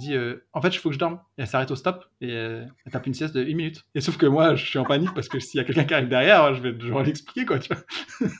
dit 0.00 0.14
euh, 0.14 0.44
En 0.52 0.60
fait, 0.60 0.68
il 0.68 0.78
faut 0.78 0.88
que 0.88 0.94
je 0.94 0.98
dorme. 0.98 1.20
Et 1.38 1.42
elle 1.42 1.46
s'arrête 1.46 1.70
au 1.70 1.76
stop 1.76 2.04
et 2.20 2.32
euh, 2.32 2.64
elle 2.84 2.92
tape 2.92 3.06
une 3.06 3.14
sieste 3.14 3.34
de 3.34 3.44
une 3.44 3.56
minute. 3.56 3.84
Et 3.94 4.00
sauf 4.00 4.16
que 4.16 4.26
moi, 4.26 4.56
je 4.56 4.66
suis 4.66 4.78
en 4.78 4.84
panique 4.84 5.14
parce 5.14 5.28
que 5.28 5.38
s'il 5.38 5.58
y 5.58 5.60
a 5.60 5.64
quelqu'un 5.64 5.84
qui 5.84 5.94
arrive 5.94 6.08
derrière, 6.08 6.54
je 6.54 6.62
vais 6.62 6.72
devoir 6.72 7.04
l'expliquer, 7.04 7.46
quoi, 7.46 7.58
tu 7.58 7.72
vois. 7.72 7.82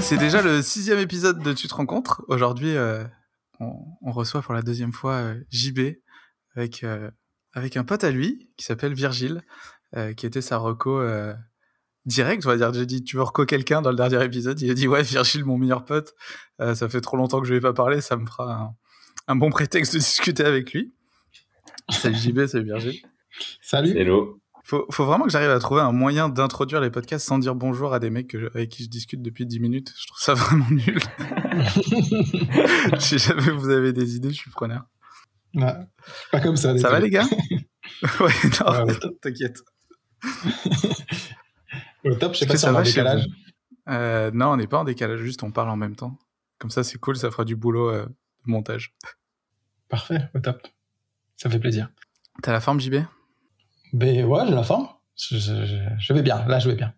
C'est 0.00 0.16
déjà 0.16 0.40
le 0.40 0.62
sixième 0.62 0.98
épisode 1.00 1.42
de 1.42 1.52
Tu 1.52 1.68
te 1.68 1.74
rencontres. 1.74 2.24
Aujourd'hui, 2.28 2.74
euh, 2.74 3.04
on, 3.60 4.10
reçoit 4.10 4.40
pour 4.40 4.54
la 4.54 4.62
deuxième 4.62 4.92
fois 4.92 5.34
JB 5.50 5.80
avec, 6.56 6.82
avec 7.52 7.76
un 7.76 7.84
pote 7.84 8.04
à 8.04 8.10
lui 8.10 8.48
qui 8.56 8.64
s'appelle 8.64 8.94
Virgile, 8.94 9.42
euh, 9.96 10.12
qui 10.12 10.26
était 10.26 10.42
sa 10.42 10.58
reco 10.58 11.00
euh, 11.00 11.34
direct. 12.04 12.44
On 12.44 12.50
va 12.50 12.56
dire, 12.56 12.72
j'ai 12.74 12.86
dit, 12.86 13.02
tu 13.02 13.16
veux 13.16 13.22
reco 13.22 13.46
quelqu'un 13.46 13.80
dans 13.80 13.90
le 13.90 13.96
dernier 13.96 14.22
épisode? 14.22 14.60
Il 14.60 14.70
a 14.70 14.74
dit, 14.74 14.86
ouais, 14.86 15.02
Virgile, 15.02 15.44
mon 15.44 15.56
meilleur 15.56 15.84
pote. 15.84 16.14
Euh, 16.60 16.74
ça 16.74 16.88
fait 16.88 17.00
trop 17.00 17.16
longtemps 17.16 17.40
que 17.40 17.46
je 17.46 17.54
ne 17.54 17.58
vais 17.58 17.62
pas 17.62 17.72
parler, 17.72 18.00
ça 18.00 18.16
me 18.16 18.26
fera 18.26 18.54
un, 18.54 18.74
un, 19.28 19.36
bon 19.36 19.50
prétexte 19.50 19.94
de 19.94 19.98
discuter 20.00 20.44
avec 20.44 20.72
lui. 20.72 20.92
Salut 21.88 22.16
JB, 22.22 22.46
salut 22.46 22.64
Virgile. 22.64 23.00
Salut. 23.62 23.96
Hello. 23.96 24.40
Faut, 24.64 24.84
faut 24.90 25.06
vraiment 25.06 25.24
que 25.24 25.30
j'arrive 25.30 25.48
à 25.48 25.58
trouver 25.58 25.80
un 25.80 25.92
moyen 25.92 26.28
d'introduire 26.28 26.82
les 26.82 26.90
podcasts 26.90 27.26
sans 27.26 27.38
dire 27.38 27.54
bonjour 27.54 27.94
à 27.94 28.00
des 28.00 28.10
mecs 28.10 28.28
que, 28.28 28.50
avec 28.54 28.68
qui 28.68 28.84
je 28.84 28.90
discute 28.90 29.22
depuis 29.22 29.46
10 29.46 29.60
minutes. 29.60 29.94
Je 29.98 30.06
trouve 30.06 30.20
ça 30.20 30.34
vraiment 30.34 30.66
nul. 30.68 31.00
si 32.98 33.18
jamais 33.18 33.50
vous 33.50 33.70
avez 33.70 33.94
des 33.94 34.16
idées, 34.16 34.28
je 34.28 34.34
suis 34.34 34.50
preneur. 34.50 34.82
Ouais, 35.54 35.72
pas 36.30 36.40
comme 36.40 36.58
ça. 36.58 36.76
Ça 36.76 36.90
va 36.90 37.00
les 37.00 37.08
gars? 37.08 37.26
Ouais, 38.20 38.32
non, 38.60 38.84
ouais, 38.84 38.94
t'inquiète. 39.22 39.62
Au 42.04 42.14
top, 42.14 42.34
je 42.34 42.38
sais 42.40 42.46
pas 42.46 42.56
si 42.56 42.66
on 42.66 42.72
va 42.72 42.80
en 42.80 42.82
décalage. 42.82 43.26
Euh, 43.88 44.30
non, 44.32 44.48
on 44.52 44.56
n'est 44.56 44.66
pas 44.66 44.78
en 44.78 44.84
décalage, 44.84 45.20
juste 45.20 45.42
on 45.42 45.50
parle 45.50 45.70
en 45.70 45.76
même 45.76 45.96
temps. 45.96 46.18
Comme 46.58 46.70
ça, 46.70 46.84
c'est 46.84 46.98
cool, 46.98 47.16
ça 47.16 47.30
fera 47.30 47.44
du 47.44 47.56
boulot 47.56 47.90
euh, 47.90 48.06
de 48.06 48.50
montage. 48.50 48.94
Parfait, 49.88 50.28
au 50.34 50.40
top. 50.40 50.66
Ça 51.36 51.48
fait 51.48 51.58
plaisir. 51.58 51.90
T'as 52.42 52.52
la 52.52 52.60
forme, 52.60 52.80
JB 52.80 52.96
ben 53.92 54.24
ouais, 54.24 54.40
j'ai 54.46 54.54
la 54.54 54.62
forme. 54.62 54.88
Je, 55.16 55.36
je, 55.36 55.52
je, 55.98 56.12
vais 56.12 56.22
bien. 56.22 56.44
Là, 56.46 56.58
je 56.58 56.68
vais 56.68 56.76
bien. 56.76 56.92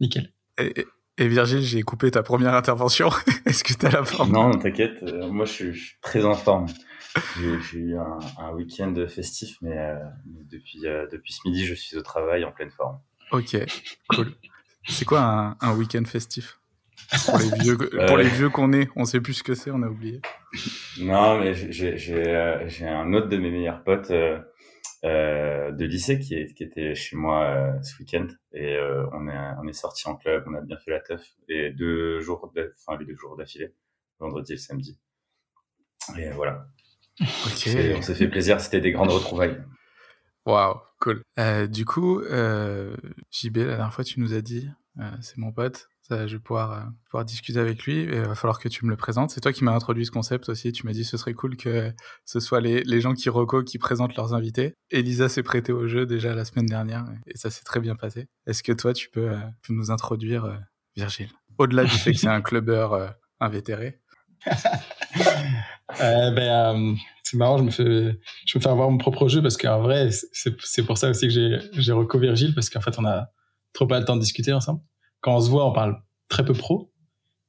Nickel. 0.00 0.32
Et, 0.58 0.86
et 1.18 1.28
Virgile, 1.28 1.62
j'ai 1.62 1.82
coupé 1.82 2.10
ta 2.10 2.22
première 2.22 2.54
intervention. 2.54 3.10
Est-ce 3.46 3.64
que 3.64 3.74
t'as 3.74 3.90
la 3.90 4.04
forme? 4.04 4.32
Non, 4.32 4.50
t'inquiète. 4.52 5.02
Euh, 5.02 5.28
moi, 5.28 5.44
je 5.44 5.52
suis, 5.52 5.74
je 5.74 5.84
suis, 5.84 5.96
très 6.00 6.24
en 6.24 6.34
forme. 6.34 6.66
J'ai 7.38 7.78
eu 7.78 7.96
un, 7.96 8.18
un 8.38 8.52
week-end 8.52 8.94
festif, 9.08 9.56
mais 9.62 9.76
euh, 9.76 9.96
depuis, 10.26 10.86
euh, 10.86 11.06
depuis 11.10 11.32
ce 11.32 11.40
midi, 11.44 11.64
je 11.66 11.74
suis 11.74 11.96
au 11.96 12.02
travail 12.02 12.44
en 12.44 12.52
pleine 12.52 12.70
forme. 12.70 13.00
Ok, 13.32 13.56
cool. 14.10 14.32
C'est 14.88 15.04
quoi 15.04 15.20
un, 15.20 15.56
un 15.60 15.76
week-end 15.76 16.04
festif? 16.04 16.58
Pour 17.26 17.38
les 17.38 17.50
vieux, 17.58 17.76
pour 17.76 18.16
les 18.16 18.28
vieux 18.28 18.50
qu'on 18.50 18.72
est, 18.72 18.88
on 18.94 19.04
sait 19.04 19.20
plus 19.20 19.34
ce 19.34 19.42
que 19.42 19.54
c'est, 19.54 19.70
on 19.70 19.82
a 19.82 19.88
oublié. 19.88 20.20
Non, 21.00 21.40
mais 21.40 21.54
j'ai 21.54 22.86
un 22.86 23.12
autre 23.14 23.28
de 23.28 23.36
mes 23.36 23.50
meilleurs 23.50 23.82
potes 23.82 24.10
euh, 24.10 25.72
de 25.72 25.84
lycée 25.84 26.20
qui, 26.20 26.34
est, 26.34 26.54
qui 26.54 26.62
était 26.62 26.94
chez 26.94 27.16
moi 27.16 27.44
euh, 27.44 27.82
ce 27.82 27.98
week-end 27.98 28.28
et 28.52 28.76
euh, 28.76 29.06
on 29.12 29.26
est 29.28 29.54
on 29.62 29.66
est 29.66 29.72
sorti 29.72 30.08
en 30.08 30.14
club, 30.14 30.44
on 30.46 30.54
a 30.54 30.60
bien 30.60 30.76
fait 30.76 30.90
la 30.90 31.00
teuf 31.00 31.26
et 31.48 31.70
deux 31.70 32.20
jours, 32.20 32.52
enfin 32.54 32.98
les 32.98 33.06
deux 33.06 33.16
jours 33.16 33.36
d'affilée, 33.36 33.74
vendredi 34.18 34.52
et 34.52 34.56
le 34.56 34.60
samedi. 34.60 34.98
Et 36.18 36.30
voilà. 36.30 36.66
Okay. 37.20 37.94
On 37.96 38.02
s'est 38.02 38.14
fait 38.14 38.28
plaisir, 38.28 38.60
c'était 38.60 38.80
des 38.80 38.92
grandes 38.92 39.10
retrouvailles. 39.10 39.58
Waouh, 40.46 40.78
cool. 41.00 41.22
Euh, 41.38 41.66
du 41.66 41.84
coup, 41.84 42.20
euh, 42.20 42.96
JB, 43.30 43.58
la 43.58 43.64
dernière 43.76 43.92
fois, 43.92 44.04
tu 44.04 44.20
nous 44.20 44.32
as 44.32 44.40
dit, 44.40 44.68
euh, 44.98 45.10
c'est 45.20 45.36
mon 45.38 45.52
pote, 45.52 45.88
ça, 46.10 46.26
je 46.26 46.36
vais 46.36 46.42
pouvoir, 46.42 46.72
euh, 46.72 46.80
pouvoir 47.08 47.24
discuter 47.24 47.58
avec 47.58 47.84
lui, 47.84 48.00
et 48.00 48.16
il 48.16 48.20
va 48.22 48.34
falloir 48.34 48.58
que 48.58 48.68
tu 48.68 48.84
me 48.84 48.90
le 48.90 48.96
présentes. 48.96 49.30
C'est 49.30 49.40
toi 49.40 49.52
qui 49.52 49.62
m'as 49.62 49.72
introduit 49.72 50.04
ce 50.04 50.10
concept 50.10 50.48
aussi, 50.48 50.72
tu 50.72 50.84
m'as 50.86 50.92
dit 50.92 51.04
ce 51.04 51.16
serait 51.16 51.34
cool 51.34 51.56
que 51.56 51.92
ce 52.24 52.40
soit 52.40 52.60
les, 52.60 52.82
les 52.82 53.00
gens 53.00 53.14
qui 53.14 53.28
reco 53.28 53.62
qui 53.62 53.78
présentent 53.78 54.16
leurs 54.16 54.34
invités. 54.34 54.74
Elisa 54.90 55.28
s'est 55.28 55.44
prêtée 55.44 55.72
au 55.72 55.86
jeu 55.86 56.06
déjà 56.06 56.34
la 56.34 56.44
semaine 56.44 56.66
dernière, 56.66 57.04
et 57.26 57.36
ça 57.36 57.50
s'est 57.50 57.62
très 57.64 57.80
bien 57.80 57.94
passé. 57.94 58.26
Est-ce 58.46 58.62
que 58.62 58.72
toi, 58.72 58.92
tu 58.92 59.08
peux, 59.10 59.30
euh, 59.30 59.38
peux 59.62 59.72
nous 59.72 59.90
introduire 59.90 60.46
euh, 60.46 60.56
Virgile? 60.96 61.30
Au-delà 61.58 61.84
du 61.84 61.90
fait 61.90 62.12
que 62.12 62.18
c'est 62.18 62.26
un 62.26 62.42
clubbeur 62.42 62.94
euh, 62.94 63.08
invétéré. 63.38 64.00
euh, 66.00 66.30
ben, 66.30 66.96
c'est 67.22 67.36
marrant, 67.36 67.58
je 67.58 67.62
me 67.62 67.70
fais, 67.70 68.18
je 68.46 68.58
me 68.58 68.62
fais 68.62 68.68
avoir 68.68 68.90
mon 68.90 68.98
propre 68.98 69.28
jeu 69.28 69.42
parce 69.42 69.56
qu'en 69.56 69.80
vrai, 69.80 70.10
c'est 70.32 70.82
pour 70.84 70.98
ça 70.98 71.10
aussi 71.10 71.28
que 71.28 71.60
j'ai, 71.72 71.92
reco 71.92 72.18
Virgile 72.18 72.54
parce 72.54 72.70
qu'en 72.70 72.80
fait, 72.80 72.98
on 72.98 73.04
a 73.04 73.28
trop 73.72 73.86
pas 73.86 73.98
le 73.98 74.04
temps 74.04 74.16
de 74.16 74.20
discuter 74.20 74.52
ensemble. 74.52 74.80
Quand 75.20 75.36
on 75.36 75.40
se 75.40 75.50
voit, 75.50 75.66
on 75.66 75.72
parle 75.72 76.00
très 76.28 76.44
peu 76.44 76.52
pro. 76.52 76.92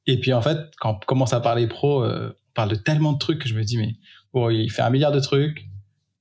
Et 0.06 0.18
puis, 0.18 0.32
en 0.32 0.42
fait, 0.42 0.58
quand 0.78 0.98
on 1.02 1.06
commence 1.06 1.32
à 1.32 1.40
parler 1.40 1.66
pro, 1.66 2.02
euh, 2.02 2.30
on 2.50 2.52
parle 2.54 2.70
de 2.70 2.76
tellement 2.76 3.12
de 3.12 3.18
trucs 3.18 3.40
que 3.40 3.48
je 3.48 3.54
me 3.54 3.62
dis, 3.62 3.78
mais 3.78 3.96
bon, 4.32 4.50
il 4.50 4.70
fait 4.70 4.82
un 4.82 4.90
milliard 4.90 5.12
de 5.12 5.20
trucs. 5.20 5.66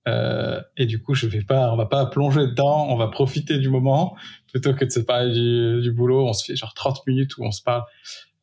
Euh, 0.08 0.59
et 0.78 0.86
du 0.86 1.02
coup, 1.02 1.14
je 1.14 1.28
vais 1.28 1.44
pas, 1.44 1.72
on 1.72 1.76
va 1.76 1.86
pas 1.86 2.08
plonger 2.08 2.48
dedans, 2.48 2.88
on 2.90 2.96
va 2.96 3.08
profiter 3.08 3.59
du 3.59 3.70
moment 3.70 4.16
plutôt 4.48 4.74
que 4.74 4.86
de 4.86 4.90
se 4.90 5.00
parler 5.00 5.32
du, 5.32 5.82
du 5.82 5.92
boulot. 5.92 6.28
On 6.28 6.34
se 6.34 6.46
fait 6.46 6.56
genre 6.56 6.74
30 6.74 7.06
minutes 7.08 7.38
où 7.38 7.44
on 7.44 7.52
se 7.52 7.62
parle 7.62 7.84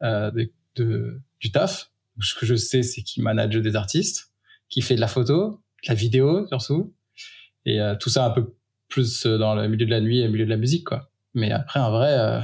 euh, 0.03 0.31
de, 0.31 0.53
de, 0.77 1.21
du 1.41 1.51
taf. 1.51 1.91
Ce 2.21 2.35
que 2.35 2.47
je 2.47 2.55
sais, 2.55 2.83
c'est 2.83 3.03
qu'il 3.03 3.23
manage 3.23 3.57
des 3.57 3.77
artistes, 3.77 4.33
qu'il 4.69 4.83
fait 4.83 4.97
de 4.97 5.01
la 5.01 5.09
photo, 5.09 5.63
de 5.85 5.89
la 5.89 5.95
vidéo 5.95 6.47
surtout, 6.49 6.95
et 7.65 7.81
euh, 7.81 7.95
tout 7.95 8.11
ça 8.11 8.25
un 8.27 8.31
peu 8.31 8.55
plus 8.89 9.27
dans 9.27 9.55
le 9.55 9.69
milieu 9.69 9.87
de 9.87 9.91
la 9.91 10.01
nuit 10.01 10.21
et 10.21 10.25
le 10.25 10.31
milieu 10.31 10.45
de 10.45 10.51
la 10.51 10.57
musique, 10.57 10.85
quoi. 10.85 11.11
Mais 11.35 11.53
après, 11.53 11.81
en 11.81 11.91
vrai, 11.91 12.19
euh, 12.19 12.41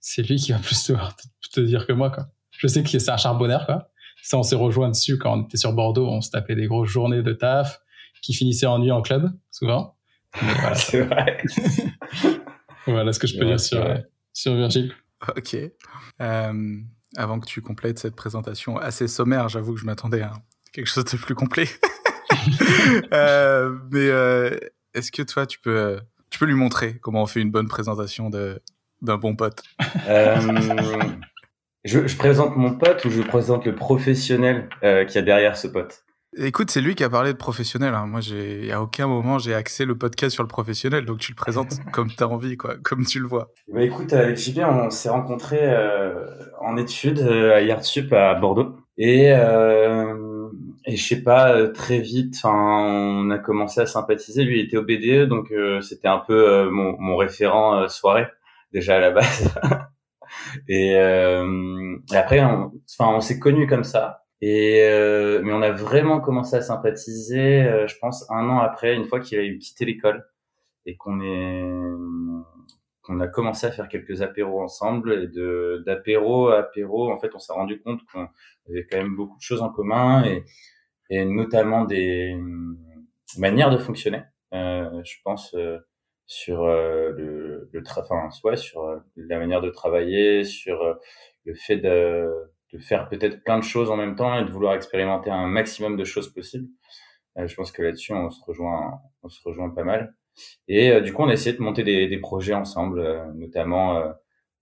c'est 0.00 0.22
lui 0.22 0.36
qui 0.36 0.52
va 0.52 0.58
plus 0.58 0.82
te, 0.84 0.92
te, 1.52 1.60
dire 1.60 1.86
que 1.86 1.92
moi, 1.92 2.10
quoi. 2.10 2.28
Je 2.50 2.66
sais 2.66 2.82
que 2.82 2.88
c'est 2.88 3.10
un 3.10 3.16
charbonneur, 3.16 3.66
quoi. 3.66 3.90
Ça, 4.22 4.36
on 4.36 4.42
s'est 4.42 4.56
rejoint 4.56 4.88
dessus 4.88 5.16
quand 5.16 5.38
on 5.38 5.44
était 5.44 5.56
sur 5.56 5.72
Bordeaux, 5.72 6.08
on 6.08 6.20
se 6.20 6.30
tapait 6.30 6.56
des 6.56 6.66
grosses 6.66 6.90
journées 6.90 7.22
de 7.22 7.32
taf 7.32 7.80
qui 8.20 8.34
finissaient 8.34 8.66
en 8.66 8.78
nuit 8.78 8.90
en 8.90 9.02
club, 9.02 9.32
souvent. 9.50 9.94
Voilà. 10.40 10.74
c'est 10.74 11.00
vrai. 11.00 11.42
voilà 12.86 13.14
ce 13.14 13.18
que 13.18 13.26
je 13.26 13.38
peux 13.38 13.44
ouais, 13.44 13.52
dire 13.52 13.60
sur, 13.60 13.82
sur 14.34 14.54
Virgile. 14.54 14.92
Ok. 15.36 15.56
Euh, 16.20 16.80
avant 17.18 17.40
que 17.40 17.46
tu 17.46 17.60
complètes 17.60 17.98
cette 17.98 18.14
présentation 18.14 18.78
assez 18.78 19.08
sommaire, 19.08 19.48
j'avoue 19.48 19.74
que 19.74 19.80
je 19.80 19.84
m'attendais 19.84 20.22
à 20.22 20.32
quelque 20.72 20.86
chose 20.86 21.04
de 21.04 21.16
plus 21.16 21.34
complet. 21.34 21.66
euh, 23.12 23.76
mais 23.90 24.06
euh, 24.06 24.56
est-ce 24.94 25.10
que 25.10 25.22
toi, 25.22 25.44
tu 25.44 25.58
peux, 25.58 26.00
tu 26.30 26.38
peux 26.38 26.46
lui 26.46 26.54
montrer 26.54 26.98
comment 26.98 27.22
on 27.22 27.26
fait 27.26 27.40
une 27.40 27.50
bonne 27.50 27.68
présentation 27.68 28.30
d'un 28.30 29.16
bon 29.18 29.34
pote? 29.34 29.62
Euh, 30.06 30.40
je, 31.84 32.06
je, 32.06 32.16
présente 32.16 32.56
mon 32.56 32.74
pote 32.74 33.04
ou 33.04 33.10
je 33.10 33.22
présente 33.22 33.66
le 33.66 33.74
professionnel 33.74 34.68
qui 34.80 35.18
a 35.18 35.22
derrière 35.22 35.56
ce 35.56 35.66
pote? 35.66 36.04
Écoute, 36.36 36.70
c'est 36.70 36.82
lui 36.82 36.94
qui 36.94 37.02
a 37.04 37.08
parlé 37.08 37.32
de 37.32 37.38
professionnel. 37.38 37.94
Hein. 37.94 38.06
Moi, 38.06 38.20
j'ai, 38.20 38.70
à 38.70 38.82
aucun 38.82 39.06
moment, 39.06 39.38
j'ai 39.38 39.54
axé 39.54 39.86
le 39.86 39.96
podcast 39.96 40.34
sur 40.34 40.42
le 40.42 40.48
professionnel. 40.48 41.06
Donc, 41.06 41.18
tu 41.18 41.32
le 41.32 41.36
présentes 41.36 41.78
comme 41.92 42.10
tu 42.10 42.22
as 42.22 42.28
envie, 42.28 42.56
quoi, 42.56 42.76
comme 42.82 43.06
tu 43.06 43.18
le 43.18 43.26
vois. 43.26 43.50
Bah, 43.72 43.82
écoute, 43.82 44.12
avec 44.12 44.36
JP, 44.36 44.58
on 44.58 44.90
s'est 44.90 45.08
rencontrés 45.08 45.62
euh, 45.62 46.26
en 46.60 46.76
études 46.76 47.20
euh, 47.20 47.56
à 47.56 47.62
Yardsup 47.62 48.12
à 48.12 48.34
Bordeaux. 48.34 48.76
Et, 48.98 49.32
euh, 49.32 50.48
et 50.84 50.96
je 50.96 51.02
sais 51.02 51.22
pas, 51.22 51.66
très 51.68 52.00
vite, 52.00 52.36
on 52.44 53.30
a 53.30 53.38
commencé 53.38 53.80
à 53.80 53.86
sympathiser. 53.86 54.44
Lui, 54.44 54.60
il 54.60 54.66
était 54.66 54.76
au 54.76 54.82
BDE, 54.82 55.28
donc 55.28 55.50
euh, 55.50 55.80
c'était 55.80 56.08
un 56.08 56.18
peu 56.18 56.68
mon, 56.68 56.94
mon, 56.98 57.16
référent 57.16 57.88
soirée, 57.88 58.26
déjà 58.72 58.96
à 58.96 58.98
la 58.98 59.10
base. 59.12 59.54
et, 60.68 60.92
et 60.92 62.16
après, 62.16 62.44
on, 62.44 62.72
on 63.00 63.20
s'est 63.20 63.38
connus 63.38 63.66
comme 63.66 63.84
ça. 63.84 64.24
Et 64.40 64.82
euh, 64.84 65.40
mais 65.42 65.52
on 65.52 65.62
a 65.62 65.72
vraiment 65.72 66.20
commencé 66.20 66.56
à 66.56 66.62
sympathiser, 66.62 67.62
euh, 67.62 67.86
je 67.88 67.96
pense, 67.98 68.30
un 68.30 68.48
an 68.48 68.58
après, 68.60 68.94
une 68.94 69.04
fois 69.04 69.20
qu'il 69.20 69.38
a 69.38 69.44
eu 69.44 69.58
quitté 69.58 69.84
l'école 69.84 70.24
et 70.86 70.96
qu'on 70.96 71.20
est 71.20 71.64
qu'on 73.02 73.20
a 73.20 73.28
commencé 73.28 73.66
à 73.66 73.70
faire 73.72 73.88
quelques 73.88 74.22
apéros 74.22 74.62
ensemble 74.62 75.12
et 75.14 75.28
de 75.28 75.82
d'apéro 75.86 76.48
à 76.48 76.58
apéro, 76.58 77.10
en 77.10 77.18
fait, 77.18 77.34
on 77.34 77.38
s'est 77.38 77.52
rendu 77.52 77.80
compte 77.80 78.00
qu'on 78.12 78.28
avait 78.68 78.86
quand 78.86 78.98
même 78.98 79.16
beaucoup 79.16 79.36
de 79.36 79.42
choses 79.42 79.62
en 79.62 79.70
commun 79.70 80.24
et 80.24 80.44
et 81.10 81.24
notamment 81.24 81.84
des 81.84 82.36
manières 83.38 83.70
de 83.70 83.78
fonctionner. 83.78 84.22
Euh, 84.54 85.02
je 85.04 85.16
pense 85.24 85.54
euh, 85.54 85.78
sur 86.26 86.64
euh, 86.64 87.12
le 87.12 87.68
le 87.72 87.82
enfin 87.86 88.28
ouais, 88.44 88.56
sur 88.56 89.02
la 89.16 89.38
manière 89.38 89.60
de 89.62 89.70
travailler, 89.70 90.44
sur 90.44 90.98
le 91.44 91.54
fait 91.54 91.76
de 91.78 92.28
de 92.72 92.78
faire 92.78 93.08
peut-être 93.08 93.42
plein 93.44 93.58
de 93.58 93.64
choses 93.64 93.90
en 93.90 93.96
même 93.96 94.16
temps 94.16 94.38
et 94.38 94.44
de 94.44 94.50
vouloir 94.50 94.74
expérimenter 94.74 95.30
un 95.30 95.46
maximum 95.46 95.96
de 95.96 96.04
choses 96.04 96.32
possibles. 96.32 96.68
Euh, 97.38 97.46
je 97.46 97.54
pense 97.54 97.72
que 97.72 97.82
là-dessus, 97.82 98.12
on 98.12 98.30
se 98.30 98.42
rejoint, 98.44 99.00
on 99.22 99.28
se 99.28 99.40
rejoint 99.44 99.70
pas 99.70 99.84
mal. 99.84 100.14
Et 100.68 100.90
euh, 100.90 101.00
du 101.00 101.12
coup, 101.12 101.22
on 101.22 101.28
a 101.28 101.32
essayé 101.32 101.56
de 101.56 101.62
monter 101.62 101.82
des, 101.82 102.08
des 102.08 102.18
projets 102.18 102.54
ensemble, 102.54 103.00
euh, 103.00 103.24
notamment 103.34 103.98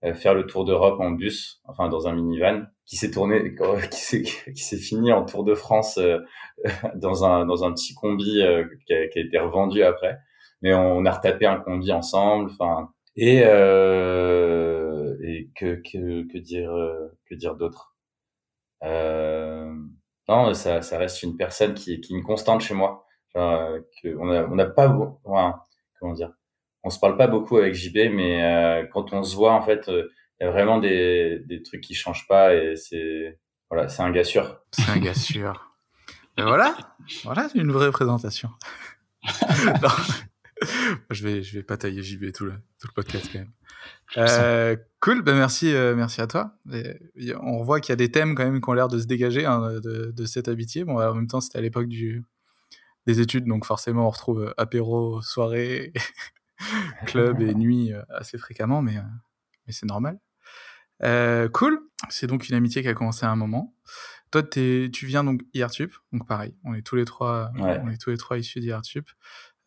euh, 0.03 0.13
faire 0.13 0.33
le 0.33 0.45
tour 0.45 0.65
d'Europe 0.65 0.99
en 0.99 1.11
bus, 1.11 1.61
enfin 1.65 1.89
dans 1.89 2.07
un 2.07 2.13
minivan, 2.13 2.65
qui 2.85 2.97
s'est 2.97 3.11
tourné, 3.11 3.55
qui 3.91 3.99
s'est, 3.99 4.23
qui 4.23 4.63
s'est 4.63 4.77
fini 4.77 5.11
en 5.11 5.25
Tour 5.25 5.43
de 5.43 5.55
France 5.55 5.99
dans 6.95 7.25
un 7.25 7.45
dans 7.45 7.63
un 7.63 7.73
petit 7.73 7.93
combi 7.95 8.41
qui 8.85 8.93
a, 8.93 9.07
qui, 9.07 9.19
a, 9.19 9.21
été 9.21 9.39
revendu 9.39 9.83
après. 9.83 10.17
mais 10.61 10.73
on, 10.73 11.05
a 11.05 11.11
retapé 11.11 11.45
un 11.45 11.57
combi 11.57 11.91
ensemble. 11.91 12.51
Enfin, 12.51 12.89
et 13.15 13.41
euh, 13.45 15.15
et 15.23 15.49
que 15.55 15.81
que 15.91 16.31
que 16.31 16.37
dire 16.37 16.71
que 17.29 17.35
dire 17.35 17.55
d'autre? 17.55 17.96
euh, 17.96 17.96
Non, 18.83 20.53
ça 20.53 20.81
ça 20.81 20.97
reste 20.97 21.23
une 21.23 21.37
personne 21.37 21.73
qui 21.73 21.99
qui 22.01 22.13
est 22.13 22.17
une 22.17 22.23
constante 22.23 22.61
chez 22.61 22.73
moi. 22.73 23.05
Genre, 23.33 23.77
que 24.01 24.15
on 24.17 24.29
a 24.31 24.43
on 24.43 24.55
n'a 24.55 24.65
pas 24.65 24.87
comment 24.87 26.13
dire 26.13 26.31
on 26.87 26.89
se 26.89 26.99
parle 26.99 27.17
pas 27.17 27.27
beaucoup 27.27 27.57
avec 27.57 27.75
JB, 27.75 28.13
mais 28.13 28.43
euh, 28.43 28.85
quand 28.93 29.11
on 29.11 29.21
se 29.21 29.35
voit, 29.35 29.53
en 29.53 29.61
fait, 29.61 29.89
euh, 29.89 30.09
il 30.39 30.45
y 30.45 30.47
a 30.47 30.51
vraiment 30.51 30.79
des, 30.79 31.39
des 31.45 31.61
trucs 31.61 31.81
qui 31.81 31.93
changent 31.93 32.27
pas 32.27 32.55
et 32.55 32.75
c'est 32.75 33.39
voilà, 33.69 33.89
c'est 33.89 34.01
un 34.01 34.11
gars 34.11 34.23
sûr. 34.23 34.61
C'est 34.71 34.89
un 34.89 34.97
gars 34.97 35.13
sûr. 35.13 35.63
Ben 36.37 36.45
voilà, 36.45 36.77
voilà, 37.23 37.47
une 37.55 37.71
vraie 37.71 37.89
présentation. 37.89 38.51
je 41.09 41.23
vais, 41.23 41.43
je 41.43 41.57
vais 41.57 41.63
pas 41.63 41.77
tailler 41.77 42.03
JB 42.03 42.31
tout 42.33 42.45
le, 42.45 42.53
tout 42.79 42.87
le 42.87 42.93
podcast 42.93 43.29
quand 43.31 43.39
même. 43.39 43.51
Euh, 44.17 44.75
cool, 44.99 45.21
ben 45.21 45.35
merci, 45.35 45.73
euh, 45.73 45.95
merci 45.95 46.21
à 46.21 46.27
toi. 46.27 46.55
on 47.41 47.63
voit 47.63 47.79
qu'il 47.79 47.91
y 47.91 47.93
a 47.93 47.97
des 47.97 48.11
thèmes 48.11 48.35
quand 48.35 48.43
même 48.43 48.61
qui 48.61 48.69
ont 48.69 48.73
l'air 48.73 48.87
de 48.87 48.99
se 48.99 49.05
dégager 49.05 49.45
hein, 49.45 49.79
de, 49.81 50.11
de, 50.11 50.25
cette 50.25 50.47
amitié. 50.47 50.83
Bon, 50.83 50.99
en 50.99 51.13
même 51.13 51.27
temps, 51.27 51.41
c'était 51.41 51.59
à 51.59 51.61
l'époque 51.61 51.87
du, 51.87 52.23
des 53.05 53.19
études, 53.19 53.45
donc 53.45 53.65
forcément, 53.65 54.07
on 54.07 54.09
retrouve 54.09 54.53
apéro, 54.57 55.21
soirée, 55.21 55.93
club 57.05 57.41
et 57.41 57.53
nuit 57.53 57.91
assez 58.09 58.37
fréquemment, 58.37 58.81
mais, 58.81 58.95
mais 59.65 59.73
c'est 59.73 59.85
normal. 59.85 60.19
Euh, 61.03 61.47
cool. 61.49 61.79
C'est 62.09 62.27
donc 62.27 62.47
une 62.49 62.55
amitié 62.55 62.81
qui 62.81 62.87
a 62.87 62.93
commencé 62.93 63.25
à 63.25 63.31
un 63.31 63.35
moment. 63.35 63.75
Toi, 64.31 64.43
tu 64.43 64.89
viens 65.03 65.23
donc 65.23 65.41
IRTUP, 65.53 65.93
donc 66.11 66.27
pareil, 66.27 66.53
on 66.63 66.73
est 66.73 66.81
tous 66.81 66.95
les 66.95 67.05
trois, 67.05 67.51
on 67.55 67.89
est 67.89 67.97
tous 67.97 68.09
les 68.09 68.17
trois 68.17 68.37
issus 68.37 68.59
d'IRTUP. 68.59 69.09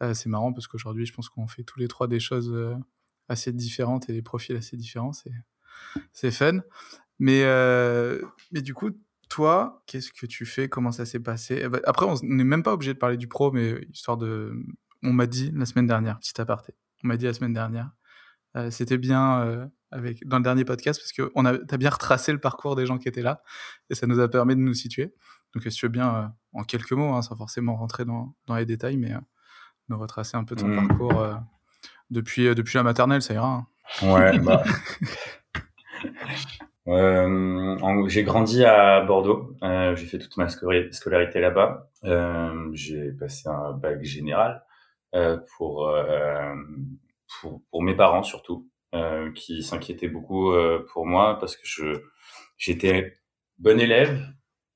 Euh, 0.03 0.15
c'est 0.15 0.29
marrant 0.29 0.53
parce 0.53 0.67
qu'aujourd'hui, 0.67 1.07
je 1.07 1.13
pense 1.13 1.29
qu'on 1.29 1.47
fait 1.47 1.63
tous 1.63 1.79
les 1.79 1.89
trois 1.89 2.09
des 2.09 2.21
choses 2.21 2.53
euh, 2.53 2.75
assez 3.29 3.53
différentes 3.53 4.09
et 4.09 4.13
des 4.13 4.23
profils 4.23 4.57
assez 4.57 4.77
différents. 4.77 5.13
C'est, 6.13 6.31
fun. 6.31 6.61
Mais, 7.19 7.43
euh, 7.45 8.21
mais 8.51 8.63
du 8.63 8.75
coup, 8.75 8.91
toi, 9.29 9.83
qu'est-ce 9.87 10.11
que 10.13 10.27
tu 10.27 10.47
fais? 10.47 10.69
Comment 10.69 10.93
ça 10.93 11.05
s'est 11.07 11.21
passé? 11.21 11.61
Eh 11.63 11.69
ben, 11.69 11.81
Après, 11.85 12.07
on 12.07 12.15
n'est 12.23 12.45
même 12.45 12.63
pas 12.63 12.73
obligé 12.73 12.95
de 12.95 12.99
parler 12.99 13.17
du 13.17 13.29
pro, 13.29 13.53
mais 13.53 13.87
histoire 13.93 14.17
de. 14.17 14.55
On 15.03 15.13
m'a 15.13 15.27
dit 15.27 15.53
la 15.55 15.67
semaine 15.67 15.87
dernière, 15.87 16.19
petit 16.19 16.39
aparté. 16.41 16.75
On 17.05 17.09
m'a 17.09 17.17
dit 17.17 17.25
la 17.25 17.33
semaine 17.33 17.53
dernière. 17.55 17.91
c'était 18.71 18.99
bien 18.99 19.71
avec, 19.91 20.27
dans 20.27 20.37
le 20.37 20.43
dernier 20.43 20.65
podcast 20.65 21.01
parce 21.01 21.13
que 21.13 21.33
tu 21.67 21.75
as 21.75 21.79
bien 21.79 21.91
retracé 21.91 22.33
le 22.33 22.41
parcours 22.41 22.77
des 22.77 22.85
gens 22.85 22.99
qui 22.99 23.09
étaient 23.09 23.23
là 23.23 23.43
et 23.89 23.95
ça 23.95 24.07
nous 24.07 24.21
a 24.21 24.29
permis 24.29 24.57
de 24.57 24.61
nous 24.61 24.75
situer. 24.75 25.15
Donc, 25.55 25.63
si 25.65 25.71
tu 25.71 25.87
veux 25.87 25.91
bien, 25.91 26.35
en 26.53 26.65
quelques 26.65 26.93
mots, 26.93 27.15
hein, 27.15 27.23
sans 27.23 27.37
forcément 27.37 27.77
rentrer 27.77 28.05
dans, 28.05 28.35
dans 28.47 28.57
les 28.57 28.67
détails, 28.67 28.99
mais 28.99 29.15
euh, 29.91 29.95
nous 29.95 30.01
retracer 30.01 30.37
un 30.37 30.45
peu 30.45 30.57
ton 30.57 30.69
mmh. 30.69 30.89
parcours 30.89 31.21
euh, 31.21 31.35
depuis, 32.11 32.55
depuis 32.55 32.77
la 32.77 32.83
maternelle, 32.83 33.23
ça 33.23 33.35
ira. 33.35 33.67
Hein. 34.03 34.07
Ouais, 34.07 34.39
bah. 34.41 34.63
j'ai 38.09 38.23
grandi 38.25 38.65
à 38.65 39.01
Bordeaux. 39.03 39.57
j'ai 39.63 40.07
fait 40.07 40.19
toute 40.19 40.37
ma 40.37 40.49
scolarité 40.49 41.41
là-bas. 41.41 41.91
j'ai 42.73 43.13
passé 43.13 43.49
un 43.49 43.73
bac 43.73 44.03
général 44.03 44.65
pour, 45.57 45.93
pour, 47.41 47.63
pour 47.71 47.83
mes 47.83 47.95
parents 47.95 48.23
surtout. 48.23 48.71
Euh, 48.93 49.31
qui 49.31 49.63
s'inquiétait 49.63 50.09
beaucoup 50.09 50.51
euh, 50.51 50.85
pour 50.93 51.07
moi 51.07 51.39
parce 51.39 51.57
que 51.57 51.63
je 51.63 52.03
j'étais 52.59 53.21
bon 53.59 53.79
élève 53.79 54.21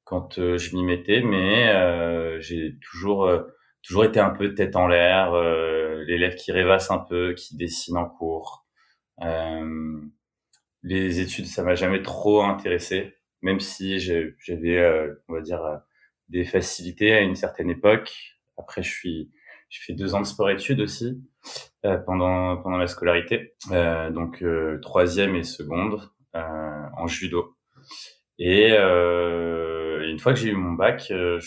quand 0.04 0.38
euh, 0.38 0.56
je 0.56 0.76
m'y 0.76 0.84
mettais, 0.84 1.20
mais 1.20 2.40
j'ai 2.40 2.78
toujours 2.80 3.28
toujours 3.86 4.04
été 4.04 4.20
un 4.20 4.30
peu 4.30 4.54
tête 4.54 4.76
en 4.76 4.86
l'air, 4.86 5.34
l'élève 6.06 6.34
qui 6.36 6.52
rêvasse 6.52 6.90
un 6.90 6.98
peu, 6.98 7.34
qui 7.34 7.56
dessine 7.56 7.96
en 7.96 8.08
cours. 8.08 8.66
les 10.82 11.20
études, 11.20 11.46
ça 11.46 11.62
m'a 11.62 11.74
jamais 11.74 12.02
trop 12.02 12.42
intéressé, 12.42 13.14
même 13.42 13.60
si 13.60 14.00
j'avais, 14.00 15.12
on 15.28 15.34
va 15.34 15.40
dire, 15.40 15.80
des 16.28 16.44
facilités 16.44 17.12
à 17.12 17.20
une 17.20 17.36
certaine 17.36 17.70
époque. 17.70 18.36
Après, 18.56 18.82
je 18.82 18.90
suis, 18.90 19.30
j'ai 19.68 19.82
fait 19.82 19.92
deux 19.92 20.14
ans 20.14 20.20
de 20.20 20.26
sport-études 20.26 20.80
aussi. 20.80 21.22
Euh, 21.84 21.98
pendant 21.98 22.56
pendant 22.62 22.78
ma 22.78 22.86
scolarité, 22.86 23.52
euh, 23.70 24.10
donc 24.10 24.42
euh, 24.42 24.78
troisième 24.80 25.34
et 25.36 25.42
seconde 25.42 26.00
en 26.32 27.06
judo. 27.06 27.56
Et 28.38 28.70
une 28.70 30.18
fois 30.18 30.32
que 30.32 30.40
j'ai 30.40 30.48
eu 30.48 30.56
mon 30.56 30.72
bac, 30.72 31.04
je, 31.08 31.38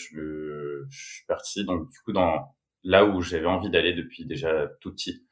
je, 0.90 1.14
suis 1.14 1.26
parti 1.26 1.64
donc 1.64 1.88
du 1.88 1.98
coup 2.00 2.12
dans 2.12 2.54
là 2.84 3.04
où 3.04 3.20
j'avais 3.20 3.46
envie 3.46 3.70
d'aller 3.70 3.92
depuis 3.92 4.26
déjà 4.26 4.68
tout 4.80 4.92
petit. 4.92 5.24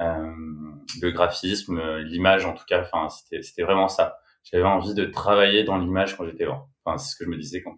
Euh, 0.00 0.30
le 1.00 1.10
graphisme, 1.10 1.80
l'image 2.00 2.44
en 2.44 2.54
tout 2.54 2.64
cas, 2.66 2.82
enfin 2.82 3.08
c'était 3.08 3.42
c'était 3.42 3.62
vraiment 3.62 3.88
ça. 3.88 4.18
J'avais 4.44 4.64
envie 4.64 4.94
de 4.94 5.04
travailler 5.06 5.64
dans 5.64 5.78
l'image 5.78 6.16
quand 6.16 6.24
j'étais 6.26 6.44
grand. 6.44 6.68
Enfin 6.84 6.98
c'est 6.98 7.12
ce 7.12 7.16
que 7.16 7.24
je 7.24 7.30
me 7.30 7.36
disais 7.36 7.62
quand 7.62 7.76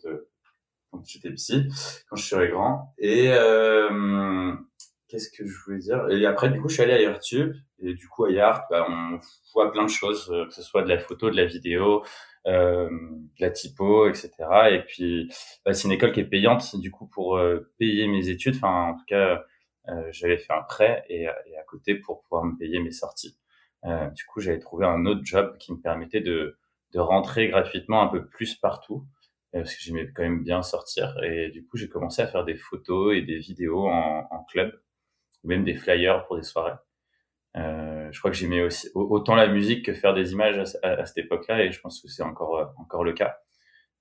quand 0.90 1.04
j'étais 1.06 1.30
petit, 1.30 1.68
quand 2.08 2.16
je 2.16 2.24
serais 2.24 2.48
grand. 2.48 2.94
Et 2.98 3.28
euh, 3.28 4.54
qu'est-ce 5.08 5.30
que 5.30 5.46
je 5.46 5.56
voulais 5.64 5.78
dire? 5.78 6.08
Et 6.10 6.24
après, 6.26 6.50
du 6.50 6.60
coup, 6.60 6.68
je 6.68 6.74
suis 6.74 6.82
allé 6.82 6.94
à 6.94 7.02
YouTube. 7.02 7.54
Et 7.80 7.94
du 7.94 8.08
coup, 8.08 8.24
à 8.24 8.30
Yart, 8.30 8.64
bah, 8.70 8.86
on 8.88 9.20
voit 9.54 9.70
plein 9.72 9.84
de 9.84 9.90
choses, 9.90 10.30
euh, 10.30 10.46
que 10.46 10.52
ce 10.52 10.62
soit 10.62 10.82
de 10.82 10.88
la 10.88 10.98
photo, 10.98 11.30
de 11.30 11.36
la 11.36 11.44
vidéo, 11.44 12.02
euh, 12.46 12.88
de 12.90 13.40
la 13.40 13.50
typo, 13.50 14.08
etc. 14.08 14.30
Et 14.70 14.82
puis, 14.86 15.32
bah, 15.64 15.72
c'est 15.74 15.88
une 15.88 15.92
école 15.92 16.12
qui 16.12 16.20
est 16.20 16.24
payante. 16.24 16.76
Du 16.76 16.90
coup, 16.90 17.06
pour 17.06 17.36
euh, 17.36 17.70
payer 17.78 18.06
mes 18.08 18.28
études, 18.28 18.56
enfin, 18.56 18.92
en 18.92 18.94
tout 18.94 19.04
cas, 19.06 19.44
euh, 19.88 20.08
j'avais 20.10 20.38
fait 20.38 20.52
un 20.52 20.62
prêt 20.62 21.04
et, 21.08 21.22
et, 21.24 21.58
à 21.58 21.62
côté 21.66 21.94
pour 21.94 22.22
pouvoir 22.22 22.44
me 22.44 22.56
payer 22.56 22.80
mes 22.80 22.92
sorties. 22.92 23.38
Euh, 23.84 24.10
du 24.10 24.24
coup, 24.24 24.40
j'avais 24.40 24.58
trouvé 24.58 24.86
un 24.86 25.06
autre 25.06 25.22
job 25.24 25.56
qui 25.58 25.72
me 25.72 25.80
permettait 25.80 26.20
de, 26.20 26.58
de 26.92 27.00
rentrer 27.00 27.48
gratuitement 27.48 28.02
un 28.02 28.08
peu 28.08 28.26
plus 28.26 28.54
partout 28.56 29.06
parce 29.52 29.74
que 29.74 29.80
j'aimais 29.80 30.10
quand 30.14 30.22
même 30.22 30.42
bien 30.42 30.62
sortir. 30.62 31.16
Et 31.22 31.50
du 31.50 31.64
coup, 31.64 31.78
j'ai 31.78 31.88
commencé 31.88 32.20
à 32.22 32.26
faire 32.26 32.44
des 32.44 32.56
photos 32.56 33.16
et 33.16 33.22
des 33.22 33.38
vidéos 33.38 33.88
en, 33.88 34.26
en 34.30 34.44
club 34.44 34.72
même 35.44 35.64
des 35.64 35.74
flyers 35.74 36.26
pour 36.26 36.36
des 36.36 36.42
soirées. 36.42 36.78
Euh, 38.08 38.12
je 38.12 38.18
crois 38.18 38.30
que 38.30 38.36
j'aimais 38.36 38.62
aussi 38.62 38.88
autant 38.94 39.34
la 39.34 39.46
musique 39.48 39.84
que 39.84 39.94
faire 39.94 40.14
des 40.14 40.32
images 40.32 40.58
à, 40.82 41.06
cette 41.06 41.18
époque-là, 41.18 41.64
et 41.64 41.72
je 41.72 41.80
pense 41.80 42.00
que 42.00 42.08
c'est 42.08 42.22
encore 42.22 42.58
euh, 42.58 42.64
encore 42.78 43.04
le 43.04 43.12
cas. 43.12 43.36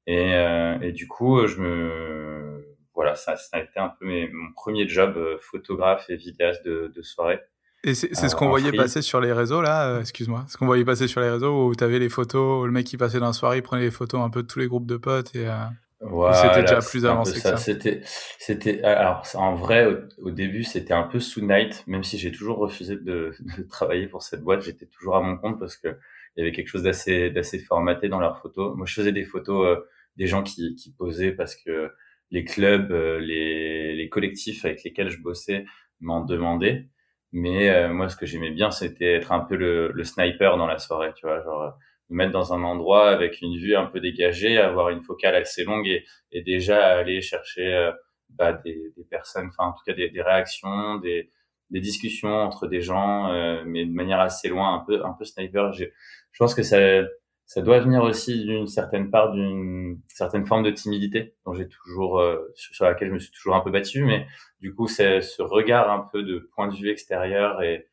Et, 0.06 0.33
euh, 0.33 0.80
et 0.81 0.92
du 0.92 1.07
coup, 1.07 1.45
je 1.48 1.57
me 1.57 2.75
voilà, 2.94 3.15
ça, 3.15 3.36
ça 3.36 3.57
a 3.57 3.62
été 3.62 3.80
un 3.80 3.89
peu 3.89 4.06
mes, 4.07 4.27
mon 4.30 4.51
premier 4.54 4.88
job 4.88 5.15
euh, 5.18 5.38
photographe 5.42 6.09
et 6.09 6.15
vidéaste 6.15 6.65
de, 6.65 6.92
de 6.95 7.01
soirée. 7.01 7.39
Et 7.83 7.94
c'est 7.94 8.13
ce 8.15 8.36
qu'on 8.36 8.50
voyait 8.50 8.71
passer 8.71 9.04
sur 9.04 9.21
les 9.21 9.31
réseaux 9.31 9.62
là, 9.62 10.00
excuse-moi, 10.00 10.45
ce 10.50 10.57
qu'on 10.57 10.65
voyait 10.65 10.83
passer 10.83 11.07
sur 11.07 11.21
les 11.21 11.30
réseaux 11.30 11.68
où 11.68 11.76
tu 11.76 11.83
avais 11.83 11.99
les 11.99 12.09
photos, 12.09 12.66
le 12.66 12.71
mec 12.71 12.87
qui 12.87 12.97
passait 12.97 13.19
dans 13.19 13.28
la 13.28 13.33
soirée, 13.33 13.57
il 13.57 13.61
prenait 13.61 13.83
les 13.83 13.92
photos 13.92 14.19
un 14.21 14.31
peu 14.31 14.42
de 14.42 14.47
tous 14.47 14.57
les 14.57 14.68
groupes 14.68 14.87
de 14.87 14.97
potes 14.97 15.35
et 15.35 15.47
c'était 16.01 16.61
déjà 16.61 16.80
plus 16.80 17.06
avancé 17.06 17.33
que 17.33 17.39
ça. 17.39 17.57
C'était, 17.57 18.01
c'était, 18.37 18.83
alors, 18.83 19.23
en 19.33 19.56
vrai, 19.56 19.87
au, 20.19 20.31
début, 20.31 20.63
c'était 20.63 20.94
un 20.94 21.04
peu 21.04 21.19
sous 21.19 21.42
night, 21.42 21.83
même 21.87 22.04
si 22.04 22.18
j'ai 22.18 22.31
toujours 22.31 22.57
refusé 22.57 22.95
de, 22.95 23.33
de, 23.57 23.63
travailler 23.63 24.07
pour 24.07 24.21
cette 24.21 24.42
boîte, 24.42 24.61
j'étais 24.61 24.85
toujours 24.85 25.16
à 25.16 25.21
mon 25.21 25.37
compte 25.37 25.59
parce 25.59 25.75
que 25.75 25.87
il 26.35 26.42
y 26.42 26.44
avait 26.44 26.51
quelque 26.51 26.68
chose 26.68 26.83
d'assez, 26.83 27.31
d'assez 27.31 27.57
formaté 27.57 28.09
dans 28.09 28.19
leurs 28.19 28.39
photos. 28.39 28.77
Moi, 28.77 28.85
je 28.85 28.94
faisais 28.94 29.11
des 29.11 29.25
photos 29.25 29.66
euh, 29.66 29.81
des 30.18 30.27
gens 30.27 30.44
qui, 30.44 30.75
qui 30.75 30.94
posaient 30.94 31.31
parce 31.31 31.56
que 31.56 31.92
les 32.30 32.44
clubs, 32.44 32.92
euh, 32.92 33.19
les, 33.19 33.95
les 33.95 34.09
collectifs 34.09 34.63
avec 34.63 34.83
lesquels 34.83 35.09
je 35.09 35.19
bossais 35.19 35.66
m'en 35.99 36.23
demandaient. 36.23 36.89
Mais 37.31 37.69
euh, 37.69 37.92
moi, 37.92 38.07
ce 38.09 38.16
que 38.16 38.27
j'aimais 38.27 38.51
bien, 38.51 38.69
c'était 38.69 39.13
être 39.16 39.31
un 39.31 39.39
peu 39.39 39.56
le, 39.56 39.92
le, 39.92 40.04
sniper 40.04 40.57
dans 40.57 40.68
la 40.68 40.77
soirée, 40.77 41.11
tu 41.16 41.25
vois, 41.25 41.42
genre 41.44 41.75
me 42.09 42.18
mettre 42.18 42.31
dans 42.31 42.54
un 42.54 42.64
endroit 42.64 43.09
avec 43.09 43.42
une 43.42 43.57
vue 43.57 43.76
un 43.76 43.85
peu 43.85 43.99
dégagée, 43.99 44.57
avoir 44.57 44.90
une 44.90 45.04
focale 45.04 45.35
assez 45.35 45.64
longue 45.64 45.87
et, 45.87 46.06
et 46.31 46.42
déjà 46.42 46.87
aller 46.87 47.21
chercher 47.21 47.73
euh, 47.73 47.92
bah, 48.30 48.54
des, 48.54 48.94
des, 48.95 49.04
personnes, 49.04 49.47
enfin 49.47 49.69
en 49.69 49.73
tout 49.73 49.83
cas 49.85 49.94
des, 49.94 50.09
des 50.09 50.21
réactions, 50.21 50.97
des, 50.97 51.31
des, 51.69 51.80
discussions 51.80 52.33
entre 52.33 52.68
des 52.68 52.81
gens, 52.81 53.31
euh, 53.31 53.64
mais 53.66 53.85
de 53.85 53.92
manière 53.92 54.19
assez 54.19 54.49
loin, 54.49 54.73
un 54.76 54.80
peu 54.85 55.04
un 55.06 55.14
peu 55.14 55.26
sniper. 55.26 55.73
Je, 55.73 55.85
je 56.31 56.37
pense 56.40 56.56
que 56.56 56.64
ça 56.64 56.80
ça 57.45 57.61
doit 57.61 57.80
venir 57.80 58.04
aussi 58.04 58.44
d'une 58.44 58.68
certaine 58.68 59.09
part 59.09 59.31
d'une 59.31 60.02
certaine 60.09 60.45
forme 60.45 60.64
de 60.64 60.71
timidité 60.71 61.35
dont 61.45 61.54
j'ai 61.54 61.68
toujours 61.69 62.19
euh, 62.19 62.54
sur 62.56 62.85
laquelle 62.85 63.07
je 63.07 63.14
me 63.14 63.19
suis 63.19 63.31
toujours 63.31 63.56
un 63.56 63.61
peu 63.61 63.71
battu, 63.71 64.04
mais 64.04 64.28
du 64.59 64.73
coup 64.76 64.87
c'est 64.87 65.21
ce 65.21 65.42
regard 65.42 65.90
un 65.90 66.07
peu 66.11 66.23
de 66.23 66.40
point 66.56 66.68
de 66.68 66.76
vue 66.76 66.90
extérieur 66.90 67.61
et, 67.64 67.87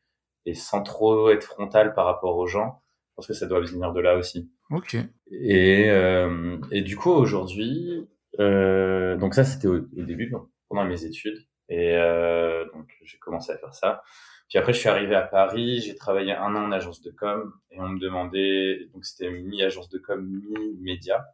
et 0.45 0.53
sans 0.55 0.83
trop 0.83 1.29
être 1.29 1.43
frontal 1.43 1.93
par 1.93 2.05
rapport 2.05 2.35
aux 2.37 2.47
gens 2.47 2.81
je 3.15 3.21
pense 3.21 3.27
que 3.27 3.33
ça 3.33 3.45
doit 3.45 3.61
venir 3.61 3.93
de 3.93 4.01
là 4.01 4.17
aussi. 4.17 4.51
Ok. 4.71 4.97
Et, 5.31 5.89
euh, 5.89 6.57
et 6.69 6.81
du 6.81 6.97
coup, 6.97 7.11
aujourd'hui, 7.11 8.05
euh, 8.41 9.15
donc 9.15 9.35
ça, 9.35 9.45
c'était 9.45 9.69
au, 9.69 9.79
début, 9.79 10.33
pendant 10.67 10.83
mes 10.83 11.05
études. 11.05 11.47
Et 11.69 11.95
euh, 11.95 12.65
donc, 12.73 12.91
j'ai 13.03 13.17
commencé 13.19 13.53
à 13.53 13.57
faire 13.57 13.73
ça. 13.73 14.03
Puis 14.49 14.57
après, 14.57 14.73
je 14.73 14.79
suis 14.79 14.89
arrivé 14.89 15.15
à 15.15 15.21
Paris, 15.21 15.79
j'ai 15.79 15.95
travaillé 15.95 16.33
un 16.33 16.53
an 16.55 16.65
en 16.65 16.71
agence 16.73 17.01
de 17.01 17.09
com 17.09 17.53
et 17.71 17.79
on 17.79 17.87
me 17.87 17.99
demandait, 17.99 18.89
donc 18.93 19.05
c'était 19.05 19.31
mi-agence 19.31 19.87
de 19.87 19.97
com, 19.97 20.21
mi-média. 20.21 21.25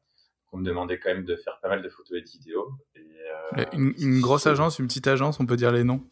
On 0.51 0.57
me 0.57 0.63
demandait 0.63 0.99
quand 0.99 1.09
même 1.09 1.25
de 1.25 1.35
faire 1.35 1.59
pas 1.63 1.69
mal 1.69 1.81
de 1.81 1.89
photos 1.89 2.19
et 2.19 2.21
de 2.21 2.29
vidéos. 2.29 2.73
Et, 2.95 2.99
euh, 3.57 3.65
une, 3.73 3.93
une, 3.97 4.21
grosse 4.21 4.45
agence, 4.45 4.77
une 4.77 4.85
petite 4.85 5.07
agence, 5.07 5.39
on 5.39 5.47
peut 5.47 5.55
dire 5.55 5.71
les 5.71 5.83
noms. 5.83 6.03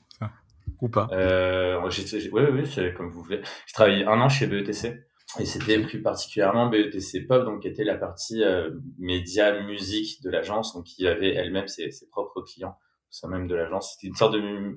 Ou 0.82 0.90
pas? 0.90 1.10
Euh, 1.12 1.80
Oui, 1.82 2.42
oui, 2.52 2.66
c'est 2.66 2.94
comme 2.94 3.10
vous 3.10 3.22
voulez. 3.22 3.42
J'ai 3.66 3.74
travaillé 3.74 4.06
un 4.06 4.20
an 4.22 4.30
chez 4.30 4.48
BETC. 4.48 5.09
Et 5.38 5.46
c'était 5.46 5.80
plus 5.80 6.02
particulièrement 6.02 6.70
BETC 6.70 7.28
Pop, 7.28 7.46
donc 7.46 7.62
qui 7.62 7.68
était 7.68 7.84
la 7.84 7.98
partie 7.98 8.44
euh, 8.44 8.72
média 8.98 9.62
musique 9.62 10.24
de 10.24 10.30
l'agence, 10.32 10.74
donc 10.74 10.86
qui 10.86 11.08
avait 11.08 11.34
elle-même 11.36 11.68
ses, 11.68 11.92
ses, 11.92 12.08
propres 12.10 12.42
clients, 12.42 12.76
ça 13.12 13.28
même 13.28 13.48
de 13.48 13.54
l'agence. 13.54 13.94
C'était 13.94 14.08
une 14.08 14.16
sorte 14.16 14.36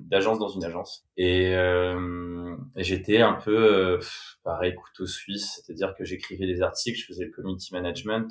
d'agence 0.09 0.37
dans 0.37 0.49
une 0.49 0.63
agence. 0.63 1.07
Et, 1.17 1.55
euh, 1.55 2.55
et 2.75 2.83
j'étais 2.83 3.21
un 3.21 3.33
peu 3.33 3.55
euh, 3.55 3.99
pareil 4.43 4.75
couteau 4.75 5.07
suisse, 5.07 5.59
c'est-à-dire 5.65 5.95
que 5.97 6.05
j'écrivais 6.05 6.45
des 6.45 6.61
articles, 6.61 6.99
je 6.99 7.05
faisais 7.07 7.25
le 7.25 7.31
community 7.31 7.73
management, 7.73 8.29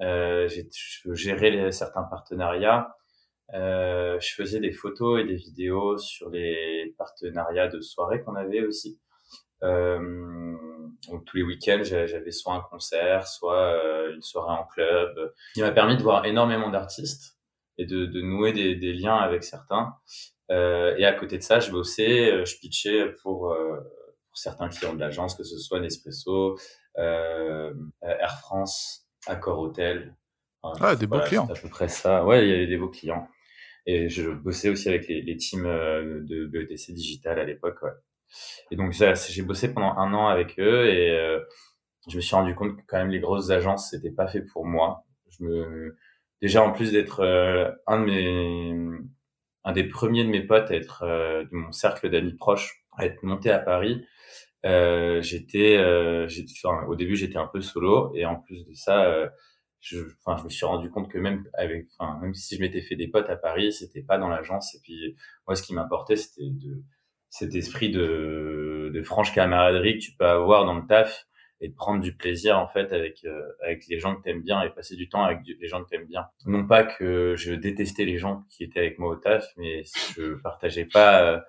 euh, 0.00 0.48
je 0.48 1.12
gérais 1.14 1.50
les, 1.50 1.72
certains 1.72 2.04
partenariats. 2.04 2.94
Euh, 3.54 4.20
je 4.20 4.34
faisais 4.34 4.60
des 4.60 4.72
photos 4.72 5.20
et 5.20 5.24
des 5.24 5.36
vidéos 5.36 5.96
sur 5.96 6.28
les 6.28 6.94
partenariats 6.98 7.68
de 7.68 7.80
soirée 7.80 8.22
qu'on 8.22 8.34
avait 8.34 8.60
aussi. 8.60 9.00
Euh, 9.62 10.54
donc 11.06 11.24
tous 11.24 11.36
les 11.36 11.42
week-ends, 11.42 11.82
j'avais 11.82 12.30
soit 12.30 12.54
un 12.54 12.60
concert, 12.60 13.26
soit 13.26 13.72
euh, 13.72 14.14
une 14.14 14.22
soirée 14.22 14.58
en 14.58 14.64
club, 14.64 15.32
qui 15.54 15.60
m'a 15.60 15.70
permis 15.70 15.96
de 15.96 16.02
voir 16.02 16.24
énormément 16.24 16.70
d'artistes 16.70 17.38
et 17.78 17.86
de, 17.86 18.06
de 18.06 18.20
nouer 18.20 18.52
des, 18.52 18.74
des, 18.74 18.92
liens 18.92 19.16
avec 19.16 19.44
certains. 19.44 19.94
Euh, 20.50 20.96
et 20.96 21.04
à 21.04 21.12
côté 21.12 21.38
de 21.38 21.42
ça, 21.42 21.60
je 21.60 21.70
bossais, 21.70 22.32
euh, 22.32 22.44
je 22.44 22.58
pitchais 22.58 23.10
pour, 23.22 23.54
pour 23.54 24.38
certains 24.38 24.68
clients 24.68 24.94
de 24.94 25.00
l'agence, 25.00 25.34
que 25.34 25.44
ce 25.44 25.58
soit 25.58 25.80
Nespresso, 25.80 26.58
euh, 26.98 27.72
Air 28.02 28.38
France, 28.40 29.06
Accor 29.26 29.60
Hotel. 29.60 30.16
ah, 30.62 30.96
des 30.96 31.06
beaux 31.06 31.20
clients. 31.20 31.46
à 31.46 31.54
peu 31.54 31.68
près 31.68 31.88
ça. 31.88 32.24
Ouais, 32.24 32.46
il 32.46 32.50
y 32.50 32.54
avait 32.54 32.66
des 32.66 32.78
beaux 32.78 32.90
clients. 32.90 33.28
Et 33.86 34.08
je 34.08 34.28
bossais 34.28 34.68
aussi 34.68 34.88
avec 34.88 35.08
les, 35.08 35.22
les 35.22 35.36
teams 35.36 35.62
de 35.64 36.46
BETC 36.46 36.92
Digital 36.92 37.38
à 37.38 37.44
l'époque. 37.44 37.80
Ouais. 37.82 37.92
Et 38.70 38.76
donc 38.76 38.92
j'ai 38.92 39.42
bossé 39.42 39.72
pendant 39.72 39.96
un 39.96 40.12
an 40.14 40.28
avec 40.28 40.58
eux 40.58 40.86
et 40.88 41.10
euh, 41.10 41.40
je 42.08 42.16
me 42.16 42.20
suis 42.20 42.34
rendu 42.34 42.54
compte 42.54 42.76
que 42.76 42.82
quand 42.86 42.98
même 42.98 43.10
les 43.10 43.20
grosses 43.20 43.50
agences 43.50 43.90
c'était 43.90 44.10
pas 44.10 44.26
fait 44.26 44.42
pour 44.42 44.66
moi. 44.66 45.04
Je 45.30 45.44
me 45.44 45.96
déjà 46.42 46.62
en 46.62 46.72
plus 46.72 46.92
d'être 46.92 47.20
euh, 47.20 47.70
un 47.86 48.00
de 48.00 48.04
mes 48.04 48.98
un 49.64 49.72
des 49.72 49.84
premiers 49.84 50.24
de 50.24 50.30
mes 50.30 50.42
potes 50.42 50.70
à 50.70 50.74
être 50.74 51.02
euh, 51.02 51.44
de 51.44 51.50
mon 51.52 51.72
cercle 51.72 52.10
d'amis 52.10 52.34
proches 52.34 52.84
à 52.96 53.06
être 53.06 53.22
monté 53.22 53.50
à 53.50 53.58
Paris. 53.58 54.04
J'étais, 54.64 55.78
enfin, 56.62 56.84
au 56.88 56.96
début 56.96 57.16
j'étais 57.16 57.38
un 57.38 57.46
peu 57.46 57.60
solo 57.60 58.12
et 58.14 58.26
en 58.26 58.36
plus 58.36 58.66
de 58.66 58.74
ça, 58.74 59.30
je, 59.80 60.00
enfin, 60.24 60.36
je 60.36 60.44
me 60.44 60.48
suis 60.48 60.66
rendu 60.66 60.90
compte 60.90 61.10
que 61.10 61.18
même 61.18 61.48
avec, 61.54 61.86
même 62.20 62.34
si 62.34 62.56
je 62.56 62.60
m'étais 62.60 62.82
fait 62.82 62.96
des 62.96 63.08
potes 63.08 63.30
à 63.30 63.36
Paris, 63.36 63.72
c'était 63.72 64.02
pas 64.02 64.18
dans 64.18 64.28
l'agence. 64.28 64.74
Et 64.74 64.80
puis 64.82 65.16
moi, 65.46 65.54
ce 65.54 65.62
qui 65.62 65.74
m'importait, 65.74 66.16
c'était 66.16 66.50
de 66.50 66.82
cet 67.30 67.54
esprit 67.54 67.90
de, 67.90 68.90
de 68.92 69.02
franche 69.02 69.32
camaraderie 69.32 69.98
que 69.98 70.04
tu 70.04 70.12
peux 70.12 70.26
avoir 70.26 70.64
dans 70.64 70.74
le 70.74 70.86
taf 70.86 71.28
et 71.60 71.68
de 71.68 71.74
prendre 71.74 72.00
du 72.00 72.14
plaisir 72.14 72.58
en 72.58 72.68
fait 72.68 72.92
avec 72.92 73.24
euh, 73.24 73.42
avec 73.62 73.86
les 73.88 73.98
gens 73.98 74.14
que 74.14 74.22
t'aimes 74.22 74.42
bien 74.42 74.62
et 74.62 74.70
passer 74.70 74.96
du 74.96 75.08
temps 75.08 75.24
avec 75.24 75.40
les 75.44 75.68
gens 75.68 75.82
que 75.82 75.88
t'aimes 75.88 76.06
bien. 76.06 76.26
Non 76.46 76.66
pas 76.66 76.84
que 76.84 77.34
je 77.36 77.52
détestais 77.52 78.04
les 78.04 78.18
gens 78.18 78.44
qui 78.48 78.64
étaient 78.64 78.80
avec 78.80 78.98
moi 78.98 79.10
au 79.10 79.16
taf, 79.16 79.44
mais 79.56 79.82
je 80.16 80.34
partageais 80.34 80.84
pas 80.84 81.22
euh, 81.22 81.40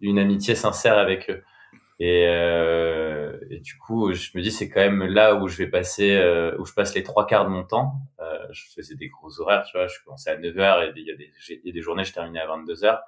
une 0.00 0.18
amitié 0.18 0.54
sincère 0.54 0.98
avec 0.98 1.30
eux. 1.30 1.42
Et, 1.98 2.26
euh, 2.28 3.38
du 3.50 3.78
coup, 3.78 4.12
je 4.12 4.30
me 4.34 4.42
dis 4.42 4.50
c'est 4.50 4.68
quand 4.68 4.80
même 4.80 5.02
là 5.04 5.34
où 5.34 5.48
je 5.48 5.56
vais 5.56 5.66
passer, 5.66 6.14
euh, 6.14 6.54
où 6.58 6.66
je 6.66 6.74
passe 6.74 6.94
les 6.94 7.02
trois 7.02 7.26
quarts 7.26 7.46
de 7.46 7.50
mon 7.50 7.64
temps. 7.64 7.94
je 8.50 8.62
faisais 8.74 8.94
des 8.94 9.08
gros 9.08 9.40
horaires, 9.40 9.64
tu 9.64 9.76
vois. 9.76 9.88
Je 9.88 9.96
commençais 10.04 10.30
à 10.30 10.36
9 10.36 10.54
h 10.54 10.88
et 10.88 10.92
il 10.96 11.06
y 11.06 11.10
a 11.10 11.16
des, 11.16 11.32
y 11.64 11.70
a 11.70 11.72
des 11.72 11.82
journées 11.82 12.04
je 12.04 12.12
terminais 12.12 12.38
à 12.38 12.46
22 12.46 12.74
h 12.74 13.00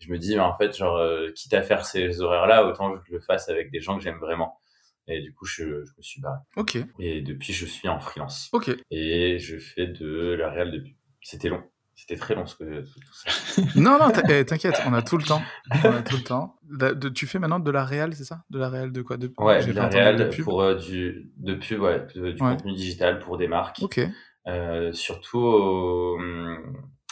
je 0.00 0.10
me 0.10 0.18
dis, 0.18 0.38
en 0.38 0.56
fait, 0.56 0.76
genre, 0.76 0.96
euh, 0.96 1.30
quitte 1.32 1.54
à 1.54 1.62
faire 1.62 1.84
ces 1.84 2.20
horaires-là, 2.20 2.66
autant 2.66 2.96
que 2.96 3.04
je 3.06 3.12
le 3.12 3.20
fasse 3.20 3.48
avec 3.48 3.70
des 3.70 3.80
gens 3.80 3.96
que 3.98 4.02
j'aime 4.02 4.18
vraiment. 4.18 4.58
Et 5.06 5.20
du 5.20 5.34
coup, 5.34 5.44
je, 5.44 5.84
je, 5.84 5.92
me 5.96 6.02
suis 6.02 6.20
barré. 6.20 6.38
Ok. 6.56 6.78
Et 6.98 7.20
depuis, 7.20 7.52
je 7.52 7.66
suis 7.66 7.88
en 7.88 8.00
freelance. 8.00 8.48
Ok. 8.52 8.70
Et 8.90 9.38
je 9.38 9.58
fais 9.58 9.86
de 9.86 10.34
la 10.38 10.50
réelle 10.50 10.70
depuis. 10.70 10.96
C'était 11.20 11.48
long. 11.48 11.62
C'était 11.96 12.16
très 12.16 12.34
long 12.34 12.46
ce 12.46 12.56
que 12.56 12.80
tout 12.80 13.12
ça. 13.12 13.62
non, 13.76 13.98
non, 13.98 14.10
eh, 14.30 14.46
t'inquiète, 14.46 14.80
on 14.86 14.94
a 14.94 15.02
tout 15.02 15.18
le 15.18 15.24
temps. 15.24 15.42
On 15.84 15.90
a 15.90 16.02
tout 16.02 16.16
le 16.16 16.22
temps. 16.22 16.56
De, 16.62 17.08
tu 17.10 17.26
fais 17.26 17.38
maintenant 17.38 17.60
de 17.60 17.70
la 17.70 17.84
réelle, 17.84 18.14
c'est 18.14 18.24
ça? 18.24 18.42
De 18.48 18.58
la 18.58 18.70
réelle 18.70 18.92
de 18.92 19.02
quoi? 19.02 19.18
De, 19.18 19.30
Ouais, 19.36 19.62
de 19.66 19.72
la 19.72 19.88
réelle 19.88 20.30
pour 20.42 20.62
euh, 20.62 20.76
du 20.76 21.30
de 21.36 21.54
pub, 21.54 21.80
ouais, 21.80 22.06
du 22.14 22.36
contenu 22.36 22.72
digital 22.72 23.18
pour 23.18 23.36
des 23.36 23.48
marques. 23.48 23.80
Ok. 23.82 24.00
Euh, 24.46 24.92
surtout 24.92 25.40
au, 25.40 26.18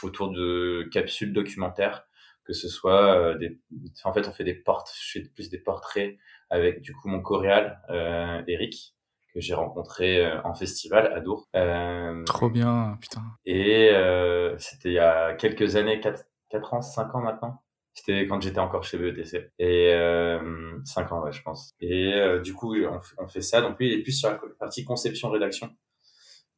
autour 0.02 0.30
de 0.30 0.88
capsules 0.90 1.34
documentaires 1.34 2.07
que 2.48 2.54
ce 2.54 2.68
soit 2.68 3.14
euh, 3.14 3.36
des, 3.36 3.60
en 4.04 4.14
fait, 4.14 4.26
on 4.26 4.32
fait 4.32 4.42
des 4.42 4.54
portes, 4.54 4.90
je 4.98 5.20
fais 5.20 5.28
plus 5.28 5.50
des 5.50 5.58
portraits 5.58 6.16
avec 6.48 6.80
du 6.80 6.94
coup 6.94 7.08
mon 7.08 7.20
coréal 7.20 7.82
euh, 7.90 8.42
Eric 8.48 8.94
que 9.34 9.40
j'ai 9.40 9.52
rencontré 9.52 10.24
euh, 10.24 10.40
en 10.44 10.54
festival 10.54 11.12
à 11.12 11.20
Dour. 11.20 11.46
Euh, 11.54 12.24
Trop 12.24 12.48
bien, 12.48 12.96
putain. 13.02 13.20
Et 13.44 13.90
euh, 13.90 14.56
c'était 14.56 14.88
il 14.88 14.94
y 14.94 14.98
a 14.98 15.34
quelques 15.34 15.76
années, 15.76 16.00
4, 16.00 16.24
4 16.48 16.74
ans, 16.74 16.80
5 16.80 17.14
ans 17.14 17.20
maintenant. 17.20 17.62
C'était 17.92 18.26
quand 18.26 18.40
j'étais 18.40 18.60
encore 18.60 18.84
chez 18.84 18.96
BETC. 18.96 19.52
Et 19.58 19.92
euh, 19.92 20.78
5 20.86 21.12
ans, 21.12 21.22
ouais, 21.24 21.32
je 21.32 21.42
pense. 21.42 21.72
Et 21.80 22.14
du 22.42 22.54
coup, 22.54 22.74
on, 22.76 23.00
on, 23.18 23.28
fait 23.28 23.42
ça. 23.42 23.60
Donc 23.60 23.78
lui, 23.78 23.88
il 23.88 23.98
est 23.98 24.02
plus 24.02 24.12
sur 24.12 24.30
la 24.30 24.40
partie 24.58 24.84
conception-rédaction. 24.84 25.68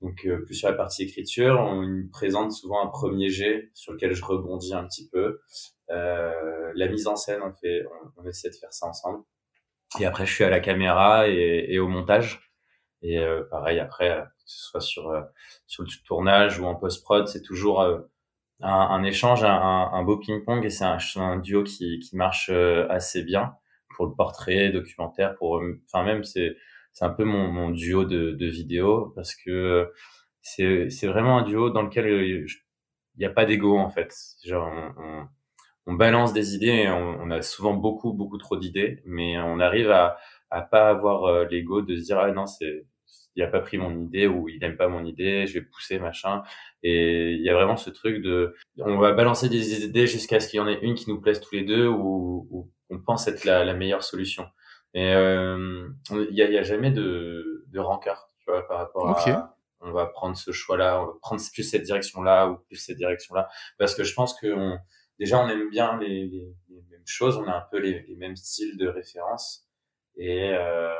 Donc 0.00 0.24
euh, 0.24 0.42
plus 0.44 0.54
sur 0.54 0.68
la 0.68 0.74
partie 0.74 1.02
écriture, 1.02 1.58
on 1.60 1.82
me 1.82 2.08
présente 2.10 2.52
souvent 2.52 2.82
un 2.82 2.88
premier 2.88 3.28
jet 3.28 3.70
sur 3.74 3.92
lequel 3.92 4.14
je 4.14 4.24
rebondis 4.24 4.72
un 4.72 4.84
petit 4.84 5.08
peu. 5.08 5.40
Euh, 5.90 6.72
la 6.74 6.88
mise 6.88 7.06
en 7.06 7.16
scène, 7.16 7.40
on 7.42 7.52
fait, 7.52 7.84
on, 8.16 8.26
essaie 8.26 8.50
de 8.50 8.54
faire 8.54 8.72
ça 8.72 8.86
ensemble. 8.86 9.24
Et 9.98 10.06
après, 10.06 10.26
je 10.26 10.32
suis 10.32 10.44
à 10.44 10.50
la 10.50 10.60
caméra 10.60 11.28
et, 11.28 11.66
et 11.68 11.78
au 11.78 11.88
montage. 11.88 12.52
Et 13.02 13.18
euh, 13.18 13.42
pareil, 13.50 13.80
après, 13.80 14.10
que 14.10 14.42
ce 14.46 14.62
soit 14.62 14.80
sur 14.80 15.10
euh, 15.10 15.22
sur 15.66 15.82
le 15.82 15.88
tournage 16.06 16.60
ou 16.60 16.66
en 16.66 16.74
post 16.74 17.02
prod, 17.02 17.26
c'est 17.28 17.42
toujours 17.42 17.82
un, 17.82 18.04
un, 18.60 19.02
échange, 19.04 19.42
un, 19.42 19.50
un 19.92 20.02
beau 20.04 20.18
ping 20.18 20.44
pong 20.44 20.64
et 20.64 20.70
c'est 20.70 20.84
un, 20.84 20.98
un, 21.16 21.38
duo 21.38 21.64
qui 21.64 21.98
qui 21.98 22.16
marche 22.16 22.50
assez 22.50 23.22
bien 23.24 23.54
pour 23.96 24.06
le 24.06 24.14
portrait 24.14 24.70
documentaire. 24.70 25.34
Pour, 25.36 25.62
enfin 25.86 26.04
même 26.04 26.24
c'est 26.24 26.56
c'est 26.92 27.04
un 27.04 27.10
peu 27.10 27.24
mon, 27.24 27.48
mon 27.48 27.70
duo 27.70 28.04
de, 28.04 28.32
de 28.32 28.46
vidéos 28.46 29.12
parce 29.16 29.34
que 29.34 29.90
c'est, 30.42 30.90
c'est 30.90 31.06
vraiment 31.06 31.38
un 31.38 31.42
duo 31.42 31.70
dans 31.70 31.82
lequel 31.82 32.06
il 32.06 32.46
n'y 33.18 33.24
a 33.24 33.30
pas 33.30 33.46
d'ego 33.46 33.78
en 33.78 33.90
fait. 33.90 34.14
Genre 34.44 34.68
on, 34.68 35.02
on, 35.02 35.28
balance 35.94 36.32
des 36.32 36.54
idées 36.54 36.88
on, 36.88 37.20
on, 37.22 37.30
a 37.30 37.42
souvent 37.42 37.74
beaucoup 37.74 38.12
beaucoup 38.12 38.38
trop 38.38 38.56
d'idées, 38.56 39.02
mais 39.04 39.38
on 39.38 39.60
arrive 39.60 39.90
à 39.90 40.18
à 40.50 40.62
pas 40.62 40.88
avoir 40.88 41.24
euh, 41.24 41.46
l'ego 41.50 41.82
de 41.82 41.96
se 41.96 42.04
dire 42.04 42.18
ah 42.18 42.30
non 42.32 42.46
c'est 42.46 42.86
il 43.36 43.42
a 43.42 43.46
pas 43.46 43.60
pris 43.60 43.78
mon 43.78 43.96
idée 44.00 44.26
ou 44.26 44.48
il 44.48 44.62
aime 44.64 44.76
pas 44.76 44.88
mon 44.88 45.04
idée, 45.04 45.46
je 45.46 45.54
vais 45.54 45.60
pousser 45.62 45.98
machin. 45.98 46.42
Et 46.82 47.32
il 47.32 47.42
y 47.42 47.48
a 47.48 47.54
vraiment 47.54 47.76
ce 47.76 47.90
truc 47.90 48.22
de 48.22 48.54
on 48.78 48.98
va 48.98 49.12
balancer 49.12 49.48
des 49.48 49.84
idées 49.84 50.06
jusqu'à 50.06 50.40
ce 50.40 50.48
qu'il 50.48 50.58
y 50.58 50.60
en 50.60 50.68
ait 50.68 50.80
une 50.82 50.94
qui 50.94 51.08
nous 51.08 51.20
plaise 51.20 51.40
tous 51.40 51.54
les 51.54 51.62
deux 51.62 51.86
ou, 51.86 52.48
ou 52.50 52.70
on 52.90 52.98
pense 52.98 53.28
être 53.28 53.44
la, 53.44 53.64
la 53.64 53.74
meilleure 53.74 54.02
solution. 54.02 54.46
Et 54.94 55.14
euh, 55.14 55.88
il 56.10 56.34
y, 56.34 56.42
a, 56.42 56.50
y, 56.50 56.58
a, 56.58 56.64
jamais 56.64 56.90
de, 56.90 57.64
de 57.68 57.78
rancœur, 57.78 58.28
tu 58.40 58.50
vois, 58.50 58.66
par 58.66 58.78
rapport 58.78 59.08
à 59.08 59.54
on 59.82 59.92
va 59.92 60.06
prendre 60.06 60.36
ce 60.36 60.50
choix-là, 60.50 61.00
on 61.00 61.06
va 61.06 61.12
prendre 61.22 61.40
plus 61.54 61.62
cette 61.62 61.84
direction-là 61.84 62.48
ou 62.48 62.56
plus 62.66 62.76
cette 62.76 62.98
direction-là, 62.98 63.48
parce 63.78 63.94
que 63.94 64.04
je 64.04 64.12
pense 64.12 64.38
que 64.38 64.52
on, 64.52 64.78
déjà 65.20 65.38
on 65.38 65.48
aime 65.48 65.68
bien 65.68 65.98
les, 65.98 66.48
mêmes 66.90 67.06
choses, 67.06 67.36
on 67.36 67.46
a 67.46 67.56
un 67.56 67.64
peu 67.70 67.78
les, 67.78 68.16
mêmes 68.16 68.36
styles 68.36 68.76
de 68.78 68.88
référence 68.88 69.68
et, 70.16 70.50
euh, 70.54 70.94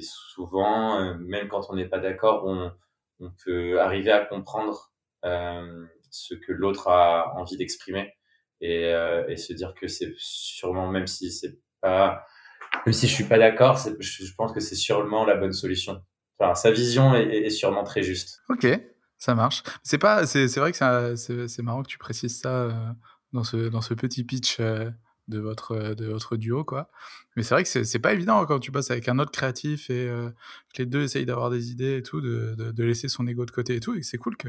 souvent, 0.00 1.00
euh, 1.00 1.14
même 1.14 1.48
quand 1.48 1.70
on 1.70 1.76
n'est 1.76 1.88
pas 1.88 2.00
d'accord, 2.00 2.44
on, 2.46 2.72
peut 3.44 3.80
arriver 3.80 4.12
à 4.12 4.24
comprendre 4.24 4.92
euh, 5.24 5.86
ce 6.10 6.34
que 6.34 6.52
l'autre 6.52 6.86
a 6.88 7.34
envie 7.36 7.56
d'exprimer 7.56 8.12
et, 8.60 8.92
se 9.36 9.52
dire 9.52 9.74
que 9.74 9.88
c'est 9.88 10.12
sûrement, 10.16 10.88
même 10.88 11.06
si 11.06 11.32
c'est 11.32 11.58
pas 11.80 12.24
même 12.84 12.92
si 12.92 13.08
je 13.08 13.14
suis 13.14 13.24
pas 13.24 13.38
d'accord, 13.38 13.78
je 13.78 14.34
pense 14.36 14.52
que 14.52 14.60
c'est 14.60 14.74
sûrement 14.74 15.24
la 15.24 15.36
bonne 15.36 15.52
solution. 15.52 16.02
Sa 16.54 16.70
vision 16.70 17.14
est, 17.14 17.50
sûrement 17.50 17.82
très 17.82 18.02
juste. 18.02 18.40
Ok, 18.50 18.66
ça 19.16 19.34
marche. 19.34 19.62
C'est 19.82 19.98
pas, 19.98 20.26
c'est 20.26 20.46
vrai 20.56 20.70
que 20.70 21.16
c'est 21.16 21.62
marrant 21.62 21.82
que 21.82 21.88
tu 21.88 21.98
précises 21.98 22.40
ça 22.40 22.94
dans 23.32 23.44
ce 23.44 23.68
dans 23.68 23.80
ce 23.80 23.94
petit 23.94 24.24
pitch 24.24 24.58
euh, 24.60 24.90
de 25.28 25.38
votre 25.38 25.94
de 25.94 26.06
votre 26.06 26.36
duo 26.36 26.64
quoi. 26.64 26.90
Mais 27.36 27.42
c'est 27.42 27.54
vrai 27.54 27.64
que 27.64 27.84
c'est 27.84 27.98
pas 27.98 28.12
évident 28.12 28.44
quand 28.46 28.58
tu 28.58 28.72
passes 28.72 28.90
avec 28.90 29.08
un 29.08 29.18
autre 29.18 29.30
créatif 29.30 29.90
et 29.90 30.08
euh, 30.08 30.30
que 30.74 30.82
les 30.82 30.86
deux 30.86 31.02
essayent 31.02 31.26
d'avoir 31.26 31.50
des 31.50 31.70
idées 31.70 31.98
et 31.98 32.02
tout, 32.02 32.20
de, 32.20 32.54
de, 32.56 32.70
de, 32.72 32.84
laisser 32.84 33.08
son 33.08 33.26
ego 33.26 33.44
de 33.44 33.50
côté 33.50 33.76
et 33.76 33.80
tout, 33.80 33.94
et 33.94 34.02
c'est 34.02 34.18
cool 34.18 34.36
que 34.36 34.48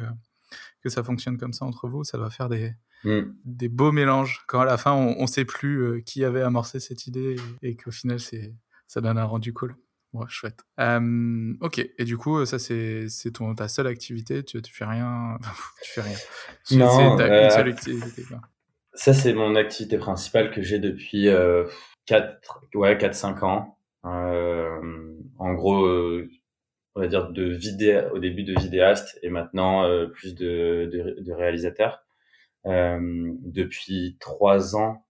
que 0.82 0.90
ça 0.90 1.04
fonctionne 1.04 1.38
comme 1.38 1.54
ça 1.54 1.66
entre 1.66 1.88
vous. 1.88 2.04
Ça 2.04 2.18
doit 2.18 2.30
faire 2.30 2.50
des 2.50 2.74
mm. 3.04 3.22
des 3.46 3.70
beaux 3.70 3.92
mélanges 3.92 4.44
quand 4.48 4.62
à 4.62 4.66
la 4.66 4.78
fin 4.78 4.94
on, 4.94 5.16
on 5.20 5.28
sait 5.28 5.46
plus 5.46 5.82
euh, 5.82 6.02
qui 6.02 6.24
avait 6.24 6.42
amorcé 6.42 6.80
cette 6.80 7.08
idée 7.08 7.36
et, 7.62 7.70
et 7.70 7.76
qu'au 7.76 7.92
final 7.92 8.20
c'est 8.20 8.54
ça 8.88 9.02
donne 9.02 9.18
un 9.18 9.26
rendu 9.26 9.54
cool. 9.54 9.76
Ouais, 10.14 10.26
chouette. 10.28 10.64
Euh, 10.80 11.54
ok, 11.62 11.88
et 11.98 12.04
du 12.04 12.18
coup, 12.18 12.44
ça 12.46 12.58
c'est 12.58 13.08
ton 13.32 13.54
ta 13.54 13.68
seule 13.68 13.86
activité? 13.86 14.44
Tu 14.44 14.60
tu 14.62 14.74
fais 14.74 14.86
rien? 14.86 15.38
tu 15.84 15.92
fais 15.92 16.02
rien. 16.02 16.18
Non. 16.72 17.18
C'est 17.18 17.24
ta 17.24 17.32
euh, 17.32 17.50
seule 17.50 17.70
activité. 17.70 18.24
Quoi. 18.24 18.42
Ça 19.00 19.14
c'est 19.14 19.34
mon 19.34 19.56
activité 19.56 19.98
principale 19.98 20.52
que 20.52 20.62
j'ai 20.62 20.78
depuis 20.78 21.30
euh, 21.30 21.66
4 22.08 22.68
ouais 22.76 22.98
4 22.98 23.16
5 23.16 23.44
ans. 23.44 23.78
Euh, 24.04 25.16
en 25.38 25.54
gros 25.54 25.86
euh, 25.86 26.30
on 26.96 27.02
va 27.02 27.08
dire 27.08 27.30
de 27.30 27.46
vidé 27.46 28.04
au 28.14 28.20
début 28.20 28.44
de 28.44 28.60
vidéaste 28.60 29.18
et 29.24 29.30
maintenant 29.30 29.86
euh, 29.86 30.08
plus 30.08 30.36
de, 30.36 30.90
de, 30.92 31.32
réalisateur. 31.32 32.04
Depuis 32.66 34.18
trois 34.20 34.76
ans, 34.76 35.06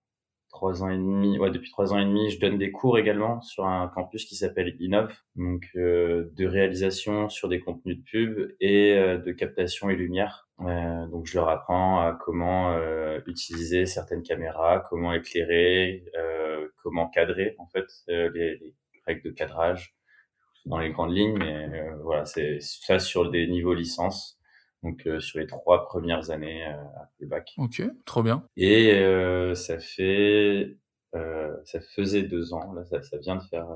trois 0.50 0.84
ans 0.84 0.90
et 0.90 0.98
demi, 0.98 1.40
ouais, 1.40 1.50
depuis 1.50 1.72
trois 1.72 1.92
ans 1.92 1.98
et 1.98 2.06
demi, 2.06 2.30
je 2.30 2.40
donne 2.40 2.60
des 2.60 2.72
cours 2.72 3.00
également 3.00 3.42
sur 3.42 3.66
un 3.66 3.88
campus 3.88 4.26
qui 4.26 4.36
s'appelle 4.36 4.76
Innov, 4.80 5.12
donc 5.36 5.68
de 5.76 6.46
réalisation 6.46 7.28
sur 7.28 7.50
des 7.50 7.60
contenus 7.60 7.98
de 7.98 8.04
pub 8.04 8.56
et 8.60 8.94
de 8.96 9.32
captation 9.32 9.90
et 9.90 9.96
lumière. 9.96 10.49
Euh, 10.62 11.08
donc 11.08 11.26
je 11.26 11.38
leur 11.38 11.50
apprends 11.50 12.00
à 12.02 12.14
comment 12.14 12.74
euh, 12.74 13.20
utiliser 13.28 13.86
certaines 13.86 14.24
caméras, 14.24 14.84
comment 14.90 15.14
éclairer, 15.14 16.06
comment 16.84 17.10
cadrer 17.10 17.56
en 17.60 17.68
fait 17.68 17.88
les, 18.08 18.30
les, 18.58 18.76
règles 19.06 19.24
de 19.24 19.32
cadrage 19.32 19.96
dans 20.66 20.78
les 20.78 20.92
grandes 20.92 21.16
lignes, 21.16 21.38
mais 21.38 21.70
voilà, 22.04 22.26
c'est 22.26 22.60
ça 22.60 23.00
sur 23.00 23.32
des 23.32 23.48
niveaux 23.48 23.74
licences 23.74 24.40
donc 24.84 25.06
euh, 25.08 25.20
sur 25.20 25.40
les 25.40 25.48
trois 25.48 25.86
premières 25.86 26.32
années 26.32 26.66
euh, 26.66 26.76
après 26.96 27.16
le 27.20 27.28
bac. 27.28 27.54
Ok, 27.58 27.82
trop 28.06 28.24
bien. 28.24 28.44
Et 28.56 28.94
euh, 28.94 29.54
ça 29.56 29.80
fait, 29.80 30.78
ça 31.14 31.82
faisait 31.96 32.24
deux 32.24 32.54
ans, 32.54 32.74
là 32.74 32.86
ça, 32.86 33.02
ça, 33.02 33.18
vient 33.18 33.36
de 33.36 33.44
faire 33.44 33.68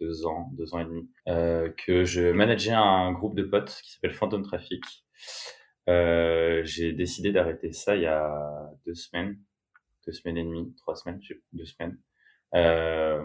deux 0.00 0.26
ans, 0.26 0.50
deux 0.52 0.74
ans 0.74 0.80
et 0.80 0.84
demi, 0.84 1.08
que 1.26 2.04
je 2.04 2.32
manageais 2.32 2.72
un 2.72 3.12
groupe 3.12 3.34
de 3.34 3.42
potes 3.42 3.80
qui 3.82 3.92
s'appelle 3.92 4.14
Phantom 4.14 4.42
Traffic. 4.42 4.82
J'ai 5.86 6.92
décidé 6.92 7.32
d'arrêter 7.32 7.72
ça 7.72 7.96
il 7.96 8.02
y 8.02 8.06
a 8.06 8.70
deux 8.86 8.94
semaines, 8.94 9.38
deux 10.06 10.12
semaines 10.12 10.36
et 10.38 10.44
demie, 10.44 10.74
trois 10.76 10.96
semaines, 10.96 11.20
deux 11.52 11.64
semaines. 11.64 11.98
Euh, 12.54 13.22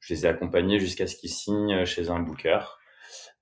je 0.00 0.14
les 0.14 0.26
ai 0.26 0.28
accompagnés 0.28 0.78
jusqu'à 0.78 1.06
ce 1.06 1.16
qu'ils 1.16 1.30
signent 1.30 1.84
chez 1.84 2.10
un 2.10 2.20
booker. 2.20 2.60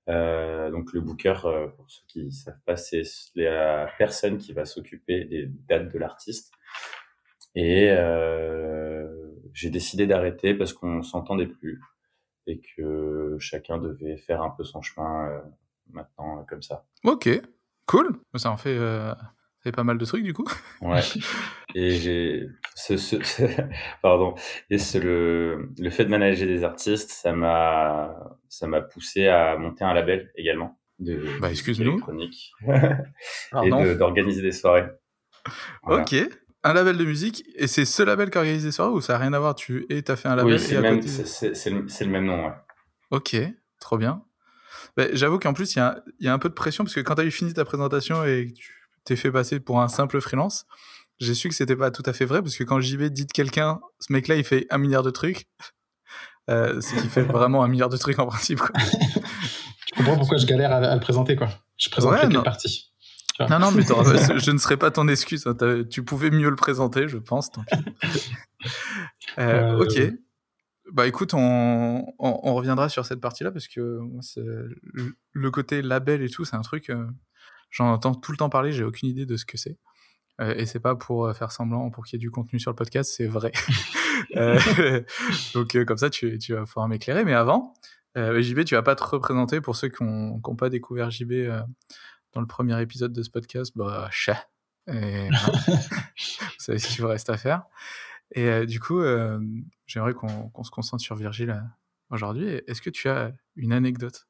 Euh, 0.07 0.69
donc 0.71 0.93
le 0.93 1.01
booker, 1.01 1.45
euh, 1.45 1.67
pour 1.67 1.89
ceux 1.89 2.03
qui 2.07 2.31
savent 2.31 2.59
pas, 2.65 2.77
c'est 2.77 3.01
la 3.35 3.89
personne 3.97 4.37
qui 4.37 4.53
va 4.53 4.65
s'occuper 4.65 5.25
des 5.25 5.47
dates 5.67 5.91
de 5.91 5.97
l'artiste. 5.97 6.53
Et 7.55 7.89
euh, 7.89 9.07
j'ai 9.53 9.69
décidé 9.69 10.07
d'arrêter 10.07 10.53
parce 10.53 10.73
qu'on 10.73 11.01
s'entendait 11.01 11.47
plus 11.47 11.81
et 12.47 12.59
que 12.59 13.37
chacun 13.39 13.77
devait 13.77 14.17
faire 14.17 14.41
un 14.41 14.51
peu 14.51 14.63
son 14.63 14.81
chemin 14.81 15.29
euh, 15.29 15.41
maintenant 15.91 16.45
comme 16.47 16.61
ça. 16.61 16.85
Ok, 17.03 17.29
cool. 17.85 18.17
Ça 18.35 18.51
en 18.51 18.57
fait 18.57 18.77
fait 19.65 19.71
pas 19.71 19.83
mal 19.83 19.97
de 19.97 20.05
trucs 20.05 20.23
du 20.23 20.33
coup. 20.33 20.47
Ouais. 20.81 21.01
Et 21.75 21.91
j'ai 21.91 22.47
ce, 22.75 22.95
ce, 22.95 23.17
pardon 24.01 24.35
et 24.69 24.77
c'est 24.77 25.01
le 25.01 25.69
le 25.77 25.89
fait 25.89 26.05
de 26.05 26.09
manager 26.09 26.47
des 26.47 26.63
artistes, 26.63 27.09
ça 27.11 27.33
m'a 27.33 28.15
ça 28.47 28.67
m'a 28.67 28.81
poussé 28.81 29.27
à 29.27 29.57
monter 29.57 29.83
un 29.83 29.93
label 29.93 30.31
également 30.35 30.79
de 30.99 31.25
bah 31.41 31.49
excuse-nous 31.49 31.99
et 32.67 33.95
d'organiser 33.95 34.41
des 34.41 34.53
soirées. 34.53 34.85
Voilà. 35.83 36.03
Ok. 36.03 36.15
Un 36.63 36.73
label 36.73 36.97
de 36.97 37.03
musique 37.05 37.43
et 37.55 37.67
c'est 37.67 37.85
ce 37.85 38.03
label 38.03 38.29
qui 38.29 38.37
organise 38.37 38.63
des 38.63 38.71
soirées 38.71 38.93
ou 38.93 39.01
ça 39.01 39.15
a 39.15 39.17
rien 39.17 39.33
à 39.33 39.39
voir? 39.39 39.55
Tu 39.55 39.85
et 39.89 40.01
t'as 40.01 40.15
fait 40.15 40.29
un 40.29 40.35
label 40.35 40.53
Oui, 40.53 40.59
c'est 40.59 40.75
le, 40.75 40.81
même, 40.81 41.01
c'est, 41.01 41.55
c'est, 41.55 41.69
le, 41.69 41.81
le 41.81 42.07
même 42.07 42.25
nom. 42.25 42.45
Ouais. 42.45 42.53
Ok, 43.11 43.35
trop 43.79 43.97
bien. 43.97 44.23
Bah, 44.97 45.05
j'avoue 45.13 45.39
qu'en 45.39 45.53
plus 45.53 45.75
il 45.75 45.79
y 45.79 45.81
a, 45.81 46.01
y 46.19 46.27
a 46.27 46.33
un 46.33 46.39
peu 46.39 46.49
de 46.49 46.53
pression 46.53 46.83
parce 46.83 46.95
que 46.95 47.01
quand 47.01 47.15
tu 47.15 47.21
as 47.21 47.25
eu 47.25 47.31
fini 47.31 47.53
ta 47.53 47.65
présentation 47.65 48.23
et 48.23 48.47
que 48.47 48.53
tu 48.53 48.73
t'es 49.03 49.15
fait 49.15 49.31
passer 49.31 49.59
pour 49.59 49.81
un 49.81 49.87
simple 49.87 50.19
freelance, 50.21 50.65
j'ai 51.19 51.33
su 51.33 51.49
que 51.49 51.55
c'était 51.55 51.75
pas 51.75 51.91
tout 51.91 52.03
à 52.05 52.13
fait 52.13 52.25
vrai 52.25 52.41
parce 52.41 52.55
que 52.55 52.63
quand 52.63 52.79
j'y 52.79 52.97
vais, 52.97 53.09
dites 53.09 53.31
quelqu'un, 53.33 53.79
ce 53.99 54.11
mec-là, 54.11 54.35
il 54.35 54.43
fait 54.43 54.67
un 54.69 54.77
milliard 54.77 55.03
de 55.03 55.11
trucs. 55.11 55.47
Euh, 56.47 56.79
c'est 56.79 56.95
qu'il 56.97 57.09
fait 57.09 57.23
vraiment 57.23 57.63
un 57.63 57.67
milliard 57.67 57.89
de 57.89 57.97
trucs 57.97 58.19
en 58.19 58.27
principe. 58.27 58.59
Quoi. 58.59 58.69
tu 59.87 59.95
comprends 59.95 60.15
pourquoi 60.15 60.37
je 60.37 60.45
galère 60.45 60.71
à, 60.71 60.75
à 60.75 60.93
le 60.93 61.01
présenter, 61.01 61.35
quoi. 61.35 61.49
Je 61.75 61.89
présente 61.89 62.11
ouais, 62.11 62.43
partie. 62.43 62.93
Non, 63.39 63.59
non, 63.59 63.71
mais 63.71 63.83
je 64.39 64.51
ne 64.51 64.57
serais 64.57 64.77
pas 64.77 64.91
ton 64.91 65.07
excuse. 65.07 65.45
Hein. 65.45 65.55
Tu 65.89 66.03
pouvais 66.03 66.31
mieux 66.31 66.49
le 66.49 66.55
présenter, 66.55 67.07
je 67.07 67.17
pense. 67.17 67.51
Tant 67.51 67.63
euh, 69.37 69.39
euh, 69.39 69.83
ok. 69.83 70.13
Bah 70.91 71.07
écoute, 71.07 71.33
on, 71.33 72.05
on, 72.19 72.39
on, 72.43 72.53
reviendra 72.53 72.89
sur 72.89 73.05
cette 73.05 73.19
partie-là 73.19 73.51
parce 73.51 73.67
que 73.67 73.99
le 75.33 75.51
côté 75.51 75.81
label 75.81 76.21
et 76.21 76.29
tout, 76.29 76.45
c'est 76.45 76.55
un 76.55 76.61
truc. 76.61 76.89
Euh, 76.89 77.07
J'en 77.71 77.91
entends 77.91 78.13
tout 78.15 78.31
le 78.31 78.37
temps 78.37 78.49
parler, 78.49 78.71
j'ai 78.71 78.85
aucune 78.85 79.09
idée 79.09 79.25
de 79.25 79.35
ce 79.35 79.43
que 79.43 79.57
c'est. 79.57 79.77
Euh, 80.39 80.53
et 80.55 80.65
c'est 80.65 80.79
pas 80.79 80.95
pour 80.95 81.33
faire 81.35 81.51
semblant, 81.51 81.89
pour 81.89 82.05
qu'il 82.05 82.17
y 82.17 82.17
ait 82.17 82.25
du 82.25 82.31
contenu 82.31 82.59
sur 82.59 82.71
le 82.71 82.75
podcast, 82.75 83.13
c'est 83.15 83.27
vrai. 83.27 83.51
euh, 84.37 84.59
donc 85.53 85.75
euh, 85.75 85.83
comme 85.83 85.97
ça, 85.97 86.09
tu, 86.09 86.37
tu, 86.37 86.53
vas 86.53 86.65
pouvoir 86.65 86.87
m'éclairer. 86.87 87.25
Mais 87.25 87.33
avant, 87.33 87.73
euh, 88.17 88.41
JB, 88.41 88.63
tu 88.63 88.75
vas 88.75 88.83
pas 88.83 88.95
te 88.95 89.03
représenter 89.03 89.61
pour 89.61 89.75
ceux 89.75 89.89
qui 89.89 90.03
n'ont 90.03 90.39
pas 90.57 90.69
découvert 90.69 91.11
JB 91.11 91.31
euh, 91.31 91.61
dans 92.33 92.41
le 92.41 92.47
premier 92.47 92.79
épisode 92.81 93.11
de 93.11 93.23
ce 93.23 93.29
podcast. 93.29 93.73
Bah, 93.75 94.07
chat. 94.11 94.47
Et, 94.87 95.29
vous 95.67 96.59
savez 96.59 96.79
ce 96.79 96.87
qu'il 96.87 97.01
vous 97.01 97.09
reste 97.09 97.29
à 97.29 97.37
faire. 97.37 97.63
Et 98.35 98.47
euh, 98.47 98.65
du 98.65 98.79
coup, 98.79 99.01
j'aimerais 99.87 100.13
qu'on 100.13 100.49
qu 100.49 100.63
se 100.63 100.71
concentre 100.71 101.01
sur 101.01 101.15
Virgile 101.15 101.63
aujourd'hui. 102.09 102.61
Est-ce 102.67 102.81
que 102.81 102.89
tu 102.89 103.09
as 103.09 103.31
une 103.55 103.73
anecdote 103.73 104.27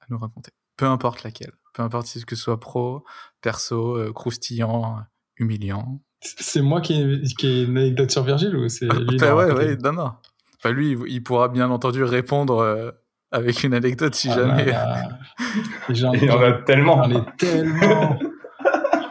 à 0.00 0.06
nous 0.10 0.18
raconter? 0.18 0.52
Peu 0.76 0.86
importe 0.86 1.22
laquelle. 1.22 1.52
Peu 1.72 1.82
importe 1.82 2.06
si 2.06 2.24
que 2.24 2.36
ce 2.36 2.42
soit 2.42 2.60
pro, 2.60 3.04
perso, 3.40 4.12
croustillant, 4.12 5.04
humiliant. 5.38 6.00
C'est 6.20 6.62
moi 6.62 6.80
qui 6.80 7.00
ai, 7.00 7.22
qui 7.22 7.46
ai, 7.46 7.62
une 7.64 7.76
anecdote 7.76 8.10
sur 8.10 8.22
Virgile 8.24 8.56
ou 8.56 8.68
c'est 8.68 8.86
lui 8.86 9.18
bah 9.18 9.34
ouais, 9.34 9.52
ouais, 9.52 9.76
non, 9.76 9.92
non. 9.92 10.12
Enfin, 10.56 10.72
lui, 10.72 10.96
il 11.08 11.22
pourra 11.22 11.48
bien 11.48 11.70
entendu 11.70 12.02
répondre 12.02 12.60
euh, 12.60 12.90
avec 13.30 13.62
une 13.64 13.74
anecdote 13.74 14.14
si 14.14 14.30
ah 14.30 14.34
jamais. 14.34 14.64
Bah, 14.64 15.08
il 15.90 15.98
y 15.98 16.30
en 16.30 16.40
a 16.40 16.52
tellement. 16.62 17.04
Il 17.04 17.12
y 17.12 17.16
en 17.16 17.20
a 17.20 17.32
tellement. 17.36 18.18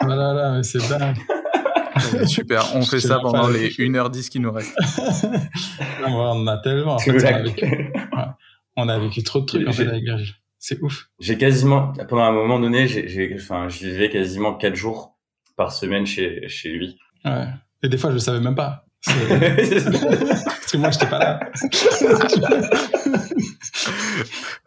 voilà, 0.02 0.34
là, 0.34 0.52
mais 0.54 0.64
c'est 0.64 0.80
dingue. 0.90 1.18
Super, 2.26 2.76
on 2.76 2.84
fait 2.84 3.00
ça 3.00 3.20
pendant 3.20 3.48
les 3.48 3.70
1h10 3.70 4.30
qui 4.30 4.40
nous 4.40 4.52
restent. 4.52 4.76
on 6.08 6.14
en 6.14 6.48
a 6.48 6.58
tellement. 6.58 6.96
En 6.96 7.00
fait, 7.00 7.12
on, 7.12 7.26
a 7.26 7.42
vécu, 7.42 7.94
on, 8.76 8.90
a 8.90 9.00
vécu, 9.00 9.24
trop 9.24 9.42
de 9.42 9.46
trucs 9.46 9.68
en 9.68 9.72
fait, 9.72 9.88
avec 9.88 10.04
Virgile. 10.04 10.34
C'est 10.60 10.82
ouf. 10.82 11.10
J'ai 11.20 11.38
quasiment, 11.38 11.92
pendant 12.08 12.24
un 12.24 12.32
moment 12.32 12.60
donné, 12.60 12.88
j'ai, 12.88 13.34
enfin, 13.36 13.68
je 13.68 13.86
vivais 13.86 14.10
quasiment 14.10 14.54
4 14.54 14.76
jours 14.76 15.18
par 15.58 15.72
semaine 15.72 16.06
chez, 16.06 16.48
chez 16.48 16.70
lui. 16.70 16.98
Ouais. 17.26 17.48
Et 17.84 17.90
des 17.90 17.98
fois, 17.98 18.10
je 18.12 18.16
le 18.16 18.22
savais 18.22 18.40
même 18.40 18.56
pas. 18.56 18.86
Parce 19.06 20.72
que 20.72 20.78
moi, 20.78 20.90
j'étais 20.90 21.08
pas 21.08 21.20
là. 21.20 21.40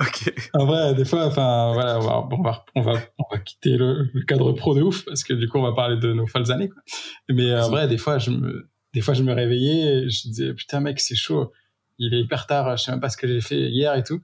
Ok. 0.01 0.35
En 0.55 0.66
vrai, 0.66 0.95
des 0.95 1.05
fois, 1.05 1.27
enfin, 1.27 1.73
voilà, 1.73 1.99
on 1.99 2.03
va, 2.03 2.29
on 2.31 2.42
va, 2.42 2.64
on 2.75 2.81
va, 2.83 2.92
on 3.19 3.25
va 3.31 3.38
quitter 3.38 3.77
le, 3.77 4.11
le, 4.12 4.23
cadre 4.25 4.53
pro 4.53 4.75
de 4.75 4.83
ouf 4.83 5.05
parce 5.05 5.23
que 5.23 5.33
du 5.33 5.49
coup, 5.49 5.59
on 5.59 5.62
va 5.62 5.73
parler 5.73 5.97
de 5.97 6.12
nos 6.12 6.27
folles 6.27 6.51
années. 6.51 6.69
Quoi. 6.69 6.83
Mais 7.29 7.55
en 7.55 7.71
vrai, 7.71 7.88
des 7.88 7.99
fois, 7.99 8.19
je 8.19 8.31
me, 8.31 8.69
des 8.95 9.01
fois, 9.01 9.14
je 9.14 9.23
me 9.23 9.33
réveillais, 9.33 10.05
et 10.05 10.11
je 10.11 10.23
disais, 10.23 10.55
putain, 10.55 10.81
mec, 10.81 11.01
c'est 11.01 11.16
chaud. 11.16 11.53
Il 11.99 12.14
est 12.14 12.21
hyper 12.21 12.47
tard, 12.47 12.77
je 12.77 12.83
sais 12.83 12.90
même 12.90 13.01
pas 13.01 13.09
ce 13.09 13.16
que 13.16 13.29
j'ai 13.29 13.40
fait 13.40 13.71
hier 13.71 13.95
et 13.95 14.03
tout. 14.03 14.21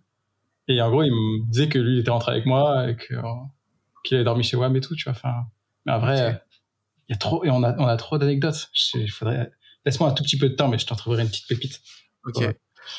Et 0.69 0.81
en 0.81 0.91
gros, 0.91 1.03
il 1.03 1.11
me 1.11 1.51
disait 1.51 1.69
que 1.69 1.79
lui, 1.79 1.97
il 1.97 2.01
était 2.01 2.11
rentré 2.11 2.33
avec 2.33 2.47
moi 2.47 2.89
et 2.89 2.97
que, 2.97 3.15
qu'il 4.05 4.17
avait 4.17 4.25
dormi 4.25 4.43
chez 4.43 4.57
WAM 4.57 4.75
et 4.77 4.81
tout, 4.81 4.95
tu 4.95 5.05
vois. 5.05 5.13
Enfin, 5.13 5.45
mais 5.87 5.93
en 5.93 5.99
vrai, 5.99 6.43
il 7.09 7.13
y 7.13 7.15
a 7.15 7.19
trop 7.19 7.45
et 7.45 7.51
on 7.51 7.63
a 7.63 7.75
on 7.79 7.87
a 7.87 7.97
trop 7.97 8.19
d'anecdotes. 8.19 8.71
Il 8.95 9.11
faudrait 9.11 9.51
laisse-moi 9.85 10.09
un 10.09 10.13
tout 10.13 10.23
petit 10.23 10.39
peu 10.39 10.49
de 10.49 10.55
temps, 10.55 10.69
mais 10.69 10.79
je 10.79 10.87
t'en 10.87 10.97
trouverai 10.97 11.23
une 11.23 11.29
petite 11.29 11.49
pépite. 11.49 11.81
Ok. 12.25 12.43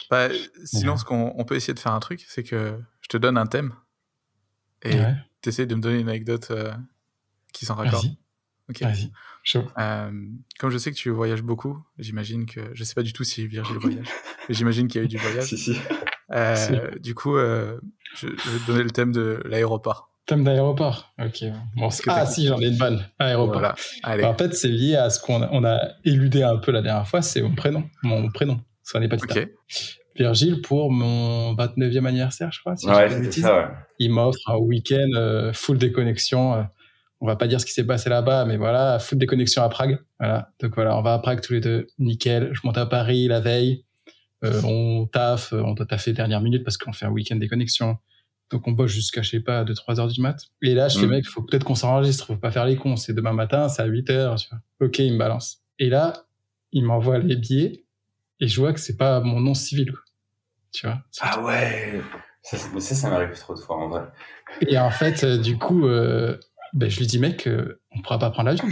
Bah, 0.09 0.29
sinon, 0.65 0.97
ce 0.97 1.05
qu'on 1.05 1.33
on 1.35 1.45
peut 1.45 1.55
essayer 1.55 1.73
de 1.73 1.79
faire 1.79 1.93
un 1.93 1.99
truc, 1.99 2.25
c'est 2.27 2.43
que 2.43 2.79
je 3.01 3.07
te 3.07 3.17
donne 3.17 3.37
un 3.37 3.45
thème 3.45 3.73
et 4.81 4.99
ouais. 4.99 5.15
tu 5.41 5.49
essaies 5.49 5.65
de 5.65 5.75
me 5.75 5.81
donner 5.81 5.99
une 5.99 6.09
anecdote 6.09 6.49
euh, 6.51 6.73
qui 7.53 7.65
s'en 7.65 7.75
raccorde. 7.75 8.05
Vas-y. 8.81 9.11
Euh, 9.77 10.11
comme 10.57 10.69
je 10.69 10.77
sais 10.77 10.91
que 10.91 10.95
tu 10.95 11.09
voyages 11.09 11.43
beaucoup, 11.43 11.83
j'imagine 11.99 12.45
que 12.45 12.61
je 12.73 12.83
sais 12.83 12.93
pas 12.93 13.03
du 13.03 13.11
tout 13.11 13.23
si 13.23 13.45
Virgile 13.45 13.77
voyage, 13.77 14.07
mais 14.49 14.55
j'imagine 14.55 14.87
qu'il 14.87 14.99
y 14.99 15.01
a 15.01 15.05
eu 15.05 15.09
du 15.09 15.17
voyage. 15.17 15.45
si, 15.45 15.57
si. 15.57 15.77
Euh, 16.31 16.55
si. 16.95 17.01
Du 17.01 17.13
coup, 17.13 17.37
je, 17.37 17.77
je 18.15 18.27
vais 18.27 18.59
te 18.59 18.67
donner 18.67 18.83
le 18.83 18.91
thème 18.91 19.11
de 19.11 19.41
l'aéroport. 19.45 20.13
Thème 20.25 20.45
d'aéroport. 20.45 21.13
Ok. 21.19 21.43
Bon, 21.75 21.89
ah 22.07 22.25
si, 22.25 22.47
j'en 22.47 22.59
ai 22.61 22.67
une 22.67 22.77
bonne. 22.77 23.05
Aéroport. 23.19 23.59
Voilà. 23.59 23.75
Allez. 24.03 24.23
En 24.23 24.33
fait, 24.33 24.55
c'est 24.55 24.69
lié 24.69 24.95
à 24.95 25.09
ce 25.09 25.19
qu'on 25.19 25.41
a, 25.41 25.49
on 25.51 25.65
a 25.65 25.77
éludé 26.05 26.43
un 26.43 26.57
peu 26.57 26.71
la 26.71 26.81
dernière 26.81 27.07
fois, 27.07 27.21
c'est 27.21 27.41
mon 27.41 27.53
prénom. 27.53 27.83
Mon 28.03 28.31
prénom. 28.31 28.61
Ça 28.83 28.99
n'est 28.99 29.07
pas 29.07 29.15
dit. 29.15 29.23
Okay. 29.23 29.53
Virgile 30.15 30.61
pour 30.61 30.91
mon 30.91 31.55
29e 31.55 32.05
anniversaire, 32.05 32.51
je 32.51 32.59
crois. 32.59 32.75
Si 32.75 32.87
ouais, 32.87 33.09
c'est 33.09 33.41
ça, 33.41 33.57
ouais. 33.57 33.67
Il 33.97 34.11
m'offre 34.11 34.49
un 34.49 34.57
week-end 34.57 35.09
euh, 35.15 35.53
full 35.53 35.77
déconnexion. 35.77 36.53
Euh, 36.53 36.63
on 37.19 37.25
va 37.25 37.35
pas 37.35 37.47
dire 37.47 37.59
ce 37.59 37.65
qui 37.65 37.71
s'est 37.71 37.85
passé 37.85 38.09
là-bas, 38.09 38.45
mais 38.45 38.57
voilà, 38.57 38.99
full 38.99 39.17
déconnexion 39.17 39.63
à 39.63 39.69
Prague. 39.69 39.99
Voilà. 40.19 40.51
Donc 40.61 40.75
voilà, 40.75 40.97
on 40.97 41.01
va 41.01 41.13
à 41.13 41.19
Prague 41.19 41.41
tous 41.41 41.53
les 41.53 41.61
deux. 41.61 41.87
Nickel. 41.97 42.49
Je 42.51 42.61
monte 42.63 42.77
à 42.77 42.85
Paris 42.85 43.27
la 43.27 43.39
veille. 43.39 43.85
Euh, 44.43 44.61
on 44.65 45.07
taffe, 45.07 45.53
on 45.53 45.73
doit 45.73 45.85
taffer 45.85 46.11
dernière 46.11 46.41
minute 46.41 46.63
parce 46.63 46.77
qu'on 46.77 46.91
fait 46.91 47.05
un 47.05 47.11
week-end 47.11 47.37
déconnexion. 47.37 47.97
Donc 48.51 48.67
on 48.67 48.71
bosse 48.71 48.91
jusqu'à, 48.91 49.21
je 49.21 49.29
sais 49.31 49.39
pas, 49.39 49.63
2-3 49.63 49.99
heures 49.99 50.07
du 50.07 50.21
mat. 50.21 50.37
Et 50.61 50.75
là, 50.75 50.89
je 50.89 50.99
fais, 50.99 51.07
mmh. 51.07 51.09
mec, 51.09 51.25
faut 51.25 51.41
peut-être 51.41 51.63
qu'on 51.63 51.75
s'enregistre, 51.75 52.27
faut 52.27 52.35
pas 52.35 52.51
faire 52.51 52.65
les 52.65 52.75
cons. 52.75 52.97
C'est 52.97 53.13
demain 53.13 53.33
matin, 53.33 53.69
c'est 53.69 53.81
à 53.81 53.85
8 53.85 54.09
heures, 54.11 54.35
tu 54.35 54.49
vois. 54.49 54.59
Ok, 54.85 54.99
il 54.99 55.13
me 55.13 55.17
balance. 55.17 55.63
Et 55.79 55.89
là, 55.89 56.25
il 56.71 56.83
m'envoie 56.83 57.19
les 57.19 57.35
billets 57.35 57.82
et 58.43 58.47
je 58.47 58.59
vois 58.59 58.73
que 58.73 58.79
c'est 58.79 58.97
pas 58.97 59.21
mon 59.21 59.39
nom 59.39 59.53
civil. 59.53 59.91
Quoi. 59.91 60.01
Tu 60.73 60.85
vois 60.85 61.01
Ah 61.21 61.41
ouais 61.41 62.01
ça, 62.41 62.57
ça, 62.57 62.95
ça 62.95 63.09
m'arrive 63.09 63.37
trop 63.39 63.55
de 63.55 63.59
fois 63.59 63.77
en 63.77 63.87
vrai. 63.87 64.01
Et 64.67 64.77
en 64.77 64.91
fait, 64.91 65.23
euh, 65.23 65.37
du 65.37 65.57
coup, 65.57 65.87
euh, 65.87 66.37
ben, 66.73 66.89
je 66.89 66.99
lui 66.99 67.07
dis, 67.07 67.17
mec, 67.17 67.47
euh, 67.47 67.79
on 67.91 68.01
pourra 68.01 68.19
pas 68.19 68.29
prendre 68.31 68.49
l'avion. 68.49 68.67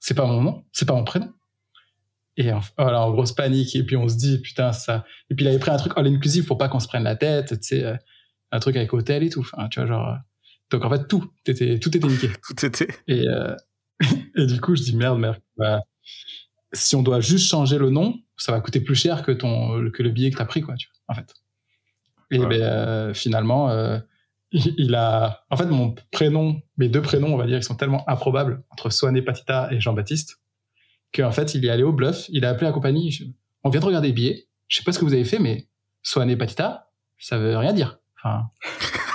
C'est 0.00 0.14
pas 0.14 0.26
mon 0.26 0.42
nom, 0.42 0.64
c'est 0.72 0.84
pas 0.84 0.94
mon 0.94 1.04
prénom. 1.04 1.32
Et 2.36 2.52
en, 2.52 2.60
voilà, 2.76 3.02
en 3.02 3.12
grosse 3.12 3.32
panique. 3.32 3.76
Et 3.76 3.84
puis 3.84 3.96
on 3.96 4.08
se 4.08 4.16
dit, 4.16 4.40
putain, 4.40 4.72
ça. 4.72 5.04
Et 5.30 5.36
puis 5.36 5.44
il 5.44 5.48
avait 5.48 5.58
pris 5.60 5.70
un 5.70 5.76
truc 5.76 5.92
all 5.96 6.06
inclusive 6.06 6.44
pour 6.44 6.58
pas 6.58 6.68
qu'on 6.68 6.80
se 6.80 6.88
prenne 6.88 7.04
la 7.04 7.14
tête, 7.14 7.60
tu 7.60 7.68
sais, 7.68 7.84
euh, 7.84 7.96
un 8.50 8.58
truc 8.58 8.74
avec 8.76 8.92
hôtel 8.92 9.22
et 9.22 9.30
tout. 9.30 9.40
Enfin, 9.40 9.68
tu 9.68 9.78
vois, 9.78 9.88
genre. 9.88 10.16
Donc 10.70 10.84
en 10.84 10.90
fait, 10.90 11.06
tout 11.06 11.30
était, 11.46 11.78
tout 11.78 11.96
était 11.96 12.08
niqué. 12.08 12.30
Tout 12.48 12.66
était. 12.66 12.88
Et, 13.06 13.28
euh, 13.28 13.54
et 14.36 14.46
du 14.46 14.60
coup, 14.60 14.74
je 14.74 14.82
dis 14.82 14.96
merde, 14.96 15.18
merde. 15.18 15.38
Bah, 15.56 15.80
si 16.72 16.96
on 16.96 17.02
doit 17.02 17.20
juste 17.20 17.48
changer 17.48 17.78
le 17.78 17.90
nom, 17.90 18.14
ça 18.38 18.52
va 18.52 18.60
coûter 18.60 18.80
plus 18.80 18.94
cher 18.94 19.22
que 19.22 19.32
ton 19.32 19.90
que 19.90 20.02
le 20.02 20.10
billet 20.10 20.30
que 20.30 20.36
t'as 20.38 20.44
pris, 20.46 20.62
quoi, 20.62 20.74
tu 20.76 20.88
vois, 20.88 21.12
en 21.12 21.14
fait. 21.14 21.34
Et 22.30 22.38
Ouais. 22.38 22.46
ben 22.46 22.62
euh, 22.62 23.14
finalement, 23.14 23.70
euh, 23.70 23.98
il, 24.52 24.74
il 24.78 24.94
a, 24.94 25.44
en 25.50 25.56
fait, 25.56 25.66
mon 25.66 25.94
prénom, 26.12 26.60
mes 26.76 26.88
deux 26.88 27.02
prénoms, 27.02 27.34
on 27.34 27.36
va 27.36 27.46
dire, 27.46 27.56
ils 27.58 27.62
sont 27.62 27.74
tellement 27.76 28.08
improbables 28.08 28.62
entre 28.70 28.90
Swan 28.90 29.22
Patita 29.24 29.68
et 29.72 29.80
Jean-Baptiste 29.80 30.40
qu'en 31.14 31.32
fait, 31.32 31.54
il 31.54 31.64
est 31.64 31.70
allé 31.70 31.82
au 31.82 31.92
bluff. 31.92 32.26
Il 32.30 32.44
a 32.44 32.50
appelé 32.50 32.66
la 32.66 32.72
compagnie. 32.72 33.10
je- 33.10 33.24
on 33.64 33.70
vient 33.70 33.80
de 33.80 33.86
regarder 33.86 34.08
les 34.08 34.14
billets. 34.14 34.48
Je 34.68 34.76
sais 34.78 34.84
pas 34.84 34.92
ce 34.92 34.98
que 34.98 35.04
vous 35.04 35.14
avez 35.14 35.24
fait, 35.24 35.38
mais 35.38 35.68
Swan 36.02 36.34
Patita, 36.36 36.90
ça 37.18 37.38
veut 37.38 37.56
rien 37.56 37.72
dire. 37.72 37.98
Enfin. 38.22 38.50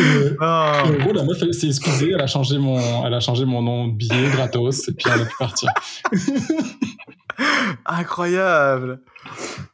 Et. 0.00 0.26
Et 0.32 0.36
en 0.40 0.92
gros, 0.98 1.12
la 1.12 1.22
meuf, 1.24 1.38
elle 1.42 1.54
s'est 1.54 1.68
excusée, 1.68 2.10
elle 2.14 2.20
a 2.20 2.26
changé 2.26 2.58
mon, 2.58 3.04
elle 3.06 3.14
a 3.14 3.20
changé 3.20 3.44
mon 3.44 3.62
nom 3.62 3.88
de 3.88 3.92
billet 3.94 4.30
gratos, 4.30 4.88
et 4.88 4.92
puis 4.94 5.06
elle 5.12 5.22
a 5.22 5.24
pu 5.24 5.34
partir. 5.38 5.70
Incroyable. 7.86 9.00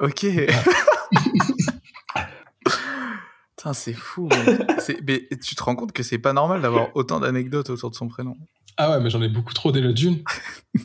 Ok. 0.00 0.26
Putain, 3.56 3.72
c'est 3.72 3.92
fou. 3.92 4.28
Mais, 5.06 5.28
tu 5.42 5.54
te 5.56 5.62
rends 5.62 5.74
compte 5.74 5.92
que 5.92 6.02
c'est 6.02 6.18
pas 6.18 6.32
normal 6.32 6.62
d'avoir 6.62 6.88
autant 6.94 7.18
d'anecdotes 7.20 7.70
autour 7.70 7.90
de 7.90 7.96
son 7.96 8.08
prénom. 8.08 8.36
Ah 8.76 8.90
ouais, 8.92 9.00
mais 9.00 9.10
j'en 9.10 9.20
ai 9.22 9.28
beaucoup 9.28 9.52
trop 9.52 9.72
déjà 9.72 9.92
d'une. 9.92 10.22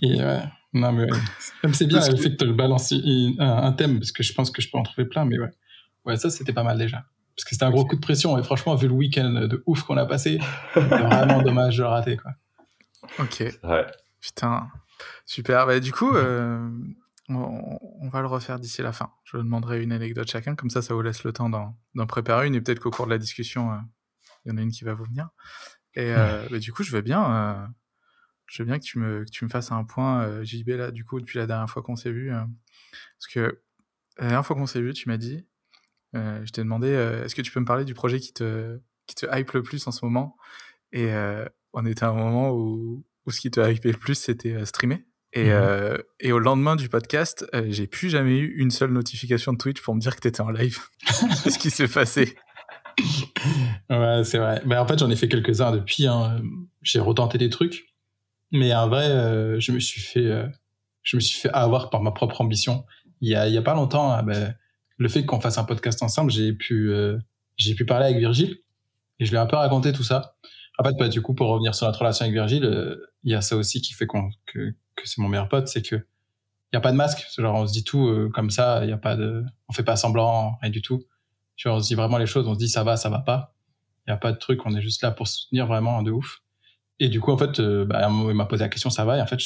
Et 0.02 0.16
ouais, 0.20 0.40
non 0.74 0.92
mais 0.92 1.04
ouais. 1.04 1.20
Même 1.64 1.74
c'est 1.76 1.86
bien 1.86 2.00
le 2.00 2.14
que- 2.14 2.18
fait 2.22 2.32
que 2.32 2.38
tu 2.38 2.46
le 2.46 2.54
balances 2.54 2.92
un, 2.92 3.38
un 3.40 3.72
thème, 3.74 4.00
parce 4.00 4.12
que 4.12 4.24
je 4.24 4.34
pense 4.34 4.50
que 4.50 4.62
je 4.64 4.72
peux 4.72 4.80
en 4.80 4.84
trouver 4.84 5.06
plein, 5.08 5.26
mais 5.26 5.38
ouais. 5.38 5.52
Ouais, 6.06 6.18
ça 6.18 6.32
c'était 6.32 6.54
pas 6.54 6.64
mal 6.64 6.80
déjà. 6.80 7.04
Parce 7.36 7.46
que 7.46 7.50
c'était 7.52 7.66
un 7.66 7.72
gros 7.72 7.86
coup 7.86 7.96
de 7.96 8.02
pression, 8.02 8.38
et 8.38 8.44
franchement, 8.44 8.76
vu 8.76 8.88
le 8.88 8.94
week-end 8.94 9.30
de 9.48 9.64
ouf 9.66 9.84
qu'on 9.84 9.98
a 9.98 10.06
passé, 10.06 10.40
c'est 10.74 10.80
vraiment 10.82 11.42
dommage 11.44 11.78
de 11.78 11.82
le 11.84 11.88
rater, 11.88 12.18
quoi. 12.18 12.32
Ok. 13.20 13.44
Ouais. 13.64 13.86
Putain. 14.22 14.70
Super. 15.26 15.66
Bah, 15.66 15.80
du 15.80 15.92
coup, 15.92 16.16
euh, 16.16 16.70
on, 17.30 17.80
on 18.02 18.10
va 18.10 18.22
le 18.22 18.28
refaire 18.28 18.60
d'ici 18.60 18.82
la 18.82 18.92
fin. 18.94 19.12
Je 19.24 19.38
demanderai 19.38 19.82
une 19.84 19.92
anecdote 19.92 20.30
chacun, 20.30 20.56
comme 20.56 20.70
ça, 20.70 20.82
ça 20.82 20.94
vous 20.94 21.02
laisse 21.02 21.24
le 21.24 21.34
temps 21.34 21.50
d'en 21.50 21.76
d'en 21.96 22.06
préparer 22.06 22.48
une, 22.48 22.56
et 22.56 22.62
peut-être 22.62 22.80
qu'au 22.80 22.92
cours 22.92 23.06
de 23.06 23.12
la 23.12 23.18
discussion, 23.18 23.72
euh, 23.74 23.78
il 24.46 24.52
y 24.52 24.54
en 24.54 24.58
a 24.58 24.62
une 24.62 24.72
qui 24.72 24.84
va 24.84 24.94
vous 24.94 25.06
venir. 25.06 25.30
Et 25.96 26.14
euh, 26.14 26.46
bah, 26.52 26.60
du 26.60 26.72
coup, 26.72 26.84
je 26.84 26.92
veux 26.92 27.02
bien, 27.02 27.36
euh, 27.36 27.68
je 28.48 28.62
veux 28.62 28.68
bien 28.68 28.78
que 28.80 28.84
tu 28.84 29.00
me, 29.00 29.26
que 29.26 29.30
tu 29.32 29.44
me 29.46 29.50
fasses 29.50 29.72
un 29.72 29.84
point, 29.84 30.24
euh, 30.24 30.44
JB, 30.44 30.70
là, 30.70 30.92
du 30.92 31.04
coup, 31.04 31.20
depuis 31.20 31.40
la 31.40 31.48
dernière 31.48 31.70
fois 31.70 31.82
qu'on 31.82 31.96
s'est 31.96 32.12
vu. 32.12 32.32
euh, 32.32 32.42
parce 33.20 33.34
que 33.34 33.62
la 34.18 34.26
dernière 34.28 34.46
fois 34.46 34.56
qu'on 34.56 34.68
s'est 34.68 34.82
vu, 34.82 34.94
tu 34.94 35.10
m'as 35.10 35.18
dit, 35.18 35.46
je 36.14 36.52
t'ai 36.52 36.62
demandé, 36.62 36.88
euh, 36.90 37.26
est-ce 37.26 37.36
que 37.36 37.42
tu 37.42 37.52
peux 37.52 37.60
me 37.60 37.66
parler 37.66 37.86
du 37.86 37.94
projet 37.94 38.20
qui 38.20 38.34
te, 38.34 38.80
qui 39.08 39.16
te 39.16 39.26
hype 39.32 39.52
le 39.52 39.64
plus 39.64 39.86
en 39.88 39.92
ce 39.92 40.06
moment? 40.06 40.38
Et 40.92 41.12
euh, 41.12 41.46
on 41.74 41.86
était 41.86 42.04
à 42.04 42.10
un 42.10 42.14
moment 42.14 42.52
où, 42.52 43.04
où 43.26 43.32
ce 43.32 43.40
qui 43.40 43.52
te 43.52 43.60
hypait 43.60 43.92
le 43.92 43.98
plus, 43.98 44.16
c'était 44.16 44.54
euh, 44.54 44.66
streamer. 44.66 45.06
Et, 45.36 45.52
euh, 45.52 45.98
et 46.20 46.32
au 46.32 46.38
lendemain 46.38 46.76
du 46.76 46.90
podcast, 46.90 47.44
euh, 47.56 47.66
j'ai 47.70 47.88
plus 47.88 48.10
jamais 48.10 48.38
eu 48.38 48.54
une 48.56 48.70
seule 48.70 48.92
notification 48.92 49.54
de 49.54 49.58
Twitch 49.58 49.82
pour 49.82 49.96
me 49.96 50.00
dire 50.00 50.16
que 50.16 50.22
t'étais 50.22 50.42
en 50.42 50.52
live. 50.52 50.80
Qu'est-ce 51.44 51.58
qui 51.58 51.72
s'est 51.72 51.88
passé 51.88 52.36
Ouais, 53.90 54.24
c'est 54.24 54.38
vrai. 54.38 54.62
Ben, 54.66 54.80
en 54.80 54.88
fait, 54.88 55.00
j'en 55.00 55.10
ai 55.10 55.16
fait 55.16 55.28
quelques-uns 55.28 55.72
depuis. 55.72 56.06
Hein. 56.06 56.40
J'ai 56.84 57.00
retenté 57.00 57.40
des 57.40 57.50
trucs, 57.50 57.96
mais 58.52 58.76
en 58.76 58.88
vrai, 58.88 59.08
euh, 59.08 59.60
je 59.60 59.72
me 59.72 59.80
suis 59.80 60.02
fait, 60.02 60.26
euh, 60.26 60.46
je 61.02 61.18
me 61.18 61.22
suis 61.22 61.40
fait 61.40 61.50
avoir 61.50 61.90
par 61.90 62.04
ma 62.04 62.12
propre 62.12 62.42
ambition. 62.42 62.86
Il 63.20 63.30
y 63.30 63.36
a, 63.36 63.48
il 63.48 63.54
y 63.54 63.58
a 63.58 63.64
pas 63.64 63.74
longtemps, 63.74 64.12
hein, 64.12 64.22
ben, 64.22 64.56
le 64.98 65.10
fait 65.10 65.26
qu'on 65.26 65.40
fasse 65.40 65.58
un 65.58 65.64
podcast 65.64 66.02
ensemble, 66.04 66.32
j'ai 66.32 66.54
pu, 66.54 66.92
euh, 66.92 67.18
j'ai 67.58 67.76
pu 67.76 67.86
parler 67.86 68.06
avec 68.06 68.18
Virgile 68.18 68.60
et 69.20 69.26
je 69.26 69.32
lui 69.32 69.38
ai 69.38 69.40
un 69.40 69.46
peu 69.46 69.56
raconté 69.56 69.94
tout 69.94 70.04
ça. 70.04 70.36
En 70.80 70.84
fait, 70.84 70.96
bah, 70.98 71.08
du 71.08 71.22
coup, 71.22 71.34
pour 71.36 71.50
revenir 71.50 71.76
sur 71.76 71.86
notre 71.86 72.00
relation 72.00 72.24
avec 72.24 72.34
Virgile, 72.34 72.66
euh, 72.66 73.12
il 73.24 73.32
y 73.32 73.36
a 73.36 73.42
ça 73.42 73.56
aussi 73.56 73.82
qui 73.82 73.94
fait 73.94 74.08
qu'on, 74.08 74.30
que, 74.46 74.72
que 74.96 75.08
c'est 75.08 75.20
mon 75.20 75.30
meilleur 75.30 75.50
pote, 75.50 75.68
c'est 75.68 75.82
que 75.82 76.08
il 76.74 76.76
y 76.76 76.78
a 76.78 76.82
pas 76.82 76.92
de 76.92 76.98
masque. 76.98 77.28
Genre, 77.38 77.56
on 77.56 77.68
se 77.68 77.72
dit 77.72 77.84
tout 77.84 78.08
euh, 78.08 78.30
comme 78.34 78.50
ça. 78.50 78.84
Il 78.84 78.90
y 78.90 78.94
a 78.94 78.98
pas 78.98 79.16
de, 79.16 79.44
on 79.70 79.74
fait 79.74 79.84
pas 79.84 79.96
semblant, 79.96 80.58
rien 80.62 80.72
du 80.72 80.82
tout. 80.82 81.04
Tu 81.56 81.70
on 81.70 81.80
se 81.80 81.88
dit 81.88 81.94
vraiment 81.94 82.18
les 82.18 82.26
choses. 82.26 82.48
On 82.48 82.56
se 82.56 82.60
dit 82.60 82.68
ça 82.68 82.84
va, 82.84 82.98
ça 82.98 83.10
va 83.10 83.20
pas. 83.20 83.54
Il 84.08 84.10
y 84.10 84.14
a 84.14 84.18
pas 84.18 84.32
de 84.32 84.38
truc. 84.38 84.66
On 84.66 84.76
est 84.76 84.82
juste 84.82 85.04
là 85.04 85.12
pour 85.12 85.28
soutenir 85.28 85.68
vraiment 85.68 86.02
de 86.02 86.10
ouf. 86.10 86.40
Et 87.00 87.10
du 87.10 87.20
coup, 87.20 87.32
en 87.32 87.38
fait, 87.38 87.60
euh, 87.60 87.86
bah, 87.86 88.10
il 88.10 88.34
m'a 88.34 88.46
posé 88.46 88.64
la 88.64 88.70
question, 88.70 88.90
ça 88.90 89.06
va? 89.06 89.18
Et 89.18 89.22
en 89.22 89.28
fait, 89.28 89.40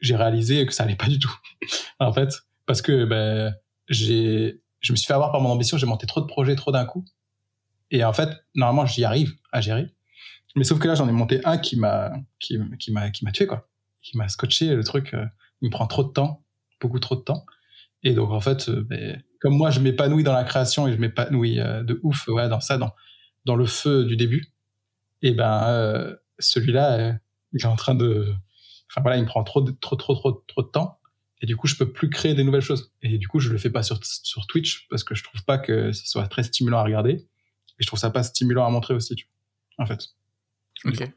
j'ai 0.00 0.16
réalisé 0.16 0.66
que 0.66 0.74
ça 0.74 0.84
allait 0.84 0.96
pas 0.96 1.08
du 1.08 1.18
tout. 1.18 1.34
en 2.00 2.12
fait, 2.12 2.34
parce 2.66 2.82
que 2.82 3.06
ben, 3.06 3.54
j'ai, 3.88 4.60
je 4.80 4.92
me 4.92 4.96
suis 4.96 5.06
fait 5.06 5.14
avoir 5.14 5.32
par 5.32 5.40
mon 5.40 5.50
ambition. 5.50 5.76
J'ai 5.78 5.86
monté 5.86 6.06
trop 6.06 6.20
de 6.20 6.26
projets, 6.26 6.56
trop 6.56 6.72
d'un 6.72 6.84
coup. 6.84 7.04
Et 7.90 8.04
en 8.04 8.12
fait, 8.12 8.28
normalement, 8.54 8.86
j'y 8.86 9.04
arrive 9.04 9.34
à 9.52 9.60
gérer. 9.60 9.86
Mais 10.56 10.64
sauf 10.64 10.78
que 10.78 10.88
là, 10.88 10.94
j'en 10.94 11.08
ai 11.08 11.12
monté 11.12 11.40
un 11.44 11.58
qui 11.58 11.76
m'a, 11.76 12.12
qui, 12.38 12.58
qui 12.78 12.92
m'a, 12.92 13.10
qui 13.10 13.24
m'a 13.24 13.32
tué, 13.32 13.46
quoi. 13.46 13.68
Qui 14.02 14.16
m'a 14.16 14.28
scotché. 14.28 14.74
Le 14.74 14.84
truc, 14.84 15.14
euh, 15.14 15.24
il 15.60 15.68
me 15.68 15.70
prend 15.70 15.86
trop 15.86 16.04
de 16.04 16.12
temps, 16.12 16.44
beaucoup 16.80 16.98
trop 16.98 17.16
de 17.16 17.20
temps. 17.20 17.44
Et 18.02 18.14
donc, 18.14 18.30
en 18.30 18.40
fait, 18.40 18.68
euh, 18.68 18.82
ben, 18.82 19.22
comme 19.40 19.56
moi, 19.56 19.70
je 19.70 19.80
m'épanouis 19.80 20.24
dans 20.24 20.32
la 20.32 20.44
création 20.44 20.86
et 20.86 20.92
je 20.92 20.98
m'épanouis 20.98 21.60
euh, 21.60 21.82
de 21.82 22.00
ouf, 22.02 22.28
ouais, 22.28 22.48
dans 22.48 22.60
ça, 22.60 22.78
dans, 22.78 22.92
dans 23.44 23.56
le 23.56 23.66
feu 23.66 24.04
du 24.04 24.16
début. 24.16 24.52
Et 25.22 25.32
ben, 25.32 26.16
celui-là, 26.38 27.18
il 27.52 27.60
est 27.60 27.66
en 27.66 27.74
train 27.74 27.96
de, 27.96 28.32
enfin 28.90 29.00
voilà, 29.00 29.16
il 29.16 29.22
me 29.22 29.26
prend 29.26 29.42
trop, 29.42 29.62
trop, 29.62 29.96
trop, 29.96 30.14
trop, 30.14 30.32
trop 30.46 30.62
de 30.62 30.68
temps. 30.68 30.97
Et 31.40 31.46
du 31.46 31.56
coup, 31.56 31.66
je 31.68 31.76
peux 31.76 31.90
plus 31.92 32.10
créer 32.10 32.34
des 32.34 32.44
nouvelles 32.44 32.62
choses. 32.62 32.92
Et 33.02 33.18
du 33.18 33.28
coup, 33.28 33.38
je 33.38 33.50
le 33.50 33.58
fais 33.58 33.70
pas 33.70 33.82
sur, 33.82 34.00
sur 34.04 34.46
Twitch 34.46 34.86
parce 34.88 35.04
que 35.04 35.14
je 35.14 35.22
trouve 35.22 35.44
pas 35.44 35.58
que 35.58 35.92
ce 35.92 36.06
soit 36.08 36.26
très 36.28 36.42
stimulant 36.42 36.78
à 36.78 36.82
regarder. 36.84 37.12
Et 37.12 37.82
je 37.82 37.86
trouve 37.86 37.98
ça 38.00 38.10
pas 38.10 38.22
stimulant 38.24 38.66
à 38.66 38.70
montrer 38.70 38.94
aussi, 38.94 39.14
tu 39.14 39.26
vois, 39.76 39.84
en 39.84 39.86
fait. 39.86 40.00
Ok. 40.84 41.10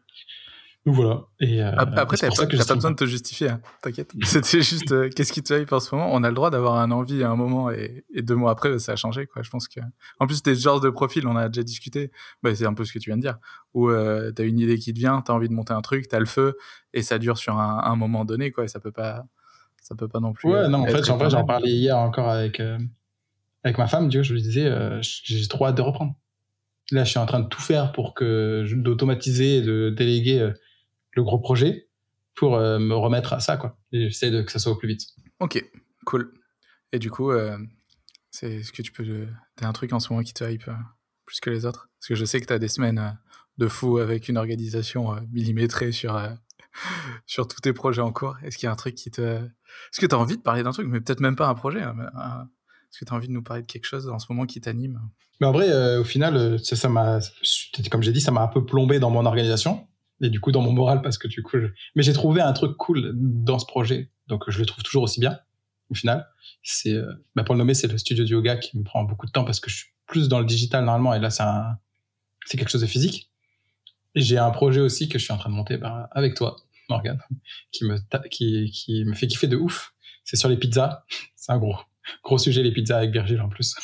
Donc 0.85 0.95
voilà. 0.95 1.25
Et 1.39 1.61
euh, 1.63 1.71
Ap- 1.75 1.93
Après, 1.95 2.17
t'as 2.17 2.29
pas, 2.29 2.47
pas 2.47 2.73
besoin 2.75 2.89
de 2.91 2.95
te 2.95 3.05
justifier, 3.05 3.49
hein, 3.49 3.61
t'inquiète. 3.83 4.13
C'était 4.23 4.63
juste, 4.63 4.91
euh, 4.91 5.09
qu'est-ce 5.15 5.31
qui 5.31 5.43
te 5.43 5.53
hype 5.53 5.71
en 5.71 5.79
ce 5.79 5.93
moment? 5.93 6.09
On 6.11 6.23
a 6.23 6.29
le 6.29 6.33
droit 6.33 6.49
d'avoir 6.49 6.77
un 6.77 6.89
envie 6.89 7.21
à 7.23 7.29
un 7.29 7.35
moment 7.35 7.69
et, 7.69 8.03
et 8.13 8.23
deux 8.23 8.33
mois 8.35 8.49
après, 8.51 8.79
ça 8.79 8.93
a 8.93 8.95
changé. 8.95 9.27
Quoi. 9.27 9.43
Je 9.43 9.49
pense 9.51 9.67
que. 9.67 9.79
En 10.19 10.25
plus, 10.25 10.41
t'es 10.41 10.55
ce 10.55 10.61
genre 10.61 10.79
de 10.79 10.89
profil, 10.89 11.27
on 11.27 11.35
a 11.35 11.49
déjà 11.49 11.61
discuté. 11.63 12.11
Bah, 12.41 12.55
c'est 12.55 12.65
un 12.65 12.73
peu 12.73 12.83
ce 12.83 12.93
que 12.93 12.99
tu 12.99 13.11
viens 13.11 13.17
de 13.17 13.21
dire. 13.21 13.37
Où 13.75 13.89
euh, 13.89 14.31
t'as 14.31 14.43
une 14.43 14.57
idée 14.59 14.79
qui 14.79 14.91
te 14.91 14.97
vient, 14.97 15.21
t'as 15.21 15.33
envie 15.33 15.49
de 15.49 15.53
monter 15.53 15.73
un 15.73 15.81
truc, 15.81 16.07
t'as 16.07 16.19
le 16.19 16.25
feu 16.25 16.57
et 16.93 17.03
ça 17.03 17.19
dure 17.19 17.37
sur 17.37 17.59
un, 17.59 17.83
un 17.83 17.95
moment 17.95 18.25
donné. 18.25 18.49
Quoi, 18.51 18.63
et 18.63 18.67
ça 18.67 18.79
peut 18.79 18.91
pas, 18.91 19.23
ça 19.91 19.95
peut 19.97 20.07
pas 20.07 20.21
non 20.21 20.31
plus. 20.31 20.49
Ouais, 20.49 20.69
non, 20.69 20.79
en 20.79 20.87
fait, 20.87 21.03
j'en 21.03 21.45
parlais 21.45 21.69
hier 21.69 21.97
encore 21.97 22.29
avec, 22.29 22.61
euh, 22.61 22.79
avec 23.65 23.77
ma 23.77 23.87
femme, 23.87 24.07
tu 24.07 24.17
vois, 24.17 24.23
je 24.23 24.33
lui 24.33 24.41
disais, 24.41 24.65
euh, 24.65 25.01
j'ai 25.01 25.45
trop 25.49 25.65
hâte 25.65 25.75
de 25.75 25.81
reprendre. 25.81 26.15
Là, 26.91 27.03
je 27.03 27.09
suis 27.09 27.19
en 27.19 27.25
train 27.25 27.41
de 27.41 27.49
tout 27.49 27.59
faire 27.59 27.91
pour 27.91 28.13
que, 28.13 28.65
d'automatiser 28.73 29.57
et 29.57 29.61
de 29.61 29.89
déléguer 29.89 30.39
euh, 30.39 30.53
le 31.11 31.23
gros 31.23 31.39
projet 31.39 31.89
pour 32.35 32.57
me 32.57 32.93
remettre 32.93 33.33
à 33.33 33.41
ça, 33.41 33.57
quoi. 33.57 33.77
J'essaie 33.91 34.31
de 34.31 34.41
que 34.41 34.51
ça 34.51 34.59
soit 34.59 34.71
au 34.71 34.77
plus 34.77 34.87
vite. 34.87 35.05
Ok, 35.41 35.61
cool. 36.05 36.33
Et 36.93 36.99
du 36.99 37.11
coup, 37.11 37.29
c'est 38.31 38.49
est-ce 38.53 38.71
que 38.71 38.81
tu 38.81 38.93
peux. 38.93 39.27
T'as 39.57 39.67
un 39.67 39.73
truc 39.73 39.91
en 39.91 39.99
ce 39.99 40.11
moment 40.11 40.23
qui 40.23 40.33
te 40.33 40.45
hype 40.45 40.71
plus 41.25 41.41
que 41.41 41.49
les 41.49 41.65
autres? 41.65 41.89
Parce 41.99 42.07
que 42.07 42.15
je 42.15 42.23
sais 42.23 42.39
que 42.39 42.45
t'as 42.45 42.57
des 42.57 42.69
semaines 42.69 43.17
de 43.57 43.67
fou 43.67 43.97
avec 43.97 44.29
une 44.29 44.37
organisation 44.37 45.17
millimétrée 45.33 45.91
sur, 45.91 46.17
sur 47.25 47.47
tous 47.47 47.61
tes 47.61 47.73
projets 47.73 48.01
en 48.01 48.11
cours. 48.11 48.37
Est-ce 48.43 48.57
qu'il 48.57 48.67
y 48.67 48.69
a 48.69 48.71
un 48.71 48.75
truc 48.75 48.95
qui 48.95 49.11
te. 49.11 49.21
Est-ce 49.21 49.99
que 49.99 50.05
t'as 50.05 50.17
envie 50.17 50.37
de 50.37 50.41
parler 50.41 50.63
d'un 50.63 50.71
truc, 50.71 50.87
mais 50.87 50.99
peut-être 51.01 51.19
même 51.19 51.35
pas 51.35 51.47
un 51.47 51.55
projet 51.55 51.81
hein, 51.81 51.95
Est-ce 52.89 52.99
que 52.99 53.05
t'as 53.05 53.15
envie 53.15 53.27
de 53.27 53.33
nous 53.33 53.43
parler 53.43 53.63
de 53.63 53.67
quelque 53.67 53.85
chose 53.85 54.07
en 54.09 54.19
ce 54.19 54.27
moment 54.29 54.45
qui 54.45 54.61
t'anime? 54.61 54.99
Mais 55.39 55.47
en 55.47 55.51
vrai, 55.51 55.69
euh, 55.69 56.01
au 56.01 56.03
final, 56.03 56.35
euh, 56.35 56.57
ça, 56.59 56.75
ça 56.75 56.87
m'a, 56.87 57.19
comme 57.89 58.03
j'ai 58.03 58.11
dit, 58.11 58.21
ça 58.21 58.31
m'a 58.31 58.41
un 58.41 58.47
peu 58.47 58.65
plombé 58.65 58.99
dans 58.99 59.09
mon 59.09 59.25
organisation 59.25 59.87
et 60.23 60.29
du 60.29 60.39
coup 60.39 60.51
dans 60.51 60.61
mon 60.61 60.71
moral 60.71 61.01
parce 61.01 61.17
que 61.17 61.27
du 61.27 61.41
coup, 61.41 61.57
mais 61.95 62.03
j'ai 62.03 62.13
trouvé 62.13 62.41
un 62.41 62.53
truc 62.53 62.77
cool 62.77 63.11
dans 63.15 63.57
ce 63.57 63.65
projet, 63.65 64.11
donc 64.27 64.43
je 64.47 64.59
le 64.59 64.67
trouve 64.67 64.83
toujours 64.83 65.03
aussi 65.03 65.19
bien. 65.19 65.39
Au 65.89 65.95
final, 65.95 66.27
c'est, 66.63 66.93
euh, 66.93 67.11
bah, 67.35 67.43
pour 67.43 67.55
le 67.55 67.59
nommer, 67.59 67.73
c'est 67.73 67.87
le 67.87 67.97
studio 67.97 68.23
de 68.23 68.29
yoga 68.29 68.55
qui 68.55 68.77
me 68.77 68.83
prend 68.83 69.03
beaucoup 69.03 69.25
de 69.25 69.31
temps 69.31 69.43
parce 69.43 69.59
que 69.59 69.69
je 69.69 69.77
suis 69.77 69.87
plus 70.05 70.29
dans 70.29 70.39
le 70.39 70.45
digital 70.45 70.85
normalement 70.85 71.13
et 71.13 71.19
là, 71.19 71.31
c'est 71.31 71.43
c'est 72.45 72.57
quelque 72.57 72.69
chose 72.69 72.81
de 72.81 72.87
physique. 72.87 73.30
J'ai 74.15 74.37
un 74.37 74.51
projet 74.51 74.81
aussi 74.81 75.07
que 75.09 75.17
je 75.19 75.23
suis 75.23 75.33
en 75.33 75.37
train 75.37 75.49
de 75.49 75.55
monter 75.55 75.77
bah, 75.77 76.09
avec 76.11 76.35
toi, 76.35 76.55
Morgan, 76.89 77.19
qui 77.71 77.85
me, 77.85 77.97
ta- 78.09 78.19
qui, 78.29 78.69
qui 78.71 79.05
me 79.05 79.13
fait 79.13 79.27
kiffer 79.27 79.47
de 79.47 79.55
ouf. 79.57 79.93
C'est 80.23 80.35
sur 80.35 80.49
les 80.49 80.57
pizzas. 80.57 81.03
C'est 81.35 81.51
un 81.51 81.57
gros, 81.57 81.75
gros 82.23 82.37
sujet 82.37 82.61
les 82.61 82.71
pizzas 82.71 82.97
avec 82.97 83.11
Virgile 83.11 83.41
en 83.41 83.49
plus. 83.49 83.75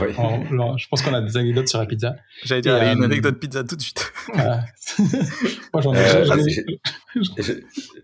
Oui. 0.00 0.14
En- 0.16 0.76
je 0.78 0.88
pense 0.88 1.02
qu'on 1.02 1.12
a 1.14 1.20
des 1.20 1.36
anecdotes 1.36 1.68
sur 1.68 1.78
la 1.78 1.86
pizza. 1.86 2.14
J'allais 2.44 2.62
dire, 2.62 2.76
une 2.76 3.02
euh, 3.02 3.04
anecdote 3.04 3.38
pizza 3.38 3.62
tout 3.64 3.76
de 3.76 3.82
suite. 3.82 4.12
Voilà. 4.32 4.64
Moi, 5.72 5.82
j'en 5.82 5.92
ai, 5.94 5.98
Euh, 5.98 6.24
j'en 6.24 6.38
ai- 6.38 6.48
j'ai- 6.50 6.64
Je- 7.16 7.52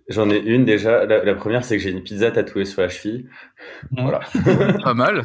J'en 0.08 0.28
ai 0.30 0.38
une 0.38 0.64
déjà. 0.64 1.06
La, 1.06 1.24
la 1.24 1.34
première, 1.34 1.64
c'est 1.64 1.76
que 1.76 1.82
j'ai 1.82 1.90
une 1.90 2.02
pizza 2.02 2.30
tatouée 2.30 2.64
sur 2.64 2.82
la 2.82 2.88
cheville. 2.88 3.28
Voilà. 3.92 4.20
Pas 4.82 4.94
mal. 4.94 5.22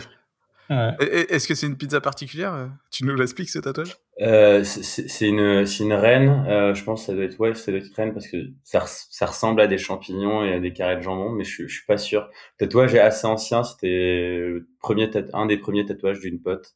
Ouais. 0.70 0.92
Et- 1.00 1.04
et- 1.06 1.34
Est-ce 1.34 1.48
que 1.48 1.56
c'est 1.56 1.68
une 1.68 1.78
pizza 1.78 2.00
particulière? 2.02 2.70
Tu 2.92 3.04
nous 3.06 3.16
l'expliques 3.16 3.50
ce 3.50 3.60
tatouage? 3.60 3.96
Euh, 4.22 4.64
c'est- 4.64 5.28
une, 5.28 5.66
c'est 5.66 5.84
une 5.84 5.94
reine. 5.94 6.46
Euh, 6.48 6.74
je 6.74 6.84
pense 6.86 7.02
que 7.02 7.06
ça 7.08 7.14
doit 7.14 7.26
être 7.26 7.38
ouais, 7.40 7.54
ça 7.54 7.72
doit 7.72 7.82
être 7.82 7.94
reine 7.96 8.14
parce 8.14 8.28
que 8.28 8.38
ça, 8.64 8.80
res- 8.80 9.08
ça 9.10 9.26
ressemble 9.26 9.60
à 9.60 9.68
des 9.68 9.78
champignons 9.78 10.44
et 10.46 10.54
à 10.54 10.60
des 10.62 10.72
carrés 10.72 10.96
de 10.96 11.02
jambon, 11.02 11.32
mais 11.32 11.44
je, 11.44 11.50
suis- 11.54 11.68
je 11.68 11.76
suis 11.76 11.86
pas 11.86 11.98
sûr. 11.98 12.30
Le 12.60 12.66
tatouage 12.66 12.96
est 12.96 13.00
assez 13.00 13.28
ancien. 13.28 13.64
C'était 13.64 14.54
premier 14.80 15.10
un 15.34 15.46
des 15.48 15.58
premiers 15.58 15.86
tatouages 15.86 16.20
d'une 16.22 16.42
pote. 16.42 16.76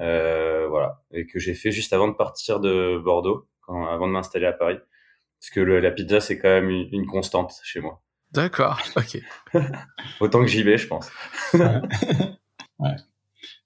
Euh, 0.00 0.66
voilà, 0.68 1.02
et 1.12 1.26
que 1.26 1.38
j'ai 1.38 1.54
fait 1.54 1.70
juste 1.70 1.92
avant 1.92 2.08
de 2.08 2.14
partir 2.14 2.58
de 2.58 2.98
Bordeaux, 3.04 3.46
quand, 3.60 3.86
avant 3.86 4.06
de 4.08 4.12
m'installer 4.12 4.46
à 4.46 4.52
Paris, 4.54 4.78
parce 5.38 5.50
que 5.50 5.60
le- 5.60 5.78
la 5.80 5.90
pizza 5.90 6.20
c'est 6.20 6.38
quand 6.38 6.48
même 6.48 6.70
une, 6.70 6.88
une 6.92 7.06
constante 7.06 7.52
chez 7.64 7.80
moi. 7.80 8.02
D'accord, 8.32 8.80
ok. 8.96 9.18
Autant 10.20 10.40
que 10.40 10.46
j'y 10.46 10.62
vais, 10.62 10.78
je 10.78 10.86
pense. 10.88 11.10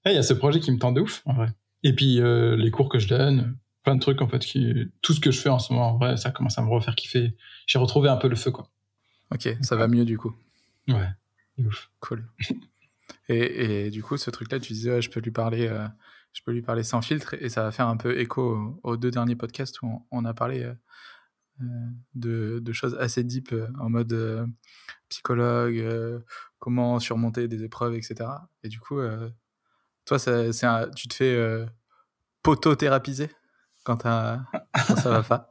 Eh, 0.05 0.09
Il 0.11 0.13
y 0.13 0.17
a 0.17 0.23
ce 0.23 0.33
projet 0.33 0.59
qui 0.59 0.71
me 0.71 0.77
tend 0.77 0.91
de 0.91 1.01
ouf, 1.01 1.21
en 1.25 1.33
vrai. 1.33 1.47
Et 1.85 1.93
puis, 1.93 2.19
euh, 2.19 2.57
les 2.57 2.71
cours 2.71 2.89
que 2.89 2.99
je 2.99 3.07
donne, 3.07 3.57
plein 3.83 3.95
de 3.95 4.01
trucs, 4.01 4.21
en 4.21 4.27
fait, 4.27 4.39
qui, 4.39 4.91
tout 5.01 5.13
ce 5.13 5.19
que 5.19 5.31
je 5.31 5.39
fais 5.39 5.49
en 5.49 5.59
ce 5.59 5.71
moment, 5.71 5.91
en 5.91 5.97
vrai, 5.97 6.17
ça 6.17 6.31
commence 6.31 6.57
à 6.57 6.63
me 6.63 6.67
refaire 6.67 6.95
kiffer. 6.95 7.37
J'ai 7.67 7.79
retrouvé 7.79 8.09
un 8.09 8.17
peu 8.17 8.27
le 8.27 8.35
feu, 8.35 8.51
quoi. 8.51 8.69
Ok, 9.31 9.47
ça 9.61 9.75
va 9.75 9.87
mieux 9.87 10.03
du 10.03 10.17
coup. 10.17 10.35
Ouais. 10.87 11.07
ouf. 11.59 11.89
Cool. 11.99 12.27
Et, 13.29 13.85
et 13.85 13.89
du 13.91 14.03
coup, 14.03 14.17
ce 14.17 14.29
truc-là, 14.29 14.59
tu 14.59 14.73
disais, 14.73 14.91
ouais, 14.91 15.01
je 15.01 15.09
peux 15.09 15.19
lui 15.19 15.31
parler, 15.31 15.67
euh, 15.67 15.87
je 16.33 16.41
peux 16.43 16.51
lui 16.51 16.61
parler 16.61 16.83
sans 16.83 17.01
filtre, 17.01 17.33
et 17.35 17.49
ça 17.49 17.63
va 17.63 17.71
faire 17.71 17.87
un 17.87 17.97
peu 17.97 18.19
écho 18.19 18.55
aux, 18.83 18.91
aux 18.91 18.97
deux 18.97 19.09
derniers 19.09 19.35
podcasts 19.35 19.81
où 19.81 19.87
on, 19.87 20.01
on 20.11 20.25
a 20.25 20.33
parlé 20.35 20.63
euh, 20.63 20.73
de, 22.13 22.59
de 22.59 22.73
choses 22.73 22.95
assez 22.99 23.23
deep 23.23 23.53
en 23.79 23.89
mode 23.89 24.13
euh, 24.13 24.45
psychologue, 25.09 25.77
euh, 25.77 26.19
comment 26.59 26.99
surmonter 26.99 27.47
des 27.47 27.63
épreuves, 27.63 27.95
etc. 27.95 28.29
Et 28.63 28.69
du 28.69 28.79
coup, 28.79 28.99
euh, 28.99 29.29
toi, 30.05 30.19
ça, 30.19 30.51
c'est 30.53 30.65
un- 30.65 30.89
tu 30.89 31.07
te 31.07 31.13
fais 31.13 31.33
euh, 31.35 31.65
potothérapiser 32.43 33.29
quand, 33.83 34.03
quand 34.03 34.95
ça 34.95 35.09
va 35.09 35.23
pas? 35.23 35.49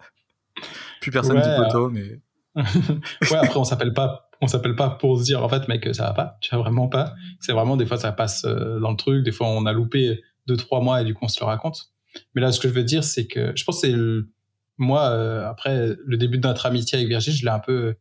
Plus 1.00 1.10
personne 1.10 1.36
Ouais, 1.36 1.42
dit 1.42 1.50
poto, 1.56 1.90
mais 1.90 2.20
ouais, 2.56 3.36
après, 3.36 3.58
on 3.58 3.64
s'appelle 3.64 3.92
pas, 3.92 4.30
on 4.40 4.46
s'appelle 4.46 4.76
pas 4.76 4.90
pour 4.90 5.18
se 5.18 5.24
dire, 5.24 5.42
en 5.42 5.48
fait, 5.48 5.66
mec, 5.68 5.92
ça 5.94 6.04
va 6.04 6.12
pas. 6.12 6.38
Tu 6.40 6.50
vois, 6.54 6.62
vraiment 6.62 6.88
pas. 6.88 7.14
C'est 7.40 7.52
vraiment, 7.52 7.76
des 7.76 7.84
fois, 7.86 7.96
ça 7.96 8.12
passe 8.12 8.44
euh, 8.44 8.78
dans 8.78 8.90
le 8.92 8.96
truc. 8.96 9.24
Des 9.24 9.32
fois, 9.32 9.48
on 9.48 9.66
a 9.66 9.72
loupé 9.72 10.22
deux, 10.46 10.56
trois 10.56 10.80
mois 10.80 11.02
et 11.02 11.04
du 11.04 11.14
coup, 11.14 11.24
on 11.24 11.28
se 11.28 11.40
le 11.40 11.46
raconte. 11.46 11.90
Mais 12.34 12.40
là, 12.40 12.52
ce 12.52 12.60
que 12.60 12.68
je 12.68 12.74
veux 12.74 12.84
dire, 12.84 13.02
c'est 13.02 13.26
que 13.26 13.52
je 13.56 13.64
pense 13.64 13.80
que 13.80 13.88
c'est 13.88 13.92
le- 13.92 14.30
moi, 14.78 15.08
euh, 15.10 15.48
après, 15.48 15.96
le 16.04 16.16
début 16.16 16.38
de 16.38 16.46
notre 16.46 16.66
amitié 16.66 16.96
avec 16.98 17.08
Virgile, 17.08 17.34
je 17.34 17.42
l'ai 17.44 17.50
un 17.50 17.58
peu 17.60 17.96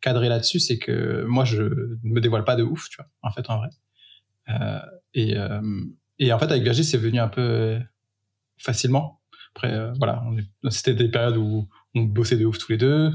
cadré 0.00 0.28
là-dessus. 0.28 0.60
C'est 0.60 0.78
que 0.78 1.24
moi, 1.24 1.44
je 1.44 1.62
ne 1.62 1.96
me 2.04 2.20
dévoile 2.20 2.44
pas 2.44 2.54
de 2.54 2.62
ouf, 2.62 2.88
tu 2.88 2.96
vois, 2.98 3.06
en 3.22 3.32
fait, 3.32 3.50
en 3.50 3.58
vrai. 3.58 3.68
Euh, 4.50 4.78
et, 5.16 5.36
euh, 5.36 5.60
et 6.20 6.32
en 6.32 6.38
fait, 6.38 6.46
avec 6.46 6.62
Virgile, 6.62 6.84
c'est 6.84 6.96
venu 6.98 7.18
un 7.18 7.28
peu 7.28 7.78
facilement. 8.58 9.20
Après, 9.54 9.72
euh, 9.72 9.92
voilà, 9.98 10.22
c'était 10.70 10.94
des 10.94 11.08
périodes 11.10 11.36
où 11.38 11.68
on 11.94 12.02
bossait 12.02 12.36
de 12.36 12.44
ouf 12.44 12.58
tous 12.58 12.70
les 12.72 12.78
deux. 12.78 13.10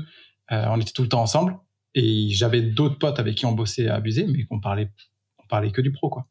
Euh, 0.52 0.66
on 0.70 0.80
était 0.82 0.92
tout 0.92 1.04
le 1.04 1.08
temps 1.10 1.22
ensemble. 1.22 1.58
Et 1.94 2.30
j'avais 2.32 2.62
d'autres 2.62 2.98
potes 2.98 3.20
avec 3.20 3.36
qui 3.36 3.46
on 3.46 3.52
bossait 3.54 3.88
à 3.88 3.96
abuser, 3.96 4.26
mais 4.28 4.46
qu'on 4.46 4.60
parlait, 4.60 4.92
on 5.40 5.48
parlait 5.48 5.72
que 5.72 5.82
du 5.82 5.92
pro, 5.92 6.10
quoi. 6.10 6.28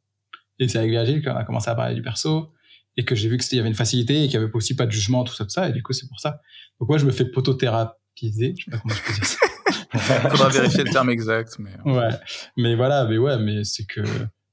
Et 0.59 0.69
c'est 0.69 0.79
avec 0.79 0.91
Virgile 0.91 1.23
qu'on 1.23 1.35
a 1.37 1.45
commencé 1.45 1.71
à 1.71 1.75
parler 1.75 1.95
du 1.95 2.03
perso 2.03 2.53
et 2.97 3.05
que 3.05 3.15
j'ai 3.15 3.29
vu 3.29 3.37
que 3.37 3.45
c'était- 3.45 3.57
il 3.57 3.59
y 3.59 3.61
avait 3.61 3.69
une 3.69 3.75
facilité 3.75 4.25
et 4.25 4.27
qu'il 4.27 4.35
y 4.41 4.43
avait 4.43 4.51
aussi 4.53 4.75
pas 4.77 4.87
de 4.87 4.91
jugement, 4.91 5.23
tout 5.25 5.35
ça, 5.35 5.45
tout 5.45 5.51
ça. 5.51 5.69
Et 5.69 5.73
du 5.73 5.83
coup, 5.83 5.93
c'est 5.93 6.09
pour 6.09 6.19
ça. 6.21 6.41
Donc, 6.81 6.89
moi, 6.89 6.99
je 6.99 7.07
me 7.07 7.13
fais 7.13 7.25
potothérapiser. 7.27 8.55
Je 8.59 8.65
sais 8.65 8.71
pas 8.71 8.79
comment 8.79 8.95
je 8.95 9.03
peux 9.03 9.13
dire 9.15 9.25
ça. 9.25 9.37
faudra 10.31 10.49
vérifier 10.49 10.85
le 10.85 10.91
terme 10.91 11.11
exact. 11.11 11.57
Mais 11.59 11.71
Ouais. 11.85 12.09
Mais 12.57 12.75
voilà, 12.75 13.05
mais 13.07 13.19
ouais, 13.19 13.39
mais 13.39 13.65
c'est 13.65 13.85
que 13.87 14.01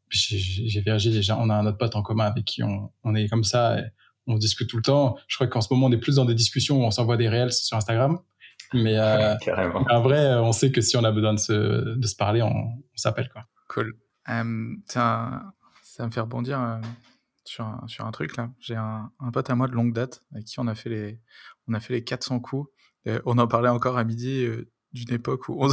j'ai- 0.10 0.82
Virgile 0.82 1.14
déjà, 1.14 1.38
on 1.38 1.50
a 1.50 1.56
un 1.56 1.66
autre 1.66 1.78
pote 1.78 1.96
en 1.96 2.02
commun 2.02 2.26
avec 2.26 2.46
qui 2.46 2.64
on, 2.64 2.92
on 3.04 3.16
est 3.16 3.28
comme 3.28 3.44
ça 3.44 3.80
et 3.80 3.84
on 4.28 4.36
discute 4.38 4.70
tout 4.70 4.78
le 4.78 4.84
temps. 4.84 5.18
Je 5.28 5.36
crois 5.36 5.48
qu'en 5.48 5.62
ce 5.62 5.74
moment, 5.74 5.88
on 5.88 5.92
est 5.92 5.98
plus 5.98 6.16
dans 6.16 6.26
des 6.26 6.36
discussions 6.36 6.80
où 6.82 6.84
on 6.84 6.92
s'envoie 6.92 7.18
des 7.18 7.30
réels 7.30 7.52
sur 7.54 7.78
Instagram. 7.78 8.20
Mais 8.74 8.98
euh, 8.98 9.36
en 9.90 10.02
vrai, 10.02 10.36
on 10.36 10.52
sait 10.52 10.72
que 10.72 10.82
si 10.82 10.98
on 10.98 11.04
a 11.06 11.12
besoin 11.12 11.34
de 11.34 11.40
se, 11.40 11.96
de 11.96 12.08
se 12.08 12.16
parler, 12.16 12.42
on, 12.42 12.50
on 12.50 12.98
s'appelle, 12.98 13.30
quoi. 13.30 13.46
Cool. 13.70 13.96
Euh, 14.30 14.76
ça 14.88 15.44
me 16.00 16.12
fait 16.12 16.20
rebondir 16.20 16.60
euh, 16.62 16.82
sur, 17.46 17.66
un, 17.66 17.84
sur 17.88 18.06
un 18.06 18.12
truc 18.12 18.36
là. 18.36 18.50
J'ai 18.60 18.76
un, 18.76 19.10
un 19.20 19.32
pote 19.32 19.50
à 19.50 19.56
moi 19.56 19.68
de 19.68 19.72
longue 19.74 19.94
date 19.94 20.22
avec 20.34 20.46
qui 20.46 20.60
on 20.60 20.68
a 20.68 20.76
fait 20.76 20.90
les, 20.90 21.22
on 21.68 21.74
a 21.74 21.80
fait 21.80 21.94
les 21.94 22.04
400 22.04 22.40
coups. 22.42 22.70
Et 23.06 23.18
on 23.26 23.38
en 23.38 23.48
parlait 23.48 23.70
encore 23.70 23.98
à 23.98 24.04
midi 24.04 24.44
euh, 24.44 24.70
d'une 24.92 25.14
époque 25.14 25.48
où 25.48 25.64
on, 25.64 25.70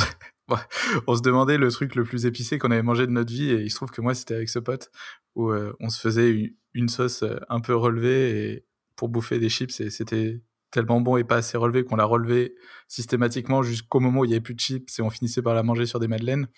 on 1.06 1.16
se 1.16 1.22
demandait 1.22 1.58
le 1.58 1.70
truc 1.70 1.94
le 1.94 2.04
plus 2.04 2.26
épicé 2.26 2.58
qu'on 2.58 2.70
avait 2.70 2.82
mangé 2.82 3.06
de 3.06 3.12
notre 3.12 3.32
vie. 3.32 3.50
Et 3.50 3.62
il 3.62 3.70
se 3.70 3.76
trouve 3.76 3.90
que 3.90 4.00
moi, 4.00 4.14
c'était 4.14 4.34
avec 4.34 4.48
ce 4.48 4.58
pote 4.58 4.90
où 5.34 5.50
euh, 5.50 5.74
on 5.80 5.88
se 5.88 6.00
faisait 6.00 6.54
une, 6.74 6.88
sauce 6.88 7.22
euh, 7.22 7.38
un 7.48 7.60
peu 7.60 7.74
relevée 7.74 8.52
et 8.52 8.66
pour 8.96 9.08
bouffer 9.08 9.38
des 9.38 9.48
chips. 9.48 9.80
Et 9.80 9.90
c'était 9.90 10.42
tellement 10.70 11.00
bon 11.00 11.16
et 11.16 11.24
pas 11.24 11.36
assez 11.36 11.56
relevé 11.56 11.84
qu'on 11.84 11.96
l'a 11.96 12.04
relevé 12.04 12.54
systématiquement 12.88 13.62
jusqu'au 13.62 14.00
moment 14.00 14.20
où 14.20 14.24
il 14.24 14.28
n'y 14.28 14.34
avait 14.34 14.40
plus 14.40 14.54
de 14.54 14.60
chips 14.60 14.98
et 14.98 15.02
on 15.02 15.10
finissait 15.10 15.42
par 15.42 15.54
la 15.54 15.62
manger 15.62 15.86
sur 15.86 16.00
des 16.00 16.08
madeleines. 16.08 16.48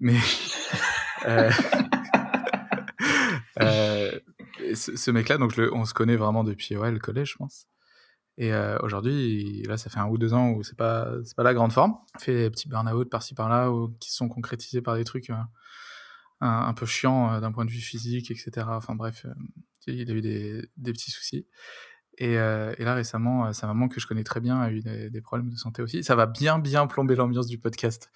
Mais 0.00 0.18
euh, 1.26 1.50
ce, 4.74 5.10
mec-là, 5.10 5.38
donc 5.38 5.54
on 5.72 5.84
se 5.84 5.94
connaît 5.94 6.16
vraiment 6.16 6.44
depuis 6.44 6.76
ouais, 6.76 6.90
le 6.90 6.98
collège, 6.98 7.32
je 7.32 7.36
pense. 7.36 7.66
Et 8.36 8.52
euh, 8.52 8.76
aujourd'hui, 8.80 9.62
là, 9.68 9.76
ça 9.76 9.90
fait 9.90 10.00
un 10.00 10.06
ou 10.06 10.18
deux 10.18 10.34
ans 10.34 10.50
où 10.50 10.62
c'est 10.64 10.76
pas 10.76 11.08
c'est 11.24 11.36
pas 11.36 11.44
la 11.44 11.54
grande 11.54 11.72
forme. 11.72 11.96
Il 12.18 12.24
fait 12.24 12.34
des 12.34 12.50
petits 12.50 12.68
burn-out 12.68 13.08
par-ci 13.08 13.34
par-là 13.34 13.70
ou 13.70 13.94
qui 14.00 14.10
se 14.10 14.16
sont 14.16 14.28
concrétisés 14.28 14.82
par 14.82 14.96
des 14.96 15.04
trucs 15.04 15.30
euh, 15.30 15.34
un, 16.40 16.48
un 16.66 16.74
peu 16.74 16.84
chiants 16.86 17.32
euh, 17.32 17.40
d'un 17.40 17.52
point 17.52 17.64
de 17.64 17.70
vue 17.70 17.78
physique, 17.80 18.30
etc. 18.30 18.66
Enfin 18.70 18.96
bref, 18.96 19.24
il 19.86 20.10
a 20.10 20.14
eu 20.14 20.20
des, 20.20 20.68
des 20.76 20.92
petits 20.92 21.10
soucis. 21.10 21.46
Et, 22.18 22.34
et 22.34 22.84
là 22.84 22.94
récemment, 22.94 23.52
sa 23.52 23.66
maman 23.66 23.88
que 23.88 23.98
je 23.98 24.06
connais 24.06 24.22
très 24.22 24.38
bien 24.40 24.60
a 24.60 24.70
eu 24.70 24.80
des, 24.82 25.10
des 25.10 25.20
problèmes 25.20 25.50
de 25.50 25.56
santé 25.56 25.82
aussi. 25.82 26.04
Ça 26.04 26.14
va 26.14 26.26
bien 26.26 26.60
bien 26.60 26.86
plomber 26.86 27.16
l'ambiance 27.16 27.48
du 27.48 27.58
podcast. 27.58 28.08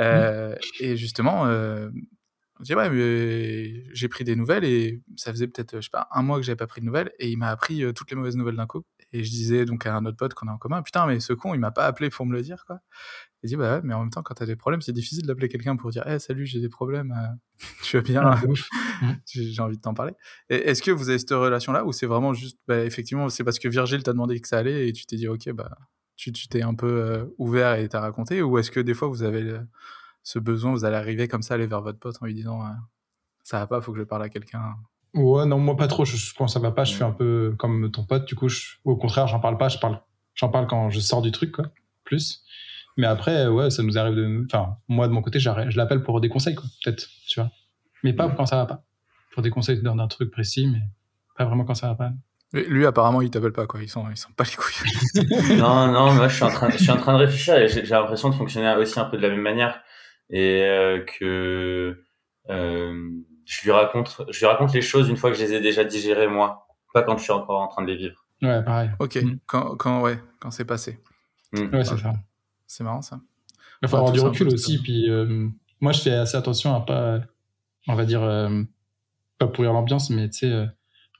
Euh, 0.00 0.56
Et 0.80 0.96
justement, 0.96 1.46
je 1.46 1.90
dis 2.60 2.74
ouais, 2.74 2.90
mais 2.90 3.94
j'ai 3.94 4.08
pris 4.08 4.24
des 4.24 4.34
nouvelles 4.34 4.64
et 4.64 5.02
ça 5.16 5.30
faisait 5.30 5.46
peut-être 5.46 5.76
je 5.76 5.82
sais 5.82 5.90
pas 5.90 6.08
un 6.10 6.22
mois 6.22 6.38
que 6.38 6.42
j'avais 6.42 6.56
pas 6.56 6.66
pris 6.66 6.80
de 6.80 6.86
nouvelles 6.86 7.12
et 7.20 7.30
il 7.30 7.36
m'a 7.38 7.50
appris 7.50 7.84
toutes 7.94 8.10
les 8.10 8.16
mauvaises 8.16 8.36
nouvelles 8.36 8.56
d'un 8.56 8.66
coup. 8.66 8.82
Et 9.12 9.24
je 9.24 9.30
disais 9.30 9.64
donc 9.64 9.86
à 9.86 9.94
un 9.96 10.04
autre 10.04 10.16
pote 10.16 10.34
qu'on 10.34 10.48
a 10.48 10.52
en 10.52 10.58
commun, 10.58 10.82
putain 10.82 11.06
mais 11.06 11.20
ce 11.20 11.32
con 11.32 11.54
il 11.54 11.60
m'a 11.60 11.70
pas 11.70 11.86
appelé 11.86 12.10
pour 12.10 12.26
me 12.26 12.32
le 12.34 12.42
dire 12.42 12.64
quoi. 12.66 12.80
Il 13.42 13.48
dit 13.48 13.56
bah 13.56 13.76
ouais, 13.76 13.80
mais 13.84 13.94
en 13.94 14.00
même 14.00 14.10
temps 14.10 14.22
quand 14.22 14.34
t'as 14.34 14.46
des 14.46 14.56
problèmes 14.56 14.80
c'est 14.82 14.92
difficile 14.92 15.26
d'appeler 15.26 15.48
quelqu'un 15.48 15.76
pour 15.76 15.90
dire 15.90 16.06
hey, 16.06 16.20
salut 16.20 16.44
j'ai 16.46 16.60
des 16.60 16.68
problèmes, 16.68 17.12
euh, 17.12 17.58
tu 17.84 17.96
vas 17.96 18.02
bien, 18.02 18.22
j'ai 19.26 19.62
envie 19.62 19.76
de 19.76 19.82
t'en 19.82 19.94
parler. 19.94 20.12
Est-ce 20.48 20.82
que 20.82 20.90
vous 20.90 21.08
avez 21.08 21.18
cette 21.18 21.30
relation 21.30 21.72
là 21.72 21.84
ou 21.84 21.92
c'est 21.92 22.06
vraiment 22.06 22.34
juste 22.34 22.58
bah, 22.68 22.84
effectivement 22.84 23.28
c'est 23.28 23.44
parce 23.44 23.58
que 23.58 23.68
Virgile 23.68 24.02
t'a 24.02 24.12
demandé 24.12 24.40
que 24.40 24.48
ça 24.48 24.58
allait 24.58 24.88
et 24.88 24.92
tu 24.92 25.06
t'es 25.06 25.16
dit 25.16 25.28
ok 25.28 25.50
bah 25.52 25.76
tu 26.16 26.32
tu 26.32 26.48
t'es 26.48 26.62
un 26.62 26.74
peu 26.74 26.86
euh, 26.90 27.24
ouvert 27.38 27.74
et 27.74 27.88
t'as 27.88 28.00
raconté 28.00 28.42
ou 28.42 28.58
est-ce 28.58 28.70
que 28.70 28.80
des 28.80 28.94
fois 28.94 29.08
vous 29.08 29.22
avez 29.22 29.40
le- 29.42 29.66
ce 30.24 30.38
besoin, 30.38 30.72
vous 30.72 30.84
allez 30.84 30.96
arriver 30.96 31.28
comme 31.28 31.42
ça, 31.42 31.54
aller 31.54 31.66
vers 31.66 31.80
votre 31.80 31.98
pote 31.98 32.16
en 32.20 32.26
lui 32.26 32.34
disant 32.34 32.62
euh, 32.66 32.70
ça 33.44 33.58
va 33.60 33.66
pas, 33.66 33.80
faut 33.80 33.92
que 33.92 33.98
je 33.98 34.04
parle 34.04 34.24
à 34.24 34.28
quelqu'un? 34.28 34.76
Ouais, 35.18 35.46
non, 35.46 35.58
moi 35.58 35.76
pas 35.76 35.88
trop. 35.88 36.04
Je, 36.04 36.16
quand 36.36 36.48
ça 36.48 36.60
va 36.60 36.70
pas, 36.70 36.84
je 36.84 36.94
fais 36.94 37.04
un 37.04 37.12
peu 37.12 37.54
comme 37.58 37.90
ton 37.90 38.04
pote. 38.04 38.26
Du 38.26 38.34
coup, 38.34 38.48
je- 38.48 38.76
au 38.84 38.96
contraire, 38.96 39.26
j'en 39.26 39.40
parle 39.40 39.58
pas. 39.58 39.68
Je 39.68 39.78
parle, 39.78 40.00
j'en 40.34 40.48
parle 40.48 40.66
quand 40.66 40.90
je 40.90 41.00
sors 41.00 41.22
du 41.22 41.32
truc, 41.32 41.52
quoi. 41.52 41.66
Plus. 42.04 42.42
Mais 42.96 43.06
après, 43.06 43.46
ouais, 43.46 43.70
ça 43.70 43.82
nous 43.82 43.98
arrive 43.98 44.14
de. 44.16 44.44
Enfin, 44.46 44.76
moi 44.88 45.06
de 45.08 45.12
mon 45.12 45.22
côté, 45.22 45.38
j'arrête- 45.40 45.70
je 45.70 45.76
l'appelle 45.76 46.02
pour 46.02 46.20
des 46.20 46.28
conseils, 46.28 46.54
quoi. 46.54 46.64
Peut-être, 46.84 47.06
tu 47.28 47.40
vois. 47.40 47.50
Mais 48.04 48.12
pas 48.12 48.28
quand 48.28 48.46
ça 48.46 48.56
va 48.56 48.66
pas. 48.66 48.84
Pour 49.32 49.42
des 49.42 49.50
conseils 49.50 49.82
dans 49.82 49.96
un 49.98 50.08
truc 50.08 50.30
précis, 50.30 50.66
mais 50.66 50.80
pas 51.36 51.44
vraiment 51.44 51.64
quand 51.64 51.74
ça 51.74 51.88
va 51.88 51.94
pas. 51.94 52.10
Mais 52.54 52.64
lui, 52.64 52.86
apparemment, 52.86 53.20
il 53.20 53.30
t'appelle 53.30 53.52
pas, 53.52 53.66
quoi. 53.66 53.82
Ils 53.82 53.88
sont, 53.88 54.04
ils 54.10 54.16
sont 54.16 54.32
pas 54.32 54.44
les 54.44 54.56
couilles. 54.56 55.56
non, 55.58 55.86
non, 55.92 56.14
moi 56.14 56.28
je 56.28 56.34
suis 56.34 56.44
en 56.44 56.48
train, 56.50 56.70
je 56.70 56.78
suis 56.78 56.90
en 56.90 56.96
train 56.96 57.12
de 57.12 57.18
réfléchir 57.18 57.56
et 57.56 57.68
j'ai 57.68 57.84
j'ai 57.84 57.94
l'impression 57.94 58.30
de 58.30 58.34
fonctionner 58.34 58.74
aussi 58.76 58.98
un 58.98 59.04
peu 59.04 59.16
de 59.18 59.22
la 59.22 59.28
même 59.28 59.42
manière 59.42 59.80
et 60.30 60.62
euh, 60.64 61.04
que 61.04 62.02
euh, 62.50 63.10
je 63.48 63.62
lui 63.64 63.70
raconte, 63.70 64.20
je 64.28 64.38
lui 64.38 64.46
raconte 64.46 64.74
les 64.74 64.82
choses 64.82 65.08
une 65.08 65.16
fois 65.16 65.30
que 65.30 65.36
je 65.38 65.42
les 65.42 65.54
ai 65.54 65.60
déjà 65.60 65.82
digérées 65.82 66.28
moi, 66.28 66.66
pas 66.92 67.02
quand 67.02 67.16
je 67.16 67.22
suis 67.22 67.32
encore 67.32 67.60
en 67.62 67.68
train 67.68 67.82
de 67.82 67.88
les 67.88 67.96
vivre. 67.96 68.24
Ouais, 68.42 68.62
pareil. 68.62 68.90
ok, 68.98 69.16
Mm. 69.16 69.38
quand, 69.46 69.76
quand, 69.76 70.02
ouais, 70.02 70.20
quand 70.38 70.50
c'est 70.50 70.64
passé. 70.66 71.00
Mm. 71.52 71.74
Ouais, 71.74 71.84
c'est 71.84 71.96
ça. 71.96 72.12
C'est 72.66 72.84
marrant, 72.84 73.00
ça. 73.02 73.20
Il 73.82 73.88
faut 73.88 73.96
Ouais, 73.96 74.00
avoir 74.00 74.12
tout 74.12 74.20
du 74.20 74.24
recul 74.26 74.48
aussi. 74.48 74.78
Puis 74.82 75.08
euh, 75.10 75.48
moi, 75.80 75.92
je 75.92 76.00
fais 76.00 76.12
assez 76.12 76.36
attention 76.36 76.74
à 76.76 76.80
pas, 76.82 77.20
on 77.86 77.94
va 77.94 78.04
dire, 78.04 78.22
euh, 78.22 78.62
pas 79.38 79.46
pourrir 79.46 79.72
l'ambiance, 79.72 80.10
mais 80.10 80.28
tu 80.28 80.38
sais, 80.40 80.52
euh, 80.52 80.66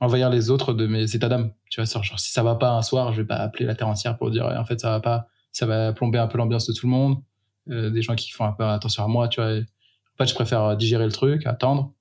envahir 0.01 0.29
les 0.29 0.51
autres 0.51 0.75
de 0.75 0.87
mes 0.87 1.15
états 1.17 1.29
d'âme. 1.29 1.53
Tu 1.71 1.81
vois, 1.81 1.91
genre, 1.91 2.03
genre, 2.05 2.21
si 2.21 2.31
ça 2.31 2.43
va 2.43 2.57
pas 2.57 2.73
un 2.73 2.83
soir, 2.83 3.13
je 3.13 3.23
vais 3.23 3.27
pas 3.27 3.37
appeler 3.37 3.65
la 3.65 3.75
terre 3.75 3.89
entière 3.89 4.19
pour 4.19 4.31
dire 4.31 4.45
en 4.47 4.65
fait 4.65 4.79
ça 4.81 4.91
va 4.91 5.01
pas. 5.01 5.27
Ça 5.51 5.65
va 5.67 5.93
plomber 5.95 6.19
un 6.19 6.27
peu 6.27 6.37
l'ambiance 6.37 6.67
de 6.69 6.75
tout 6.75 6.87
le 6.87 6.93
monde. 6.93 7.17
Euh, 7.71 7.89
des 7.91 8.03
gens 8.03 8.15
qui 8.15 8.31
font 8.31 8.45
un 8.45 8.53
peu 8.53 8.65
attention 8.65 9.03
à 9.03 9.09
moi, 9.09 9.29
tu 9.29 9.41
vois. 9.41 9.53
Et, 9.53 9.61
en 9.61 10.17
fait, 10.19 10.27
je 10.27 10.35
préfère 10.35 10.77
digérer 10.77 11.05
le 11.07 11.13
truc, 11.13 11.47
attendre 11.47 11.95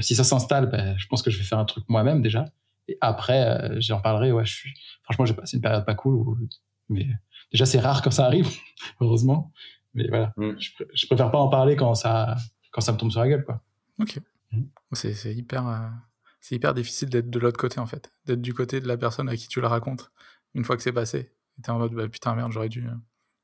si 0.00 0.14
ça 0.14 0.24
s'installe, 0.24 0.70
ben, 0.70 0.96
je 0.98 1.06
pense 1.06 1.22
que 1.22 1.30
je 1.30 1.38
vais 1.38 1.44
faire 1.44 1.58
un 1.58 1.64
truc 1.64 1.84
moi-même 1.88 2.22
déjà. 2.22 2.46
Et 2.88 2.98
après, 3.00 3.80
j'en 3.80 4.00
parlerai. 4.00 4.32
Ouais, 4.32 4.44
je 4.44 4.52
suis. 4.52 4.74
Franchement, 5.02 5.24
j'ai 5.24 5.34
passé 5.34 5.56
une 5.56 5.62
période 5.62 5.84
pas 5.84 5.94
cool. 5.94 6.48
Mais 6.88 7.08
déjà, 7.52 7.66
c'est 7.66 7.80
rare 7.80 8.02
quand 8.02 8.10
ça 8.10 8.26
arrive, 8.26 8.48
heureusement. 9.00 9.52
Mais 9.94 10.08
voilà, 10.08 10.32
mm. 10.36 10.52
je, 10.58 11.06
préfère 11.06 11.30
pas 11.30 11.38
en 11.38 11.48
parler 11.48 11.76
quand 11.76 11.94
ça, 11.94 12.36
quand 12.70 12.80
ça 12.80 12.92
me 12.92 12.98
tombe 12.98 13.10
sur 13.10 13.20
la 13.20 13.28
gueule, 13.28 13.44
quoi. 13.44 13.62
Ok. 14.00 14.18
Mm. 14.52 14.62
C'est 14.92 15.34
hyper, 15.34 15.68
euh, 15.68 15.88
c'est 16.40 16.56
hyper 16.56 16.74
difficile 16.74 17.08
d'être 17.08 17.30
de 17.30 17.38
l'autre 17.38 17.58
côté, 17.58 17.78
en 17.80 17.86
fait. 17.86 18.12
D'être 18.26 18.40
du 18.40 18.54
côté 18.54 18.80
de 18.80 18.88
la 18.88 18.96
personne 18.96 19.28
à 19.28 19.36
qui 19.36 19.48
tu 19.48 19.60
la 19.60 19.68
racontes 19.68 20.10
une 20.54 20.64
fois 20.64 20.76
que 20.76 20.82
c'est 20.82 20.92
passé. 20.92 21.32
Et 21.58 21.62
t'es 21.62 21.70
en 21.70 21.78
mode, 21.78 21.92
bah, 21.92 22.08
putain, 22.08 22.34
merde, 22.34 22.52
j'aurais 22.52 22.68
dû. 22.68 22.86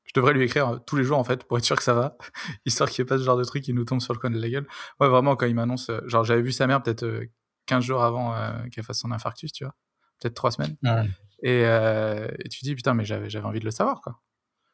Euh, 0.09 0.15
je 0.15 0.19
devrais 0.19 0.33
lui 0.33 0.43
écrire 0.43 0.69
euh, 0.69 0.77
tous 0.77 0.95
les 0.95 1.03
jours, 1.03 1.17
en 1.17 1.23
fait, 1.23 1.43
pour 1.43 1.57
être 1.57 1.65
sûr 1.65 1.75
que 1.75 1.83
ça 1.83 1.93
va, 1.93 2.17
histoire 2.65 2.89
qu'il 2.89 3.03
n'y 3.03 3.07
ait 3.07 3.09
pas 3.09 3.17
ce 3.17 3.23
genre 3.23 3.37
de 3.37 3.43
truc 3.43 3.63
qui 3.63 3.73
nous 3.73 3.85
tombe 3.85 4.01
sur 4.01 4.13
le 4.13 4.19
coin 4.19 4.29
de 4.29 4.39
la 4.39 4.49
gueule. 4.49 4.67
Ouais, 4.99 5.07
vraiment, 5.07 5.35
quand 5.35 5.45
il 5.45 5.55
m'annonce. 5.55 5.91
genre, 6.05 6.23
j'avais 6.23 6.41
vu 6.41 6.51
sa 6.51 6.67
mère 6.67 6.81
peut-être 6.81 7.23
15 7.65 7.83
jours 7.83 8.03
avant 8.03 8.35
qu'elle 8.71 8.83
fasse 8.83 8.99
son 8.99 9.11
infarctus, 9.11 9.51
tu 9.51 9.63
vois. 9.63 9.75
Peut-être 10.19 10.33
3 10.33 10.51
semaines. 10.51 10.75
Et, 11.43 11.61
et, 11.61 12.49
tu 12.49 12.63
dis, 12.63 12.75
putain, 12.75 12.93
mais 12.93 13.05
j'avais 13.05 13.39
envie 13.41 13.59
de 13.59 13.65
le 13.65 13.71
savoir, 13.71 14.01
quoi. 14.01 14.19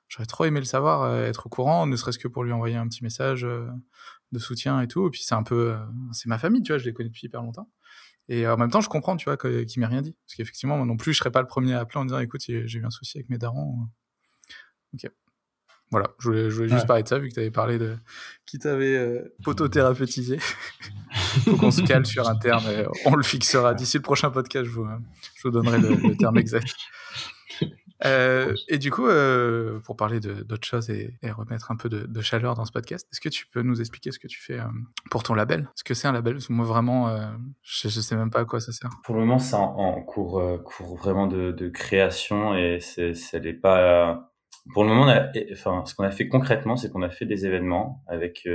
J'aurais 0.07 0.27
trop 0.27 0.45
aimé 0.45 0.59
le 0.59 0.65
savoir, 0.65 1.03
euh, 1.03 1.25
être 1.25 1.47
au 1.47 1.49
courant, 1.49 1.87
ne 1.87 1.95
serait-ce 1.95 2.19
que 2.19 2.27
pour 2.27 2.43
lui 2.43 2.51
envoyer 2.51 2.75
un 2.75 2.87
petit 2.87 3.03
message 3.03 3.43
euh, 3.43 3.67
de 4.31 4.39
soutien 4.39 4.81
et 4.81 4.87
tout. 4.87 5.07
Et 5.07 5.09
puis 5.09 5.23
c'est 5.23 5.35
un 5.35 5.43
peu, 5.43 5.71
euh, 5.73 5.77
c'est 6.11 6.27
ma 6.27 6.37
famille, 6.37 6.61
tu 6.61 6.71
vois, 6.71 6.77
je 6.77 6.85
les 6.85 6.93
connais 6.93 7.09
depuis 7.09 7.25
hyper 7.25 7.41
longtemps. 7.41 7.71
Et 8.27 8.47
en 8.47 8.57
même 8.57 8.71
temps, 8.71 8.81
je 8.81 8.89
comprends, 8.89 9.17
tu 9.17 9.25
vois, 9.25 9.37
qu'il 9.37 9.79
m'ait 9.79 9.85
rien 9.85 10.01
dit. 10.01 10.15
Parce 10.25 10.35
qu'effectivement, 10.35 10.77
moi 10.77 10.85
non 10.85 10.97
plus, 10.97 11.13
je 11.13 11.19
serais 11.19 11.31
pas 11.31 11.41
le 11.41 11.47
premier 11.47 11.73
à 11.73 11.79
appeler 11.79 11.99
en 11.99 12.05
disant, 12.05 12.19
écoute, 12.19 12.41
j'ai 12.41 12.79
eu 12.79 12.85
un 12.85 12.89
souci 12.89 13.17
avec 13.17 13.29
mes 13.29 13.37
darons. 13.37 13.87
Ok. 14.93 15.11
Voilà, 15.95 16.09
je 16.19 16.27
voulais, 16.27 16.67
juste 16.67 16.87
parler 16.87 17.03
de 17.03 17.07
ça, 17.07 17.19
vu 17.19 17.29
que 17.29 17.33
tu 17.33 17.39
avais 17.39 17.51
parlé 17.51 17.77
de 17.77 17.95
qui 18.45 18.59
t'avait 18.59 18.97
euh, 18.97 19.33
potothérapeutisé. 19.45 20.39
Faut 21.45 21.55
qu'on 21.55 21.71
se 21.71 21.81
cale 21.83 22.05
sur 22.05 22.27
un 22.27 22.35
terme, 22.35 22.65
et 22.65 22.85
on 23.05 23.15
le 23.15 23.23
fixera. 23.23 23.73
D'ici 23.73 23.97
le 23.97 24.03
prochain 24.03 24.29
podcast, 24.29 24.65
je 24.65 24.71
vous, 24.71 24.85
je 25.35 25.41
vous 25.43 25.51
donnerai 25.51 25.79
le 25.79 26.17
terme 26.17 26.37
exact. 26.37 26.75
Euh, 28.03 28.53
et 28.67 28.77
du 28.77 28.91
coup, 28.91 29.07
euh, 29.07 29.79
pour 29.79 29.95
parler 29.95 30.19
d'autres 30.19 30.67
choses 30.67 30.89
et, 30.89 31.17
remettre 31.31 31.71
un 31.71 31.77
peu 31.77 31.89
de, 31.89 32.21
chaleur 32.21 32.55
dans 32.55 32.65
ce 32.65 32.71
podcast, 32.71 33.07
est-ce 33.11 33.21
que 33.21 33.29
tu 33.29 33.47
peux 33.47 33.61
nous 33.61 33.79
expliquer 33.79 34.11
ce 34.11 34.19
que 34.19 34.27
tu 34.27 34.41
fais 34.41 34.59
euh, 34.59 34.67
pour 35.09 35.23
ton 35.23 35.33
label? 35.33 35.69
Ce 35.75 35.83
que 35.83 35.93
c'est 35.93 36.07
un 36.07 36.11
label? 36.11 36.33
Parce 36.33 36.47
que 36.47 36.53
moi, 36.53 36.65
vraiment, 36.65 37.15
je, 37.63 37.87
ne 37.87 37.91
sais 37.91 38.15
même 38.15 38.31
pas 38.31 38.41
à 38.41 38.45
quoi 38.45 38.59
ça 38.59 38.73
sert. 38.73 38.89
Pour 39.03 39.15
le 39.15 39.21
moment, 39.21 39.39
c'est 39.39 39.55
en, 39.55 40.01
cours, 40.01 40.43
cours 40.63 40.97
vraiment 40.97 41.27
de, 41.27 41.69
création 41.69 42.55
et 42.55 42.79
c'est 42.81 43.39
n'est 43.39 43.53
pas. 43.53 44.31
Pour 44.73 44.83
le 44.83 44.89
moment, 44.89 45.13
enfin, 45.51 45.83
ce 45.85 45.95
qu'on 45.95 46.03
a 46.03 46.11
fait 46.11 46.27
concrètement, 46.27 46.75
c'est 46.75 46.91
qu'on 46.91 47.03
a 47.03 47.09
fait 47.09 47.25
des 47.25 47.45
événements 47.45 48.03
avec 48.07 48.47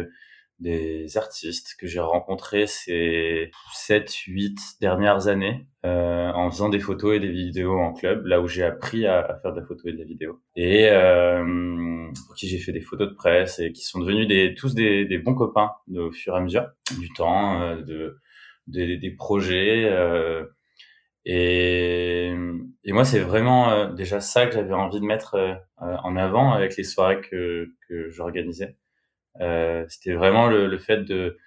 des 0.61 1.17
artistes 1.17 1.75
que 1.79 1.87
j'ai 1.87 2.01
rencontrés 2.01 2.67
ces 2.67 3.51
7, 3.73 4.13
8 4.27 4.59
dernières 4.81 5.27
années 5.27 5.67
euh, 5.87 6.31
en 6.33 6.51
faisant 6.51 6.69
des 6.69 6.79
photos 6.79 7.17
et 7.17 7.21
des 7.21 7.31
vidéos 7.31 7.79
en 7.79 7.95
club, 7.95 8.27
là 8.27 8.41
où 8.41 8.47
j'ai 8.47 8.63
appris 8.63 9.07
à, 9.07 9.39
faire 9.43 9.53
de 9.53 9.61
la 9.61 9.67
photo 9.67 9.89
et 9.89 9.93
de 9.93 9.99
la 9.99 10.05
vidéo. 10.05 10.43
Et 10.57 10.89
euh, 10.91 12.09
pour 12.27 12.37
qui 12.37 12.47
j'ai 12.47 12.59
fait 12.59 12.73
des 12.73 12.83
photos 12.83 13.09
de 13.09 13.15
presse 13.15 13.59
et 13.59 13.73
qui 13.73 13.85
sont 13.85 14.01
devenus 14.01 14.29
des, 14.29 14.55
tous 14.55 14.75
des, 14.75 15.07
des 15.07 15.19
bons 15.19 15.35
copains 15.35 15.71
au 15.97 16.13
fur 16.13 16.35
et 16.35 16.37
à 16.37 16.41
mesure 16.41 16.67
du 16.99 17.09
temps, 17.15 17.63
euh, 17.63 17.77
de, 17.83 18.19
de, 18.67 18.97
des 18.97 19.11
projets. 19.11 19.89
Euh, 19.91 20.45
et, 21.25 22.35
et 22.85 22.93
moi, 22.93 23.05
c'est 23.05 23.21
vraiment 23.21 23.71
euh, 23.73 23.93
déjà 23.93 24.21
ça 24.21 24.47
que 24.47 24.53
j'avais 24.53 24.73
envie 24.75 25.01
de 25.01 25.05
mettre 25.05 25.35
euh, 25.35 25.55
en 25.79 26.17
avant 26.17 26.53
avec 26.53 26.77
les 26.77 26.85
soirées 26.85 27.21
que, 27.21 27.69
que 27.89 28.11
j'organisais. 28.11 28.77
Euh, 29.41 29.85
c'était 29.89 30.15
vraiment 30.15 30.49
le, 30.49 30.67
le, 30.67 30.79
fait 30.79 31.05
de, 31.05 31.39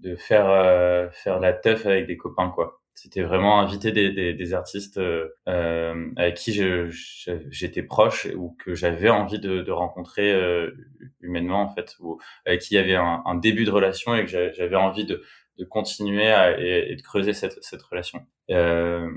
de 0.00 0.16
faire 0.16 0.48
euh, 0.50 1.08
faire 1.10 1.40
la 1.40 1.52
teuf 1.52 1.86
avec 1.86 2.06
des 2.06 2.16
copains 2.16 2.50
quoi. 2.50 2.80
C'était 2.94 3.22
vraiment 3.22 3.60
inviter 3.60 3.92
des, 3.92 4.12
des, 4.12 4.34
des 4.34 4.54
artistes 4.54 4.98
euh, 4.98 5.28
euh 5.48 6.10
avec 6.16 6.34
qui 6.36 6.52
j'étais 6.52 7.82
proche 7.82 8.26
ou 8.36 8.56
que 8.62 8.74
j'avais 8.74 9.08
envie 9.08 9.38
de, 9.38 9.62
de 9.62 9.72
rencontrer 9.72 10.32
euh, 10.32 10.72
humainement 11.20 11.62
en 11.62 11.74
fait, 11.74 11.96
ou 12.00 12.20
avec 12.44 12.60
qui 12.60 12.74
il 12.74 12.76
y 12.76 12.80
avait 12.80 12.96
un, 12.96 13.22
un 13.24 13.36
début 13.36 13.64
de 13.64 13.70
relation 13.70 14.14
et 14.14 14.26
que 14.26 14.52
j'avais 14.52 14.76
envie 14.76 15.06
de, 15.06 15.22
de 15.60 15.64
continuer 15.66 16.32
à, 16.32 16.58
et, 16.58 16.96
de 16.96 17.02
creuser 17.02 17.34
cette, 17.34 17.62
cette 17.62 17.82
relation. 17.82 18.26
Euh, 18.50 19.08